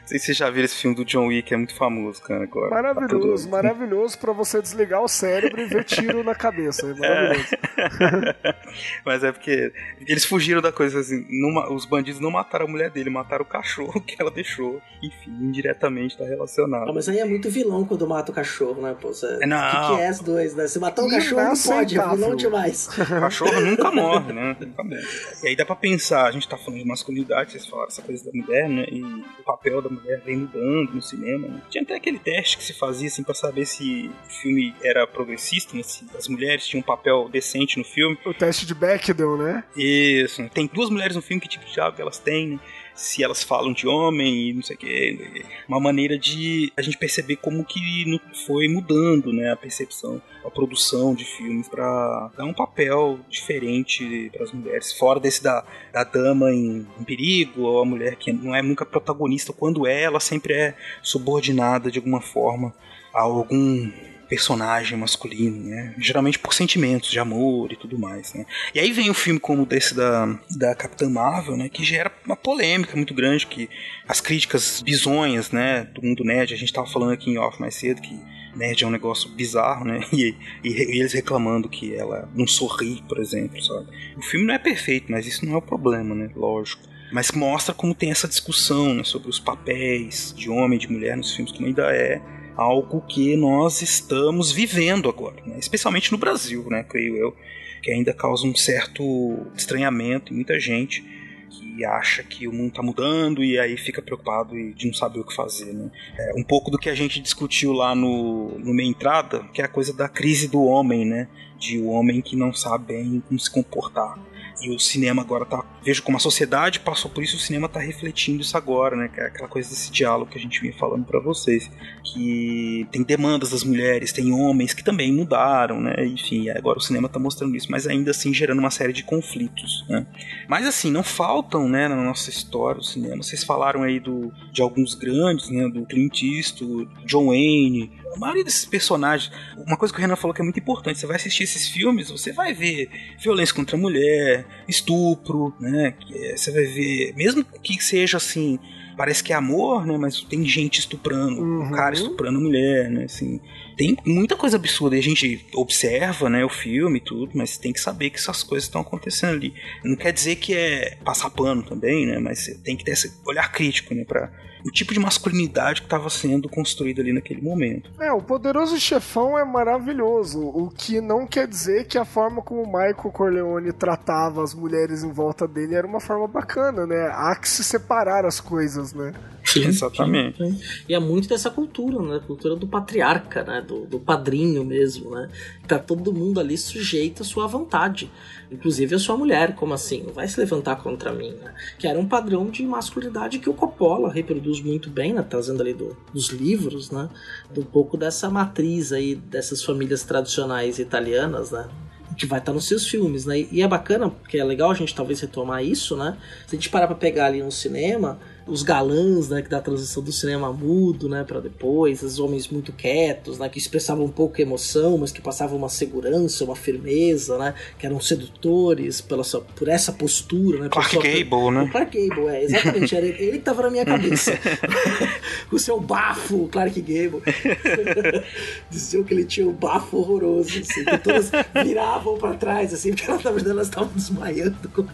Não 0.00 0.08
sei 0.08 0.18
se 0.18 0.26
vocês 0.26 0.36
já 0.36 0.50
viram 0.50 0.64
esse 0.64 0.76
filme 0.76 0.96
do 0.96 1.04
John 1.04 1.26
Wick, 1.26 1.52
é 1.52 1.56
muito 1.56 1.74
famoso, 1.74 2.22
cara, 2.22 2.44
agora. 2.44 2.70
Maravilhoso, 2.70 3.48
Tá 3.48 3.56
maravilhoso 3.56 4.18
pra 4.18 4.32
você 4.32 4.60
desligar 4.60 5.02
o 5.02 5.08
cérebro 5.08 5.60
e 5.60 5.66
ver 5.66 5.84
tiro 5.84 6.22
na 6.22 6.34
cabeça. 6.34 6.86
É 6.86 6.94
maravilhoso. 6.94 7.48
Mas 9.04 9.24
é 9.24 9.32
porque 9.32 9.72
eles 10.06 10.24
fugiram 10.24 10.60
da 10.60 10.72
coisa 10.72 11.00
assim. 11.00 11.26
não 11.30 11.74
os 11.74 11.84
bandidos 11.84 12.20
não 12.20 12.30
mataram 12.30 12.66
a 12.66 12.68
mulher 12.68 12.90
dele, 12.90 13.10
mataram 13.10 13.44
o 13.44 13.48
cachorro 13.48 14.00
que 14.04 14.16
ela 14.20 14.30
deixou. 14.30 14.80
Enfim, 15.02 15.30
indiretamente 15.30 16.16
tá 16.16 16.24
relacionado. 16.24 16.88
Ah, 16.88 16.92
mas 16.92 17.08
aí 17.08 17.18
é 17.18 17.24
muito 17.24 17.48
vilão 17.50 17.84
quando 17.84 18.06
mata 18.06 18.32
o 18.32 18.34
cachorro, 18.34 18.82
né? 18.82 18.96
Pô, 19.00 19.08
você... 19.08 19.38
Não. 19.46 19.58
O 19.58 19.70
que, 19.70 19.96
que 19.96 20.02
é 20.02 20.10
S2, 20.10 20.54
né? 20.54 20.66
Você 20.66 20.78
matar 20.78 21.02
um 21.02 21.08
cachorro 21.08 21.42
não 21.42 21.56
pode, 21.56 21.98
é 21.98 22.08
vilão 22.08 22.36
demais. 22.36 22.88
O 22.98 23.20
cachorro 23.20 23.60
nunca 23.60 23.90
morre, 23.90 24.32
né? 24.32 24.56
Nunca 24.60 24.82
morre. 24.82 25.02
E 25.42 25.48
aí 25.48 25.56
dá 25.56 25.64
pra 25.64 25.76
pensar, 25.76 26.26
a 26.26 26.30
gente 26.30 26.48
tá 26.48 26.56
falando 26.56 26.80
de 26.80 26.86
masculinidade, 26.86 27.52
vocês 27.52 27.66
falaram 27.66 27.88
essa 27.88 28.02
coisa 28.02 28.24
da 28.24 28.30
mulher, 28.34 28.68
né? 28.68 28.86
E 28.90 29.02
o 29.02 29.44
papel 29.58 29.82
da 29.82 29.88
mulher 29.88 30.22
vem 30.24 30.36
mudando 30.36 30.94
no 30.94 31.02
cinema. 31.02 31.48
Né? 31.48 31.62
Tinha 31.68 31.82
até 31.82 31.96
aquele 31.96 32.18
teste 32.18 32.56
que 32.56 32.64
se 32.64 32.72
fazia, 32.72 33.08
assim, 33.08 33.22
pra 33.22 33.34
saber 33.34 33.66
se 33.66 34.10
o 34.26 34.32
filme 34.32 34.74
era 34.82 35.06
progressista, 35.06 35.76
né? 35.76 35.82
Se 35.82 36.06
as 36.16 36.28
mulheres 36.28 36.66
tinham 36.66 36.80
um 36.80 36.84
papel 36.84 37.28
decente 37.28 37.78
no 37.78 37.84
filme. 37.84 38.18
O 38.24 38.32
teste 38.32 38.64
de 38.64 38.74
Bechdel, 38.74 39.36
né? 39.36 39.64
Isso. 39.76 40.48
Tem 40.50 40.70
duas 40.72 40.90
mulheres 40.90 41.16
no 41.16 41.22
filme, 41.22 41.40
que 41.40 41.48
tipo 41.48 41.64
de 41.64 41.72
diálogo 41.72 42.00
elas 42.00 42.18
têm, 42.18 42.48
né? 42.48 42.60
Se 42.98 43.22
elas 43.22 43.44
falam 43.44 43.72
de 43.72 43.86
homem 43.86 44.48
e 44.48 44.52
não 44.52 44.62
sei 44.62 44.74
o 44.74 44.78
que. 44.78 45.44
Uma 45.68 45.78
maneira 45.78 46.18
de 46.18 46.72
a 46.76 46.82
gente 46.82 46.98
perceber 46.98 47.36
como 47.36 47.64
que 47.64 48.20
foi 48.44 48.66
mudando, 48.66 49.32
né? 49.32 49.52
A 49.52 49.56
percepção, 49.56 50.20
a 50.44 50.50
produção 50.50 51.14
de 51.14 51.24
filmes 51.24 51.68
pra 51.68 52.28
dar 52.36 52.44
um 52.44 52.52
papel 52.52 53.20
diferente 53.28 54.28
para 54.32 54.42
as 54.42 54.50
mulheres. 54.50 54.92
Fora 54.92 55.20
desse 55.20 55.40
da, 55.40 55.64
da 55.92 56.02
dama 56.02 56.52
em, 56.52 56.84
em 56.98 57.04
perigo, 57.04 57.62
ou 57.62 57.82
a 57.82 57.84
mulher 57.84 58.16
que 58.16 58.32
não 58.32 58.52
é 58.52 58.60
nunca 58.62 58.84
protagonista. 58.84 59.52
Quando 59.52 59.86
é, 59.86 60.02
ela 60.02 60.18
sempre 60.18 60.54
é 60.54 60.74
subordinada 61.00 61.92
de 61.92 62.00
alguma 62.00 62.20
forma 62.20 62.74
a 63.14 63.20
algum 63.20 63.92
personagem 64.28 64.96
masculino, 64.98 65.64
né? 65.64 65.94
Geralmente 65.98 66.38
por 66.38 66.52
sentimentos 66.52 67.10
de 67.10 67.18
amor 67.18 67.72
e 67.72 67.76
tudo 67.76 67.98
mais, 67.98 68.34
né? 68.34 68.44
E 68.74 68.78
aí 68.78 68.92
vem 68.92 69.10
um 69.10 69.14
filme 69.14 69.40
como 69.40 69.64
desse 69.64 69.94
da, 69.94 70.38
da 70.50 70.74
Capitã 70.74 71.08
Marvel, 71.08 71.56
né? 71.56 71.68
Que 71.68 71.82
gera 71.82 72.12
uma 72.24 72.36
polêmica 72.36 72.94
muito 72.94 73.14
grande, 73.14 73.46
que 73.46 73.68
as 74.06 74.20
críticas 74.20 74.82
bizonhas, 74.82 75.50
né? 75.50 75.84
Do 75.84 76.02
mundo 76.02 76.24
nerd, 76.24 76.52
a 76.52 76.56
gente 76.56 76.72
tava 76.72 76.86
falando 76.86 77.12
aqui 77.12 77.30
em 77.30 77.38
off 77.38 77.58
mais 77.60 77.74
cedo 77.74 78.02
que 78.02 78.20
nerd 78.54 78.84
é 78.84 78.86
um 78.86 78.90
negócio 78.90 79.30
bizarro, 79.30 79.84
né? 79.84 80.00
E, 80.12 80.34
e, 80.64 80.68
e 80.68 81.00
eles 81.00 81.12
reclamando 81.12 81.68
que 81.68 81.94
ela 81.94 82.28
não 82.34 82.46
sorri, 82.46 83.02
por 83.08 83.18
exemplo, 83.18 83.62
sabe? 83.62 83.86
O 84.16 84.22
filme 84.22 84.46
não 84.46 84.54
é 84.54 84.58
perfeito, 84.58 85.10
mas 85.10 85.26
isso 85.26 85.46
não 85.46 85.54
é 85.54 85.56
o 85.56 85.62
problema, 85.62 86.14
né? 86.14 86.30
Lógico. 86.34 86.82
Mas 87.12 87.30
mostra 87.30 87.74
como 87.74 87.94
tem 87.94 88.10
essa 88.10 88.28
discussão 88.28 88.92
né, 88.94 89.04
sobre 89.04 89.30
os 89.30 89.38
papéis 89.38 90.34
de 90.36 90.50
homem 90.50 90.76
e 90.76 90.80
de 90.80 90.90
mulher 90.90 91.16
nos 91.16 91.34
filmes, 91.34 91.52
como 91.52 91.66
ainda 91.66 91.90
é 91.94 92.20
algo 92.58 93.00
que 93.00 93.36
nós 93.36 93.82
estamos 93.82 94.50
vivendo 94.50 95.08
agora, 95.08 95.36
né? 95.46 95.56
especialmente 95.60 96.10
no 96.10 96.18
Brasil, 96.18 96.66
né, 96.68 96.82
creio 96.82 97.16
eu, 97.16 97.36
que 97.80 97.92
ainda 97.92 98.12
causa 98.12 98.44
um 98.44 98.54
certo 98.56 99.46
estranhamento 99.54 100.32
em 100.32 100.36
muita 100.36 100.58
gente 100.58 101.04
que 101.48 101.84
acha 101.84 102.24
que 102.24 102.48
o 102.48 102.52
mundo 102.52 102.70
está 102.70 102.82
mudando 102.82 103.44
e 103.44 103.56
aí 103.60 103.76
fica 103.76 104.02
preocupado 104.02 104.58
e 104.58 104.74
de 104.74 104.88
não 104.88 104.92
saber 104.92 105.20
o 105.20 105.24
que 105.24 105.34
fazer. 105.34 105.72
Né? 105.72 105.88
É, 106.18 106.32
um 106.36 106.42
pouco 106.42 106.68
do 106.68 106.76
que 106.76 106.90
a 106.90 106.94
gente 106.96 107.20
discutiu 107.20 107.72
lá 107.72 107.94
no, 107.94 108.58
no 108.58 108.74
meia 108.74 108.88
entrada, 108.88 109.44
que 109.54 109.62
é 109.62 109.64
a 109.64 109.68
coisa 109.68 109.92
da 109.92 110.08
crise 110.08 110.48
do 110.48 110.64
homem, 110.64 111.04
né? 111.04 111.28
de 111.56 111.78
o 111.78 111.86
homem 111.86 112.20
que 112.20 112.34
não 112.34 112.52
sabe 112.52 112.86
bem 112.86 113.22
como 113.26 113.38
se 113.38 113.50
comportar. 113.50 114.18
E 114.60 114.70
o 114.70 114.78
cinema 114.78 115.22
agora 115.22 115.44
tá. 115.44 115.64
Vejo 115.82 116.02
como 116.02 116.16
a 116.16 116.20
sociedade 116.20 116.80
passou 116.80 117.10
por 117.10 117.22
isso, 117.22 117.36
o 117.36 117.40
cinema 117.40 117.68
tá 117.68 117.78
refletindo 117.78 118.42
isso 118.42 118.56
agora, 118.56 118.96
né? 118.96 119.10
É 119.16 119.26
aquela 119.26 119.48
coisa 119.48 119.68
desse 119.68 119.90
diálogo 119.90 120.30
que 120.30 120.38
a 120.38 120.40
gente 120.40 120.60
vinha 120.60 120.74
falando 120.74 121.04
para 121.04 121.20
vocês. 121.20 121.70
Que 122.04 122.86
tem 122.90 123.02
demandas 123.02 123.50
das 123.50 123.62
mulheres, 123.62 124.12
tem 124.12 124.32
homens 124.32 124.72
que 124.72 124.82
também 124.82 125.12
mudaram, 125.12 125.80
né? 125.80 126.04
Enfim, 126.06 126.48
agora 126.50 126.78
o 126.78 126.82
cinema 126.82 127.08
tá 127.08 127.18
mostrando 127.18 127.54
isso, 127.54 127.70
mas 127.70 127.86
ainda 127.86 128.10
assim 128.10 128.34
gerando 128.34 128.58
uma 128.58 128.70
série 128.70 128.92
de 128.92 129.04
conflitos, 129.04 129.84
né? 129.88 130.06
Mas 130.48 130.66
assim, 130.66 130.90
não 130.90 131.02
faltam, 131.02 131.68
né, 131.68 131.86
na 131.86 131.96
nossa 131.96 132.30
história, 132.30 132.80
o 132.80 132.84
cinema. 132.84 133.22
Vocês 133.22 133.44
falaram 133.44 133.82
aí 133.82 134.00
do, 134.00 134.32
de 134.52 134.62
alguns 134.62 134.94
grandes, 134.94 135.50
né? 135.50 135.68
Do 135.68 135.86
Clint 135.86 136.22
Eastwood, 136.22 136.88
John 137.04 137.26
Wayne, 137.26 137.92
a 138.14 138.18
maioria 138.18 138.44
desses 138.44 138.64
personagens. 138.64 139.30
Uma 139.66 139.76
coisa 139.76 139.92
que 139.92 139.98
o 139.98 140.02
Renan 140.02 140.16
falou 140.16 140.34
que 140.34 140.40
é 140.40 140.44
muito 140.44 140.58
importante: 140.58 140.98
você 140.98 141.06
vai 141.06 141.16
assistir 141.16 141.44
esses 141.44 141.68
filmes, 141.68 142.10
você 142.10 142.32
vai 142.32 142.52
ver 142.54 142.88
violência 143.20 143.54
contra 143.54 143.76
a 143.76 143.78
mulher, 143.78 144.46
estupro, 144.66 145.54
né? 145.60 145.94
é- 146.12 146.36
Você 146.36 146.50
vai 146.50 146.64
ver, 146.64 147.14
mesmo 147.16 147.44
que 147.62 147.82
seja 147.82 148.16
assim. 148.16 148.58
Parece 148.96 149.22
que 149.22 149.32
é 149.32 149.36
amor, 149.36 149.86
né? 149.86 149.96
Mas 149.96 150.20
tem 150.22 150.44
gente 150.44 150.80
estuprando, 150.80 151.40
um 151.40 151.60
Uhum. 151.60 151.70
cara 151.70 151.94
estuprando 151.94 152.36
a 152.36 152.40
mulher, 152.42 152.90
né? 152.90 153.04
Assim, 153.04 153.40
tem 153.76 153.96
muita 154.04 154.34
coisa 154.34 154.56
absurda. 154.56 154.96
E 154.96 154.98
a 154.98 155.02
gente 155.02 155.46
observa, 155.54 156.28
né, 156.28 156.44
o 156.44 156.48
filme 156.48 156.98
e 156.98 157.00
tudo, 157.00 157.30
mas 157.36 157.56
tem 157.56 157.72
que 157.72 157.80
saber 157.80 158.10
que 158.10 158.18
essas 158.18 158.42
coisas 158.42 158.64
estão 158.66 158.80
acontecendo 158.80 159.34
ali. 159.34 159.54
Não 159.84 159.94
quer 159.94 160.12
dizer 160.12 160.34
que 160.36 160.52
é 160.52 160.96
passar 161.04 161.30
pano 161.30 161.62
também, 161.62 162.06
né? 162.06 162.18
Mas 162.18 162.40
você 162.40 162.54
tem 162.58 162.76
que 162.76 162.84
ter 162.84 162.90
esse 162.90 163.12
olhar 163.24 163.52
crítico, 163.52 163.94
né? 163.94 164.04
Pra 164.04 164.32
o 164.64 164.70
tipo 164.70 164.92
de 164.92 165.00
masculinidade 165.00 165.80
que 165.80 165.86
estava 165.86 166.10
sendo 166.10 166.48
construído 166.48 167.00
ali 167.00 167.12
naquele 167.12 167.40
momento. 167.40 167.90
É, 167.98 168.12
o 168.12 168.20
Poderoso 168.20 168.78
Chefão 168.78 169.38
é 169.38 169.44
maravilhoso, 169.44 170.40
o 170.40 170.70
que 170.70 171.00
não 171.00 171.26
quer 171.26 171.46
dizer 171.46 171.86
que 171.86 171.98
a 171.98 172.04
forma 172.04 172.42
como 172.42 172.62
o 172.62 172.66
Michael 172.66 172.94
Corleone 173.12 173.72
tratava 173.72 174.42
as 174.42 174.54
mulheres 174.54 175.02
em 175.02 175.12
volta 175.12 175.46
dele 175.46 175.74
era 175.74 175.86
uma 175.86 176.00
forma 176.00 176.26
bacana, 176.26 176.86
né? 176.86 177.10
Há 177.12 177.34
que 177.36 177.48
se 177.48 177.62
separar 177.64 178.24
as 178.24 178.40
coisas, 178.40 178.92
né? 178.92 179.14
Sim, 179.44 179.64
Exatamente. 179.64 180.36
sim, 180.36 180.52
sim. 180.52 180.84
E 180.88 180.94
é 180.94 180.98
muito 180.98 181.26
dessa 181.26 181.50
cultura, 181.50 182.00
né? 182.02 182.20
Cultura 182.26 182.54
do 182.54 182.66
patriarca, 182.66 183.42
né? 183.42 183.64
Do, 183.66 183.86
do 183.86 183.98
padrinho 183.98 184.62
mesmo, 184.62 185.10
né? 185.10 185.30
Tá 185.66 185.78
todo 185.78 186.12
mundo 186.12 186.38
ali 186.38 186.58
sujeito 186.58 187.22
à 187.22 187.24
sua 187.24 187.46
vontade. 187.46 188.10
Inclusive 188.50 188.94
a 188.94 188.98
sua 188.98 189.16
mulher, 189.16 189.54
como 189.54 189.72
assim? 189.72 190.02
Não 190.02 190.12
vai 190.12 190.28
se 190.28 190.38
levantar 190.38 190.76
contra 190.76 191.12
mim, 191.12 191.30
né? 191.30 191.54
Que 191.78 191.86
era 191.86 191.98
um 191.98 192.06
padrão 192.06 192.50
de 192.50 192.62
masculinidade 192.62 193.38
que 193.38 193.48
o 193.48 193.54
Coppola 193.54 194.12
reproduz 194.48 194.60
muito 194.62 194.90
bem, 194.90 195.12
né? 195.12 195.22
Trazendo 195.28 195.60
ali 195.62 195.74
do- 195.74 195.96
dos 196.12 196.28
livros, 196.28 196.90
né? 196.90 197.08
Um 197.56 197.62
pouco 197.62 197.96
dessa 197.96 198.28
matriz 198.30 198.92
aí 198.92 199.14
dessas 199.14 199.62
famílias 199.62 200.02
tradicionais 200.02 200.78
italianas, 200.78 201.50
né? 201.50 201.68
que 202.16 202.26
vai 202.26 202.40
estar 202.40 202.52
nos 202.52 202.66
seus 202.66 202.84
filmes, 202.88 203.24
né? 203.26 203.46
E 203.52 203.62
é 203.62 203.68
bacana, 203.68 204.08
porque 204.10 204.38
é 204.38 204.42
legal 204.44 204.72
a 204.72 204.74
gente 204.74 204.92
talvez 204.92 205.20
retomar 205.20 205.62
isso, 205.62 205.94
né? 205.96 206.16
Se 206.48 206.56
a 206.56 206.58
gente 206.58 206.68
parar 206.68 206.88
pra 206.88 206.96
pegar 206.96 207.26
ali 207.26 207.40
no 207.40 207.52
cinema, 207.52 208.18
os 208.48 208.62
galãs, 208.62 209.28
né, 209.28 209.42
que 209.42 209.48
da 209.48 209.60
transição 209.60 210.02
do 210.02 210.10
cinema 210.12 210.52
mudo, 210.52 211.08
né, 211.08 211.24
para 211.24 211.40
depois, 211.40 212.02
os 212.02 212.18
homens 212.18 212.48
muito 212.48 212.72
quietos, 212.72 213.38
né, 213.38 213.48
que 213.48 213.58
expressavam 213.58 214.04
um 214.04 214.10
pouco 214.10 214.40
emoção, 214.40 214.96
mas 214.98 215.12
que 215.12 215.20
passavam 215.20 215.56
uma 215.58 215.68
segurança, 215.68 216.44
uma 216.44 216.56
firmeza, 216.56 217.36
né, 217.38 217.54
que 217.78 217.86
eram 217.86 218.00
sedutores 218.00 219.00
pela 219.00 219.22
sua, 219.24 219.40
por 219.40 219.68
essa 219.68 219.92
postura, 219.92 220.60
né? 220.60 220.68
Clark 220.68 220.94
por 220.96 221.02
Gable, 221.02 221.34
o 221.34 221.50
né? 221.50 221.68
Clark 221.70 222.08
Gable, 222.08 222.28
é, 222.28 222.44
exatamente, 222.44 222.96
era 222.96 223.06
ele 223.06 223.32
que 223.32 223.38
tava 223.44 223.62
na 223.62 223.70
minha 223.70 223.84
cabeça. 223.84 224.32
o 225.52 225.58
seu 225.58 225.80
bafo, 225.80 226.48
Clark 226.48 226.80
Gable. 226.80 227.22
Diziam 228.70 229.02
que 229.04 229.14
ele 229.14 229.24
tinha 229.24 229.46
um 229.46 229.52
bafo 229.52 229.98
horroroso, 229.98 230.58
assim, 230.60 230.84
que 230.84 230.98
todas 230.98 231.30
viravam 231.64 232.16
pra 232.18 232.34
trás, 232.34 232.72
assim, 232.72 232.92
porque 232.94 233.10
na 233.10 233.16
verdade 233.16 233.50
elas 233.50 233.68
estavam 233.68 233.90
desmaiando. 233.94 234.68
com- 234.74 234.86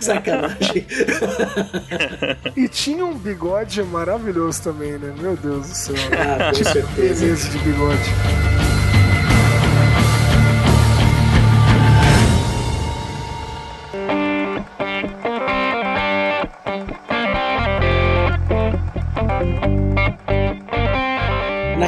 Sacanagem. 0.00 0.86
Tinha 2.86 3.04
um 3.04 3.18
bigode 3.18 3.82
maravilhoso 3.82 4.62
também, 4.62 4.92
né? 4.92 5.12
Meu 5.18 5.36
Deus 5.36 5.68
do 5.68 5.74
céu. 5.74 5.96
Ah, 6.12 6.52
beleza 6.94 7.48
de 7.50 7.58
bigode. 7.58 8.65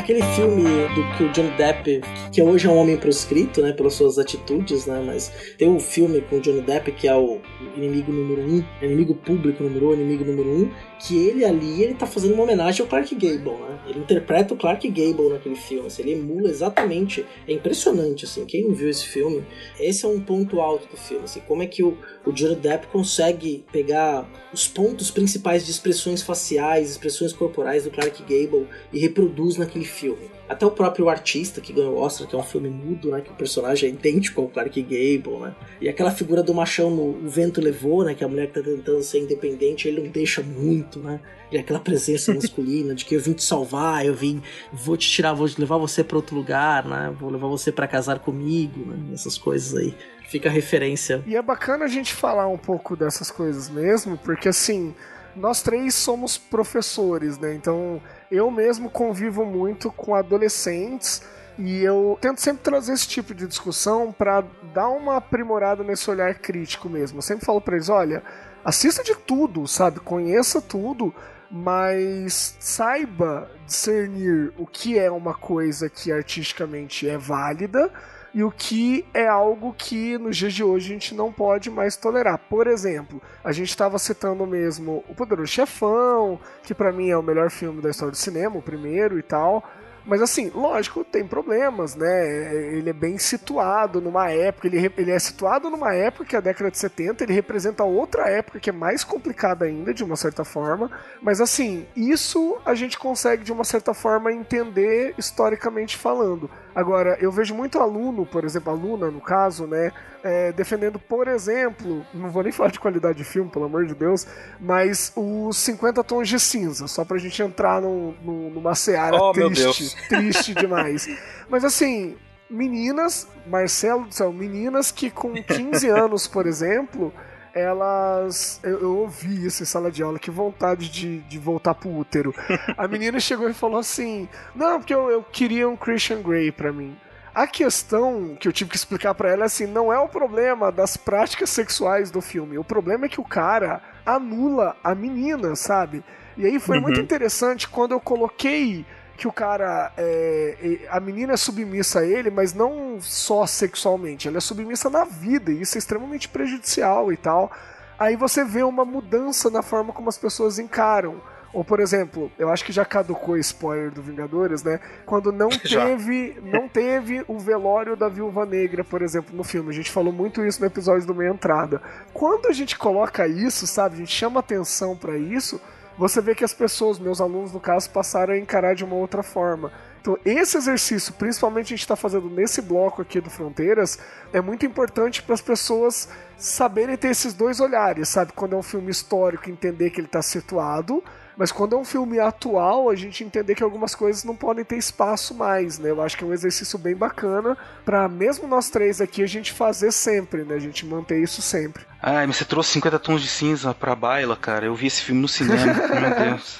Naquele 0.09 0.25
filme 0.33 0.65
do 0.95 1.17
que 1.19 1.25
o 1.25 1.33
Johnny 1.33 1.51
Depp, 1.59 2.01
que 2.33 2.41
hoje 2.41 2.67
é 2.67 2.71
um 2.71 2.79
homem 2.79 2.97
proscrito, 2.97 3.61
né, 3.61 3.75
pelas 3.75 3.93
suas 3.93 4.19
atitudes, 4.19 4.87
né, 4.87 5.03
mas 5.05 5.31
tem 5.59 5.69
um 5.69 5.79
filme 5.79 6.23
com 6.23 6.37
o 6.37 6.41
Johnny 6.41 6.63
Depp 6.63 6.93
que 6.93 7.07
é 7.07 7.15
o 7.15 7.43
inimigo 7.77 8.11
número 8.11 8.41
um, 8.41 8.65
inimigo 8.81 9.15
público 9.15 9.63
número 9.63 9.91
um, 9.91 9.93
inimigo 9.93 10.25
número 10.25 10.49
um, 10.49 10.71
que 10.99 11.15
ele 11.15 11.45
ali, 11.45 11.83
ele 11.83 11.93
tá 11.93 12.07
fazendo 12.07 12.33
uma 12.33 12.45
homenagem 12.45 12.81
ao 12.81 12.89
Clark 12.89 13.15
Gable, 13.15 13.61
né, 13.61 13.81
ele 13.87 13.99
interpreta 13.99 14.55
o 14.55 14.57
Clark 14.57 14.89
Gable 14.89 15.29
naquele 15.29 15.57
filme, 15.57 15.89
assim, 15.89 16.01
ele 16.01 16.13
emula 16.13 16.49
exatamente, 16.49 17.27
é 17.47 17.53
impressionante, 17.53 18.25
assim, 18.25 18.47
quem 18.47 18.65
não 18.65 18.73
viu 18.73 18.89
esse 18.89 19.05
filme, 19.05 19.45
esse 19.79 20.07
é 20.07 20.09
um 20.09 20.21
ponto 20.21 20.59
alto 20.59 20.89
do 20.89 20.97
filme, 20.97 21.25
assim, 21.25 21.41
como 21.47 21.63
é 21.63 21.67
que 21.67 21.83
o, 21.83 21.99
o 22.29 22.33
Johnny 22.33 22.57
Depp 22.57 22.89
consegue 22.89 23.65
pegar 23.73 24.29
os 24.53 24.69
pontos 24.69 25.11
principais 25.11 25.65
de 25.65 25.71
expressões 25.71 26.23
faciais, 26.23 26.91
expressões 26.91 27.33
corporais 27.33 27.85
do 27.85 27.91
Clark 27.91 28.23
Gable 28.23 28.69
e 28.93 28.99
reproduz 28.99 29.57
naquele 29.57 29.87
filme. 29.87 30.31
Até 30.47 30.67
o 30.67 30.71
próprio 30.71 31.09
artista 31.09 31.61
que 31.63 31.73
ganhou 31.73 31.95
o 31.95 31.99
Oscar, 31.99 32.27
que 32.27 32.35
é 32.35 32.39
um 32.39 32.43
filme 32.43 32.69
mudo, 32.69 33.11
né? 33.11 33.23
Que 33.23 33.31
o 33.31 33.35
personagem 33.35 33.89
é 33.89 33.93
idêntico 33.93 34.43
ao 34.43 34.49
Clark 34.49 34.81
Gable, 34.83 35.41
né? 35.41 35.55
E 35.81 35.89
aquela 35.89 36.11
figura 36.11 36.43
do 36.43 36.53
machão 36.53 36.91
no 36.91 37.27
O 37.27 37.29
Vento 37.29 37.63
Levou, 37.63 38.05
né? 38.05 38.15
Que 38.15 38.25
a 38.25 38.29
mulher 38.29 38.49
que 38.49 38.55
tá 38.55 38.63
tentando 38.63 39.03
ser 39.03 39.21
independente, 39.21 39.89
ele 39.89 40.03
não 40.03 40.11
deixa 40.11 40.43
muito, 40.43 40.99
né? 40.99 41.21
E 41.51 41.57
aquela 41.57 41.81
presença 41.81 42.33
masculina 42.35 42.95
de 42.95 43.07
que 43.07 43.15
eu 43.15 43.21
vim 43.21 43.33
te 43.33 43.43
salvar, 43.43 44.05
eu 44.05 44.15
vim, 44.15 44.43
vou 44.71 44.99
te 44.99 45.09
tirar, 45.09 45.33
vou 45.33 45.49
levar 45.59 45.79
você 45.79 46.05
para 46.05 46.17
outro 46.17 46.37
lugar, 46.37 46.87
né? 46.87 47.15
Vou 47.19 47.31
levar 47.31 47.49
você 47.49 47.73
para 47.73 47.87
casar 47.87 48.19
comigo, 48.19 48.85
né? 48.87 49.15
Essas 49.15 49.39
coisas 49.39 49.75
aí. 49.75 49.95
Fica 50.29 50.51
a 50.51 50.53
referência. 50.53 51.25
E 51.27 51.35
é 51.35 51.41
bacana 51.41 51.87
a 51.87 51.89
gente 51.89 52.15
falar 52.15 52.47
um 52.49 52.59
pouco 52.59 52.95
dessas 52.95 53.31
coisas 53.31 53.71
mesmo, 53.71 54.19
porque 54.19 54.51
assim, 54.51 54.95
nós 55.35 55.63
três 55.63 55.95
somos 55.95 56.37
professores, 56.37 57.39
né? 57.39 57.55
Então 57.55 58.01
eu 58.31 58.51
mesmo 58.51 58.91
convivo 58.91 59.47
muito 59.47 59.91
com 59.91 60.15
adolescentes 60.15 61.23
e 61.59 61.83
eu 61.83 62.19
tento 62.21 62.43
sempre 62.43 62.63
trazer 62.63 62.93
esse 62.93 63.09
tipo 63.09 63.35
de 63.35 63.47
discussão 63.47 64.13
para 64.13 64.45
dar 64.75 64.91
uma 64.91 65.17
aprimorada 65.17 65.83
nesse 65.83 66.11
olhar 66.11 66.35
crítico 66.35 66.91
mesmo. 66.91 67.19
Eu 67.19 67.23
sempre 67.23 67.47
falo 67.47 67.61
para 67.61 67.77
eles: 67.77 67.89
olha, 67.89 68.23
assista 68.63 69.03
de 69.03 69.15
tudo, 69.15 69.67
sabe? 69.67 69.99
Conheça 69.99 70.61
tudo, 70.61 71.13
mas 71.51 72.55
saiba 72.61 73.51
discernir 73.65 74.53
o 74.59 74.67
que 74.67 74.99
é 74.99 75.11
uma 75.11 75.33
coisa 75.33 75.89
que 75.89 76.13
artisticamente 76.13 77.09
é 77.09 77.17
válida 77.17 77.91
e 78.35 78.45
o 78.45 78.51
que 78.51 79.05
é 79.15 79.27
algo 79.27 79.75
que 79.77 80.19
nos 80.19 80.37
dias 80.37 80.53
de 80.53 80.63
hoje 80.63 80.91
a 80.91 80.93
gente 80.93 81.15
não 81.15 81.33
pode 81.33 81.71
mais 81.71 81.97
tolerar. 81.97 82.39
Por 82.39 82.67
exemplo, 82.67 83.21
a 83.43 83.53
gente 83.53 83.71
estava 83.71 83.99
citando 83.99 84.47
mesmo 84.47 85.05
O 85.09 85.15
Poderoso 85.15 85.51
Chefão, 85.51 86.39
que 86.63 86.75
para 86.75 86.93
mim 86.93 87.11
é 87.11 87.17
o 87.17 87.23
melhor 87.23 87.51
filme 87.51 87.81
da 87.81 87.91
história 87.91 88.13
do 88.13 88.17
cinema, 88.17 88.57
o 88.57 88.63
primeiro 88.63 89.19
e 89.19 89.23
tal. 89.23 89.65
Mas 90.09 90.23
assim, 90.23 90.51
lógico, 90.55 91.05
tem 91.05 91.27
problemas, 91.27 91.95
né? 91.95 92.55
Ele 92.73 92.89
é 92.89 92.95
bem 92.95 93.19
situado 93.19 94.01
numa 94.01 94.31
época, 94.31 94.67
ele, 94.67 94.91
ele 94.97 95.11
é 95.11 95.19
situado 95.19 95.69
numa 95.69 95.95
época 95.95 96.25
que 96.25 96.35
é 96.35 96.39
a 96.39 96.41
década 96.41 96.71
de 96.71 96.79
70, 96.79 97.25
ele 97.25 97.35
representa 97.35 97.85
outra 97.85 98.27
época 98.31 98.59
que 98.59 98.71
é 98.71 98.73
mais 98.73 99.05
complicada 99.05 99.67
ainda, 99.67 99.93
de 99.93 100.03
uma 100.03 100.17
certa 100.17 100.47
forma. 100.47 100.91
Mas 101.21 101.43
assim, 101.43 101.87
isso 101.95 102.57
a 102.65 102.75
gente 102.75 102.99
consegue 102.99 103.45
de 103.45 103.53
uma 103.53 103.65
certa 103.65 103.93
forma 103.93 104.33
entender 104.33 105.15
historicamente 105.19 105.99
falando. 105.99 106.49
Agora, 106.75 107.17
eu 107.21 107.33
vejo 107.33 107.55
muito 107.55 107.79
aluno, 107.79 108.25
por 108.25 108.45
exemplo, 108.45 108.73
aluna 108.73 109.11
no 109.11 109.21
caso, 109.21 109.67
né, 109.67 109.93
é, 110.23 110.53
defendendo, 110.53 110.99
por 110.99 111.27
exemplo, 111.27 112.05
não 112.15 112.31
vou 112.31 112.43
nem 112.43 112.53
falar 112.53 112.71
de 112.71 112.79
qualidade 112.79 113.19
de 113.19 113.25
filme, 113.25 113.51
pelo 113.51 113.65
amor 113.65 113.87
de 113.87 113.95
Deus, 113.95 114.27
mas 114.61 115.13
os 115.17 115.57
50 115.59 116.05
tons 116.05 116.29
de 116.29 116.39
cinza, 116.39 116.87
só 116.87 117.05
pra 117.05 117.19
gente 117.19 117.43
entrar 117.43 117.81
num, 117.81 118.15
num, 118.23 118.51
numa 118.51 118.75
seara 118.75 119.17
Oh, 119.17 119.33
triste, 119.33 119.97
triste 120.09 120.55
demais. 120.55 121.09
Mas 121.49 121.65
assim, 121.65 122.17
meninas, 122.49 123.27
Marcelo 123.47 124.05
do 124.05 124.15
céu, 124.15 124.33
meninas 124.33 124.91
que 124.91 125.11
com 125.11 125.33
15 125.35 125.89
anos, 125.91 126.27
por 126.27 126.47
exemplo, 126.47 127.13
elas. 127.55 128.61
Eu, 128.63 128.81
eu 128.81 128.97
ouvi 128.99 129.47
isso 129.47 129.63
em 129.63 129.67
sala 129.67 129.91
de 129.91 130.03
aula, 130.03 130.19
que 130.19 130.31
vontade 130.31 130.89
de, 130.89 131.21
de 131.21 131.39
voltar 131.39 131.75
pro 131.75 131.91
útero. 131.91 132.35
A 132.77 132.87
menina 132.89 133.19
chegou 133.21 133.49
e 133.49 133.55
falou 133.55 133.79
assim: 133.79 134.29
Não, 134.55 134.79
porque 134.79 134.95
eu, 134.95 135.11
eu 135.11 135.23
queria 135.23 135.69
um 135.69 135.77
Christian 135.77 136.23
Grey 136.23 136.53
pra 136.53 136.73
mim. 136.73 136.97
A 137.35 137.47
questão 137.47 138.37
que 138.39 138.49
eu 138.49 138.53
tive 138.53 138.71
que 138.71 138.77
explicar 138.77 139.15
pra 139.15 139.31
ela 139.31 139.45
é 139.45 139.47
assim: 139.47 139.67
não 139.67 139.93
é 139.93 139.99
o 139.99 140.09
problema 140.09 140.73
das 140.73 140.97
práticas 140.97 141.51
sexuais 141.51 142.11
do 142.11 142.21
filme. 142.21 142.59
O 142.59 142.65
problema 142.65 143.07
é 143.07 143.09
que 143.09 143.21
o 143.21 143.25
cara 143.25 143.81
anula 144.05 144.77
a 144.83 144.95
menina, 144.95 145.55
sabe? 145.55 146.03
E 146.37 146.47
aí 146.47 146.59
foi 146.61 146.81
muito 146.81 147.01
interessante 147.01 147.69
quando 147.69 147.93
eu 147.93 148.01
coloquei 148.01 148.87
que 149.19 149.27
o 149.27 149.33
cara. 149.33 149.93
é, 149.99 150.87
a 150.89 151.01
menina 151.01 151.35
é 151.35 151.37
submissa 151.37 151.99
a 151.99 152.07
ele, 152.07 152.31
mas 152.31 152.55
não 152.55 152.99
só 153.01 153.45
sexualmente, 153.47 154.29
ela 154.29 154.39
é 154.39 154.41
submissa 154.41 154.89
na 154.89 155.05
vida, 155.05 155.51
e 155.51 155.61
isso 155.61 155.77
é 155.77 155.81
extremamente 155.81 156.29
prejudicial 156.29 157.13
e 157.13 157.17
tal. 157.17 157.51
Aí 157.99 158.15
você 158.15 158.45
vê 158.45 158.63
uma 158.63 158.85
mudança 158.85 159.51
na 159.51 159.61
forma 159.61 159.93
como 159.93 160.09
as 160.09 160.17
pessoas 160.17 160.61
encaram. 160.61 161.21
Ou, 161.53 161.65
por 161.65 161.81
exemplo, 161.81 162.31
eu 162.39 162.49
acho 162.51 162.65
que 162.65 162.71
já 162.71 162.85
caducou 162.85 163.35
o 163.35 163.39
spoiler 163.39 163.91
do 163.91 164.03
Vingadores, 164.03 164.63
né? 164.63 164.79
Quando 165.05 165.33
não 165.33 165.49
teve, 165.59 166.37
não 166.43 166.69
teve 166.69 167.25
o 167.27 167.39
velório 167.41 167.97
da 167.97 168.09
Viúva 168.09 168.47
Negra, 168.47 168.85
por 168.85 169.03
exemplo, 169.03 169.35
no 169.35 169.43
filme. 169.43 169.71
A 169.71 169.73
gente 169.73 169.91
falou 169.91 170.13
muito 170.13 170.45
isso 170.45 170.61
no 170.61 170.67
episódio 170.67 171.07
do 171.07 171.15
Meia 171.15 171.31
Entrada. 171.31 171.83
Quando 172.13 172.47
a 172.47 172.53
gente 172.53 172.79
coloca 172.79 173.27
isso, 173.27 173.67
sabe? 173.67 173.97
A 173.97 173.99
gente 173.99 174.15
chama 174.15 174.39
atenção 174.39 174.97
pra 174.97 175.17
isso, 175.17 175.61
você 175.99 176.21
vê 176.21 176.35
que 176.35 176.45
as 176.45 176.55
pessoas, 176.55 176.99
meus 176.99 177.21
alunos 177.21 177.53
no 177.53 177.59
caso, 177.59 177.91
passaram 177.91 178.33
a 178.33 178.39
encarar 178.39 178.75
de 178.75 178.85
uma 178.85 178.95
outra 178.95 179.23
forma. 179.23 179.73
Então, 180.01 180.17
esse 180.25 180.57
exercício, 180.57 181.13
principalmente 181.13 181.67
a 181.67 181.71
gente 181.71 181.81
está 181.81 181.97
fazendo 181.97 182.31
nesse 182.31 182.63
bloco 182.63 183.03
aqui 183.03 183.21
do 183.21 183.29
Fronteiras, 183.29 183.99
é 184.33 184.41
muito 184.41 184.65
importante 184.65 185.21
para 185.23 185.35
as 185.35 185.41
pessoas 185.41 186.09
saberem 186.37 186.97
ter 186.97 187.09
esses 187.09 187.35
dois 187.35 187.59
olhares, 187.59 188.09
sabe? 188.09 188.33
Quando 188.33 188.55
é 188.55 188.57
um 188.57 188.63
filme 188.63 188.91
histórico, 188.93 189.51
entender 189.51 189.91
que 189.91 190.01
ele 190.01 190.07
está 190.07 190.23
situado, 190.23 191.03
mas 191.39 191.53
quando 191.53 191.75
é 191.77 191.79
um 191.79 191.85
filme 191.85 192.19
atual, 192.19 192.91
a 192.91 192.97
gente 192.97 193.23
entender 193.23 193.55
que 193.55 193.63
algumas 193.63 193.95
coisas 193.95 194.25
não 194.25 194.35
podem 194.35 194.65
ter 194.65 194.77
espaço 194.77 195.33
mais, 195.35 195.79
né? 195.79 195.91
Eu 195.91 196.03
acho 196.03 196.17
que 196.19 196.25
é 196.25 196.27
um 196.27 196.33
exercício 196.33 196.79
bem 196.79 196.97
bacana 196.97 197.57
para 197.85 198.09
mesmo 198.09 198.47
nós 198.49 198.69
três 198.69 199.01
aqui 199.01 199.23
a 199.23 199.27
gente 199.27 199.53
fazer 199.53 199.93
sempre, 199.93 200.43
né? 200.43 200.57
A 200.57 200.59
gente 200.59 200.85
manter 200.85 201.23
isso 201.23 201.41
sempre. 201.41 201.87
Ai, 202.03 202.27
mas 202.27 202.37
você 202.37 202.45
trouxe 202.45 202.71
50 202.73 202.99
tons 202.99 203.23
de 203.23 203.29
cinza 203.29 203.73
pra 203.75 203.95
baila, 203.95 204.37
cara. 204.37 204.67
Eu 204.67 204.75
vi 204.75 204.87
esse 204.89 205.03
filme 205.03 205.21
no 205.21 205.29
cinema. 205.29 205.65
Meu 206.01 206.15
Deus. 206.15 206.59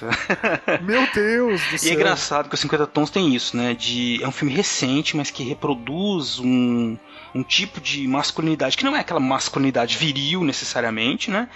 Meu 0.81 1.07
Deus 1.13 1.61
do 1.61 1.71
E 1.71 1.75
é 1.75 1.77
céu. 1.77 1.93
engraçado 1.93 2.49
que 2.49 2.55
o 2.55 2.57
50 2.57 2.87
Tons 2.87 3.09
tem 3.09 3.33
isso, 3.35 3.55
né? 3.55 3.73
De, 3.73 4.21
é 4.23 4.27
um 4.27 4.31
filme 4.31 4.53
recente, 4.53 5.15
mas 5.15 5.31
que 5.31 5.43
reproduz 5.43 6.39
um, 6.39 6.97
um 7.33 7.43
tipo 7.43 7.79
de 7.79 8.07
masculinidade, 8.07 8.75
que 8.75 8.83
não 8.83 8.95
é 8.95 8.99
aquela 8.99 9.19
masculinidade 9.19 9.97
viril 9.97 10.43
necessariamente, 10.43 11.31
né? 11.31 11.47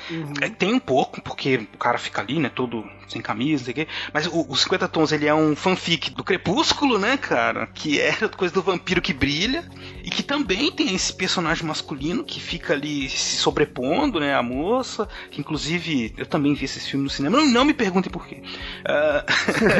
É, 0.41 0.49
tem 0.49 0.73
um 0.73 0.79
pouco, 0.79 1.21
porque 1.21 1.67
o 1.73 1.77
cara 1.77 1.97
fica 1.97 2.21
ali, 2.21 2.39
né? 2.39 2.49
Todo 2.53 2.85
sem 3.07 3.21
camisa, 3.21 3.61
não 3.61 3.65
sei 3.65 3.71
o 3.71 3.75
quê. 3.75 3.87
Mas 4.13 4.27
o, 4.27 4.45
o 4.47 4.55
50 4.55 4.87
Tons, 4.87 5.11
ele 5.11 5.27
é 5.27 5.33
um 5.33 5.55
fanfic 5.55 6.11
do 6.11 6.23
Crepúsculo, 6.23 6.97
né, 6.97 7.17
cara? 7.17 7.67
Que 7.67 7.99
é 7.99 8.11
a 8.21 8.29
coisa 8.29 8.53
do 8.53 8.61
vampiro 8.61 9.01
que 9.01 9.13
brilha. 9.13 9.63
E 10.03 10.09
que 10.09 10.23
também 10.23 10.71
tem 10.71 10.93
esse 10.93 11.13
personagem 11.13 11.65
masculino 11.65 12.23
que 12.23 12.39
fica 12.39 12.73
ali 12.73 13.09
se 13.09 13.37
sobrepondo, 13.37 14.19
né? 14.19 14.35
A 14.35 14.43
moça. 14.43 15.07
Que 15.31 15.39
inclusive, 15.39 16.13
eu 16.17 16.25
também 16.25 16.53
vi 16.53 16.65
esse 16.65 16.79
filme 16.79 17.03
no 17.03 17.09
cinema. 17.09 17.37
Não, 17.37 17.47
não 17.47 17.65
me 17.65 17.73
perguntem 17.73 18.11
por 18.11 18.27
quê. 18.27 18.41
Ah, 18.85 19.25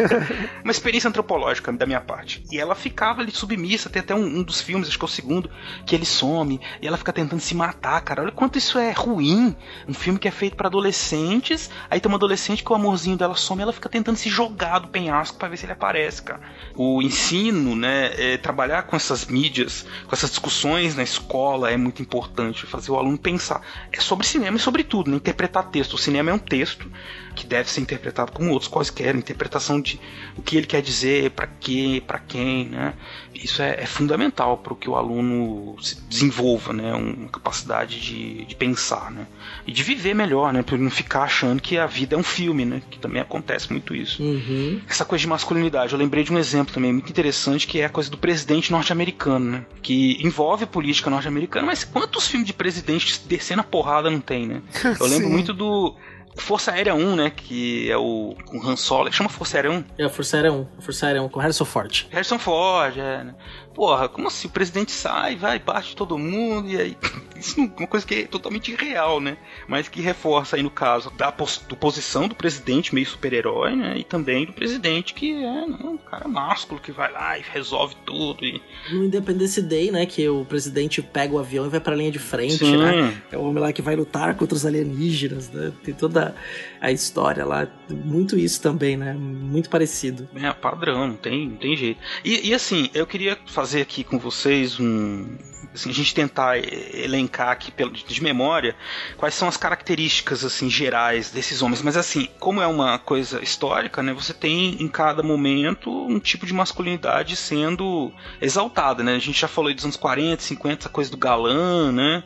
uma 0.63 0.71
experiência 0.71 1.07
antropológica 1.07 1.71
da 1.71 1.85
minha 1.85 2.01
parte. 2.01 2.43
E 2.51 2.59
ela 2.59 2.75
ficava 2.75 3.21
ali 3.21 3.31
submissa, 3.31 3.89
tem 3.89 4.01
até 4.01 4.15
um, 4.15 4.39
um 4.39 4.43
dos 4.43 4.61
filmes, 4.61 4.87
acho 4.87 4.97
que 4.97 5.05
é 5.05 5.07
o 5.07 5.09
segundo, 5.09 5.49
que 5.85 5.95
ele 5.95 6.05
some 6.05 6.59
e 6.81 6.87
ela 6.87 6.97
fica 6.97 7.13
tentando 7.13 7.39
se 7.39 7.55
matar, 7.55 8.01
cara. 8.01 8.21
Olha 8.21 8.31
quanto 8.31 8.57
isso 8.57 8.77
é 8.77 8.91
ruim. 8.91 9.55
Um 9.87 9.93
filme 9.93 10.19
que 10.19 10.27
é 10.27 10.31
feito 10.31 10.55
pra 10.55 10.67
adolescentes, 10.67 11.69
aí 11.89 11.99
tem 11.99 12.09
uma 12.09 12.17
adolescente 12.17 12.63
que 12.63 12.71
o 12.71 12.75
amorzinho 12.75 13.12
dela 13.17 13.35
some 13.35 13.61
ela 13.61 13.73
fica 13.73 13.89
tentando 13.89 14.17
se 14.17 14.29
jogar 14.29 14.79
do 14.79 14.87
penhasco 14.87 15.37
pra 15.37 15.47
ver 15.47 15.57
se 15.57 15.65
ele 15.65 15.73
aparece, 15.73 16.21
cara. 16.21 16.41
O 16.75 17.01
ensino, 17.01 17.75
né, 17.75 18.11
é, 18.17 18.37
trabalhar 18.37 18.83
com 18.83 18.95
essas 18.95 19.25
mídias, 19.25 19.85
com 20.07 20.15
essas 20.15 20.29
discussões 20.29 20.95
na 20.95 21.03
escola 21.03 21.71
é 21.71 21.77
muito 21.77 22.01
importante, 22.01 22.65
fazer 22.65 22.91
o 22.91 22.97
aluno 22.97 23.17
pensar. 23.17 23.61
É 23.91 23.99
sobre 23.99 24.25
cinema 24.25 24.57
e 24.57 24.59
sobre 24.59 24.83
tudo, 24.83 25.11
né? 25.11 25.17
interpretar 25.17 25.69
texto. 25.69 25.93
O 25.93 25.97
cinema 25.97 26.31
é 26.31 26.33
um 26.33 26.39
texto 26.39 26.89
que 27.35 27.45
deve 27.45 27.69
ser 27.69 27.81
interpretado 27.81 28.31
como 28.31 28.51
outros 28.51 28.69
quaisquer, 28.69 29.15
interpretação 29.15 29.79
de 29.81 29.99
o 30.37 30.41
que 30.41 30.57
ele 30.57 30.67
quer 30.67 30.81
dizer, 30.81 31.31
para 31.31 31.47
quê, 31.47 32.01
para 32.05 32.19
quem, 32.19 32.69
né? 32.69 32.93
Isso 33.33 33.61
é, 33.61 33.81
é 33.81 33.85
fundamental 33.85 34.57
para 34.57 34.75
que 34.75 34.89
o 34.89 34.95
aluno 34.95 35.75
se 35.81 35.99
desenvolva, 36.01 36.71
né? 36.71 36.93
Uma 36.93 37.29
capacidade 37.29 37.99
de, 37.99 38.45
de 38.45 38.55
pensar, 38.55 39.11
né? 39.11 39.27
E 39.65 39.71
de 39.71 39.83
viver 39.83 40.13
melhor, 40.13 40.53
né? 40.53 40.61
Para 40.61 40.75
ele 40.75 40.83
não 40.83 40.91
ficar 40.91 41.23
achando 41.23 41.61
que 41.61 41.77
a 41.77 41.85
vida 41.85 42.15
é 42.15 42.17
um 42.17 42.23
filme, 42.23 42.65
né? 42.65 42.81
Que 42.89 42.99
também 42.99 43.21
acontece 43.21 43.71
muito 43.71 43.95
isso. 43.95 44.23
Uhum. 44.23 44.81
Essa 44.87 45.03
coisa 45.03 45.21
de 45.21 45.27
masculinidade, 45.27 45.93
eu 45.93 45.99
lembrei 45.99 46.23
de 46.23 46.31
um 46.31 46.37
exemplo 46.37 46.73
também 46.73 46.93
muito 46.93 47.09
interessante 47.09 47.67
que 47.67 47.79
é 47.79 47.85
a 47.85 47.89
coisa 47.89 48.09
do 48.09 48.17
presidente 48.17 48.71
norte-americano, 48.71 49.51
né? 49.51 49.65
Que 49.81 50.17
envolve 50.23 50.65
política 50.65 51.09
norte-americana, 51.09 51.65
mas 51.65 51.83
quantos 51.83 52.27
filmes 52.27 52.47
de 52.47 52.53
presidente 52.53 53.21
descendo 53.25 53.61
a 53.61 53.63
porrada 53.63 54.09
não 54.09 54.19
tem, 54.19 54.47
né? 54.47 54.61
Eu 54.99 55.07
lembro 55.07 55.29
muito 55.29 55.53
do 55.53 55.95
Força 56.35 56.71
Aérea 56.71 56.95
1, 56.95 57.15
né? 57.15 57.29
Que 57.29 57.89
é 57.91 57.97
o, 57.97 58.35
o 58.51 58.67
Han 58.67 58.75
Solo, 58.75 59.11
chama 59.11 59.29
Força 59.29 59.57
Aérea 59.57 59.71
1. 59.71 59.85
É 59.97 60.09
Força 60.09 60.37
Aérea 60.37 60.51
1. 60.51 60.67
A 60.77 60.81
Força 60.81 61.05
Aérea 61.05 61.21
1 61.21 61.29
com 61.29 61.39
Harrison 61.39 61.65
Ford. 61.65 62.07
Harrison 62.11 62.39
Ford, 62.39 62.97
é, 62.97 63.23
né? 63.23 63.35
Porra, 63.73 64.07
como 64.07 64.27
assim? 64.27 64.47
O 64.47 64.51
presidente 64.51 64.91
sai, 64.91 65.35
vai, 65.35 65.59
bate 65.59 65.95
todo 65.95 66.17
mundo, 66.17 66.69
e 66.69 66.77
aí 66.77 66.97
Isso 67.43 67.59
uma 67.77 67.87
coisa 67.87 68.05
que 68.05 68.15
é 68.15 68.23
totalmente 68.25 68.71
irreal, 68.71 69.19
né? 69.19 69.37
Mas 69.67 69.87
que 69.87 70.01
reforça 70.01 70.55
aí 70.55 70.63
no 70.63 70.69
caso 70.69 71.11
da 71.11 71.31
pos 71.31 71.57
do 71.67 71.75
posição 71.75 72.27
do 72.27 72.35
presidente 72.35 72.93
meio 72.93 73.05
super-herói, 73.05 73.75
né? 73.75 73.97
E 73.97 74.03
também 74.03 74.45
do 74.45 74.53
presidente 74.53 75.13
que 75.13 75.33
é 75.33 75.67
né, 75.67 75.77
um 75.83 75.97
cara 75.97 76.27
másculo 76.27 76.79
que 76.79 76.91
vai 76.91 77.11
lá 77.11 77.37
e 77.37 77.41
resolve 77.41 77.95
tudo. 78.05 78.45
E... 78.45 78.61
No 78.91 79.05
Independence 79.05 79.61
Day, 79.61 79.91
né? 79.91 80.05
Que 80.05 80.27
o 80.27 80.45
presidente 80.45 81.01
pega 81.01 81.33
o 81.33 81.39
avião 81.39 81.65
e 81.65 81.69
vai 81.69 81.79
pra 81.79 81.95
linha 81.95 82.11
de 82.11 82.19
frente, 82.19 82.57
Sim. 82.57 82.77
né? 82.77 83.21
É 83.31 83.37
o 83.37 83.43
homem 83.43 83.61
lá 83.61 83.73
que 83.73 83.81
vai 83.81 83.95
lutar 83.95 84.35
contra 84.35 84.55
os 84.55 84.65
alienígenas, 84.65 85.49
né? 85.49 85.71
Tem 85.83 85.93
toda 85.93 86.35
a 86.79 86.91
história 86.91 87.45
lá. 87.45 87.67
Muito 87.89 88.37
isso 88.37 88.61
também, 88.61 88.97
né? 88.97 89.13
Muito 89.13 89.69
parecido. 89.69 90.27
É, 90.35 90.51
padrão, 90.51 91.07
não 91.07 91.15
tem, 91.15 91.49
não 91.49 91.57
tem 91.57 91.75
jeito. 91.75 91.99
E, 92.23 92.49
e 92.49 92.53
assim, 92.53 92.89
eu 92.93 93.05
queria 93.05 93.37
fazer 93.45 93.81
aqui 93.81 94.03
com 94.03 94.17
vocês 94.17 94.79
um. 94.79 95.37
Assim, 95.73 95.89
a 95.89 95.93
gente 95.93 96.13
tentar 96.13 96.57
elencar 96.57 97.32
aqui 97.41 97.71
pelo- 97.71 97.91
de 97.91 98.23
memória 98.23 98.75
quais 99.17 99.33
são 99.35 99.47
as 99.47 99.57
características 99.57 100.43
assim 100.43 100.69
gerais 100.69 101.31
desses 101.31 101.61
homens. 101.61 101.81
Mas 101.81 101.97
assim, 101.97 102.27
como 102.39 102.61
é 102.61 102.67
uma 102.67 102.99
coisa 102.99 103.41
histórica, 103.41 104.01
né? 104.03 104.13
Você 104.13 104.33
tem 104.33 104.81
em 104.81 104.87
cada 104.87 105.23
momento 105.23 105.89
um 106.07 106.19
tipo 106.19 106.45
de 106.45 106.53
masculinidade 106.53 107.35
sendo 107.35 108.11
exaltada, 108.41 109.03
né? 109.03 109.15
A 109.15 109.19
gente 109.19 109.39
já 109.39 109.47
falou 109.47 109.73
dos 109.73 109.83
anos 109.83 109.97
40, 109.97 110.41
50, 110.43 110.81
essa 110.83 110.89
coisa 110.89 111.09
do 111.11 111.17
galã, 111.17 111.91
né? 111.91 112.23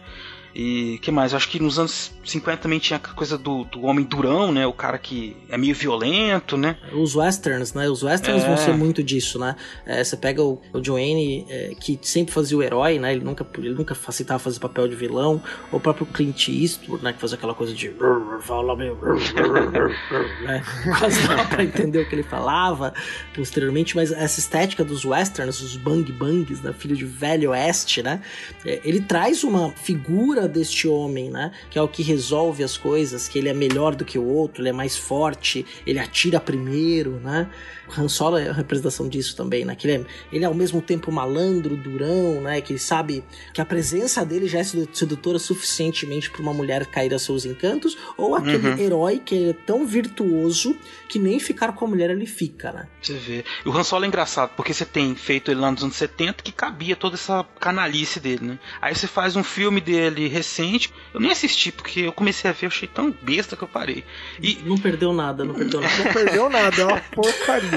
E 0.55 0.97
que 1.01 1.11
mais? 1.11 1.31
Eu 1.33 1.37
acho 1.37 1.49
que 1.49 1.59
nos 1.59 1.77
anos 1.77 2.11
50 2.25 2.57
também 2.57 2.79
tinha 2.79 2.97
a 2.97 2.99
coisa 2.99 3.37
do, 3.37 3.63
do 3.65 3.83
homem 3.83 4.03
durão, 4.03 4.51
né? 4.51 4.65
O 4.65 4.73
cara 4.73 4.97
que 4.97 5.35
é 5.49 5.57
meio 5.57 5.75
violento, 5.75 6.57
né? 6.57 6.77
Os 6.93 7.15
westerns, 7.15 7.73
né? 7.73 7.87
Os 7.89 8.03
westerns 8.03 8.43
É. 8.43 8.47
vão 8.47 8.57
ser 8.57 8.73
muito 8.73 9.03
disso, 9.03 9.37
né? 9.39 9.55
É, 9.85 10.03
você 10.03 10.17
pega 10.17 10.41
o, 10.41 10.59
o 10.73 10.83
Joanne, 10.83 11.45
é, 11.49 11.75
que 11.79 11.99
sempre 12.01 12.33
fazia 12.33 12.57
o 12.57 12.63
herói, 12.63 12.97
né? 12.99 13.13
Ele 13.13 13.23
nunca, 13.23 13.45
ele 13.57 13.73
nunca 13.73 13.95
aceitava 14.07 14.39
fazer 14.39 14.59
papel 14.59 14.87
de 14.87 14.95
vilão. 14.95 15.41
O 15.71 15.79
próprio 15.79 16.05
Clint 16.05 16.47
Eastwood, 16.47 17.03
né? 17.03 17.13
Que 17.13 17.19
fazia 17.19 17.37
aquela 17.37 17.53
coisa 17.53 17.73
de... 17.73 17.93
Fala 18.41 18.75
meio... 18.75 18.97
né? 20.43 20.63
Quase 20.99 21.27
dava 21.27 21.45
pra 21.45 21.63
entender 21.63 21.99
o 21.99 22.09
que 22.09 22.15
ele 22.15 22.23
falava 22.23 22.93
posteriormente. 23.33 23.95
Mas 23.95 24.11
essa 24.11 24.39
estética 24.39 24.83
dos 24.83 25.05
westerns, 25.05 25.61
os 25.61 25.75
bang 25.75 26.11
bangs, 26.11 26.61
né? 26.61 26.73
Filho 26.73 26.95
de 26.95 27.05
velho 27.05 27.51
oeste, 27.51 28.01
né? 28.01 28.21
É, 28.65 28.81
ele 28.83 29.01
traz 29.01 29.43
uma 29.43 29.71
figura 29.71 30.46
deste 30.47 30.87
homem, 30.87 31.29
né? 31.29 31.51
Que 31.69 31.77
é 31.77 31.81
o 31.81 31.87
que 31.87 32.03
resolve 32.03 32.63
as 32.63 32.77
coisas, 32.77 33.27
que 33.27 33.37
ele 33.37 33.49
é 33.49 33.53
melhor 33.53 33.95
do 33.95 34.05
que 34.05 34.17
o 34.17 34.25
outro, 34.25 34.61
ele 34.61 34.69
é 34.69 34.73
mais 34.73 34.95
forte, 34.97 35.65
ele 35.85 35.99
atira 35.99 36.39
primeiro, 36.39 37.19
né? 37.19 37.49
O 37.89 38.01
Han 38.01 38.07
Solo 38.09 38.37
é 38.37 38.49
a 38.49 38.53
representação 38.53 39.07
disso 39.07 39.35
também, 39.35 39.63
né? 39.65 39.75
Que 39.75 39.87
ele 39.87 40.03
é, 40.03 40.05
ele 40.35 40.43
é 40.43 40.47
ao 40.47 40.53
mesmo 40.53 40.81
tempo 40.81 41.11
malandro, 41.11 41.75
durão, 41.77 42.41
né? 42.41 42.59
Que 42.61 42.73
ele 42.73 42.79
sabe 42.79 43.23
que 43.53 43.61
a 43.61 43.65
presença 43.65 44.25
dele 44.25 44.47
já 44.47 44.59
é 44.59 44.63
sedu- 44.63 44.89
sedutora 44.93 45.39
suficientemente 45.39 46.29
para 46.29 46.41
uma 46.41 46.53
mulher 46.53 46.85
cair 46.87 47.13
a 47.13 47.19
seus 47.19 47.45
encantos, 47.45 47.97
ou 48.17 48.35
aquele 48.35 48.81
herói 48.81 49.21
que 49.23 49.49
é 49.49 49.53
tão 49.53 49.85
virtuoso 49.85 50.75
que 51.07 51.17
nem 51.19 51.39
ficar 51.39 51.71
com 51.73 51.85
a 51.85 51.87
mulher 51.87 52.09
ele 52.09 52.25
fica, 52.25 52.71
né? 52.71 52.87
Você 53.01 53.13
vê. 53.13 53.45
E 53.65 53.69
o 53.69 53.77
Han 53.77 53.83
Solo 53.83 54.03
é 54.05 54.07
engraçado, 54.07 54.51
porque 54.55 54.73
você 54.73 54.85
tem 54.85 55.15
feito 55.15 55.49
ele 55.51 55.59
lá 55.61 55.71
nos 55.71 55.83
anos 55.83 55.95
70 55.95 56.43
que 56.43 56.51
cabia 56.51 56.95
toda 56.95 57.15
essa 57.15 57.45
canalice 57.59 58.19
dele, 58.19 58.45
né? 58.45 58.59
Aí 58.81 58.93
você 58.95 59.07
faz 59.07 59.35
um 59.35 59.43
filme 59.43 59.79
dele 59.79 60.27
recente, 60.27 60.91
eu 61.13 61.19
nem 61.19 61.31
assisti, 61.31 61.71
porque 61.71 62.01
eu 62.01 62.11
comecei 62.11 62.49
a 62.49 62.53
ver, 62.53 62.65
eu 62.65 62.69
achei 62.69 62.87
tão 62.87 63.13
besta 63.21 63.55
que 63.55 63.63
eu 63.63 63.67
parei. 63.67 64.03
E. 64.41 64.57
Não 64.65 64.77
perdeu 64.77 65.13
nada, 65.13 65.45
não 65.45 65.53
perdeu 65.53 65.79
nada. 65.81 66.03
Não 66.03 66.13
perdeu 66.13 66.49
nada, 66.49 66.81
é 66.81 66.85
uma 66.85 67.01
porcaria. 67.01 67.76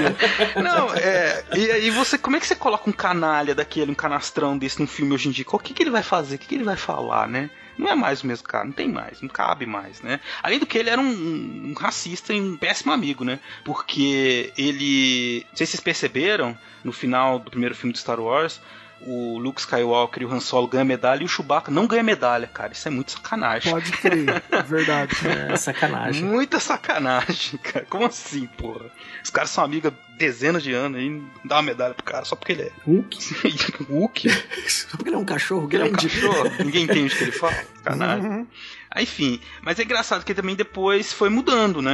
Não, 0.61 0.93
é. 0.93 1.43
E 1.55 1.71
aí 1.71 1.89
você. 1.89 2.17
Como 2.17 2.35
é 2.35 2.39
que 2.39 2.47
você 2.47 2.55
coloca 2.55 2.89
um 2.89 2.93
canalha 2.93 3.55
daquele, 3.55 3.91
um 3.91 3.95
canastrão 3.95 4.57
desse 4.57 4.79
num 4.79 4.87
filme 4.87 5.13
hoje 5.13 5.29
em 5.29 5.31
dia? 5.31 5.45
O 5.47 5.59
que, 5.59 5.73
que 5.73 5.83
ele 5.83 5.89
vai 5.89 6.03
fazer? 6.03 6.35
O 6.35 6.39
que, 6.39 6.47
que 6.47 6.55
ele 6.55 6.63
vai 6.63 6.77
falar, 6.77 7.27
né? 7.27 7.49
Não 7.77 7.89
é 7.89 7.95
mais 7.95 8.21
o 8.21 8.27
mesmo 8.27 8.47
cara, 8.47 8.65
não 8.65 8.71
tem 8.71 8.87
mais, 8.87 9.21
não 9.21 9.29
cabe 9.29 9.65
mais, 9.65 10.01
né? 10.01 10.19
Além 10.43 10.59
do 10.59 10.65
que 10.65 10.77
ele 10.77 10.89
era 10.89 11.01
um, 11.01 11.69
um 11.69 11.73
racista 11.73 12.33
e 12.33 12.39
um 12.39 12.57
péssimo 12.57 12.91
amigo, 12.91 13.23
né? 13.23 13.39
Porque 13.63 14.51
ele. 14.57 15.45
Não 15.49 15.57
sei 15.57 15.65
se 15.65 15.71
vocês 15.71 15.83
perceberam, 15.83 16.57
no 16.83 16.91
final 16.91 17.39
do 17.39 17.49
primeiro 17.49 17.75
filme 17.75 17.93
de 17.93 17.99
Star 17.99 18.19
Wars, 18.19 18.61
o 19.05 19.37
Luke 19.37 19.59
Skywalker 19.61 20.23
e 20.23 20.25
o 20.25 20.31
Han 20.31 20.39
Solo 20.39 20.67
ganham 20.67 20.85
medalha 20.85 21.21
e 21.21 21.25
o 21.25 21.27
Chewbacca 21.27 21.71
não 21.71 21.87
ganha 21.87 22.03
medalha, 22.03 22.47
cara. 22.47 22.73
Isso 22.73 22.87
é 22.87 22.91
muito 22.91 23.11
sacanagem. 23.11 23.71
Pode 23.71 23.91
crer, 23.91 24.43
é 24.51 24.61
verdade. 24.61 25.15
É 25.51 25.55
sacanagem. 25.55 26.23
Muita 26.23 26.59
sacanagem, 26.59 27.57
cara. 27.59 27.85
Como 27.89 28.05
assim, 28.05 28.45
porra? 28.47 28.85
Os 29.23 29.29
caras 29.29 29.49
são 29.49 29.63
amigos 29.63 29.91
há 29.91 30.17
dezenas 30.17 30.61
de 30.63 30.73
anos 30.73 31.01
e 31.01 31.09
não 31.09 31.29
dá 31.43 31.55
uma 31.55 31.61
medalha 31.63 31.93
pro 31.93 32.03
cara 32.03 32.25
só 32.25 32.35
porque 32.35 32.51
ele 32.51 32.63
é 32.63 32.71
Hulk? 32.85 33.17
Hulk. 33.89 34.29
Só 34.67 34.97
porque 34.97 35.09
ele 35.09 35.15
é 35.15 35.19
um 35.19 35.25
cachorro 35.25 35.67
Ele 35.71 35.83
é 35.83 35.85
um 35.85 35.91
grande. 35.91 36.09
cachorro, 36.09 36.51
ninguém 36.63 36.83
entende 36.83 37.13
o 37.13 37.17
que 37.17 37.23
ele 37.23 37.31
fala. 37.31 37.55
Sacanagem. 37.77 38.47
Aí, 38.91 39.03
Enfim, 39.03 39.39
mas 39.61 39.79
é 39.79 39.83
engraçado 39.83 40.23
que 40.23 40.33
também 40.33 40.55
depois 40.55 41.11
foi 41.13 41.29
mudando, 41.29 41.81
né? 41.81 41.91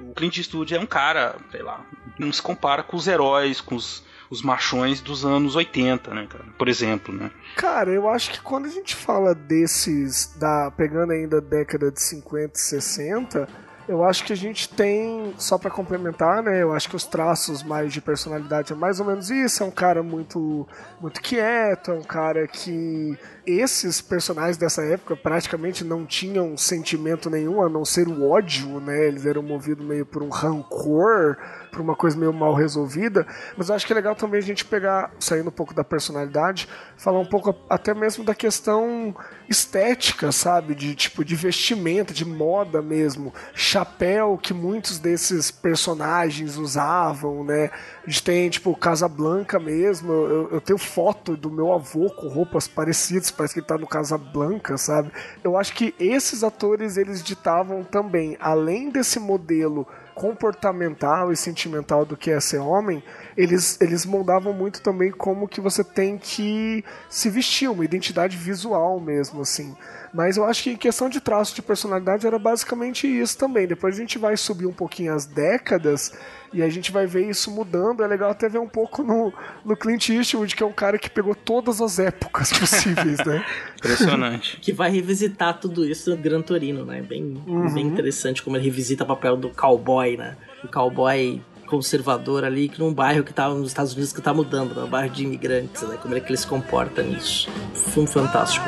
O 0.00 0.14
Clint 0.14 0.36
Eastwood 0.38 0.74
é 0.74 0.80
um 0.80 0.86
cara, 0.86 1.36
sei 1.50 1.62
lá, 1.62 1.84
não 2.18 2.32
se 2.32 2.40
compara 2.42 2.82
com 2.82 2.96
os 2.96 3.06
heróis, 3.06 3.60
com 3.60 3.74
os, 3.76 4.02
os 4.30 4.42
machões 4.42 5.00
dos 5.00 5.24
anos 5.24 5.56
80, 5.56 6.14
né, 6.14 6.26
cara? 6.28 6.44
Por 6.58 6.68
exemplo, 6.68 7.14
né? 7.14 7.30
Cara, 7.56 7.90
eu 7.90 8.08
acho 8.08 8.30
que 8.30 8.40
quando 8.40 8.66
a 8.66 8.70
gente 8.70 8.94
fala 8.94 9.34
desses, 9.34 10.34
da 10.38 10.70
pegando 10.70 11.12
ainda 11.12 11.38
a 11.38 11.40
década 11.40 11.90
de 11.90 12.00
50 12.00 12.52
e 12.54 12.60
60, 12.60 13.48
eu 13.88 14.04
acho 14.04 14.22
que 14.22 14.34
a 14.34 14.36
gente 14.36 14.68
tem, 14.68 15.32
só 15.38 15.56
pra 15.56 15.70
complementar, 15.70 16.42
né? 16.42 16.62
Eu 16.62 16.74
acho 16.74 16.90
que 16.90 16.94
os 16.94 17.06
traços 17.06 17.62
mais 17.62 17.90
de 17.90 18.02
personalidade 18.02 18.74
é 18.74 18.76
mais 18.76 19.00
ou 19.00 19.06
menos 19.06 19.30
isso. 19.30 19.62
É 19.62 19.66
um 19.66 19.70
cara 19.70 20.02
muito, 20.02 20.68
muito 21.00 21.22
quieto, 21.22 21.92
é 21.92 21.94
um 21.94 22.02
cara 22.02 22.46
que 22.46 23.18
esses 23.46 24.02
personagens 24.02 24.58
dessa 24.58 24.82
época 24.84 25.16
praticamente 25.16 25.84
não 25.84 26.04
tinham 26.04 26.54
sentimento 26.54 27.30
nenhum 27.30 27.62
a 27.62 27.68
não 27.70 27.82
ser 27.82 28.06
o 28.08 28.28
ódio, 28.28 28.78
né? 28.78 29.06
Eles 29.06 29.24
eram 29.24 29.42
movidos 29.42 29.84
meio 29.86 30.04
por 30.04 30.22
um 30.22 30.28
rancor, 30.28 31.38
por 31.68 31.80
uma 31.80 31.94
coisa 31.94 32.16
meio 32.16 32.32
mal 32.32 32.54
resolvida. 32.54 33.26
Mas 33.56 33.68
eu 33.68 33.74
acho 33.74 33.86
que 33.86 33.92
é 33.92 33.96
legal 33.96 34.14
também 34.14 34.38
a 34.38 34.42
gente 34.42 34.64
pegar, 34.64 35.10
saindo 35.18 35.48
um 35.48 35.52
pouco 35.52 35.74
da 35.74 35.84
personalidade, 35.84 36.68
falar 36.96 37.18
um 37.20 37.26
pouco 37.26 37.54
até 37.68 37.94
mesmo 37.94 38.24
da 38.24 38.34
questão 38.34 39.14
estética, 39.48 40.32
sabe? 40.32 40.74
De 40.74 40.94
tipo 40.94 41.24
de 41.24 41.34
vestimenta, 41.34 42.12
de 42.12 42.24
moda 42.24 42.82
mesmo, 42.82 43.32
chapéu 43.54 44.38
que 44.40 44.52
muitos 44.52 44.98
desses 44.98 45.50
personagens 45.50 46.56
usavam, 46.56 47.44
né? 47.44 47.70
A 48.06 48.10
gente 48.10 48.22
tem 48.22 48.48
tipo 48.48 48.74
Casablanca 48.74 49.58
mesmo. 49.58 50.12
Eu, 50.12 50.48
eu 50.52 50.60
tenho 50.60 50.78
foto 50.78 51.36
do 51.36 51.50
meu 51.50 51.72
avô 51.72 52.10
com 52.10 52.28
roupas 52.28 52.66
parecidas, 52.66 53.30
parece 53.30 53.54
que 53.54 53.60
ele 53.60 53.66
tá 53.66 53.78
no 53.78 53.86
Casablanca, 53.86 54.76
sabe? 54.76 55.10
Eu 55.42 55.56
acho 55.56 55.74
que 55.74 55.94
esses 55.98 56.42
atores 56.42 56.96
eles 56.96 57.22
ditavam 57.22 57.84
também, 57.84 58.36
além 58.40 58.90
desse 58.90 59.18
modelo 59.18 59.86
comportamental 60.18 61.30
e 61.30 61.36
sentimental 61.36 62.04
do 62.04 62.16
que 62.16 62.32
é 62.32 62.40
ser 62.40 62.58
homem, 62.58 63.00
eles, 63.36 63.80
eles 63.80 64.04
moldavam 64.04 64.52
muito 64.52 64.82
também 64.82 65.12
como 65.12 65.46
que 65.46 65.60
você 65.60 65.84
tem 65.84 66.18
que 66.18 66.84
se 67.08 67.30
vestir, 67.30 67.70
uma 67.70 67.84
identidade 67.84 68.36
visual 68.36 68.98
mesmo, 68.98 69.42
assim. 69.42 69.76
Mas 70.12 70.36
eu 70.36 70.44
acho 70.44 70.62
que 70.62 70.70
em 70.70 70.76
questão 70.76 71.08
de 71.08 71.20
traço 71.20 71.54
de 71.54 71.62
personalidade 71.62 72.26
era 72.26 72.38
basicamente 72.38 73.06
isso 73.06 73.36
também. 73.36 73.66
Depois 73.66 73.96
a 73.96 74.00
gente 74.00 74.18
vai 74.18 74.36
subir 74.36 74.66
um 74.66 74.72
pouquinho 74.72 75.14
as 75.14 75.26
décadas 75.26 76.12
e 76.52 76.62
a 76.62 76.68
gente 76.68 76.90
vai 76.90 77.06
ver 77.06 77.28
isso 77.28 77.50
mudando. 77.50 78.02
É 78.02 78.06
legal 78.06 78.30
até 78.30 78.48
ver 78.48 78.58
um 78.58 78.68
pouco 78.68 79.02
no, 79.02 79.32
no 79.64 79.76
Clint 79.76 80.08
Eastwood, 80.08 80.54
que 80.56 80.62
é 80.62 80.66
um 80.66 80.72
cara 80.72 80.98
que 80.98 81.10
pegou 81.10 81.34
todas 81.34 81.80
as 81.80 81.98
épocas 81.98 82.52
possíveis, 82.52 83.18
né? 83.24 83.44
Impressionante. 83.76 84.58
Que 84.60 84.72
vai 84.72 84.90
revisitar 84.90 85.58
tudo 85.58 85.84
isso 85.84 86.10
no 86.10 86.16
Gran 86.16 86.40
Torino, 86.40 86.84
né? 86.84 87.02
Bem, 87.02 87.34
bem 87.74 87.86
interessante 87.86 88.42
como 88.42 88.56
ele 88.56 88.64
revisita 88.64 89.04
o 89.04 89.06
papel 89.06 89.36
do 89.36 89.50
cowboy, 89.50 90.16
né? 90.16 90.36
O 90.64 90.68
cowboy 90.68 91.40
conservador 91.66 92.44
ali, 92.44 92.68
que 92.68 92.80
num 92.80 92.92
bairro 92.92 93.22
que 93.22 93.32
tá 93.32 93.48
nos 93.50 93.68
Estados 93.68 93.92
Unidos 93.92 94.12
que 94.12 94.22
tá 94.22 94.32
mudando, 94.32 94.74
né? 94.74 94.82
Um 94.82 94.88
bairro 94.88 95.12
de 95.12 95.22
imigrantes, 95.22 95.82
né? 95.82 95.98
Como 96.00 96.14
é 96.14 96.20
que 96.20 96.30
ele 96.30 96.38
se 96.38 96.46
comporta 96.46 97.02
nisso. 97.02 97.50
Filme 97.92 98.08
fantástico. 98.08 98.66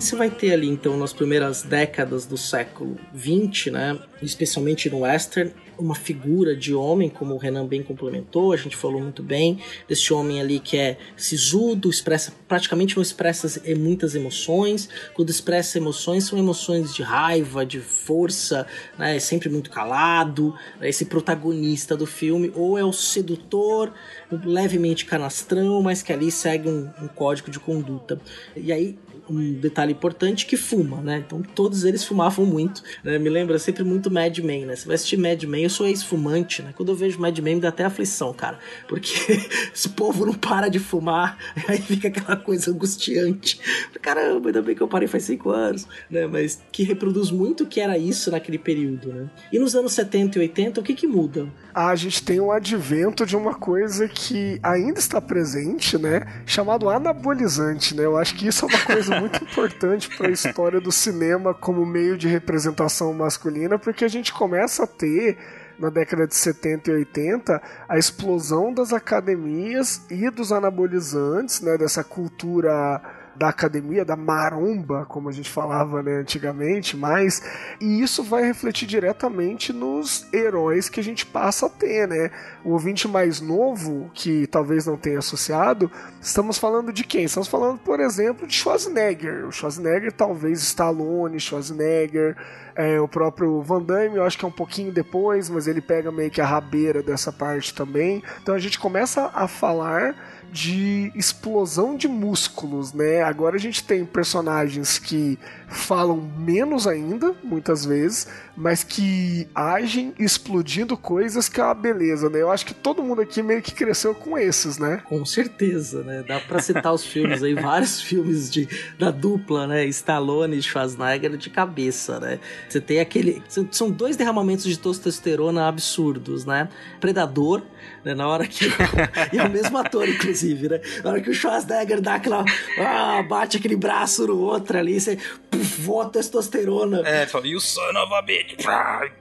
Você 0.00 0.16
vai 0.16 0.30
ter 0.30 0.52
ali, 0.52 0.66
então, 0.66 0.96
nas 0.96 1.12
primeiras 1.12 1.62
décadas 1.62 2.24
do 2.24 2.36
século 2.38 2.96
XX, 3.14 3.70
né, 3.70 3.98
especialmente 4.22 4.88
no 4.88 5.00
western, 5.00 5.52
uma 5.78 5.94
figura 5.94 6.56
de 6.56 6.74
homem, 6.74 7.08
como 7.08 7.34
o 7.34 7.38
Renan 7.38 7.66
bem 7.66 7.82
complementou, 7.82 8.52
a 8.52 8.56
gente 8.56 8.76
falou 8.76 9.00
muito 9.00 9.22
bem, 9.22 9.60
desse 9.86 10.12
homem 10.12 10.40
ali 10.40 10.58
que 10.58 10.76
é 10.76 10.96
sisudo, 11.16 11.90
expressa, 11.90 12.32
praticamente 12.48 12.96
não 12.96 13.02
expressa 13.02 13.60
eh, 13.64 13.74
muitas 13.74 14.14
emoções, 14.14 14.88
quando 15.14 15.30
expressa 15.30 15.78
emoções, 15.78 16.24
são 16.24 16.38
emoções 16.38 16.94
de 16.94 17.02
raiva, 17.02 17.64
de 17.64 17.80
força, 17.80 18.66
né, 18.98 19.16
é 19.16 19.20
sempre 19.20 19.50
muito 19.50 19.70
calado, 19.70 20.54
é 20.80 20.88
esse 20.88 21.04
protagonista 21.04 21.94
do 21.94 22.06
filme, 22.06 22.50
ou 22.54 22.78
é 22.78 22.84
o 22.84 22.92
sedutor, 22.92 23.92
levemente 24.30 25.04
canastrão, 25.04 25.82
mas 25.82 26.02
que 26.02 26.12
ali 26.12 26.30
segue 26.30 26.68
um, 26.68 26.90
um 27.02 27.08
código 27.08 27.50
de 27.50 27.58
conduta. 27.58 28.20
E 28.56 28.72
aí, 28.72 28.98
um 29.30 29.52
detalhe 29.52 29.92
importante 29.92 30.44
que 30.44 30.56
fuma, 30.56 31.00
né? 31.00 31.22
Então 31.24 31.42
todos 31.42 31.84
eles 31.84 32.04
fumavam 32.04 32.44
muito. 32.44 32.82
Né? 33.04 33.18
Me 33.18 33.28
lembra 33.28 33.58
sempre 33.58 33.84
muito 33.84 34.10
Mad 34.10 34.36
Men, 34.38 34.66
né? 34.66 34.76
Você 34.76 34.86
vai 34.86 34.96
assistir 34.96 35.16
Mad 35.16 35.42
Men, 35.44 35.62
eu 35.62 35.70
sou 35.70 35.86
ex-fumante, 35.86 36.62
né? 36.62 36.72
Quando 36.76 36.90
eu 36.90 36.96
vejo 36.96 37.20
Mad 37.20 37.38
Men 37.38 37.56
me 37.56 37.60
dá 37.60 37.68
até 37.68 37.84
aflição, 37.84 38.32
cara. 38.32 38.58
Porque 38.88 39.12
esse 39.72 39.88
povo 39.90 40.26
não 40.26 40.34
para 40.34 40.68
de 40.68 40.78
fumar, 40.78 41.38
aí 41.68 41.78
fica 41.78 42.08
aquela 42.08 42.36
coisa 42.36 42.70
angustiante. 42.70 43.60
Caramba, 44.02 44.48
ainda 44.48 44.62
bem 44.62 44.74
que 44.74 44.82
eu 44.82 44.88
parei 44.88 45.06
faz 45.06 45.24
cinco 45.24 45.50
anos, 45.50 45.86
né? 46.10 46.26
Mas 46.26 46.62
que 46.72 46.82
reproduz 46.82 47.30
muito 47.30 47.64
o 47.64 47.66
que 47.66 47.80
era 47.80 47.96
isso 47.96 48.30
naquele 48.30 48.58
período, 48.58 49.12
né? 49.12 49.30
E 49.52 49.58
nos 49.58 49.74
anos 49.74 49.92
70 49.92 50.38
e 50.38 50.40
80, 50.42 50.80
o 50.80 50.82
que 50.82 50.94
que 50.94 51.06
muda? 51.06 51.48
A 51.74 51.94
gente 51.94 52.22
tem 52.22 52.40
um 52.40 52.50
advento 52.50 53.24
de 53.24 53.36
uma 53.36 53.54
coisa 53.54 54.08
que 54.08 54.58
ainda 54.62 54.98
está 54.98 55.20
presente, 55.20 55.96
né? 55.96 56.22
Chamado 56.44 56.88
anabolizante, 56.88 57.96
né? 57.96 58.04
Eu 58.04 58.16
acho 58.16 58.34
que 58.34 58.48
isso 58.48 58.64
é 58.64 58.68
uma 58.68 58.84
coisa 58.84 59.20
muito 59.20 59.42
importante 59.44 60.08
para 60.16 60.28
a 60.28 60.32
história 60.32 60.80
do 60.80 60.90
cinema 60.90 61.54
como 61.54 61.86
meio 61.86 62.16
de 62.16 62.28
representação 62.28 63.12
masculina, 63.12 63.78
porque 63.78 64.04
a 64.04 64.08
gente 64.08 64.32
começa 64.32 64.84
a 64.84 64.86
ter 64.86 65.38
na 65.78 65.88
década 65.88 66.26
de 66.26 66.34
70 66.34 66.90
e 66.90 66.94
80 66.94 67.62
a 67.88 67.98
explosão 67.98 68.72
das 68.72 68.92
academias 68.92 70.02
e 70.10 70.28
dos 70.30 70.52
anabolizantes, 70.52 71.60
né? 71.62 71.78
Dessa 71.78 72.04
cultura 72.04 73.00
da 73.40 73.48
academia, 73.48 74.04
da 74.04 74.16
maromba, 74.16 75.06
como 75.06 75.30
a 75.30 75.32
gente 75.32 75.48
falava 75.48 76.02
né, 76.02 76.16
antigamente, 76.16 76.94
mas 76.94 77.42
e 77.80 78.02
isso 78.02 78.22
vai 78.22 78.42
refletir 78.42 78.86
diretamente 78.86 79.72
nos 79.72 80.30
heróis 80.30 80.90
que 80.90 81.00
a 81.00 81.02
gente 81.02 81.24
passa 81.24 81.64
a 81.64 81.70
ter, 81.70 82.06
né? 82.06 82.30
O 82.62 82.72
ouvinte 82.72 83.08
mais 83.08 83.40
novo, 83.40 84.10
que 84.12 84.46
talvez 84.46 84.84
não 84.84 84.98
tenha 84.98 85.20
associado, 85.20 85.90
estamos 86.20 86.58
falando 86.58 86.92
de 86.92 87.02
quem? 87.02 87.24
Estamos 87.24 87.48
falando, 87.48 87.78
por 87.78 87.98
exemplo, 87.98 88.46
de 88.46 88.52
Schwarzenegger. 88.52 89.46
O 89.46 89.50
Schwarzenegger, 89.50 90.12
talvez 90.12 90.60
Stallone, 90.60 91.40
Schwarzenegger, 91.40 92.36
é, 92.74 93.00
o 93.00 93.08
próprio 93.08 93.62
Van 93.62 93.80
Damme, 93.80 94.16
eu 94.16 94.24
acho 94.24 94.38
que 94.38 94.44
é 94.44 94.48
um 94.48 94.52
pouquinho 94.52 94.92
depois, 94.92 95.48
mas 95.48 95.66
ele 95.66 95.80
pega 95.80 96.12
meio 96.12 96.30
que 96.30 96.42
a 96.42 96.46
rabeira 96.46 97.02
dessa 97.02 97.32
parte 97.32 97.72
também. 97.72 98.22
Então 98.42 98.54
a 98.54 98.58
gente 98.58 98.78
começa 98.78 99.30
a 99.32 99.48
falar 99.48 100.14
de 100.52 101.12
explosão 101.14 101.96
de 101.96 102.08
músculos, 102.08 102.92
né? 102.92 103.22
Agora 103.22 103.56
a 103.56 103.58
gente 103.58 103.84
tem 103.84 104.04
personagens 104.04 104.98
que 104.98 105.38
falam 105.68 106.16
menos 106.36 106.86
ainda, 106.86 107.34
muitas 107.42 107.84
vezes, 107.84 108.26
mas 108.56 108.82
que 108.82 109.48
agem 109.54 110.12
explodindo 110.18 110.96
coisas 110.96 111.48
que 111.48 111.60
é 111.60 111.64
uma 111.64 111.74
beleza, 111.74 112.28
né? 112.28 112.42
Eu 112.42 112.50
acho 112.50 112.66
que 112.66 112.74
todo 112.74 113.02
mundo 113.02 113.22
aqui 113.22 113.42
meio 113.42 113.62
que 113.62 113.72
cresceu 113.72 114.14
com 114.14 114.36
esses, 114.36 114.78
né? 114.78 115.00
Com 115.04 115.24
certeza, 115.24 116.02
né? 116.02 116.24
Dá 116.26 116.40
pra 116.40 116.60
citar 116.60 116.92
os 116.92 117.04
filmes 117.04 117.42
aí, 117.42 117.54
vários 117.54 118.00
filmes 118.00 118.50
de, 118.50 118.68
da 118.98 119.10
dupla, 119.10 119.66
né? 119.66 119.84
Stallone 119.86 120.58
e 120.58 120.62
Schwarzenegger 120.62 121.36
de 121.36 121.48
cabeça, 121.48 122.18
né? 122.18 122.40
Você 122.68 122.80
tem 122.80 123.00
aquele... 123.00 123.42
São 123.70 123.90
dois 123.90 124.16
derramamentos 124.16 124.64
de 124.64 124.78
testosterona 124.78 125.68
absurdos, 125.68 126.44
né? 126.44 126.68
Predador 127.00 127.62
né? 128.04 128.14
Na 128.14 128.28
hora 128.28 128.46
que. 128.46 128.66
e 129.32 129.38
é 129.38 129.42
o 129.42 129.50
mesmo 129.50 129.76
ator, 129.78 130.08
inclusive, 130.08 130.68
né? 130.68 130.80
Na 131.02 131.10
hora 131.10 131.20
que 131.20 131.30
o 131.30 131.34
Schwarzenegger 131.34 132.00
dá 132.00 132.14
aquela. 132.14 132.44
Ah, 132.78 133.22
bate 133.22 133.56
aquele 133.56 133.76
braço 133.76 134.26
no 134.26 134.38
outro 134.38 134.78
ali, 134.78 135.00
você. 135.00 135.18
Puf, 135.50 135.82
voa 135.82 136.08
testosterona. 136.08 137.02
É, 137.06 137.26
fala, 137.26 137.46
e 137.46 137.56
o 137.56 137.60
son 137.60 137.92
novamente. 137.92 138.56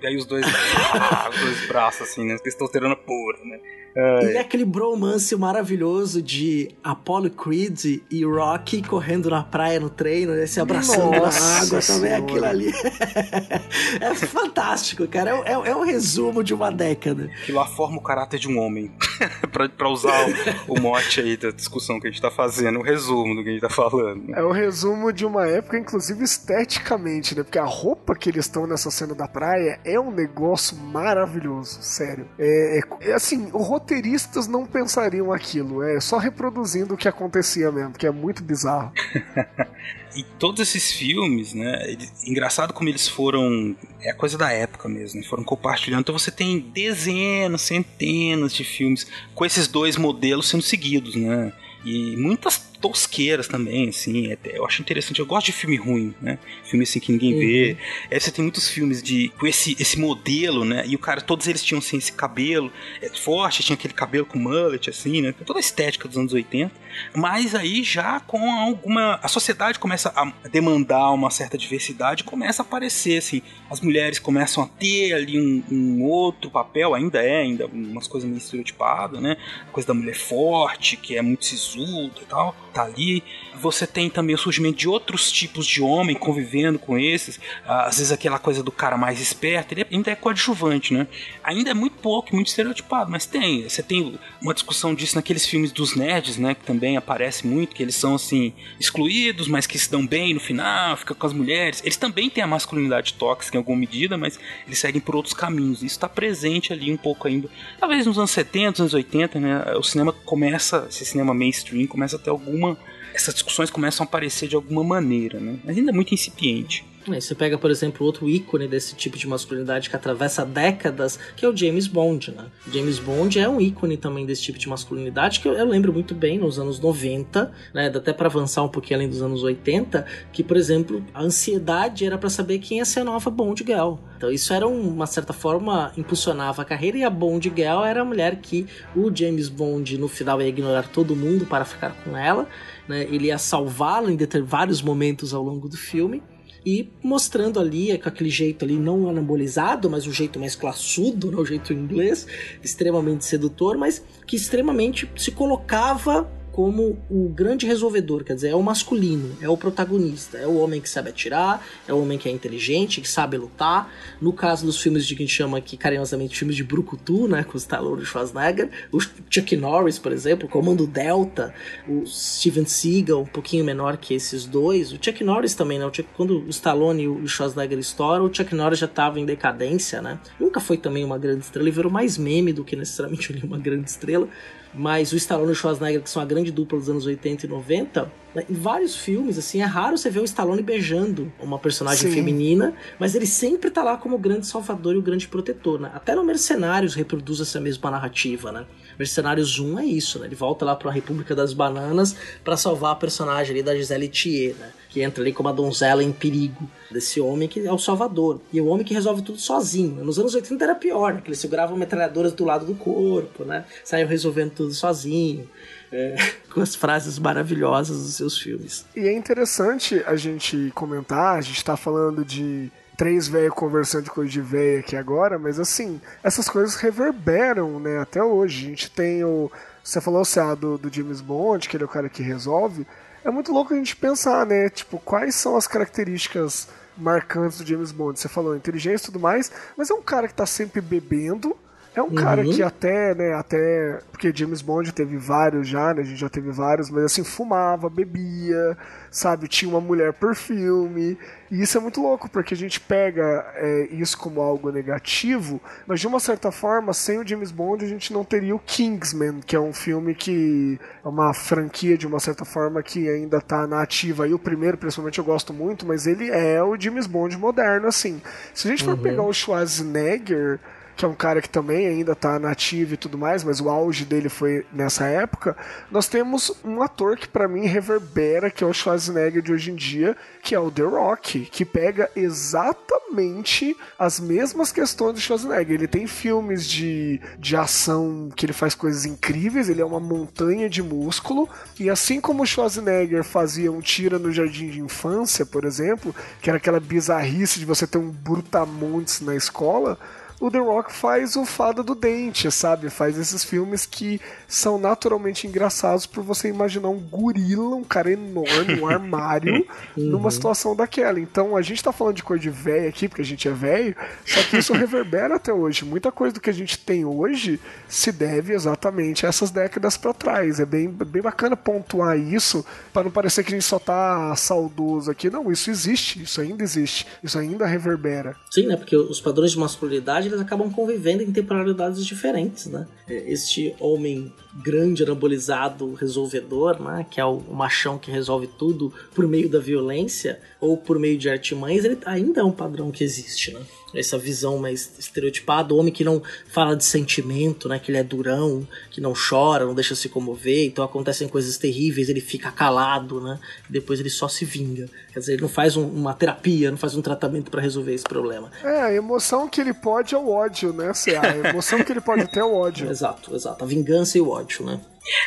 E 0.02 0.08
aí 0.08 0.16
os 0.16 0.26
dois. 0.26 0.46
os 1.32 1.40
dois 1.40 1.68
braços, 1.68 2.02
assim, 2.02 2.26
né? 2.26 2.38
Testosterona 2.38 2.96
pura, 2.96 3.40
né? 3.44 3.60
E 3.96 4.38
é 4.38 4.40
aquele 4.40 4.66
bromance 4.66 5.36
maravilhoso 5.36 6.22
de 6.22 6.70
Apollo 6.84 7.30
Creed 7.30 8.02
e 8.10 8.24
Rocky 8.24 8.82
correndo 8.82 9.30
na 9.30 9.44
praia 9.44 9.80
no 9.80 9.90
treino, 9.90 10.34
né, 10.34 10.46
se 10.46 10.60
abraçando 10.60 11.18
Nossa 11.18 11.40
na 11.40 11.62
água 11.62 11.80
também, 11.82 12.14
aquilo 12.14 12.46
ali. 12.46 12.72
é 14.00 14.16
fantástico, 14.16 15.08
cara. 15.08 15.32
É, 15.32 15.52
é, 15.52 15.54
é, 15.54 15.76
um 15.76 15.84
resumo 15.84 16.44
de 16.44 16.54
uma 16.54 16.72
década. 16.72 17.30
Aquilo 17.42 17.58
lá 17.58 17.66
forma 17.66 17.98
o 17.98 18.02
caráter 18.02 18.40
de 18.40 18.48
um 18.48 18.60
homem. 18.60 18.69
pra, 19.52 19.68
pra 19.70 19.90
usar 19.90 20.28
o, 20.68 20.74
o, 20.74 20.82
mote 20.82 21.22
aí 21.22 21.38
da 21.38 21.52
discussão 21.52 22.00
que 22.00 22.08
a 22.08 22.12
gente 22.12 22.22
tá 22.22 22.32
fazendo, 22.32 22.80
o 22.80 22.84
resumo 22.84 23.36
do 23.36 23.44
que 23.44 23.50
a 23.50 23.52
gente 23.54 23.62
tá 23.62 23.70
falando. 23.70 24.34
É 24.36 24.42
o 24.42 24.52
resumo 24.52 25.12
de 25.12 25.26
uma 25.26 25.48
época, 25.48 25.78
inclusive 25.78 26.24
esteticamente, 26.24 27.36
né? 27.36 27.44
Porque 27.44 27.60
a 27.60 27.66
roupa 27.66 28.16
que 28.16 28.30
eles 28.30 28.46
estão 28.46 28.66
nessa 28.68 28.92
cena 28.92 29.14
da 29.14 29.28
praia 29.28 29.80
é 29.84 30.00
um 30.00 30.12
negócio 30.12 30.78
maravilhoso, 30.78 31.82
sério. 31.82 32.28
É, 32.38 32.80
é, 32.80 33.10
é 33.10 33.14
assim, 33.14 33.50
o 33.54 33.60
roteiristas 33.60 34.48
não 34.48 34.66
pensariam 34.66 35.32
aquilo, 35.32 35.84
é 35.84 36.00
só 36.00 36.18
reproduzindo 36.18 36.94
o 36.94 36.98
que 36.98 37.08
acontecia 37.08 37.72
mesmo, 37.72 37.94
que 37.94 38.08
é 38.08 38.12
muito 38.12 38.44
bizarro. 38.44 38.92
e 40.20 40.24
todos 40.38 40.60
esses 40.60 40.92
filmes, 40.92 41.54
né? 41.54 41.96
Engraçado 42.26 42.74
como 42.74 42.90
eles 42.90 43.08
foram. 43.08 43.74
É 44.02 44.12
a 44.12 44.14
coisa 44.14 44.38
da 44.38 44.52
época 44.52 44.90
mesmo, 44.90 45.22
né, 45.22 45.26
foram 45.26 45.46
compartilhando. 45.46 46.02
Então 46.02 46.18
você 46.18 46.30
tem 46.30 46.60
dezenas, 46.60 47.62
centenas 47.62 48.54
de 48.54 48.66
filmes 48.66 49.08
com 49.34 49.46
esses 49.46 49.66
dois 49.68 49.96
modelos 49.96 50.50
sendo 50.50 50.62
seguidos, 50.62 51.16
né? 51.16 51.54
E 51.86 52.18
muitas 52.18 52.58
tosqueiras 52.80 53.48
também, 53.48 53.90
assim. 53.90 54.32
É, 54.32 54.38
eu 54.46 54.66
acho 54.66 54.82
interessante. 54.82 55.20
Eu 55.20 55.26
gosto 55.26 55.48
de 55.48 55.52
filme 55.52 55.76
ruim, 55.76 56.14
né? 56.22 56.40
Filme 56.64 56.84
assim 56.84 57.00
que 57.00 57.12
ninguém 57.12 57.34
uhum. 57.34 57.40
vê. 57.40 57.78
Aí 58.12 58.20
você 58.20 58.32
tem 58.32 58.44
muitos 58.44 58.70
filmes 58.70 59.04
de 59.04 59.30
com 59.38 59.46
esse, 59.46 59.76
esse 59.80 60.00
modelo, 60.00 60.66
né? 60.66 60.84
E 60.88 60.96
o 60.96 61.00
cara, 61.00 61.22
todos 61.22 61.48
eles 61.48 61.64
tinham 61.64 61.80
assim, 61.80 61.98
esse 61.98 62.12
cabelo 62.12 62.72
é, 63.02 63.10
forte, 63.10 63.64
tinha 63.64 63.76
aquele 63.76 63.94
cabelo 63.94 64.26
com 64.26 64.40
mullet, 64.40 64.90
assim, 64.90 65.22
né? 65.22 65.34
Toda 65.46 65.60
a 65.60 65.62
estética 65.62 66.08
dos 66.08 66.18
anos 66.18 66.34
80. 66.34 66.72
Mas 67.16 67.54
aí 67.54 67.84
já 67.84 68.20
com 68.20 68.50
alguma. 68.52 69.20
A 69.22 69.28
sociedade 69.28 69.78
começa 69.78 70.12
a 70.16 70.32
demandar 70.50 71.12
uma 71.12 71.30
certa 71.30 71.58
diversidade, 71.58 72.24
começa 72.24 72.62
a 72.62 72.66
aparecer, 72.66 73.18
assim. 73.18 73.42
As 73.70 73.82
mulheres 73.82 74.20
começam 74.20 74.64
a 74.64 74.68
ter 74.68 75.14
ali 75.14 75.40
um, 75.40 75.64
um 75.72 76.04
outro 76.04 76.50
papel, 76.50 76.94
ainda 76.96 77.22
é, 77.22 77.42
ainda 77.42 77.68
umas 77.68 78.08
coisas 78.08 78.28
meio 78.28 78.40
estereotipadas, 78.40 79.22
né? 79.22 79.38
A 79.68 79.72
coisa 79.72 79.88
da 79.88 79.94
mulher 79.94 80.16
forte, 80.16 80.98
que 80.98 81.16
é 81.16 81.22
muito 81.22 81.46
sisuda 81.46 82.20
e 82.22 82.26
tal 82.26 82.56
tá 82.70 82.84
ali. 82.84 83.24
Você 83.56 83.86
tem 83.86 84.10
também 84.10 84.36
o 84.36 84.38
surgimento 84.38 84.78
de 84.78 84.88
outros 84.88 85.32
tipos 85.32 85.68
de 85.68 85.82
homem 85.82 86.16
convivendo 86.16 86.80
com 86.80 86.98
esses. 86.98 87.40
Às 87.66 87.98
vezes 87.98 88.12
aquela 88.12 88.40
coisa 88.40 88.64
do 88.64 88.72
cara 88.72 88.96
mais 88.98 89.20
esperto, 89.20 89.74
ele 89.74 89.86
ainda 89.92 90.12
é 90.12 90.16
coadjuvante, 90.16 90.94
né? 90.94 91.08
Ainda 91.44 91.72
é 91.72 91.74
muito 91.74 91.98
pouco, 91.98 92.34
muito 92.34 92.48
estereotipado, 92.48 93.12
mas 93.12 93.26
tem. 93.26 93.68
Você 93.68 93.84
tem 93.84 94.18
uma 94.42 94.54
discussão 94.54 94.96
disso 94.96 95.16
naqueles 95.16 95.46
filmes 95.46 95.72
dos 95.72 95.96
nerds, 95.96 96.38
né? 96.38 96.56
Que 96.56 96.64
também 96.64 96.96
aparece 96.96 97.46
muito, 97.46 97.76
que 97.76 97.84
eles 97.84 97.96
são 97.96 98.16
assim, 98.16 98.54
excluídos, 98.80 99.48
mas 99.48 99.68
que 99.68 99.78
se 99.78 99.92
dão 99.92 100.06
bem 100.08 100.34
no 100.34 100.40
final, 100.40 100.96
fica 100.96 101.14
com 101.14 101.28
as 101.28 101.34
mulheres. 101.34 101.82
Eles 101.84 101.98
também 101.98 102.30
têm 102.30 102.44
a 102.44 102.48
masculinidade 102.48 103.14
tóxica 103.14 103.58
em 103.58 103.60
alguma 103.60 103.78
medida, 103.78 104.18
mas 104.18 104.40
eles 104.66 104.80
seguem 104.80 105.02
por 105.02 105.16
outros 105.16 105.34
caminhos. 105.34 105.80
Isso 105.80 105.96
está 105.96 106.08
presente 106.08 106.72
ali 106.72 106.92
um 106.92 106.98
pouco 106.98 107.28
ainda. 107.28 107.50
Talvez 107.80 108.06
nos 108.06 108.18
anos 108.18 108.32
70, 108.32 108.84
anos 108.84 108.94
80, 108.94 109.40
né? 109.40 109.64
O 109.76 109.84
cinema 109.84 110.14
começa, 110.14 110.88
esse 110.90 111.06
cinema 111.06 111.34
mainstream 111.34 111.88
começa 111.88 112.16
a 112.16 112.20
ter 112.20 112.30
alguma 112.60 112.78
essas 113.14 113.34
discussões 113.34 113.70
começam 113.70 114.04
a 114.04 114.08
aparecer 114.08 114.48
de 114.48 114.56
alguma 114.56 114.84
maneira, 114.84 115.40
né? 115.40 115.60
Mas 115.64 115.78
ainda 115.78 115.92
é 115.92 115.94
muito 115.94 116.14
incipiente. 116.14 116.86
É, 117.08 117.20
você 117.20 117.34
pega, 117.34 117.58
por 117.58 117.72
exemplo, 117.72 118.06
outro 118.06 118.30
ícone 118.30 118.68
desse 118.68 118.96
tipo 118.96 119.18
de 119.18 119.28
masculinidade 119.28 119.90
que 119.90 119.96
atravessa 119.96 120.46
décadas, 120.46 121.18
que 121.36 121.46
é 121.46 121.50
o 121.50 121.56
James 121.56 121.88
Bond, 121.88 122.32
né? 122.32 122.46
James 122.72 123.00
Bond 123.00 123.40
é 123.40 123.48
um 123.48 123.60
ícone 123.62 123.96
também 123.96 124.26
desse 124.26 124.42
tipo 124.42 124.60
de 124.60 124.68
masculinidade 124.68 125.40
que 125.40 125.48
eu, 125.48 125.54
eu 125.54 125.66
lembro 125.66 125.94
muito 125.94 126.14
bem 126.14 126.38
nos 126.38 126.60
anos 126.60 126.80
90, 126.80 127.52
né? 127.74 127.88
Até 127.88 128.12
para 128.12 128.28
avançar 128.28 128.64
um 128.64 128.68
pouquinho 128.68 129.00
além 129.00 129.10
dos 129.10 129.22
anos 129.22 129.44
80, 129.44 130.06
que, 130.34 130.44
por 130.44 130.58
exemplo, 130.58 131.04
a 131.14 131.24
ansiedade 131.24 132.06
era 132.06 132.18
para 132.18 132.30
saber 132.30 132.60
quem 132.60 132.80
ia 132.80 132.86
ser 132.86 133.02
a 133.02 133.04
nova 133.04 133.30
Bond 133.30 133.64
Girl. 133.66 133.96
Então 134.18 134.30
isso 134.30 134.54
era 134.54 134.68
uma 134.68 135.08
certa 135.08 135.32
forma 135.32 135.94
impulsionava 135.98 136.62
a 136.62 136.66
carreira 136.66 136.98
e 136.98 137.04
a 137.04 137.10
Bond 137.10 137.52
Girl 137.56 137.86
era 137.86 138.02
a 138.02 138.06
mulher 138.06 138.36
que 138.42 138.68
o 138.94 139.14
James 139.16 139.48
Bond 139.48 139.98
no 139.98 140.10
final 140.10 140.42
ia 140.42 140.48
ignorar 140.50 140.90
todo 140.90 141.16
mundo 141.16 141.46
para 141.46 141.64
ficar 141.64 141.96
com 142.04 142.18
ela, 142.18 142.48
né? 142.88 143.04
Ele 143.04 143.28
ia 143.28 143.38
salvá-la 143.38 144.12
em 144.12 144.18
vários 144.44 144.82
momentos 144.82 145.34
ao 145.34 145.42
longo 145.42 145.70
do 145.70 145.78
filme 145.78 146.22
e 146.70 146.92
mostrando 147.02 147.60
ali 147.60 147.98
com 147.98 148.08
aquele 148.08 148.30
jeito 148.30 148.64
ali 148.64 148.78
não 148.78 149.10
anabolizado, 149.10 149.90
mas 149.90 150.06
um 150.06 150.12
jeito 150.12 150.40
mais 150.40 150.56
classudo, 150.56 151.32
né, 151.32 151.38
o 151.38 151.46
jeito 151.46 151.74
inglês, 151.74 152.28
extremamente 152.64 153.26
sedutor, 153.26 153.76
mas 153.76 154.04
que 154.28 154.36
extremamente 154.36 155.10
se 155.16 155.32
colocava 155.32 156.30
como 156.52 156.98
o 157.10 157.30
grande 157.30 157.66
resolvedor, 157.66 158.24
quer 158.24 158.36
dizer, 158.36 158.50
é 158.50 158.56
o 158.56 158.62
masculino, 158.62 159.38
é 159.42 159.50
o 159.50 159.58
protagonista, 159.58 160.38
é 160.38 160.48
o 160.48 160.58
homem 160.58 160.82
que 160.82 160.90
sabe 160.90 161.10
atirar, 161.10 161.66
é 161.88 161.94
o 161.94 162.02
homem 162.02 162.18
que 162.18 162.28
é 162.28 162.32
inteligente, 162.32 163.02
que 163.02 163.08
sabe 163.08 163.38
lutar. 163.38 163.92
No 164.22 164.34
caso 164.34 164.66
dos 164.66 164.82
filmes 164.82 165.06
de 165.06 165.16
que 165.16 165.24
a 165.24 165.26
gente 165.26 165.36
chama 165.36 165.58
aqui 165.58 165.78
carinhosamente 165.78 166.38
filmes 166.38 166.56
de 166.56 166.64
brucutu, 166.64 167.28
né, 167.28 167.44
com 167.44 167.54
o 167.54 167.58
Stallone 167.58 168.02
e 168.02 168.06
Schwarzenegger, 168.06 168.70
o 168.92 169.00
Chuck 169.00 169.56
Norris, 169.56 170.00
por 170.00 170.12
exemplo, 170.12 170.48
o 170.48 170.52
Comando 170.52 170.86
Delta, 170.88 171.54
o 171.88 172.06
Steven 172.06 172.66
Seagal, 172.66 173.22
um 173.22 173.26
pouquinho 173.26 173.64
menor 173.64 173.98
que 173.98 174.14
esses 174.14 174.46
dois, 174.46 174.92
o 174.92 174.98
Chuck 175.02 175.24
Norris 175.24 175.54
também, 175.54 175.80
né, 175.80 175.86
o 175.86 175.94
Chuck, 175.94 176.10
quando 176.16 176.40
o 176.40 176.50
Stallone 176.50 177.04
e 177.04 177.08
o 177.08 177.28
Schwarzenegger 177.28 177.80
estouram, 177.80 178.26
o 178.26 178.34
Chuck 178.34 178.54
Norris 178.56 178.80
já 178.80 178.86
estava 178.86 179.20
em 179.20 179.26
decadência, 179.26 180.02
né, 180.02 180.20
nunca 180.40 180.60
foi 180.60 180.78
também 180.78 181.04
uma 181.04 181.18
grande 181.18 181.46
estrela, 181.46 181.68
ele 181.68 181.76
virou 181.76 181.92
mais 181.92 182.18
meme 182.18 182.54
do 182.54 182.64
que 182.64 182.76
necessariamente 182.76 183.32
uma 183.44 183.58
grande 183.58 183.90
estrela, 183.90 184.28
mas 184.74 185.12
o 185.12 185.16
Stallone 185.16 185.50
e 185.50 185.52
o 185.52 185.56
Schwarzenegger, 185.56 186.02
que 186.02 186.10
são 186.10 186.22
a 186.22 186.26
grande 186.26 186.52
dupla 186.52 186.78
dos 186.78 186.90
anos 186.90 187.06
80 187.06 187.46
e 187.46 187.50
90, 187.50 188.04
Né? 188.04 188.10
Em 188.36 188.54
vários 188.54 188.96
filmes, 188.96 189.38
assim, 189.38 189.62
é 189.62 189.66
raro 189.66 189.98
você 189.98 190.10
ver 190.10 190.20
o 190.20 190.24
Stallone 190.24 190.62
beijando 190.62 191.32
uma 191.40 191.58
personagem 191.58 192.10
Sim. 192.10 192.16
feminina, 192.16 192.76
mas 193.00 193.16
ele 193.16 193.26
sempre 193.26 193.72
tá 193.72 193.82
lá 193.82 193.98
como 193.98 194.16
o 194.16 194.20
grande 194.20 194.46
salvador 194.46 194.94
e 194.94 194.98
o 194.98 195.02
grande 195.02 195.28
protetor, 195.28 195.80
né? 195.80 195.92
Até 195.96 196.16
no 196.16 196.24
Mercenários 196.24 196.94
reproduz 196.94 197.40
essa 197.40 197.60
mesma 197.60 197.90
narrativa, 197.90 198.52
né? 198.52 198.66
Mercenários 199.00 199.58
1 199.58 199.80
é 199.80 199.86
isso, 199.86 200.20
né? 200.20 200.28
Ele 200.28 200.36
volta 200.36 200.64
lá 200.64 200.76
pra 200.76 200.92
República 200.92 201.34
das 201.34 201.54
Bananas 201.54 202.16
pra 202.44 202.56
salvar 202.56 202.92
a 202.92 202.96
personagem 202.96 203.54
ali 203.54 203.64
da 203.64 203.76
Gisele 203.76 204.08
Thier, 204.08 204.56
né? 204.56 204.72
Que 204.90 205.02
entra 205.02 205.24
ali 205.24 205.32
como 205.32 205.50
a 205.50 205.52
donzela 205.52 206.04
em 206.04 206.12
perigo 206.12 206.70
desse 206.92 207.22
homem 207.22 207.48
que 207.48 207.66
é 207.66 207.72
o 207.72 207.78
salvador. 207.78 208.42
E 208.52 208.60
o 208.60 208.68
homem 208.68 208.86
que 208.86 208.94
resolve 208.94 209.22
tudo 209.22 209.40
sozinho. 209.40 210.04
Nos 210.04 210.20
anos 210.20 210.36
80 210.36 210.64
era 210.64 210.76
pior, 210.76 211.14
né? 211.14 211.22
Que 211.22 211.30
eles 211.30 211.40
seguravam 211.40 211.78
metralhadoras 211.78 212.34
do 212.34 212.44
lado 212.44 212.66
do 212.66 212.76
corpo, 212.76 213.44
né? 213.44 213.66
Saiam 213.84 214.08
resolvendo 214.08 214.52
tudo 214.52 214.74
sozinho. 214.74 215.48
É, 215.92 216.16
com 216.54 216.62
as 216.62 216.76
frases 216.76 217.20
maravilhosas 217.20 218.04
dos 218.04 218.16
seus 218.16 218.38
filmes. 218.38 218.86
E 218.96 219.08
é 219.08 219.14
interessante 219.14 220.04
a 220.06 220.16
gente 220.16 220.72
comentar, 220.76 221.38
a 221.38 221.42
gente 221.42 221.64
tá 221.64 221.76
falando 221.76 222.24
de 222.24 222.72
três 223.00 223.30
velhos 223.30 223.54
conversando 223.54 224.04
de 224.04 224.12
coisa 224.12 224.30
de 224.30 224.42
velho 224.42 224.82
aqui 224.82 224.96
agora, 224.96 225.40
mas 225.40 225.58
assim, 225.58 226.02
essas 226.22 226.50
coisas 226.50 226.76
reverberam, 226.76 227.80
né, 227.80 227.98
até 228.00 228.22
hoje. 228.22 228.66
A 228.66 228.70
gente 228.70 228.92
tem 228.92 229.24
o. 229.24 229.50
Você 229.82 230.02
falou, 230.02 230.26
Cé, 230.26 230.56
do, 230.58 230.78
do 230.78 230.94
James 230.94 231.22
Bond, 231.22 231.70
que 231.70 231.78
ele 231.78 231.84
é 231.84 231.86
o 231.86 231.90
cara 231.90 232.10
que 232.10 232.22
resolve. 232.22 232.86
É 233.24 233.32
muito 233.32 233.54
louco 233.54 233.74
a 233.74 233.78
gente 233.78 233.96
pensar, 233.96 234.46
né? 234.46 234.70
Tipo, 234.70 235.00
quais 235.00 235.34
são 235.34 235.56
as 235.56 235.66
características 235.66 236.68
marcantes 236.98 237.58
do 237.58 237.66
James 237.66 237.94
Bond? 237.94 238.20
Você 238.20 238.28
falou 238.28 238.56
inteligência 238.56 239.06
e 239.06 239.12
tudo 239.12 239.20
mais, 239.20 239.50
mas 239.78 239.90
é 239.90 239.94
um 239.94 240.02
cara 240.02 240.28
que 240.28 240.34
tá 240.34 240.46
sempre 240.46 240.82
bebendo. 240.82 241.56
É 241.96 242.02
um 242.04 242.14
cara 242.14 242.44
Uhum. 242.44 242.54
que 242.54 242.62
até, 242.62 243.16
né, 243.16 243.34
até. 243.34 244.00
Porque 244.12 244.32
James 244.34 244.62
Bond 244.62 244.92
teve 244.94 245.18
vários 245.18 245.68
já, 245.68 245.94
né? 245.94 246.02
A 246.02 246.06
gente 246.06 246.20
já 246.20 246.30
teve 246.30 246.52
vários, 246.52 246.90
mas 246.90 247.04
assim, 247.06 247.24
fumava, 247.24 247.90
bebia, 247.90 248.78
sabe? 249.10 249.48
Tinha 249.48 249.70
uma 249.70 249.82
mulher 249.82 250.14
por 250.14 250.36
filme. 250.36 251.18
E 251.52 251.62
isso 251.64 251.78
é 251.78 251.82
muito 251.82 252.00
louco, 252.00 252.30
porque 252.30 252.54
a 252.54 252.58
gente 252.58 252.80
pega 252.80 253.44
é, 253.56 253.88
isso 253.92 254.18
como 254.18 254.40
algo 254.40 254.72
negativo, 254.72 255.60
mas 255.88 256.00
de 256.00 256.06
uma 256.08 256.20
certa 256.20 256.52
forma, 256.52 256.94
sem 256.94 257.18
o 257.18 257.28
James 257.28 257.52
Bond, 257.52 257.84
a 257.84 257.88
gente 257.88 258.14
não 258.14 258.24
teria 258.24 258.56
o 258.56 258.60
Kingsman, 258.60 259.40
que 259.42 259.56
é 259.56 259.60
um 259.60 259.74
filme 259.74 260.14
que 260.14 260.80
é 261.04 261.08
uma 261.08 261.34
franquia, 261.34 261.98
de 261.98 262.06
uma 262.06 262.20
certa 262.20 262.46
forma, 262.46 262.84
que 262.84 263.10
ainda 263.10 263.42
tá 263.42 263.66
na 263.66 263.82
ativa. 263.82 264.28
E 264.28 264.34
o 264.34 264.40
primeiro, 264.40 264.78
principalmente, 264.78 265.18
eu 265.18 265.26
gosto 265.26 265.52
muito, 265.54 265.88
mas 265.88 266.06
ele 266.06 266.30
é 266.30 266.62
o 266.62 266.80
James 266.80 267.08
Bond 267.08 267.36
moderno, 267.38 267.88
assim. 267.88 268.22
Se 268.54 268.68
a 268.68 268.72
gente 268.72 268.84
for 268.84 268.96
pegar 268.98 269.24
o 269.24 269.34
Schwarzenegger 269.34 270.60
que 271.00 271.06
é 271.06 271.08
um 271.08 271.16
cara 271.16 271.42
que 271.42 271.48
também 271.48 271.88
ainda 271.88 272.14
tá 272.14 272.38
nativo 272.38 272.94
e 272.94 272.98
tudo 272.98 273.18
mais, 273.18 273.42
mas 273.42 273.62
o 273.62 273.70
auge 273.70 274.04
dele 274.04 274.28
foi 274.28 274.66
nessa 274.74 275.06
época, 275.06 275.56
nós 275.90 276.10
temos 276.10 276.52
um 276.62 276.82
ator 276.82 277.16
que 277.16 277.26
pra 277.26 277.48
mim 277.48 277.66
reverbera, 277.66 278.52
que 278.52 278.66
é 278.66 278.68
o 278.68 278.74
Schwarzenegger 278.74 279.42
de 279.42 279.54
hoje 279.54 279.72
em 279.72 279.76
dia, 279.76 280.18
que 280.44 280.54
é 280.54 280.60
o 280.60 280.70
The 280.70 280.84
Rock, 280.84 281.46
que 281.46 281.64
pega 281.64 282.12
exatamente 282.18 283.78
as 283.98 284.20
mesmas 284.20 284.74
questões 284.74 285.14
do 285.14 285.22
Schwarzenegger. 285.22 285.76
Ele 285.76 285.88
tem 285.88 286.06
filmes 286.06 286.68
de, 286.68 287.22
de 287.38 287.56
ação 287.56 288.30
que 288.36 288.46
ele 288.46 288.52
faz 288.52 288.76
coisas 288.76 289.06
incríveis, 289.06 289.70
ele 289.70 289.82
é 289.82 289.86
uma 289.86 290.02
montanha 290.02 290.70
de 290.70 290.84
músculo, 290.84 291.48
e 291.80 291.90
assim 291.90 292.20
como 292.20 292.44
o 292.44 292.46
Schwarzenegger 292.46 293.24
fazia 293.24 293.72
um 293.72 293.80
tira 293.80 294.20
no 294.20 294.34
jardim 294.34 294.70
de 294.70 294.82
infância, 294.82 295.46
por 295.46 295.64
exemplo, 295.64 296.14
que 296.42 296.50
era 296.50 296.58
aquela 296.58 296.82
bizarrice 296.82 297.58
de 297.58 297.66
você 297.66 297.88
ter 297.88 297.98
um 298.00 298.12
brutamontes 298.12 299.22
na 299.22 299.34
escola, 299.34 299.98
o 300.40 300.50
The 300.50 300.60
Rock 300.60 300.94
faz 300.94 301.36
o 301.36 301.46
Fada 301.46 301.84
do 301.84 301.94
Dente, 301.94 302.50
sabe? 302.50 302.90
Faz 302.90 303.18
esses 303.18 303.44
filmes 303.44 303.86
que 303.86 304.22
são 304.48 304.80
naturalmente 304.80 305.46
engraçados 305.46 306.06
por 306.06 306.24
você 306.24 306.48
imaginar 306.48 306.90
um 306.90 307.00
gorila, 307.00 307.76
um 307.76 307.84
cara 307.84 308.12
enorme, 308.12 308.80
um 308.80 308.88
armário, 308.88 309.66
numa 309.98 310.32
situação 310.32 310.76
daquela. 310.76 311.20
Então 311.20 311.58
a 311.58 311.62
gente 311.62 311.84
tá 311.84 311.92
falando 311.92 312.16
de 312.16 312.24
coisa 312.24 312.42
de 312.42 312.50
velho 312.50 312.88
aqui, 312.88 313.10
porque 313.10 313.22
a 313.22 313.26
gente 313.26 313.48
é 313.48 313.52
velho, 313.52 313.96
só 314.26 314.42
que 314.44 314.58
isso 314.58 314.72
reverbera 314.74 315.36
até 315.36 315.52
hoje. 315.52 315.84
Muita 315.84 316.12
coisa 316.12 316.34
do 316.34 316.40
que 316.40 316.50
a 316.50 316.54
gente 316.54 316.78
tem 316.78 317.04
hoje 317.04 317.60
se 317.88 318.12
deve 318.12 318.54
exatamente 318.54 319.26
a 319.26 319.30
essas 319.30 319.52
décadas 319.52 319.98
pra 319.98 320.14
trás. 320.14 320.60
É 320.60 320.66
bem, 320.66 320.88
bem 320.88 321.22
bacana 321.22 321.58
pontuar 321.58 322.18
isso, 322.18 322.66
para 322.94 323.04
não 323.04 323.12
parecer 323.12 323.44
que 323.44 323.52
a 323.52 323.56
gente 323.56 323.66
só 323.66 323.78
tá 323.78 324.34
saudoso 324.38 325.12
aqui. 325.12 325.30
Não, 325.30 325.52
isso 325.52 325.70
existe, 325.70 326.24
isso 326.24 326.40
ainda 326.40 326.64
existe, 326.64 327.06
isso 327.22 327.38
ainda 327.38 327.66
reverbera. 327.66 328.36
Sim, 328.50 328.68
né? 328.68 328.78
Porque 328.78 328.96
os 328.96 329.20
padrões 329.20 329.52
de 329.52 329.60
masculinidade 329.60 330.29
eles 330.30 330.42
acabam 330.42 330.72
convivendo 330.72 331.24
em 331.24 331.32
temporalidades 331.32 332.06
diferentes, 332.06 332.68
né? 332.68 332.88
É, 333.08 333.32
Este 333.32 333.76
homem 333.80 334.32
grande, 334.64 335.04
anabolizado, 335.04 335.94
resolvedor, 335.94 336.82
né? 336.82 337.06
Que 337.10 337.20
é 337.20 337.26
o, 337.26 337.40
machão 337.52 337.98
que 337.98 338.12
resolve 338.12 338.48
tudo 338.48 338.94
por 339.14 339.28
meio 339.28 339.50
da 339.50 339.60
violência 339.60 340.40
ou 340.60 340.78
por 340.78 341.00
meio 341.00 341.18
de 341.18 341.30
artimanhas, 341.30 341.86
ele 341.86 341.98
ainda 342.06 342.42
é 342.42 342.44
um 342.44 342.52
padrão 342.52 342.92
que 342.92 343.04
existe, 343.04 343.54
né? 343.54 343.62
Essa 343.94 344.18
visão 344.18 344.58
mais 344.58 344.92
estereotipada, 345.00 345.74
o 345.74 345.78
homem 345.78 345.92
que 345.92 346.04
não 346.04 346.22
fala 346.48 346.76
de 346.76 346.86
sentimento, 346.86 347.68
né? 347.68 347.80
Que 347.80 347.92
ele 347.92 347.98
é 347.98 348.04
durão, 348.04 348.68
que 348.92 349.02
não 349.02 349.14
chora, 349.14 349.66
não 349.66 349.74
deixa 349.74 349.96
se 349.96 350.08
comover, 350.10 350.66
então 350.68 350.84
acontecem 350.84 351.28
coisas 351.28 351.58
terríveis, 351.58 352.10
ele 352.10 352.22
fica 352.22 352.52
calado, 352.52 353.20
né? 353.22 353.40
Depois 353.70 354.00
ele 354.00 354.10
só 354.10 354.28
se 354.28 354.46
vinga. 354.46 354.88
Quer 355.14 355.20
dizer, 355.20 355.34
ele 355.34 355.42
não 355.42 355.50
faz 355.50 355.76
um- 355.76 355.88
uma 355.90 356.14
terapia, 356.14 356.70
não 356.72 356.78
faz 356.78 356.96
um 356.96 357.02
tratamento 357.02 357.50
para 357.50 357.62
resolver 357.62 357.94
esse 357.94 358.04
problema. 358.04 358.52
É, 358.64 358.82
a 358.82 358.94
emoção 358.94 359.48
que 359.50 359.60
ele 359.60 359.74
pode 359.74 360.14
é 360.14 360.18
o 360.18 360.30
ódio, 360.30 360.72
né? 360.74 360.92
A 361.22 361.50
emoção 361.50 361.84
que 361.84 361.92
ele 361.92 362.02
pode 362.02 362.28
ter 362.32 362.40
é 362.40 362.44
o 362.44 362.54
ódio. 362.54 362.90
Exato, 362.92 363.36
exato. 363.36 363.64
A 363.64 363.68
vingança 363.68 364.18
e 364.18 364.22
o 364.22 364.30
ódio, 364.30 364.66
né? 364.66 364.80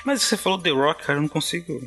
Mas 0.04 0.22
você 0.22 0.36
falou 0.36 0.58
The 0.58 0.70
Rock, 0.70 1.04
cara, 1.04 1.18
eu 1.18 1.22
não 1.22 1.28
consigo. 1.28 1.82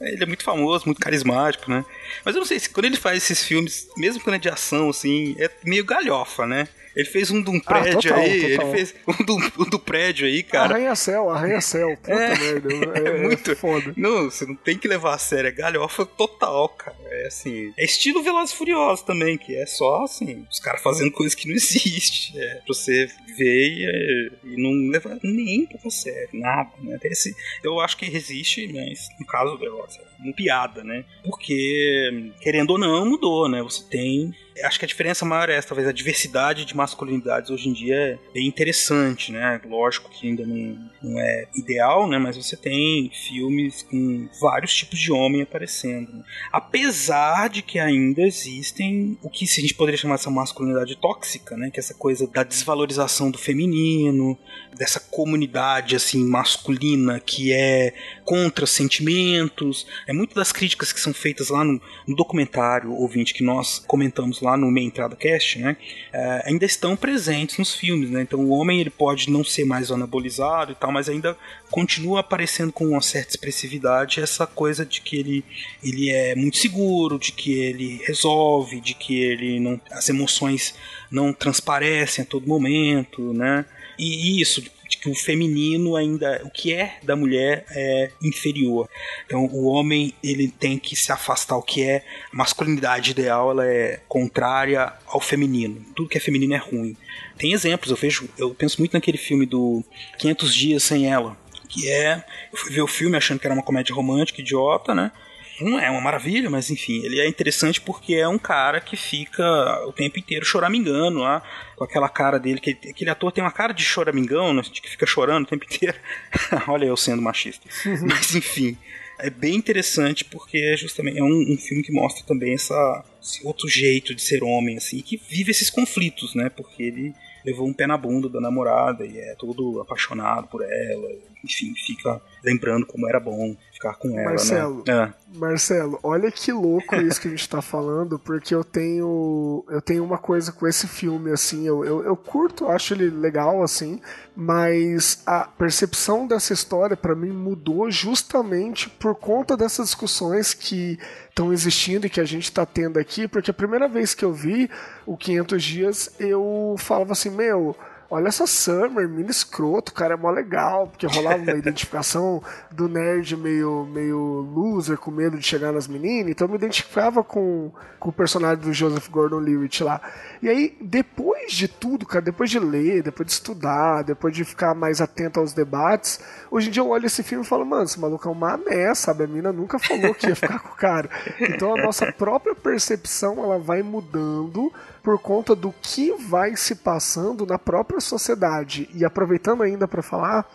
Ele 0.00 0.22
é 0.22 0.26
muito 0.26 0.44
famoso, 0.44 0.86
muito 0.86 1.00
carismático, 1.00 1.70
né? 1.70 1.84
Mas 2.24 2.34
eu 2.34 2.40
não 2.40 2.46
sei 2.46 2.58
se 2.58 2.70
quando 2.70 2.86
ele 2.86 2.96
faz 2.96 3.18
esses 3.18 3.42
filmes, 3.42 3.88
mesmo 3.96 4.22
quando 4.22 4.36
é 4.36 4.38
de 4.38 4.48
ação, 4.48 4.90
assim, 4.90 5.34
é 5.38 5.50
meio 5.64 5.84
galhofa, 5.84 6.46
né? 6.46 6.68
Ele 6.94 7.08
fez 7.08 7.30
um 7.30 7.42
de 7.42 7.50
um 7.50 7.58
prédio 7.58 8.00
total, 8.00 8.18
aí, 8.18 8.40
total. 8.40 8.68
ele 8.68 8.76
fez 8.76 8.94
um 9.08 9.24
do, 9.24 9.36
um 9.58 9.68
do 9.68 9.78
prédio 9.80 10.26
aí, 10.26 10.42
cara. 10.44 10.74
Arranha-céu, 10.74 11.28
arranha-céu. 11.28 11.96
Puta 11.96 12.12
É, 12.12 12.38
merda. 12.38 12.68
É, 12.94 13.08
é 13.08 13.22
muito 13.22 13.56
foda. 13.56 13.92
Não, 13.96 14.30
você 14.30 14.46
não 14.46 14.54
tem 14.54 14.78
que 14.78 14.86
levar 14.86 15.14
a 15.14 15.18
sério, 15.18 15.48
é 15.48 15.50
galhofa 15.50 16.06
total, 16.06 16.68
cara. 16.68 16.96
É 17.22 17.26
assim. 17.26 17.72
É 17.76 17.84
estilo 17.84 18.22
Velozes 18.22 18.54
Furiosos 18.54 19.04
também, 19.04 19.38
que 19.38 19.54
é 19.54 19.66
só 19.66 20.04
assim, 20.04 20.46
os 20.50 20.58
caras 20.58 20.82
fazendo 20.82 21.10
coisas 21.12 21.34
que 21.34 21.48
não 21.48 21.54
existem. 21.54 22.40
É, 22.40 22.54
pra 22.56 22.64
você 22.68 23.08
ver 23.36 23.68
e, 23.68 24.32
e 24.44 24.56
não 24.56 24.90
levar 24.90 25.18
nem 25.22 25.66
pra 25.66 25.90
sério, 25.90 26.28
nada, 26.32 26.70
né? 26.80 26.98
Esse, 27.04 27.34
eu 27.62 27.80
acho 27.80 27.96
que 27.96 28.06
resiste, 28.06 28.66
mas 28.72 29.08
no 29.18 29.26
caso 29.26 29.52
do 29.52 29.58
Velozes, 29.58 29.98
é 29.98 30.22
uma 30.22 30.32
piada, 30.32 30.82
né? 30.82 31.04
Porque, 31.22 32.32
querendo 32.40 32.70
ou 32.70 32.78
não, 32.78 33.04
mudou, 33.06 33.48
né? 33.48 33.62
Você 33.62 33.84
tem 33.88 34.34
Acho 34.62 34.78
que 34.78 34.84
a 34.84 34.88
diferença 34.88 35.24
maior 35.24 35.50
é 35.50 35.56
essa, 35.56 35.68
talvez 35.68 35.88
a 35.88 35.92
diversidade 35.92 36.64
de 36.64 36.76
masculinidades 36.76 37.50
hoje 37.50 37.68
em 37.68 37.72
dia 37.72 37.96
é 37.96 38.18
bem 38.32 38.46
interessante, 38.46 39.32
né? 39.32 39.60
Lógico 39.64 40.08
que 40.10 40.28
ainda 40.28 40.46
não, 40.46 40.90
não 41.02 41.20
é 41.20 41.48
ideal, 41.56 42.08
né? 42.08 42.18
Mas 42.18 42.36
você 42.36 42.56
tem 42.56 43.10
filmes 43.12 43.82
com 43.82 44.28
vários 44.40 44.72
tipos 44.74 44.98
de 44.98 45.10
homem 45.10 45.42
aparecendo. 45.42 46.12
né? 46.12 46.22
Apesar 46.52 47.03
de 47.50 47.62
que 47.62 47.78
ainda 47.78 48.22
existem 48.22 49.18
o 49.22 49.28
que 49.28 49.44
a 49.44 49.60
gente 49.60 49.74
poderia 49.74 49.98
chamar 49.98 50.14
essa 50.14 50.30
masculinidade 50.30 50.96
tóxica, 50.96 51.56
né? 51.56 51.70
Que 51.70 51.78
é 51.78 51.82
essa 51.82 51.94
coisa 51.94 52.26
da 52.26 52.42
desvalorização 52.42 53.30
do 53.30 53.38
feminino, 53.38 54.38
dessa 54.76 54.98
comunidade 55.00 55.96
assim 55.96 56.24
masculina 56.24 57.20
que 57.20 57.52
é 57.52 57.94
contra 58.24 58.66
sentimentos. 58.66 59.86
É 60.06 60.12
muito 60.12 60.34
das 60.34 60.52
críticas 60.52 60.92
que 60.92 61.00
são 61.00 61.12
feitas 61.12 61.48
lá 61.48 61.64
no, 61.64 61.80
no 62.06 62.16
documentário 62.16 62.92
ouvinte 62.92 63.34
que 63.34 63.42
nós 63.42 63.78
comentamos 63.78 64.40
lá 64.40 64.56
no 64.56 64.70
Meia 64.70 64.86
Entrada 64.86 65.16
Cast, 65.16 65.58
né? 65.58 65.76
é, 66.12 66.42
ainda 66.46 66.64
estão 66.64 66.96
presentes 66.96 67.58
nos 67.58 67.74
filmes, 67.74 68.08
né? 68.08 68.22
Então 68.22 68.38
o 68.38 68.50
homem 68.50 68.80
ele 68.80 68.90
pode 68.90 69.28
não 69.30 69.42
ser 69.42 69.64
mais 69.64 69.90
anabolizado 69.90 70.72
e 70.72 70.74
tal, 70.76 70.92
mas 70.92 71.08
ainda 71.08 71.36
continua 71.70 72.20
aparecendo 72.20 72.72
com 72.72 72.86
uma 72.86 73.02
certa 73.02 73.30
expressividade 73.30 74.20
essa 74.20 74.46
coisa 74.46 74.86
de 74.86 75.00
que 75.00 75.16
ele, 75.16 75.44
ele 75.82 76.10
é 76.10 76.36
muito 76.36 76.56
seguro, 76.56 76.93
de 77.18 77.32
que 77.32 77.52
ele 77.52 78.00
resolve, 78.04 78.80
de 78.80 78.94
que 78.94 79.20
ele 79.20 79.60
não 79.60 79.80
as 79.90 80.08
emoções 80.08 80.74
não 81.10 81.32
transparecem 81.32 82.22
a 82.22 82.26
todo 82.26 82.48
momento, 82.48 83.32
né? 83.32 83.64
E 83.98 84.40
isso 84.40 84.62
de 84.88 84.98
que 84.98 85.08
o 85.08 85.14
feminino 85.14 85.96
ainda, 85.96 86.42
o 86.44 86.50
que 86.50 86.72
é 86.72 86.98
da 87.02 87.16
mulher 87.16 87.64
é 87.70 88.10
inferior. 88.22 88.88
Então 89.26 89.46
o 89.46 89.64
homem 89.66 90.14
ele 90.22 90.48
tem 90.48 90.78
que 90.78 90.94
se 90.94 91.10
afastar 91.10 91.56
o 91.56 91.62
que 91.62 91.82
é 91.82 92.04
a 92.32 92.36
masculinidade 92.36 93.10
ideal, 93.10 93.50
ela 93.50 93.66
é 93.66 94.00
contrária 94.08 94.92
ao 95.06 95.20
feminino. 95.20 95.84
Tudo 95.94 96.08
que 96.08 96.18
é 96.18 96.20
feminino 96.20 96.54
é 96.54 96.58
ruim. 96.58 96.96
Tem 97.36 97.52
exemplos, 97.52 97.90
eu 97.90 97.96
vejo, 97.96 98.28
eu 98.38 98.54
penso 98.54 98.80
muito 98.80 98.92
naquele 98.92 99.18
filme 99.18 99.46
do 99.46 99.82
500 100.18 100.54
dias 100.54 100.82
sem 100.82 101.10
ela, 101.10 101.36
que 101.68 101.88
é, 101.88 102.24
eu 102.52 102.58
fui 102.58 102.72
ver 102.72 102.82
o 102.82 102.86
filme 102.86 103.16
achando 103.16 103.40
que 103.40 103.46
era 103.46 103.54
uma 103.54 103.64
comédia 103.64 103.94
romântica 103.94 104.40
idiota, 104.40 104.94
né? 104.94 105.10
Não 105.60 105.78
é 105.78 105.90
uma 105.90 106.00
maravilha, 106.00 106.50
mas 106.50 106.70
enfim, 106.70 107.04
ele 107.04 107.20
é 107.20 107.28
interessante 107.28 107.80
porque 107.80 108.14
é 108.14 108.28
um 108.28 108.38
cara 108.38 108.80
que 108.80 108.96
fica 108.96 109.44
o 109.86 109.92
tempo 109.92 110.18
inteiro 110.18 110.44
choramingando 110.44 111.20
lá, 111.20 111.42
com 111.76 111.84
aquela 111.84 112.08
cara 112.08 112.38
dele, 112.38 112.60
que 112.60 112.70
aquele 112.70 113.10
ator 113.10 113.30
tem 113.30 113.42
uma 113.42 113.52
cara 113.52 113.72
de 113.72 113.84
choramingão, 113.84 114.52
né, 114.52 114.62
de 114.62 114.80
que 114.80 114.90
fica 114.90 115.06
chorando 115.06 115.44
o 115.44 115.48
tempo 115.48 115.64
inteiro. 115.64 115.96
Olha 116.66 116.86
eu 116.86 116.96
sendo 116.96 117.22
machista. 117.22 117.68
mas 118.02 118.34
enfim, 118.34 118.76
é 119.18 119.30
bem 119.30 119.54
interessante 119.54 120.24
porque 120.24 120.58
é 120.58 120.76
justamente 120.76 121.18
é 121.18 121.22
um, 121.22 121.52
um 121.52 121.56
filme 121.56 121.82
que 121.82 121.92
mostra 121.92 122.24
também 122.26 122.54
essa, 122.54 123.04
esse 123.22 123.46
outro 123.46 123.68
jeito 123.68 124.14
de 124.14 124.22
ser 124.22 124.42
homem, 124.42 124.76
assim, 124.76 125.00
que 125.00 125.16
vive 125.16 125.50
esses 125.50 125.70
conflitos, 125.70 126.34
né? 126.34 126.48
Porque 126.48 126.82
ele 126.82 127.14
levou 127.44 127.66
um 127.66 127.72
pé 127.72 127.86
na 127.86 127.96
bunda 127.96 128.28
da 128.28 128.40
namorada 128.40 129.04
e 129.06 129.18
é 129.18 129.34
todo 129.36 129.80
apaixonado 129.80 130.48
por 130.48 130.62
ela, 130.62 131.08
enfim, 131.44 131.74
fica 131.86 132.20
lembrando 132.42 132.86
como 132.86 133.08
era 133.08 133.20
bom 133.20 133.54
ficar 133.72 133.94
com 133.94 134.18
ela, 134.18 134.30
Marcelo, 134.30 134.84
né? 134.86 135.14
Marcelo, 135.34 135.98
olha 136.02 136.30
que 136.30 136.52
louco 136.52 136.94
isso 136.96 137.20
que 137.20 137.28
a 137.28 137.30
gente 137.30 137.48
tá 137.48 137.60
falando, 137.60 138.18
porque 138.18 138.54
eu 138.54 138.64
tenho 138.64 139.64
eu 139.68 139.82
tenho 139.82 140.04
uma 140.04 140.18
coisa 140.18 140.52
com 140.52 140.66
esse 140.66 140.86
filme, 140.86 141.30
assim, 141.30 141.66
eu, 141.66 141.84
eu, 141.84 142.04
eu 142.04 142.16
curto, 142.16 142.68
acho 142.68 142.94
ele 142.94 143.10
legal, 143.10 143.62
assim, 143.62 144.00
mas 144.34 145.22
a 145.26 145.44
percepção 145.44 146.26
dessa 146.26 146.52
história 146.52 146.96
para 146.96 147.14
mim 147.14 147.30
mudou 147.30 147.90
justamente 147.90 148.88
por 148.88 149.14
conta 149.14 149.56
dessas 149.56 149.86
discussões 149.86 150.54
que 150.54 150.98
estão 151.28 151.52
existindo 151.52 152.06
e 152.06 152.10
que 152.10 152.20
a 152.20 152.24
gente 152.24 152.44
está 152.44 152.64
tendo 152.64 152.98
aqui, 152.98 153.26
porque 153.28 153.50
a 153.50 153.54
primeira 153.54 153.88
vez 153.88 154.14
que 154.14 154.24
eu 154.24 154.32
vi 154.32 154.70
o 155.04 155.16
500 155.16 155.62
dias, 155.62 156.14
eu 156.18 156.76
falava 156.78 157.12
assim, 157.12 157.30
meu, 157.30 157.76
olha 158.10 158.28
essa 158.28 158.46
Summer, 158.46 159.08
mini 159.08 159.30
escroto, 159.30 159.92
o 159.92 159.94
cara 159.94 160.14
é 160.14 160.16
mó 160.16 160.30
legal, 160.30 160.86
porque 160.88 161.06
rolava 161.06 161.42
uma 161.42 161.52
identificação 161.58 162.42
do 162.70 162.88
nerd 162.88 163.36
meio, 163.36 163.86
meio 163.86 164.18
loser, 164.18 164.96
com 164.96 165.10
medo 165.10 165.38
de 165.38 165.44
chegar 165.44 165.72
nas 165.72 165.88
meninas, 165.88 166.30
então 166.30 166.46
eu 166.46 166.50
me 166.50 166.56
identificava 166.56 167.22
com, 167.22 167.70
com 167.98 168.08
o 168.08 168.12
personagem 168.12 168.62
do 168.64 168.72
Joseph 168.72 169.08
Gordon-Levitt 169.08 169.82
lá. 169.82 170.00
E 170.42 170.48
aí, 170.48 170.76
depois 170.80 171.52
de 171.52 171.68
tudo, 171.68 172.06
cara, 172.06 172.24
depois 172.24 172.50
de 172.50 172.58
ler, 172.58 173.02
depois 173.02 173.26
de 173.26 173.32
estudar, 173.32 174.02
depois 174.02 174.34
de 174.34 174.44
ficar 174.44 174.74
mais 174.74 175.00
atento 175.00 175.40
aos 175.40 175.52
debates, 175.52 176.20
hoje 176.54 176.68
em 176.68 176.70
dia 176.70 176.82
eu 176.82 176.88
olho 176.88 177.06
esse 177.06 177.20
filme 177.24 177.44
e 177.44 177.48
falo, 177.48 177.66
mano, 177.66 177.82
esse 177.82 177.98
maluco 177.98 178.28
é 178.28 178.30
uma 178.30 178.56
mané, 178.56 178.94
sabe? 178.94 179.24
A 179.24 179.26
mina 179.26 179.52
nunca 179.52 179.76
falou 179.76 180.14
que 180.14 180.28
ia 180.28 180.36
ficar 180.36 180.60
com 180.60 180.68
o 180.68 180.76
cara. 180.76 181.10
Então 181.40 181.74
a 181.74 181.82
nossa 181.82 182.12
própria 182.12 182.54
percepção, 182.54 183.42
ela 183.42 183.58
vai 183.58 183.82
mudando 183.82 184.72
por 185.02 185.18
conta 185.18 185.54
do 185.54 185.74
que 185.82 186.12
vai 186.12 186.54
se 186.54 186.76
passando 186.76 187.44
na 187.44 187.58
própria 187.58 188.00
sociedade. 188.00 188.88
E 188.94 189.04
aproveitando 189.04 189.64
ainda 189.64 189.88
para 189.88 190.00
falar, 190.00 190.46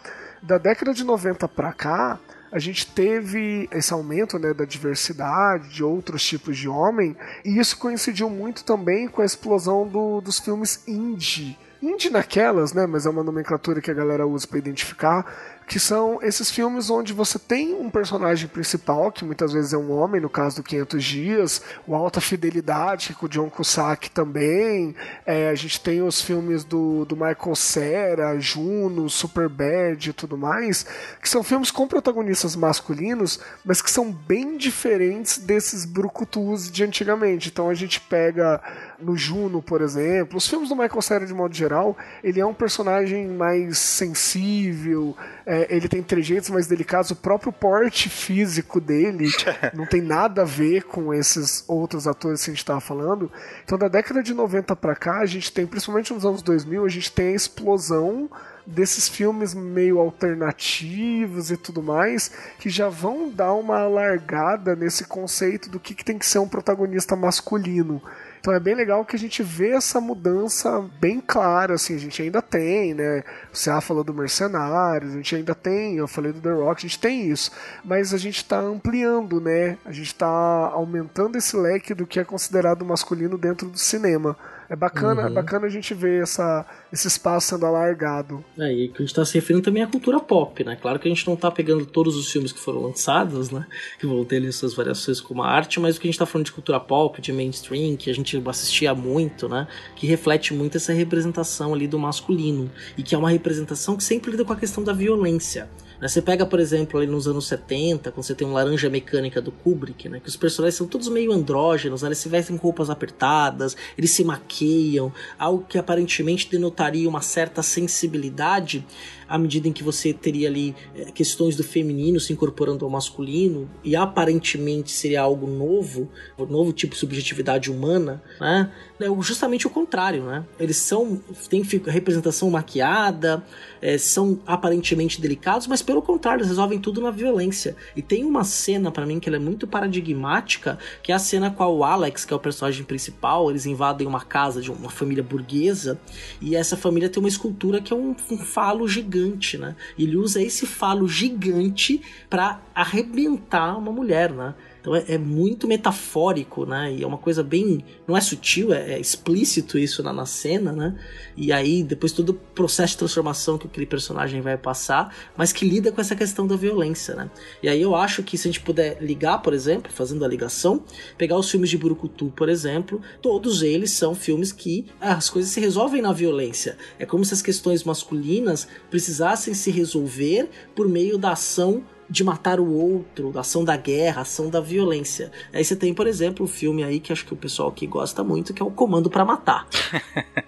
da 0.41 0.57
década 0.57 0.93
de 0.93 1.03
90 1.03 1.47
para 1.49 1.73
cá, 1.73 2.17
a 2.51 2.59
gente 2.59 2.88
teve 2.88 3.67
esse 3.71 3.91
aumento 3.93 4.39
né, 4.39 4.53
da 4.53 4.65
diversidade, 4.65 5.69
de 5.69 5.84
outros 5.84 6.23
tipos 6.23 6.57
de 6.57 6.69
homem, 6.69 7.15
e 7.43 7.59
isso 7.59 7.77
coincidiu 7.77 8.30
muito 8.30 8.63
também 8.63 9.07
com 9.07 9.21
a 9.21 9.26
explosão 9.26 9.85
do, 9.85 10.21
dos 10.21 10.39
filmes 10.39 10.88
indie. 10.88 11.57
Indie 11.81 12.09
naquelas, 12.09 12.73
né, 12.73 12.85
mas 12.85 13.05
é 13.05 13.09
uma 13.09 13.23
nomenclatura 13.23 13.80
que 13.80 13.91
a 13.91 13.93
galera 13.93 14.27
usa 14.27 14.47
para 14.47 14.57
identificar, 14.57 15.26
que 15.69 15.79
são 15.79 16.17
esses 16.23 16.49
filmes 16.49 16.89
onde 16.89 17.13
você 17.13 17.37
tem 17.37 17.75
um 17.75 17.91
personagem 17.91 18.47
principal, 18.47 19.11
que 19.11 19.23
muitas 19.23 19.53
vezes 19.53 19.71
é 19.71 19.77
um 19.77 19.91
homem, 19.91 20.19
no 20.19 20.27
caso 20.27 20.55
do 20.55 20.63
500 20.63 21.03
Dias, 21.03 21.61
o 21.85 21.93
Alta 21.93 22.19
Fidelidade, 22.19 23.13
com 23.13 23.27
o 23.27 23.29
John 23.29 23.51
Cusack 23.51 24.09
também, 24.09 24.95
é, 25.27 25.47
a 25.47 25.53
gente 25.53 25.79
tem 25.79 26.01
os 26.01 26.23
filmes 26.23 26.63
do, 26.63 27.05
do 27.05 27.15
Michael 27.15 27.55
Cera, 27.55 28.39
Juno, 28.39 29.07
Superbad 29.11 30.09
e 30.09 30.13
tudo 30.13 30.35
mais, 30.35 30.87
que 31.21 31.29
são 31.29 31.43
filmes 31.43 31.69
com 31.69 31.87
protagonistas 31.87 32.55
masculinos, 32.55 33.39
mas 33.63 33.79
que 33.79 33.91
são 33.91 34.11
bem 34.11 34.57
diferentes 34.57 35.37
desses 35.37 35.85
brucutus 35.85 36.71
de 36.71 36.83
antigamente. 36.83 37.49
Então 37.49 37.69
a 37.69 37.75
gente 37.75 38.01
pega 38.01 38.59
no 38.99 39.15
Juno, 39.15 39.61
por 39.61 39.81
exemplo, 39.81 40.37
os 40.37 40.47
filmes 40.47 40.69
do 40.69 40.75
Michael 40.75 41.01
Cera 41.01 41.25
de 41.27 41.33
modo 41.33 41.53
geral, 41.55 41.95
ele 42.23 42.39
é 42.39 42.45
um 42.45 42.55
personagem 42.55 43.27
mais 43.27 43.77
sensível, 43.77 45.15
é, 45.45 45.59
ele 45.69 45.88
tem 45.88 46.03
trejeitos 46.03 46.49
mais 46.49 46.68
delicados, 46.68 47.11
o 47.11 47.15
próprio 47.15 47.52
porte 47.52 48.10
físico 48.10 48.80
dele 48.80 49.27
não 49.73 49.86
tem 49.86 50.02
nada 50.02 50.41
a 50.44 50.45
ver 50.45 50.84
com 50.84 51.14
esses 51.14 51.64
outros 51.68 52.07
atores 52.07 52.44
que 52.44 52.52
a 52.52 52.53
gente 52.53 52.60
estava 52.60 52.80
falando. 52.80 53.31
Então, 53.64 53.77
da 53.77 53.88
década 53.88 54.22
de 54.22 54.34
90 54.34 54.76
para 54.76 54.95
cá, 54.95 55.19
a 55.19 55.26
gente 55.26 55.52
tem, 55.52 55.65
principalmente 55.65 56.14
nos 56.14 56.26
anos 56.26 56.41
2000, 56.41 56.86
a 56.86 56.90
gente 56.90 57.11
tem 57.11 57.27
a 57.30 57.36
explosão 57.36 58.30
desses 58.65 59.10
filmes 59.10 59.53
meio 59.53 59.99
alternativos 59.99 61.49
e 61.49 61.57
tudo 61.57 61.81
mais, 61.81 62.31
que 62.60 62.69
já 62.69 62.88
vão 62.88 63.30
dar 63.30 63.53
uma 63.53 63.80
alargada 63.80 64.76
nesse 64.76 65.06
conceito 65.06 65.69
do 65.69 65.80
que, 65.80 65.95
que 65.95 66.06
tem 66.06 66.19
que 66.19 66.26
ser 66.26 66.40
um 66.40 66.48
protagonista 66.48 67.15
masculino. 67.15 68.02
Então 68.40 68.53
é 68.53 68.60
bem 68.60 68.74
legal 68.74 69.03
que 69.03 69.16
a 69.16 69.20
gente 69.20 69.44
vê 69.44 69.72
essa 69.72 69.99
mudança 69.99 70.82
bem 70.99 71.20
clara, 71.20 71.74
assim, 71.74 71.95
a 71.95 71.99
gente 71.99 72.22
ainda 72.22 72.41
tem, 72.41 72.94
né? 72.94 73.24
O 73.53 73.57
CA 73.57 73.82
falou 73.82 74.03
do 74.03 74.14
Mercenários, 74.14 75.14
a 75.14 75.18
gente 75.18 75.36
ainda 75.36 75.53
tem, 75.53 75.98
eu 75.98 76.07
falei 76.07 76.32
do 76.32 76.40
The 76.40 76.52
Rock, 76.52 76.80
a 76.80 76.88
gente 76.88 76.99
tem 76.99 77.30
isso, 77.30 77.52
mas 77.84 78.14
a 78.14 78.18
gente 78.18 78.38
está 78.38 78.60
ampliando, 78.60 79.41
né? 79.41 79.78
A 79.86 79.91
gente 79.91 80.07
está 80.07 80.28
aumentando 80.28 81.38
esse 81.38 81.56
leque 81.57 81.94
do 81.94 82.07
que 82.07 82.20
é 82.20 82.24
considerado 82.24 82.86
masculino 82.86 83.38
dentro 83.38 83.68
do 83.68 83.78
cinema. 83.78 84.38
É 84.69 84.75
bacana, 84.75 85.21
Uhum. 85.23 85.27
é 85.27 85.31
bacana 85.31 85.65
a 85.65 85.69
gente 85.69 85.93
ver 85.95 86.21
essa, 86.21 86.63
esse 86.93 87.07
espaço 87.07 87.47
sendo 87.47 87.65
alargado. 87.65 88.45
É, 88.57 88.71
e 88.71 88.89
que 88.89 89.01
a 89.01 89.05
gente 89.05 89.15
tá 89.15 89.25
se 89.25 89.33
referindo 89.33 89.63
também 89.65 89.81
à 89.81 89.87
cultura 89.87 90.19
pop, 90.19 90.63
né? 90.63 90.77
Claro 90.79 90.99
que 90.99 91.07
a 91.07 91.11
gente 91.11 91.27
não 91.27 91.35
tá 91.35 91.49
pegando 91.49 91.85
todos 91.87 92.15
os 92.15 92.31
filmes 92.31 92.51
que 92.51 92.59
foram 92.59 92.81
lançados, 92.83 93.49
né? 93.49 93.65
Que 93.99 94.05
vão 94.05 94.23
ter 94.23 94.35
ali 94.37 94.51
suas 94.53 94.75
variações 94.75 95.19
como 95.19 95.41
arte, 95.41 95.79
mas 95.79 95.97
o 95.97 95.99
que 95.99 96.07
a 96.07 96.11
gente 96.11 96.19
tá 96.19 96.25
falando 96.25 96.45
de 96.45 96.51
cultura 96.51 96.79
pop, 96.79 97.19
de 97.19 97.33
mainstream, 97.33 97.95
que 97.97 98.11
a 98.11 98.13
gente 98.13 98.41
assistia 98.47 98.93
muito, 98.93 99.49
né? 99.49 99.67
Que 99.95 100.05
reflete 100.05 100.53
muito 100.53 100.77
essa 100.77 100.93
representação 100.93 101.73
ali 101.73 101.87
do 101.87 101.97
masculino. 101.97 102.69
E 102.95 103.01
que 103.01 103.15
é 103.15 103.17
uma 103.17 103.31
representação 103.31 103.97
que 103.97 104.03
sempre 104.03 104.29
lida 104.31 104.45
com 104.45 104.53
a 104.53 104.55
questão 104.55 104.83
da 104.83 104.93
violência. 104.93 105.67
Né? 105.99 106.07
Você 106.07 106.21
pega, 106.21 106.45
por 106.45 106.59
exemplo, 106.59 106.99
ali 106.99 107.07
nos 107.07 107.27
anos 107.27 107.47
70, 107.47 108.11
quando 108.11 108.23
você 108.23 108.34
tem 108.34 108.47
um 108.47 108.53
Laranja 108.53 108.89
Mecânica 108.89 109.41
do 109.41 109.51
Kubrick, 109.51 110.07
né? 110.07 110.19
Que 110.19 110.30
os 110.30 110.38
personagens 110.38 110.76
são 110.76 110.88
todos 110.88 111.07
meio 111.09 111.31
andrógenos, 111.31 112.01
né? 112.01 112.09
eles 112.09 112.17
se 112.17 112.30
vestem 112.30 112.57
com 112.57 112.63
roupas 112.63 112.89
apertadas, 112.89 113.76
eles 113.97 114.11
se 114.11 114.23
maqueiam, 114.23 115.11
algo 115.38 115.65
que 115.67 115.77
aparentemente 115.77 116.49
denotaria 116.49 117.07
uma 117.07 117.21
certa 117.21 117.61
sensibilidade 117.61 118.85
à 119.30 119.38
medida 119.38 119.68
em 119.68 119.72
que 119.72 119.84
você 119.84 120.11
teria 120.11 120.49
ali 120.49 120.76
eh, 120.95 121.11
questões 121.11 121.56
do 121.56 121.64
feminino 121.64 122.19
se 122.19 122.34
incorporando 122.34 122.84
ao 122.84 122.91
masculino 122.91 123.69
e 123.84 123.95
aparentemente 123.95 124.91
seria 124.91 125.22
algo 125.22 125.47
novo, 125.47 126.10
um 126.38 126.45
novo 126.45 126.73
tipo 126.73 126.93
de 126.93 126.99
subjetividade 126.99 127.72
humana, 127.72 128.22
né? 128.39 128.72
É 128.99 129.06
justamente 129.22 129.65
o 129.65 129.69
contrário, 129.69 130.23
né? 130.23 130.45
Eles 130.60 130.76
são 130.76 131.22
têm 131.49 131.61
representação 131.85 132.49
maquiada, 132.49 133.43
eh, 133.81 133.97
são 133.97 134.39
aparentemente 134.45 135.22
delicados, 135.22 135.68
mas 135.68 135.81
pelo 135.81 136.01
contrário, 136.01 136.39
eles 136.39 136.49
resolvem 136.49 136.80
tudo 136.80 136.99
na 136.99 137.11
violência. 137.11 137.76
E 137.95 138.01
tem 138.01 138.26
uma 138.26 138.43
cena 138.43 138.91
pra 138.91 139.06
mim 139.06 139.19
que 139.19 139.30
é 139.30 139.39
muito 139.39 139.68
paradigmática, 139.68 140.77
que 141.01 141.11
é 141.11 141.15
a 141.15 141.19
cena 141.19 141.51
com 141.51 141.64
o 141.64 141.84
Alex, 141.84 142.26
que 142.26 142.34
é 142.34 142.35
o 142.35 142.39
personagem 142.39 142.84
principal, 142.84 143.49
eles 143.49 143.65
invadem 143.65 144.07
uma 144.07 144.22
casa 144.22 144.61
de 144.61 144.72
uma 144.72 144.89
família 144.89 145.23
burguesa 145.23 145.99
e 146.41 146.56
essa 146.56 146.76
família 146.76 147.10
tem 147.10 147.22
uma 147.22 147.30
escultura 147.30 147.81
que 147.81 147.93
é 147.93 147.95
um, 147.95 148.15
um 148.31 148.38
falo 148.38 148.88
gigante, 148.88 149.18
né? 149.57 149.75
E 149.97 150.03
ele 150.03 150.17
usa 150.17 150.41
esse 150.41 150.65
falo 150.65 151.07
gigante 151.07 152.01
pra 152.29 152.61
arrebentar 152.73 153.77
uma 153.77 153.91
mulher, 153.91 154.31
né? 154.31 154.53
Então 154.81 154.95
é, 154.95 155.03
é 155.07 155.18
muito 155.18 155.68
metafórico, 155.68 156.65
né? 156.65 156.93
E 156.93 157.03
é 157.03 157.07
uma 157.07 157.18
coisa 157.18 157.43
bem. 157.43 157.84
Não 158.07 158.15
é 158.15 158.22
sutil, 158.22 158.73
é, 158.73 158.93
é 158.93 158.99
explícito 158.99 159.77
isso 159.77 160.01
na, 160.01 160.11
na 160.14 160.26
cena, 160.26 160.72
né? 160.72 160.95
E 161.35 161.51
aí, 161.51 161.84
depois 161.84 162.11
todo 162.11 162.30
o 162.30 162.34
processo 162.34 162.93
de 162.93 162.99
transformação 162.99 163.57
que 163.57 163.68
aquele 163.68 163.85
personagem 163.85 164.41
vai 164.41 164.57
passar, 164.57 165.15
mas 165.38 165.51
que 165.51 165.65
lida 165.65 165.91
com 165.91 166.01
essa 166.01 166.15
questão 166.15 166.47
da 166.47 166.56
violência, 166.56 167.15
né? 167.15 167.30
E 167.61 167.69
aí 167.69 167.81
eu 167.81 167.95
acho 167.95 168.23
que 168.23 168.38
se 168.38 168.47
a 168.47 168.51
gente 168.51 168.61
puder 168.61 169.01
ligar, 169.01 169.39
por 169.39 169.53
exemplo, 169.53 169.91
fazendo 169.91 170.23
a 170.23 170.27
ligação, 170.27 170.84
pegar 171.18 171.38
os 171.38 171.49
filmes 171.49 171.69
de 171.69 171.77
Burukutu, 171.77 172.31
por 172.35 172.49
exemplo, 172.49 173.01
todos 173.22 173.61
eles 173.61 173.91
são 173.91 174.15
filmes 174.15 174.51
que 174.51 174.88
ah, 174.99 175.14
as 175.14 175.30
coisas 175.30 175.51
se 175.51 175.60
resolvem 175.60 176.01
na 176.01 176.11
violência. 176.11 176.77
É 176.97 177.06
como 177.06 177.23
se 177.26 177.34
as 177.34 177.41
questões 177.41 177.84
masculinas 177.84 178.68
precisassem 178.89 179.53
se 179.53 179.72
resolver 179.72 180.49
por 180.76 180.88
meio 180.88 181.18
da 181.18 181.31
ação 181.31 181.84
de 182.10 182.23
matar 182.23 182.60
o 182.60 182.73
outro, 182.73 183.31
da 183.31 183.41
ação 183.41 183.64
da 183.64 183.77
guerra, 183.77 184.22
ação 184.22 184.49
da 184.49 184.60
violência. 184.60 185.31
Aí 185.53 185.64
você 185.64 185.76
tem, 185.76 185.94
por 185.94 186.07
exemplo, 186.07 186.45
um 186.45 186.48
filme 186.48 186.84
aí 186.84 186.99
que 186.99 187.14
acho 187.14 187.26
que 187.26 187.34
o 187.34 187.38
pessoal 187.38 187.69
aqui 187.69 187.86
gosta 187.86 188.23
muito, 188.23 188.53
que 188.53 188.61
é 188.61 188.65
o 188.65 188.72
Comando 188.72 189.10
pra 189.10 189.23
Matar. 189.26 189.68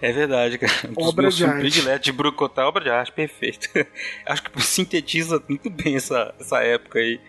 É 0.00 0.10
verdade, 0.12 0.56
cara. 0.56 0.72
Um 0.96 1.04
Obra 1.04 1.28
de 1.28 1.44
arte. 1.44 1.60
prediletos 1.60 2.04
de 2.04 2.12
Brucotar, 2.12 2.66
obra 2.66 2.82
de 2.82 2.90
arte, 2.90 3.12
perfeito. 3.12 3.68
Acho 4.24 4.42
que 4.42 4.62
sintetiza 4.62 5.42
muito 5.46 5.68
bem 5.68 5.96
essa, 5.96 6.34
essa 6.40 6.62
época 6.62 6.98
aí. 6.98 7.20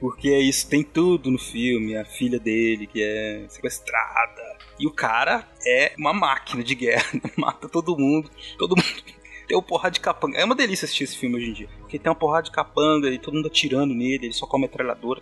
Porque 0.00 0.28
é 0.28 0.40
isso, 0.40 0.68
tem 0.68 0.82
tudo 0.82 1.30
no 1.30 1.38
filme, 1.38 1.96
a 1.96 2.04
filha 2.04 2.38
dele 2.38 2.86
que 2.86 3.02
é 3.02 3.44
sequestrada. 3.48 4.56
E 4.78 4.86
o 4.86 4.90
cara 4.90 5.46
é 5.66 5.92
uma 5.98 6.12
máquina 6.12 6.62
de 6.64 6.74
guerra, 6.74 7.04
mata 7.36 7.68
todo 7.68 7.96
mundo, 7.96 8.30
todo 8.58 8.74
mundo. 8.76 9.13
Tem 9.54 9.58
uma 9.60 9.62
porrada 9.62 9.92
de 9.92 10.00
capanga. 10.00 10.36
É 10.36 10.44
uma 10.44 10.56
delícia 10.56 10.84
assistir 10.84 11.04
esse 11.04 11.16
filme 11.16 11.36
hoje 11.36 11.50
em 11.50 11.52
dia. 11.52 11.68
Porque 11.78 11.96
tem 11.96 12.10
uma 12.10 12.16
porrada 12.16 12.42
de 12.42 12.50
capanga 12.50 13.08
e 13.08 13.20
todo 13.20 13.34
mundo 13.34 13.46
atirando 13.46 13.94
nele, 13.94 14.26
ele 14.26 14.32
só 14.32 14.48
come 14.48 14.62
metralhadora, 14.64 15.20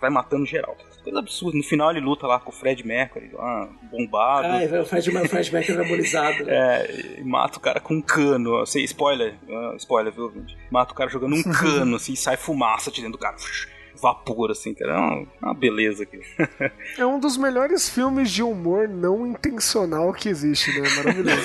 vai 0.00 0.10
matando 0.10 0.46
geral. 0.46 0.76
Coisa 1.02 1.18
absurda. 1.18 1.58
No 1.58 1.64
final 1.64 1.90
ele 1.90 1.98
luta 1.98 2.24
lá 2.24 2.38
com 2.38 2.50
o 2.50 2.54
Fred 2.54 2.86
Mercury, 2.86 3.30
lá, 3.32 3.68
bombado. 3.90 4.46
Ai, 4.46 4.66
o 4.66 4.86
Fred, 4.86 5.10
o 5.10 5.28
Fred 5.28 5.52
Mercury 5.52 5.78
anabolizado. 5.78 6.44
É, 6.54 7.18
e 7.18 7.24
mata 7.24 7.58
o 7.58 7.60
cara 7.60 7.80
com 7.80 7.94
um 7.94 8.00
cano, 8.00 8.58
assim, 8.58 8.80
spoiler, 8.84 9.34
ah, 9.50 9.74
spoiler, 9.76 10.12
viu, 10.12 10.30
gente? 10.32 10.56
Mata 10.70 10.92
o 10.92 10.94
cara 10.94 11.10
jogando 11.10 11.34
um 11.34 11.42
cano, 11.42 11.96
assim, 11.96 12.12
e 12.12 12.16
sai 12.16 12.36
fumaça 12.36 12.92
de 12.92 13.00
dentro 13.00 13.18
do 13.18 13.18
cara. 13.18 13.36
vapor, 14.00 14.50
assim, 14.50 14.72
cara. 14.74 14.92
É 14.92 14.96
uma, 14.96 15.26
uma 15.42 15.54
beleza 15.54 16.04
aqui. 16.04 16.20
É 16.98 17.04
um 17.04 17.18
dos 17.18 17.36
melhores 17.36 17.88
filmes 17.88 18.30
de 18.30 18.42
humor 18.42 18.88
não 18.88 19.26
intencional 19.26 20.12
que 20.12 20.28
existe, 20.28 20.70
né? 20.78 20.88
Maravilhoso. 20.96 21.42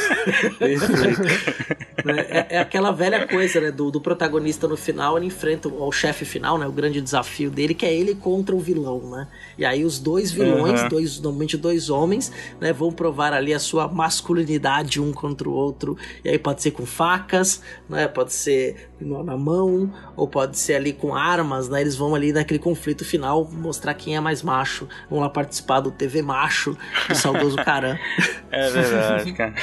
é, 2.05 2.55
é, 2.55 2.59
aquela 2.59 2.91
velha 2.91 3.27
coisa, 3.27 3.59
né? 3.59 3.71
Do, 3.71 3.91
do, 3.91 4.01
protagonista 4.01 4.67
no 4.67 4.77
final, 4.77 5.17
ele 5.17 5.27
enfrenta 5.27 5.67
o, 5.67 5.87
o 5.87 5.91
chefe 5.91 6.25
final, 6.25 6.57
né? 6.57 6.67
O 6.67 6.71
grande 6.71 7.01
desafio 7.01 7.49
dele, 7.49 7.73
que 7.73 7.85
é 7.85 7.93
ele 7.93 8.15
contra 8.15 8.55
o 8.55 8.59
vilão, 8.59 9.09
né? 9.09 9.27
E 9.57 9.65
aí 9.65 9.83
os 9.83 9.99
dois 9.99 10.31
vilões, 10.31 10.81
uhum. 10.81 10.89
dois, 10.89 11.19
normalmente 11.19 11.57
dois 11.57 11.89
homens, 11.89 12.31
né? 12.59 12.73
Vão 12.73 12.91
provar 12.91 13.33
ali 13.33 13.53
a 13.53 13.59
sua 13.59 13.87
masculinidade 13.87 15.01
um 15.01 15.11
contra 15.11 15.47
o 15.47 15.53
outro. 15.53 15.97
E 16.23 16.29
aí 16.29 16.39
pode 16.39 16.61
ser 16.61 16.71
com 16.71 16.85
facas, 16.85 17.61
né? 17.87 18.07
Pode 18.07 18.33
ser 18.33 18.88
na 19.05 19.37
mão, 19.37 19.91
ou 20.15 20.27
pode 20.27 20.57
ser 20.57 20.75
ali 20.75 20.93
com 20.93 21.15
armas, 21.15 21.69
né? 21.69 21.81
Eles 21.81 21.95
vão 21.95 22.15
ali 22.15 22.33
naquele 22.33 22.59
conflito 22.59 23.05
final 23.05 23.49
mostrar 23.51 23.93
quem 23.93 24.15
é 24.15 24.19
mais 24.19 24.43
macho. 24.43 24.87
Vão 25.09 25.19
lá 25.19 25.29
participar 25.29 25.79
do 25.79 25.91
TV 25.91 26.21
Macho, 26.21 26.77
do 27.07 27.15
saudoso 27.15 27.55
Caran. 27.63 27.97
É 28.51 28.69
verdade, 28.69 29.33
cara. 29.33 29.53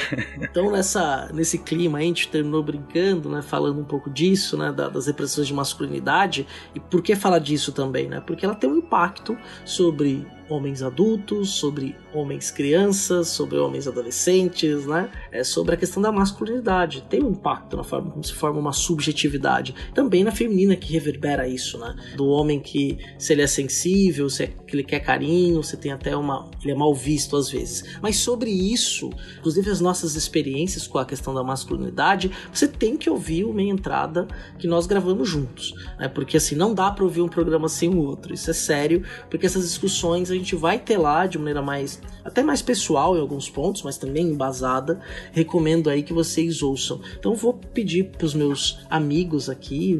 então 0.41 0.71
nessa, 0.71 1.29
nesse 1.33 1.57
clima 1.57 1.99
a 1.99 2.01
gente 2.01 2.29
terminou 2.29 2.63
brincando, 2.63 3.29
né? 3.29 3.41
Falando 3.41 3.79
um 3.79 3.85
pouco 3.85 4.09
disso, 4.09 4.57
né? 4.57 4.71
das 4.71 5.07
repressões 5.07 5.47
de 5.47 5.53
masculinidade. 5.53 6.47
E 6.73 6.79
por 6.79 7.01
que 7.01 7.15
falar 7.15 7.39
disso 7.39 7.71
também, 7.71 8.07
né? 8.07 8.21
Porque 8.25 8.45
ela 8.45 8.55
tem 8.55 8.69
um 8.69 8.77
impacto 8.77 9.37
sobre 9.65 10.25
homens 10.49 10.81
adultos, 10.81 11.51
sobre 11.51 11.95
homens 12.13 12.49
crianças, 12.49 13.27
sobre 13.29 13.57
homens 13.57 13.87
adolescentes, 13.87 14.85
né? 14.85 15.09
É 15.31 15.43
sobre 15.43 15.75
a 15.75 15.77
questão 15.77 16.01
da 16.01 16.11
masculinidade. 16.11 17.03
Tem 17.09 17.23
um 17.23 17.31
impacto 17.31 17.75
na 17.75 17.83
forma 17.83 18.11
como 18.11 18.23
se 18.23 18.33
forma 18.33 18.59
uma 18.59 18.73
subjetividade. 18.73 19.75
Também 19.93 20.23
na 20.23 20.31
feminina 20.31 20.75
que 20.75 20.91
reverbera 20.91 21.47
isso, 21.47 21.77
né? 21.77 21.95
Do 22.15 22.27
homem 22.27 22.59
que, 22.59 22.97
se 23.17 23.33
ele 23.33 23.41
é 23.41 23.47
sensível, 23.47 24.29
se 24.29 24.43
é, 24.43 24.47
que 24.47 24.75
ele 24.75 24.83
quer 24.83 24.99
carinho, 24.99 25.61
se 25.63 25.77
tem 25.77 25.91
até 25.91 26.15
uma. 26.15 26.49
ele 26.63 26.71
é 26.71 26.75
mal 26.75 26.93
visto 26.93 27.35
às 27.35 27.49
vezes. 27.49 27.83
Mas 28.01 28.17
sobre 28.17 28.49
isso, 28.49 29.09
inclusive 29.37 29.69
as 29.69 29.81
nossas 29.81 30.15
experiências 30.15 30.87
com 30.87 30.97
a 30.97 31.05
questão 31.05 31.33
da 31.33 31.43
masculinidade, 31.43 32.31
você 32.51 32.67
tem 32.67 32.97
que 32.97 33.09
ouvir 33.09 33.45
uma 33.45 33.61
entrada 33.61 34.27
que 34.57 34.67
nós 34.67 34.87
gravamos 34.87 35.27
juntos. 35.27 35.73
Né? 35.99 36.07
Porque 36.07 36.37
assim, 36.37 36.55
não 36.55 36.73
dá 36.73 36.89
para 36.91 37.03
ouvir 37.03 37.21
um 37.21 37.29
programa 37.29 37.67
sem 37.67 37.89
o 37.89 37.99
outro. 37.99 38.33
Isso 38.33 38.49
é 38.49 38.53
sério, 38.53 39.03
porque 39.29 39.45
essas 39.45 39.63
discussões 39.63 40.31
a 40.31 40.36
gente 40.37 40.55
vai 40.55 40.79
ter 40.79 40.97
lá 40.97 41.25
de 41.25 41.37
maneira 41.37 41.61
mais 41.61 42.01
até 42.23 42.43
mais 42.43 42.61
pessoal 42.61 43.15
em 43.15 43.21
alguns 43.21 43.49
pontos, 43.49 43.83
mas 43.83 43.97
também 43.97 44.27
embasada. 44.27 44.99
Recomendo 45.31 45.89
aí 45.89 46.03
que 46.03 46.13
vocês 46.13 46.61
ouçam. 46.61 46.99
Então 47.17 47.33
vou 47.35 47.53
pedir 47.53 48.05
para 48.05 48.25
os 48.25 48.33
meus 48.33 48.79
amigos 48.89 49.49
aqui, 49.49 49.95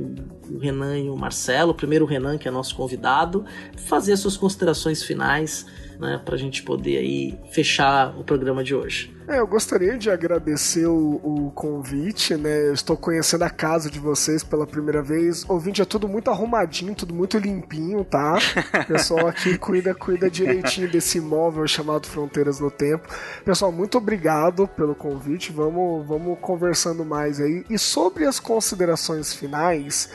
o 0.49 0.57
Renan 0.57 0.97
e 0.99 1.09
o 1.09 1.15
Marcelo, 1.15 1.73
primeiro 1.73 2.05
o 2.05 2.07
Renan, 2.07 2.37
que 2.37 2.47
é 2.47 2.51
nosso 2.51 2.75
convidado, 2.75 3.45
fazer 3.77 4.13
as 4.13 4.19
suas 4.19 4.35
considerações 4.35 5.03
finais 5.03 5.65
né, 5.99 6.21
para 6.23 6.35
a 6.35 6.37
gente 6.37 6.63
poder 6.63 6.97
aí 6.97 7.39
fechar 7.51 8.17
o 8.17 8.23
programa 8.23 8.63
de 8.63 8.75
hoje. 8.75 9.15
É, 9.27 9.39
eu 9.39 9.47
gostaria 9.47 9.97
de 9.97 10.09
agradecer 10.09 10.85
o, 10.85 11.19
o, 11.21 11.51
convite, 11.51 12.35
né? 12.35 12.69
Eu 12.69 12.73
estou 12.73 12.95
conhecendo 12.95 13.43
a 13.43 13.49
casa 13.49 13.89
de 13.89 13.99
vocês 13.99 14.41
pela 14.41 14.65
primeira 14.65 15.01
vez. 15.01 15.43
O 15.43 15.53
ouvinte 15.53 15.81
é 15.81 15.85
tudo 15.85 16.07
muito 16.07 16.31
arrumadinho, 16.31 16.95
tudo 16.95 17.13
muito 17.13 17.37
limpinho, 17.37 18.05
tá? 18.05 18.37
O 18.83 18.87
pessoal 18.87 19.27
aqui 19.27 19.57
cuida, 19.57 19.93
cuida 19.93 20.29
direitinho 20.29 20.89
desse 20.89 21.17
imóvel 21.17 21.67
chamado 21.67 22.07
Fronteiras 22.07 22.61
no 22.61 22.71
Tempo. 22.71 23.09
Pessoal, 23.43 23.69
muito 23.69 23.97
obrigado 23.97 24.65
pelo 24.65 24.95
convite. 24.95 25.51
Vamos, 25.51 26.07
vamos 26.07 26.37
conversando 26.39 27.03
mais 27.03 27.41
aí. 27.41 27.65
E 27.69 27.77
sobre 27.77 28.25
as 28.25 28.39
considerações 28.39 29.33
finais, 29.33 30.09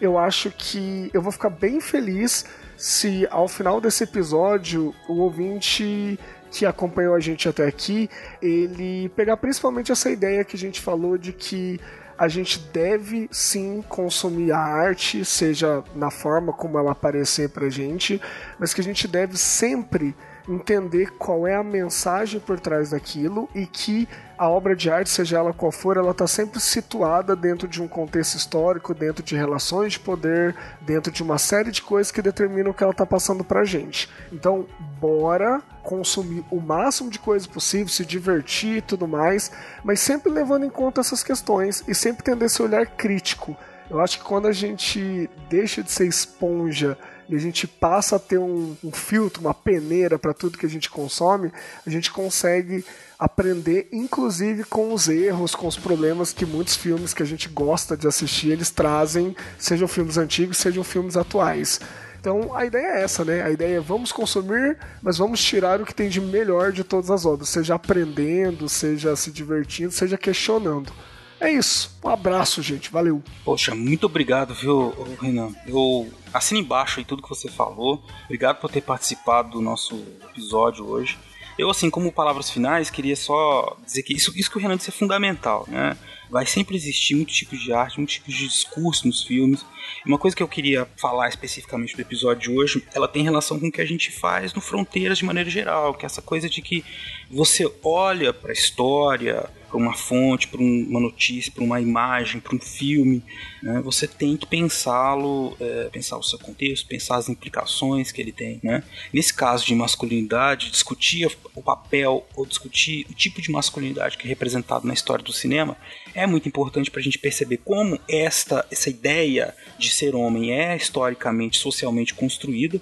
eu 0.00 0.16
acho 0.16 0.50
que 0.50 1.10
eu 1.12 1.20
vou 1.20 1.32
ficar 1.32 1.50
bem 1.50 1.82
feliz 1.82 2.46
se 2.76 3.26
ao 3.30 3.48
final 3.48 3.80
desse 3.80 4.04
episódio 4.04 4.94
o 5.08 5.18
ouvinte 5.18 6.18
que 6.50 6.64
acompanhou 6.64 7.14
a 7.14 7.20
gente 7.20 7.48
até 7.48 7.66
aqui, 7.66 8.08
ele 8.40 9.08
pegar 9.10 9.36
principalmente 9.36 9.90
essa 9.90 10.08
ideia 10.08 10.44
que 10.44 10.56
a 10.56 10.58
gente 10.58 10.80
falou 10.80 11.18
de 11.18 11.32
que 11.32 11.80
a 12.16 12.28
gente 12.28 12.60
deve 12.72 13.28
sim 13.32 13.82
consumir 13.88 14.52
a 14.52 14.58
arte, 14.58 15.24
seja 15.24 15.82
na 15.96 16.10
forma 16.10 16.52
como 16.52 16.78
ela 16.78 16.92
aparecer 16.92 17.48
pra 17.48 17.68
gente, 17.68 18.20
mas 18.58 18.72
que 18.72 18.80
a 18.80 18.84
gente 18.84 19.08
deve 19.08 19.36
sempre 19.36 20.14
entender 20.48 21.12
qual 21.12 21.46
é 21.46 21.54
a 21.54 21.62
mensagem 21.62 22.38
por 22.38 22.60
trás 22.60 22.90
daquilo 22.90 23.48
e 23.54 23.66
que 23.66 24.08
a 24.36 24.48
obra 24.48 24.74
de 24.74 24.90
arte, 24.90 25.08
seja 25.10 25.38
ela 25.38 25.52
qual 25.52 25.70
for, 25.70 25.96
ela 25.96 26.10
está 26.10 26.26
sempre 26.26 26.60
situada 26.60 27.36
dentro 27.36 27.68
de 27.68 27.80
um 27.80 27.88
contexto 27.88 28.36
histórico, 28.36 28.92
dentro 28.92 29.22
de 29.22 29.36
relações 29.36 29.92
de 29.92 30.00
poder, 30.00 30.54
dentro 30.80 31.12
de 31.12 31.22
uma 31.22 31.38
série 31.38 31.70
de 31.70 31.80
coisas 31.80 32.10
que 32.10 32.20
determinam 32.20 32.72
o 32.72 32.74
que 32.74 32.82
ela 32.82 32.92
está 32.92 33.06
passando 33.06 33.44
para 33.44 33.64
gente. 33.64 34.10
Então, 34.32 34.66
bora 35.00 35.62
consumir 35.82 36.44
o 36.50 36.60
máximo 36.60 37.10
de 37.10 37.18
coisas 37.18 37.46
possível, 37.46 37.88
se 37.88 38.04
divertir 38.04 38.78
e 38.78 38.82
tudo 38.82 39.06
mais, 39.06 39.52
mas 39.84 40.00
sempre 40.00 40.32
levando 40.32 40.64
em 40.64 40.70
conta 40.70 41.00
essas 41.00 41.22
questões 41.22 41.84
e 41.86 41.94
sempre 41.94 42.24
tendo 42.24 42.44
esse 42.44 42.60
olhar 42.60 42.86
crítico. 42.86 43.56
Eu 43.88 44.00
acho 44.00 44.18
que 44.18 44.24
quando 44.24 44.48
a 44.48 44.52
gente 44.52 45.30
deixa 45.48 45.82
de 45.82 45.92
ser 45.92 46.06
esponja 46.06 46.98
e 47.28 47.34
a 47.34 47.38
gente 47.38 47.66
passa 47.66 48.16
a 48.16 48.18
ter 48.18 48.38
um, 48.38 48.76
um 48.82 48.92
filtro, 48.92 49.40
uma 49.40 49.54
peneira 49.54 50.18
para 50.18 50.34
tudo 50.34 50.58
que 50.58 50.66
a 50.66 50.68
gente 50.68 50.90
consome, 50.90 51.50
a 51.86 51.90
gente 51.90 52.10
consegue 52.10 52.84
aprender, 53.18 53.88
inclusive 53.92 54.64
com 54.64 54.92
os 54.92 55.08
erros, 55.08 55.54
com 55.54 55.66
os 55.66 55.76
problemas 55.76 56.32
que 56.32 56.44
muitos 56.44 56.76
filmes 56.76 57.14
que 57.14 57.22
a 57.22 57.26
gente 57.26 57.48
gosta 57.48 57.96
de 57.96 58.06
assistir 58.06 58.50
eles 58.50 58.70
trazem, 58.70 59.34
sejam 59.58 59.88
filmes 59.88 60.18
antigos, 60.18 60.58
sejam 60.58 60.84
filmes 60.84 61.16
atuais. 61.16 61.80
Então 62.20 62.54
a 62.56 62.64
ideia 62.64 62.86
é 62.86 63.02
essa, 63.02 63.24
né? 63.24 63.42
A 63.42 63.50
ideia 63.50 63.76
é 63.76 63.80
vamos 63.80 64.10
consumir, 64.10 64.78
mas 65.02 65.18
vamos 65.18 65.42
tirar 65.42 65.80
o 65.80 65.84
que 65.84 65.94
tem 65.94 66.08
de 66.08 66.20
melhor 66.20 66.72
de 66.72 66.82
todas 66.82 67.10
as 67.10 67.26
obras, 67.26 67.50
seja 67.50 67.74
aprendendo, 67.74 68.68
seja 68.68 69.14
se 69.14 69.30
divertindo, 69.30 69.92
seja 69.92 70.16
questionando. 70.16 70.90
É 71.38 71.52
isso. 71.52 71.98
Um 72.02 72.08
abraço, 72.08 72.62
gente. 72.62 72.90
Valeu. 72.90 73.22
Poxa, 73.44 73.74
muito 73.74 74.06
obrigado, 74.06 74.54
viu, 74.54 74.94
Renan? 75.20 75.50
Eu 75.66 76.08
assino 76.34 76.60
embaixo 76.60 76.98
aí 76.98 77.04
tudo 77.04 77.22
que 77.22 77.28
você 77.28 77.48
falou. 77.48 78.02
Obrigado 78.24 78.60
por 78.60 78.68
ter 78.70 78.80
participado 78.80 79.52
do 79.52 79.60
nosso 79.60 79.94
episódio 80.30 80.84
hoje. 80.86 81.16
Eu, 81.56 81.70
assim, 81.70 81.88
como 81.88 82.10
palavras 82.10 82.50
finais, 82.50 82.90
queria 82.90 83.14
só 83.14 83.76
dizer 83.86 84.02
que 84.02 84.12
isso, 84.12 84.32
isso 84.36 84.50
que 84.50 84.58
o 84.58 84.60
Renan 84.60 84.76
disse 84.76 84.90
é 84.90 84.92
fundamental, 84.92 85.64
né? 85.68 85.96
Vai 86.28 86.46
sempre 86.46 86.74
existir 86.74 87.14
muitos 87.14 87.36
tipos 87.36 87.60
de 87.60 87.72
arte, 87.72 87.98
muitos 87.98 88.16
tipos 88.16 88.34
de 88.34 88.48
discurso 88.48 89.06
nos 89.06 89.22
filmes. 89.22 89.64
Uma 90.04 90.18
coisa 90.18 90.36
que 90.36 90.42
eu 90.42 90.48
queria 90.48 90.88
falar 90.96 91.28
especificamente 91.28 91.94
do 91.94 92.02
episódio 92.02 92.50
de 92.50 92.58
hoje, 92.58 92.84
ela 92.92 93.06
tem 93.06 93.22
relação 93.22 93.60
com 93.60 93.68
o 93.68 93.72
que 93.72 93.80
a 93.80 93.86
gente 93.86 94.10
faz 94.10 94.52
no 94.52 94.60
Fronteiras 94.60 95.18
de 95.18 95.24
maneira 95.24 95.48
geral, 95.48 95.94
que 95.94 96.04
é 96.04 96.06
essa 96.06 96.20
coisa 96.20 96.48
de 96.48 96.60
que 96.60 96.84
você 97.30 97.70
olha 97.84 98.32
para 98.32 98.50
a 98.50 98.52
história, 98.52 99.48
para 99.74 99.82
uma 99.82 99.92
fonte, 99.92 100.46
para 100.46 100.60
uma 100.60 101.00
notícia, 101.00 101.50
para 101.50 101.64
uma 101.64 101.80
imagem, 101.80 102.40
para 102.40 102.54
um 102.54 102.60
filme, 102.60 103.20
né? 103.60 103.80
você 103.82 104.06
tem 104.06 104.36
que 104.36 104.46
pensá-lo, 104.46 105.56
é, 105.58 105.88
pensar 105.90 106.16
o 106.16 106.22
seu 106.22 106.38
contexto, 106.38 106.86
pensar 106.86 107.16
as 107.16 107.28
implicações 107.28 108.12
que 108.12 108.22
ele 108.22 108.30
tem. 108.30 108.60
Né? 108.62 108.84
Nesse 109.12 109.34
caso 109.34 109.66
de 109.66 109.74
masculinidade, 109.74 110.70
discutir 110.70 111.28
o 111.56 111.60
papel 111.60 112.24
ou 112.36 112.46
discutir 112.46 113.04
o 113.10 113.14
tipo 113.14 113.42
de 113.42 113.50
masculinidade 113.50 114.16
que 114.16 114.26
é 114.26 114.28
representado 114.28 114.86
na 114.86 114.94
história 114.94 115.24
do 115.24 115.32
cinema 115.32 115.76
é 116.14 116.26
muito 116.26 116.48
importante 116.48 116.90
para 116.90 117.00
a 117.00 117.02
gente 117.02 117.18
perceber 117.18 117.58
como 117.58 117.98
esta 118.08 118.64
essa 118.70 118.88
ideia 118.88 119.54
de 119.78 119.90
ser 119.90 120.14
homem 120.14 120.52
é 120.52 120.76
historicamente, 120.76 121.58
socialmente 121.58 122.14
construída 122.14 122.80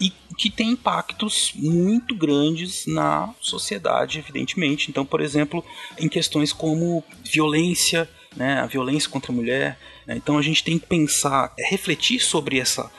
e 0.00 0.12
que 0.36 0.50
tem 0.50 0.70
impactos 0.70 1.52
muito 1.54 2.14
grandes 2.14 2.86
na 2.86 3.34
sociedade, 3.40 4.18
evidentemente. 4.18 4.90
Então, 4.90 5.04
por 5.04 5.20
exemplo, 5.20 5.64
em 5.98 6.08
questões 6.08 6.52
como 6.52 7.04
violência, 7.22 8.08
né, 8.36 8.54
a 8.54 8.66
violência 8.66 9.08
contra 9.10 9.30
a 9.30 9.34
mulher. 9.34 9.78
Né, 10.06 10.16
então, 10.16 10.38
a 10.38 10.42
gente 10.42 10.64
tem 10.64 10.78
que 10.78 10.86
pensar, 10.86 11.54
refletir 11.58 12.20
sobre 12.20 12.58
essa 12.58 12.90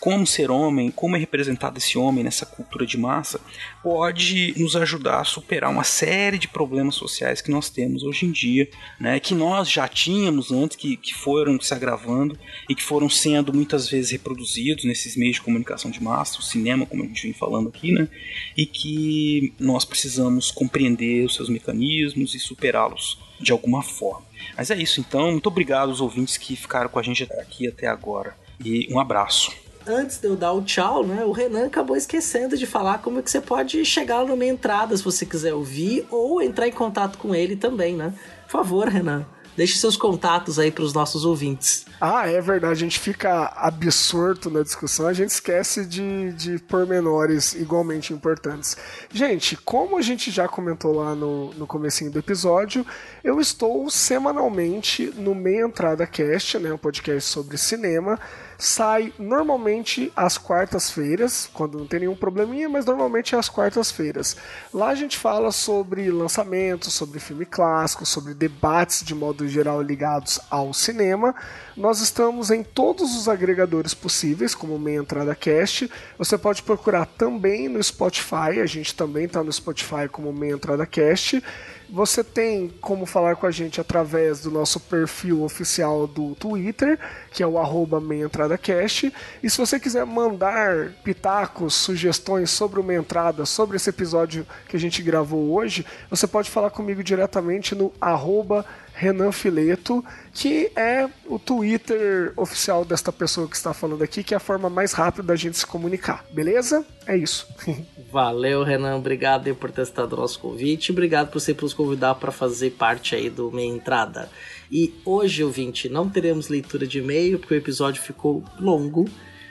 como 0.00 0.26
ser 0.26 0.50
homem, 0.50 0.90
como 0.90 1.16
é 1.16 1.18
representado 1.18 1.78
esse 1.78 1.98
homem 1.98 2.24
nessa 2.24 2.46
cultura 2.46 2.86
de 2.86 2.96
massa, 2.96 3.40
pode 3.82 4.54
nos 4.56 4.76
ajudar 4.76 5.20
a 5.20 5.24
superar 5.24 5.70
uma 5.70 5.84
série 5.84 6.38
de 6.38 6.48
problemas 6.48 6.94
sociais 6.94 7.40
que 7.40 7.50
nós 7.50 7.70
temos 7.70 8.02
hoje 8.02 8.26
em 8.26 8.32
dia, 8.32 8.68
né, 8.98 9.20
que 9.20 9.34
nós 9.34 9.70
já 9.70 9.86
tínhamos 9.88 10.50
antes, 10.52 10.76
que, 10.76 10.96
que 10.96 11.14
foram 11.14 11.60
se 11.60 11.74
agravando 11.74 12.38
e 12.68 12.74
que 12.74 12.82
foram 12.82 13.08
sendo 13.08 13.52
muitas 13.52 13.88
vezes 13.88 14.10
reproduzidos 14.10 14.84
nesses 14.84 15.16
meios 15.16 15.36
de 15.36 15.42
comunicação 15.42 15.90
de 15.90 16.02
massa, 16.02 16.38
o 16.38 16.42
cinema, 16.42 16.86
como 16.86 17.02
a 17.02 17.06
gente 17.06 17.22
vem 17.22 17.32
falando 17.32 17.68
aqui, 17.68 17.92
né, 17.92 18.08
e 18.56 18.66
que 18.66 19.52
nós 19.58 19.84
precisamos 19.84 20.50
compreender 20.50 21.24
os 21.24 21.34
seus 21.34 21.48
mecanismos 21.48 22.34
e 22.34 22.38
superá-los 22.38 23.18
de 23.40 23.52
alguma 23.52 23.82
forma. 23.82 24.24
Mas 24.56 24.70
é 24.70 24.76
isso, 24.76 25.00
então. 25.00 25.30
Muito 25.32 25.46
obrigado 25.46 25.90
aos 25.90 26.00
ouvintes 26.00 26.36
que 26.36 26.56
ficaram 26.56 26.88
com 26.88 26.98
a 26.98 27.02
gente 27.02 27.24
aqui 27.24 27.68
até 27.68 27.86
agora. 27.86 28.36
E 28.64 28.88
um 28.90 28.98
abraço 28.98 29.52
antes 29.86 30.18
de 30.18 30.26
eu 30.26 30.36
dar 30.36 30.52
o 30.52 30.62
tchau, 30.62 31.04
né, 31.04 31.24
o 31.24 31.32
Renan 31.32 31.66
acabou 31.66 31.96
esquecendo 31.96 32.56
de 32.56 32.66
falar 32.66 32.98
como 32.98 33.18
é 33.18 33.22
que 33.22 33.30
você 33.30 33.40
pode 33.40 33.84
chegar 33.84 34.24
numa 34.24 34.44
entrada 34.44 34.96
se 34.96 35.02
você 35.02 35.24
quiser 35.24 35.54
ouvir 35.54 36.06
ou 36.10 36.42
entrar 36.42 36.66
em 36.66 36.72
contato 36.72 37.18
com 37.18 37.34
ele 37.34 37.56
também, 37.56 37.94
né? 37.94 38.12
Por 38.44 38.52
favor, 38.52 38.88
Renan, 38.88 39.26
Deixe 39.56 39.78
seus 39.78 39.96
contatos 39.96 40.58
aí 40.58 40.70
para 40.70 40.84
os 40.84 40.92
nossos 40.92 41.24
ouvintes. 41.24 41.85
Ah, 41.98 42.28
é 42.28 42.38
verdade, 42.42 42.72
a 42.72 42.74
gente 42.74 43.00
fica 43.00 43.50
absorto 43.56 44.50
na 44.50 44.62
discussão, 44.62 45.06
a 45.06 45.14
gente 45.14 45.30
esquece 45.30 45.86
de, 45.86 46.30
de 46.34 46.58
pormenores 46.58 47.54
igualmente 47.54 48.12
importantes. 48.12 48.76
Gente, 49.10 49.56
como 49.56 49.96
a 49.96 50.02
gente 50.02 50.30
já 50.30 50.46
comentou 50.46 50.92
lá 50.94 51.14
no, 51.14 51.54
no 51.54 51.66
comecinho 51.66 52.10
do 52.10 52.18
episódio, 52.18 52.84
eu 53.24 53.40
estou 53.40 53.88
semanalmente 53.88 55.10
no 55.16 55.34
Meia 55.34 55.64
Entrada 55.64 56.06
Cast, 56.06 56.58
né, 56.58 56.70
um 56.70 56.76
podcast 56.76 57.30
sobre 57.30 57.56
cinema, 57.56 58.20
sai 58.58 59.12
normalmente 59.18 60.12
às 60.14 60.36
quartas-feiras, 60.36 61.48
quando 61.52 61.78
não 61.78 61.86
tem 61.86 62.00
nenhum 62.00 62.16
probleminha, 62.16 62.68
mas 62.68 62.84
normalmente 62.84 63.34
é 63.34 63.38
às 63.38 63.48
quartas-feiras. 63.48 64.36
Lá 64.72 64.88
a 64.88 64.94
gente 64.94 65.16
fala 65.16 65.50
sobre 65.50 66.10
lançamentos, 66.10 66.92
sobre 66.92 67.20
filme 67.20 67.46
clássico, 67.46 68.04
sobre 68.04 68.34
debates 68.34 69.02
de 69.02 69.14
modo 69.14 69.48
geral 69.48 69.80
ligados 69.80 70.38
ao 70.50 70.74
cinema. 70.74 71.34
Nós 71.76 72.00
estamos 72.00 72.50
em 72.50 72.62
todos 72.62 73.14
os 73.14 73.28
agregadores 73.28 73.92
possíveis, 73.92 74.54
como 74.54 74.78
Meia 74.78 75.00
Entrada 75.00 75.34
Cast. 75.34 75.90
Você 76.16 76.38
pode 76.38 76.62
procurar 76.62 77.04
também 77.04 77.68
no 77.68 77.82
Spotify, 77.82 78.60
a 78.62 78.66
gente 78.66 78.94
também 78.94 79.26
está 79.26 79.44
no 79.44 79.52
Spotify 79.52 80.08
como 80.10 80.32
Meia 80.32 80.54
Entrada 80.54 80.86
Cast. 80.86 81.42
Você 81.88 82.24
tem 82.24 82.68
como 82.80 83.06
falar 83.06 83.36
com 83.36 83.46
a 83.46 83.50
gente 83.50 83.80
através 83.80 84.40
do 84.40 84.50
nosso 84.50 84.80
perfil 84.80 85.42
oficial 85.42 86.06
do 86.06 86.34
Twitter, 86.34 86.98
que 87.30 87.42
é 87.42 87.46
o 87.46 87.58
arroba 87.58 88.00
meiaentradacast. 88.00 89.12
E 89.42 89.48
se 89.48 89.58
você 89.58 89.78
quiser 89.78 90.04
mandar 90.04 90.92
pitacos, 91.04 91.74
sugestões 91.74 92.50
sobre 92.50 92.80
uma 92.80 92.94
entrada, 92.94 93.46
sobre 93.46 93.76
esse 93.76 93.90
episódio 93.90 94.44
que 94.66 94.76
a 94.76 94.80
gente 94.80 95.00
gravou 95.00 95.52
hoje, 95.54 95.86
você 96.10 96.26
pode 96.26 96.50
falar 96.50 96.70
comigo 96.70 97.04
diretamente 97.04 97.74
no 97.74 97.92
arroba 98.00 98.66
Renan 98.98 99.30
Fileto, 99.30 100.02
que 100.32 100.72
é 100.74 101.06
o 101.26 101.38
Twitter 101.38 102.32
oficial 102.34 102.82
desta 102.82 103.12
pessoa 103.12 103.46
que 103.46 103.54
está 103.54 103.74
falando 103.74 104.02
aqui, 104.02 104.24
que 104.24 104.32
é 104.32 104.38
a 104.38 104.40
forma 104.40 104.70
mais 104.70 104.94
rápida 104.94 105.22
da 105.22 105.36
gente 105.36 105.58
se 105.58 105.66
comunicar. 105.66 106.24
Beleza? 106.32 106.82
É 107.06 107.14
isso. 107.14 107.46
Valeu, 108.10 108.64
Renan. 108.64 108.96
Obrigado 108.96 109.54
por 109.54 109.70
ter 109.70 109.82
estado 109.82 110.14
o 110.14 110.16
nosso 110.16 110.40
convite. 110.40 110.92
Obrigado 110.92 111.30
por 111.30 111.40
sempre 111.40 111.64
nos 111.64 111.74
convidar 111.74 112.14
para 112.14 112.32
fazer 112.32 112.70
parte 112.70 113.14
aí 113.14 113.28
do 113.28 113.52
Meia 113.52 113.68
Entrada. 113.68 114.30
E 114.72 114.94
hoje, 115.04 115.44
ouvinte, 115.44 115.90
não 115.90 116.08
teremos 116.08 116.48
leitura 116.48 116.86
de 116.86 117.00
e-mail, 117.00 117.38
porque 117.38 117.52
o 117.52 117.58
episódio 117.58 118.00
ficou 118.00 118.42
longo. 118.58 119.04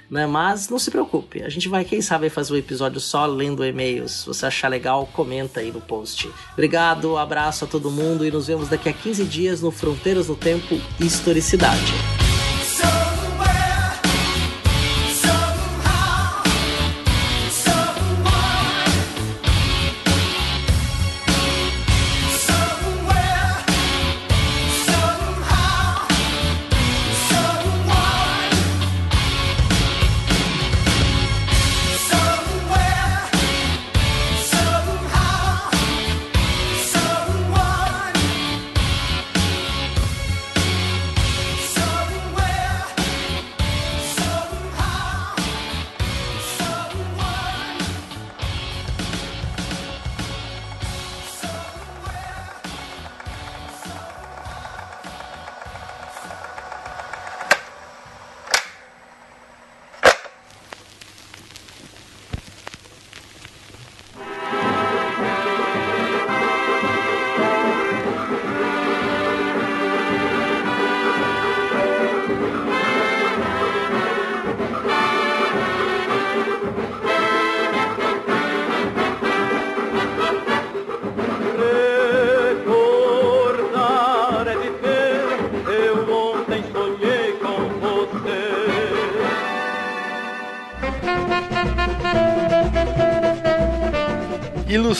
Né? 0.09 0.25
Mas 0.27 0.69
não 0.69 0.77
se 0.77 0.91
preocupe, 0.91 1.41
a 1.43 1.49
gente 1.49 1.67
vai, 1.67 1.83
quem 1.83 2.01
sabe, 2.01 2.29
fazer 2.29 2.53
um 2.53 2.57
episódio 2.57 2.99
só 2.99 3.25
lendo 3.25 3.65
e-mails. 3.65 4.11
Se 4.21 4.27
você 4.27 4.45
achar 4.45 4.67
legal, 4.67 5.09
comenta 5.13 5.59
aí 5.59 5.71
no 5.71 5.81
post. 5.81 6.29
Obrigado, 6.53 7.17
abraço 7.17 7.65
a 7.65 7.67
todo 7.67 7.89
mundo 7.89 8.25
e 8.25 8.31
nos 8.31 8.47
vemos 8.47 8.69
daqui 8.69 8.89
a 8.89 8.93
15 8.93 9.23
dias 9.25 9.61
no 9.61 9.71
Fronteiras 9.71 10.27
do 10.27 10.35
Tempo 10.35 10.79
Historicidade. 10.99 11.93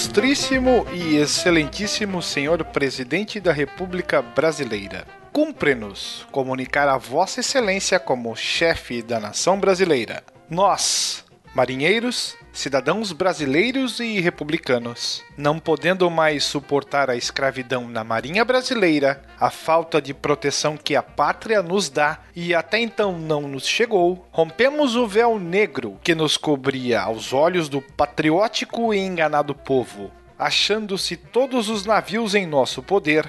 Ilustríssimo 0.06 0.86
e 0.94 1.18
excelentíssimo 1.18 2.22
Senhor 2.22 2.64
Presidente 2.64 3.40
da 3.40 3.52
República 3.52 4.22
Brasileira, 4.22 5.04
cumpre-nos 5.34 6.28
comunicar 6.32 6.88
a 6.88 6.96
Vossa 6.96 7.40
Excelência 7.40 8.00
como 8.00 8.36
chefe 8.36 9.02
da 9.02 9.20
nação 9.20 9.60
brasileira. 9.60 10.24
Nós, 10.48 11.25
marinheiros, 11.56 12.36
cidadãos 12.52 13.14
brasileiros 13.14 14.02
e 14.02 14.20
republicanos, 14.20 15.24
não 15.38 15.58
podendo 15.58 16.12
mais 16.12 16.44
suportar 16.44 17.10
a 17.10 17.16
escravidão 17.16 17.88
na 17.88 18.04
Marinha 18.04 18.44
Brasileira, 18.44 19.24
a 19.40 19.50
falta 19.50 20.02
de 20.02 20.14
proteção 20.14 20.76
que 20.76 20.98
a 20.98 21.02
pátria 21.02 21.64
nos 21.64 21.90
dá 21.90 22.20
e 22.36 22.54
até 22.54 22.80
então 22.80 23.18
não 23.18 23.44
nos 23.44 23.66
chegou, 23.66 24.28
rompemos 24.32 24.98
o 24.98 25.08
véu 25.08 25.40
negro 25.40 25.98
que 26.04 26.14
nos 26.14 26.36
cobria 26.36 27.02
aos 27.02 27.32
olhos 27.32 27.70
do 27.70 27.82
patriótico 27.82 28.94
e 28.94 29.00
enganado 29.00 29.56
povo, 29.56 30.12
achando-se 30.38 31.16
todos 31.16 31.70
os 31.70 31.86
navios 31.86 32.36
em 32.36 32.46
nosso 32.46 32.84
poder, 32.84 33.26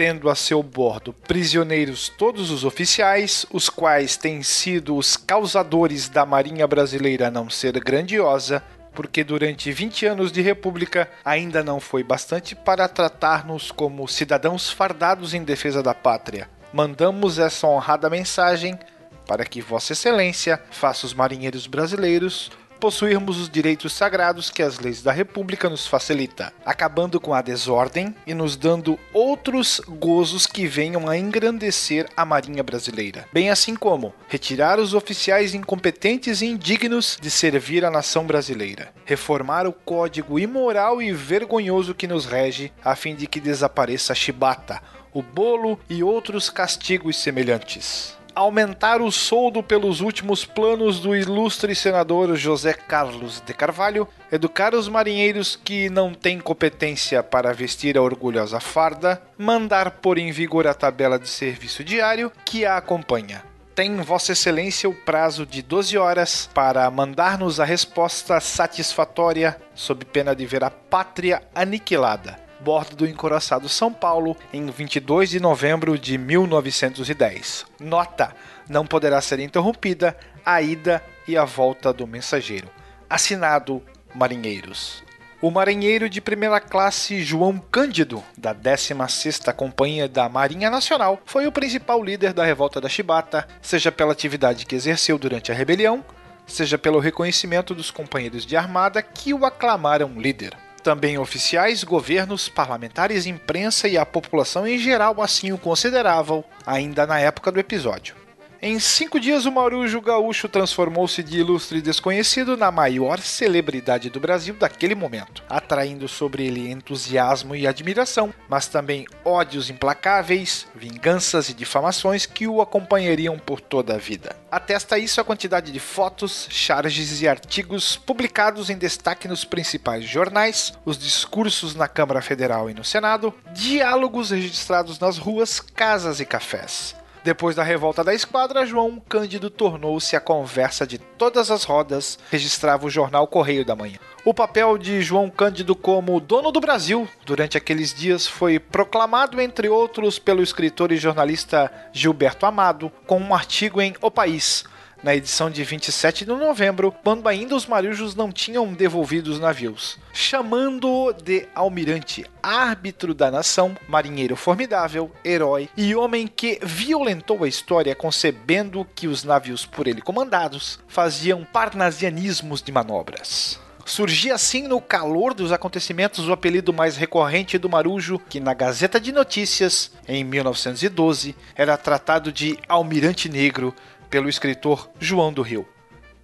tendo 0.00 0.30
a 0.30 0.34
seu 0.34 0.62
bordo 0.62 1.12
prisioneiros 1.12 2.08
todos 2.08 2.50
os 2.50 2.64
oficiais, 2.64 3.44
os 3.52 3.68
quais 3.68 4.16
têm 4.16 4.42
sido 4.42 4.96
os 4.96 5.14
causadores 5.14 6.08
da 6.08 6.24
Marinha 6.24 6.66
Brasileira 6.66 7.30
não 7.30 7.50
ser 7.50 7.78
grandiosa, 7.78 8.64
porque 8.94 9.22
durante 9.22 9.70
20 9.70 10.06
anos 10.06 10.32
de 10.32 10.40
república 10.40 11.06
ainda 11.22 11.62
não 11.62 11.78
foi 11.78 12.02
bastante 12.02 12.54
para 12.54 12.88
tratar-nos 12.88 13.70
como 13.70 14.08
cidadãos 14.08 14.70
fardados 14.70 15.34
em 15.34 15.44
defesa 15.44 15.82
da 15.82 15.92
pátria. 15.92 16.48
Mandamos 16.72 17.38
essa 17.38 17.66
honrada 17.66 18.08
mensagem 18.08 18.78
para 19.26 19.44
que 19.44 19.60
Vossa 19.60 19.92
Excelência 19.92 20.62
faça 20.70 21.04
os 21.04 21.12
marinheiros 21.12 21.66
brasileiros 21.66 22.50
possuirmos 22.80 23.38
os 23.38 23.50
direitos 23.50 23.92
sagrados 23.92 24.50
que 24.50 24.62
as 24.62 24.78
leis 24.78 25.02
da 25.02 25.12
República 25.12 25.68
nos 25.68 25.86
facilita, 25.86 26.52
acabando 26.64 27.20
com 27.20 27.34
a 27.34 27.42
desordem 27.42 28.16
e 28.26 28.32
nos 28.32 28.56
dando 28.56 28.98
outros 29.12 29.80
gozos 29.86 30.46
que 30.46 30.66
venham 30.66 31.08
a 31.08 31.16
engrandecer 31.16 32.08
a 32.16 32.24
Marinha 32.24 32.62
Brasileira, 32.62 33.28
bem 33.32 33.50
assim 33.50 33.76
como 33.76 34.14
retirar 34.28 34.78
os 34.78 34.94
oficiais 34.94 35.54
incompetentes 35.54 36.40
e 36.40 36.46
indignos 36.46 37.18
de 37.20 37.30
servir 37.30 37.84
a 37.84 37.90
nação 37.90 38.24
brasileira, 38.24 38.92
reformar 39.04 39.66
o 39.66 39.72
código 39.72 40.38
imoral 40.38 41.02
e 41.02 41.12
vergonhoso 41.12 41.94
que 41.94 42.06
nos 42.06 42.24
rege, 42.24 42.72
a 42.82 42.96
fim 42.96 43.14
de 43.14 43.26
que 43.26 43.40
desapareça 43.40 44.14
a 44.14 44.16
chibata, 44.16 44.82
o 45.12 45.22
bolo 45.22 45.78
e 45.88 46.02
outros 46.02 46.48
castigos 46.48 47.16
semelhantes 47.18 48.19
aumentar 48.34 49.00
o 49.00 49.10
soldo 49.10 49.62
pelos 49.62 50.00
últimos 50.00 50.44
planos 50.44 51.00
do 51.00 51.14
ilustre 51.14 51.74
senador 51.74 52.36
José 52.36 52.72
Carlos 52.72 53.42
de 53.44 53.54
Carvalho, 53.54 54.06
educar 54.30 54.74
os 54.74 54.88
marinheiros 54.88 55.56
que 55.56 55.88
não 55.90 56.14
têm 56.14 56.38
competência 56.40 57.22
para 57.22 57.52
vestir 57.52 57.96
a 57.96 58.02
orgulhosa 58.02 58.60
farda, 58.60 59.22
mandar 59.36 59.90
pôr 59.92 60.18
em 60.18 60.32
vigor 60.32 60.66
a 60.66 60.74
tabela 60.74 61.18
de 61.18 61.28
serviço 61.28 61.84
diário 61.84 62.32
que 62.44 62.64
a 62.64 62.76
acompanha. 62.76 63.42
Tem 63.74 63.96
Vossa 63.96 64.32
Excelência 64.32 64.88
o 64.90 64.94
prazo 64.94 65.46
de 65.46 65.62
12 65.62 65.96
horas 65.96 66.50
para 66.52 66.90
mandar-nos 66.90 67.60
a 67.60 67.64
resposta 67.64 68.40
satisfatória, 68.40 69.60
sob 69.74 70.04
pena 70.04 70.34
de 70.34 70.44
ver 70.44 70.64
a 70.64 70.70
pátria 70.70 71.42
aniquilada 71.54 72.49
bordo 72.60 72.96
do 72.96 73.06
encoraçado 73.06 73.68
São 73.68 73.92
Paulo 73.92 74.36
em 74.52 74.66
22 74.66 75.30
de 75.30 75.40
novembro 75.40 75.98
de 75.98 76.18
1910. 76.18 77.66
Nota: 77.80 78.34
não 78.68 78.86
poderá 78.86 79.20
ser 79.20 79.40
interrompida 79.40 80.16
a 80.44 80.62
ida 80.62 81.02
e 81.26 81.36
a 81.36 81.44
volta 81.44 81.92
do 81.92 82.06
mensageiro. 82.06 82.68
Assinado 83.08 83.82
Marinheiros. 84.14 85.02
O 85.42 85.50
marinheiro 85.50 86.08
de 86.10 86.20
primeira 86.20 86.60
classe 86.60 87.22
João 87.22 87.58
Cândido, 87.58 88.22
da 88.36 88.54
16ª 88.54 89.54
Companhia 89.54 90.06
da 90.06 90.28
Marinha 90.28 90.68
Nacional, 90.68 91.18
foi 91.24 91.46
o 91.46 91.52
principal 91.52 92.04
líder 92.04 92.34
da 92.34 92.44
revolta 92.44 92.78
da 92.78 92.90
Chibata, 92.90 93.48
seja 93.62 93.90
pela 93.90 94.12
atividade 94.12 94.66
que 94.66 94.74
exerceu 94.74 95.16
durante 95.16 95.50
a 95.50 95.54
rebelião, 95.54 96.04
seja 96.46 96.76
pelo 96.76 96.98
reconhecimento 96.98 97.74
dos 97.74 97.90
companheiros 97.90 98.44
de 98.44 98.54
armada 98.54 99.00
que 99.00 99.32
o 99.32 99.46
aclamaram 99.46 100.12
líder. 100.20 100.54
Também 100.82 101.18
oficiais, 101.18 101.84
governos, 101.84 102.48
parlamentares, 102.48 103.26
imprensa 103.26 103.86
e 103.86 103.98
a 103.98 104.06
população 104.06 104.66
em 104.66 104.78
geral 104.78 105.20
assim 105.20 105.52
o 105.52 105.58
consideravam, 105.58 106.44
ainda 106.66 107.06
na 107.06 107.18
época 107.18 107.52
do 107.52 107.60
episódio. 107.60 108.19
Em 108.62 108.78
cinco 108.78 109.18
dias, 109.18 109.46
o 109.46 109.52
Marujo 109.52 110.02
Gaúcho 110.02 110.46
transformou-se 110.46 111.22
de 111.22 111.38
ilustre 111.38 111.80
desconhecido 111.80 112.58
na 112.58 112.70
maior 112.70 113.18
celebridade 113.18 114.10
do 114.10 114.20
Brasil 114.20 114.54
daquele 114.54 114.94
momento, 114.94 115.42
atraindo 115.48 116.06
sobre 116.06 116.46
ele 116.46 116.70
entusiasmo 116.70 117.56
e 117.56 117.66
admiração, 117.66 118.34
mas 118.50 118.66
também 118.66 119.06
ódios 119.24 119.70
implacáveis, 119.70 120.66
vinganças 120.74 121.48
e 121.48 121.54
difamações 121.54 122.26
que 122.26 122.46
o 122.46 122.60
acompanhariam 122.60 123.38
por 123.38 123.62
toda 123.62 123.94
a 123.94 123.98
vida. 123.98 124.36
Atesta 124.52 124.98
isso 124.98 125.22
a 125.22 125.24
quantidade 125.24 125.72
de 125.72 125.80
fotos, 125.80 126.46
charges 126.50 127.22
e 127.22 127.26
artigos 127.26 127.96
publicados 127.96 128.68
em 128.68 128.76
destaque 128.76 129.26
nos 129.26 129.42
principais 129.42 130.04
jornais, 130.04 130.74
os 130.84 130.98
discursos 130.98 131.74
na 131.74 131.88
Câmara 131.88 132.20
Federal 132.20 132.68
e 132.68 132.74
no 132.74 132.84
Senado, 132.84 133.32
diálogos 133.54 134.32
registrados 134.32 134.98
nas 134.98 135.16
ruas, 135.16 135.60
casas 135.60 136.20
e 136.20 136.26
cafés. 136.26 136.99
Depois 137.22 137.54
da 137.54 137.62
revolta 137.62 138.02
da 138.02 138.14
esquadra, 138.14 138.64
João 138.64 138.98
Cândido 139.06 139.50
tornou-se 139.50 140.16
a 140.16 140.20
conversa 140.20 140.86
de 140.86 140.96
todas 140.96 141.50
as 141.50 141.64
rodas, 141.64 142.18
registrava 142.30 142.86
o 142.86 142.90
jornal 142.90 143.26
Correio 143.26 143.62
da 143.62 143.76
Manhã. 143.76 143.98
O 144.24 144.32
papel 144.32 144.78
de 144.78 145.02
João 145.02 145.28
Cândido 145.28 145.76
como 145.76 146.18
dono 146.18 146.50
do 146.50 146.60
Brasil 146.60 147.06
durante 147.26 147.58
aqueles 147.58 147.92
dias 147.92 148.26
foi 148.26 148.58
proclamado, 148.58 149.38
entre 149.38 149.68
outros, 149.68 150.18
pelo 150.18 150.42
escritor 150.42 150.92
e 150.92 150.96
jornalista 150.96 151.70
Gilberto 151.92 152.46
Amado, 152.46 152.90
com 153.06 153.18
um 153.18 153.34
artigo 153.34 153.82
em 153.82 153.94
O 154.00 154.10
País, 154.10 154.64
na 155.02 155.14
edição 155.14 155.50
de 155.50 155.62
27 155.64 156.24
de 156.24 156.30
novembro, 156.30 156.92
quando 157.02 157.28
ainda 157.28 157.54
os 157.54 157.66
marujos 157.66 158.14
não 158.14 158.30
tinham 158.30 158.72
devolvido 158.72 159.30
os 159.30 159.40
navios, 159.40 159.98
chamando-o 160.12 161.12
de 161.12 161.48
almirante, 161.54 162.24
árbitro 162.42 163.14
da 163.14 163.30
nação, 163.30 163.76
marinheiro 163.88 164.36
formidável, 164.36 165.10
herói 165.24 165.68
e 165.76 165.94
homem 165.94 166.26
que 166.26 166.58
violentou 166.62 167.44
a 167.44 167.48
história 167.48 167.94
concebendo 167.94 168.86
que 168.94 169.06
os 169.06 169.24
navios 169.24 169.64
por 169.66 169.86
ele 169.86 170.02
comandados 170.02 170.78
faziam 170.88 171.44
parnasianismos 171.44 172.62
de 172.62 172.72
manobras. 172.72 173.58
Surgia 173.84 174.34
assim 174.34 174.68
no 174.68 174.80
calor 174.80 175.34
dos 175.34 175.50
acontecimentos 175.50 176.28
o 176.28 176.32
apelido 176.32 176.72
mais 176.72 176.96
recorrente 176.96 177.58
do 177.58 177.68
Marujo, 177.68 178.20
que 178.28 178.38
na 178.38 178.54
Gazeta 178.54 179.00
de 179.00 179.10
Notícias, 179.10 179.90
em 180.06 180.22
1912, 180.22 181.34
era 181.56 181.76
tratado 181.76 182.30
de 182.30 182.56
Almirante 182.68 183.28
Negro, 183.28 183.74
pelo 184.10 184.28
escritor 184.28 184.90
João 184.98 185.32
do 185.32 185.40
Rio. 185.40 185.66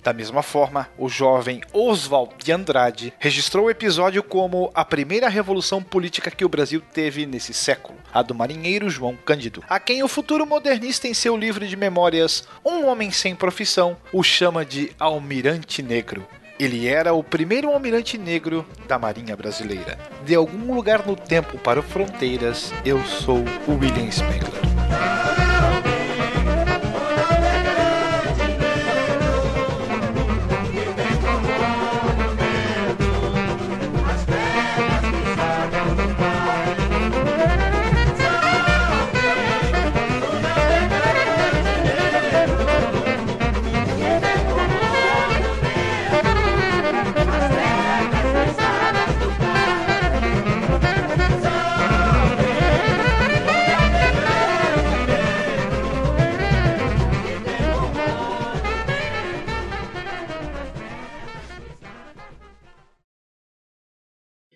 Da 0.07 0.13
mesma 0.13 0.41
forma, 0.41 0.89
o 0.97 1.09
jovem 1.09 1.61
Oswald 1.73 2.35
de 2.39 2.53
Andrade 2.53 3.13
registrou 3.19 3.67
o 3.67 3.71
episódio 3.71 4.23
como 4.23 4.71
a 4.73 4.85
primeira 4.85 5.29
revolução 5.29 5.83
política 5.83 6.31
que 6.31 6.45
o 6.45 6.49
Brasil 6.49 6.81
teve 6.93 7.27
nesse 7.27 7.53
século, 7.53 7.99
a 8.15 8.23
do 8.23 8.33
marinheiro 8.33 8.89
João 8.89 9.17
Cândido, 9.17 9.65
a 9.69 9.81
quem 9.81 10.05
o 10.05 10.09
futuro 10.09 10.47
modernista 10.47 11.09
em 11.09 11.15
seu 11.15 11.37
livro 11.37 11.67
de 11.67 11.75
memórias 11.75 12.47
Um 12.65 12.87
Homem 12.87 13.11
Sem 13.11 13.35
Profissão 13.35 13.97
o 14.13 14.23
chama 14.23 14.65
de 14.65 14.93
Almirante 14.97 15.83
Negro. 15.83 16.25
Ele 16.57 16.87
era 16.87 17.13
o 17.13 17.25
primeiro 17.25 17.69
almirante 17.71 18.17
negro 18.17 18.65
da 18.87 19.01
Marinha 19.01 19.37
Brasileira. 19.37 19.99
De 20.25 20.37
algum 20.37 20.73
lugar 20.73 21.05
no 21.05 21.17
tempo 21.17 21.59
para 21.59 21.83
fronteiras, 21.83 22.73
eu 22.85 23.05
sou 23.05 23.45
o 23.67 23.73
William 23.73 24.11
Spengler. 24.11 25.45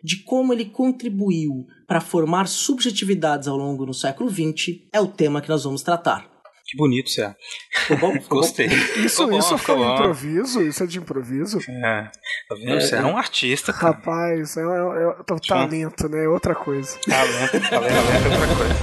De 0.02 0.22
como 0.22 0.52
ele 0.52 0.64
contribuiu 0.64 1.66
para 1.86 2.00
formar 2.00 2.46
subjetividades 2.46 3.48
ao 3.48 3.56
longo 3.56 3.84
do 3.86 3.94
século 3.94 4.30
XX, 4.30 4.80
é 4.92 5.00
o 5.00 5.06
tema 5.06 5.40
que 5.40 5.48
nós 5.48 5.64
vamos 5.64 5.82
tratar. 5.82 6.28
Que 6.70 6.76
bonito, 6.76 7.10
Cé. 7.10 7.34
Ficou 7.72 7.96
bom? 7.96 8.12
Ficou 8.12 8.38
Gostei. 8.38 8.68
Isso, 9.04 9.26
bom, 9.26 9.36
isso 9.36 9.58
foi 9.58 9.74
bom. 9.74 9.94
improviso? 9.94 10.62
Isso 10.62 10.84
é 10.84 10.86
de 10.86 10.98
improviso? 10.98 11.58
É, 11.68 12.08
tá 12.48 12.54
vendo? 12.54 12.80
Você 12.80 12.94
é 12.94 13.04
um 13.04 13.16
artista, 13.16 13.72
cara. 13.72 13.94
Rapaz, 13.94 14.56
é, 14.56 14.60
é, 14.60 14.64
é, 14.64 15.34
é 15.34 15.38
talento, 15.48 16.08
né? 16.08 16.24
É 16.24 16.28
outra 16.28 16.54
coisa. 16.54 16.96
Talento, 17.04 17.50
talento, 17.50 17.70
talento 17.70 17.92
é 17.92 18.38
outra 18.38 18.56
coisa. 18.56 18.74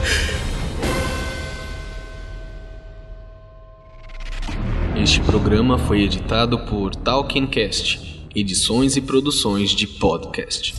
Este 5.01 5.21
programa 5.21 5.77
foi 5.77 6.01
editado 6.01 6.65
por 6.65 6.93
Talkencast, 6.93 8.06
edições 8.39 8.95
e 8.95 9.01
produções 9.01 9.71
de 9.71 9.87
podcast. 9.87 10.75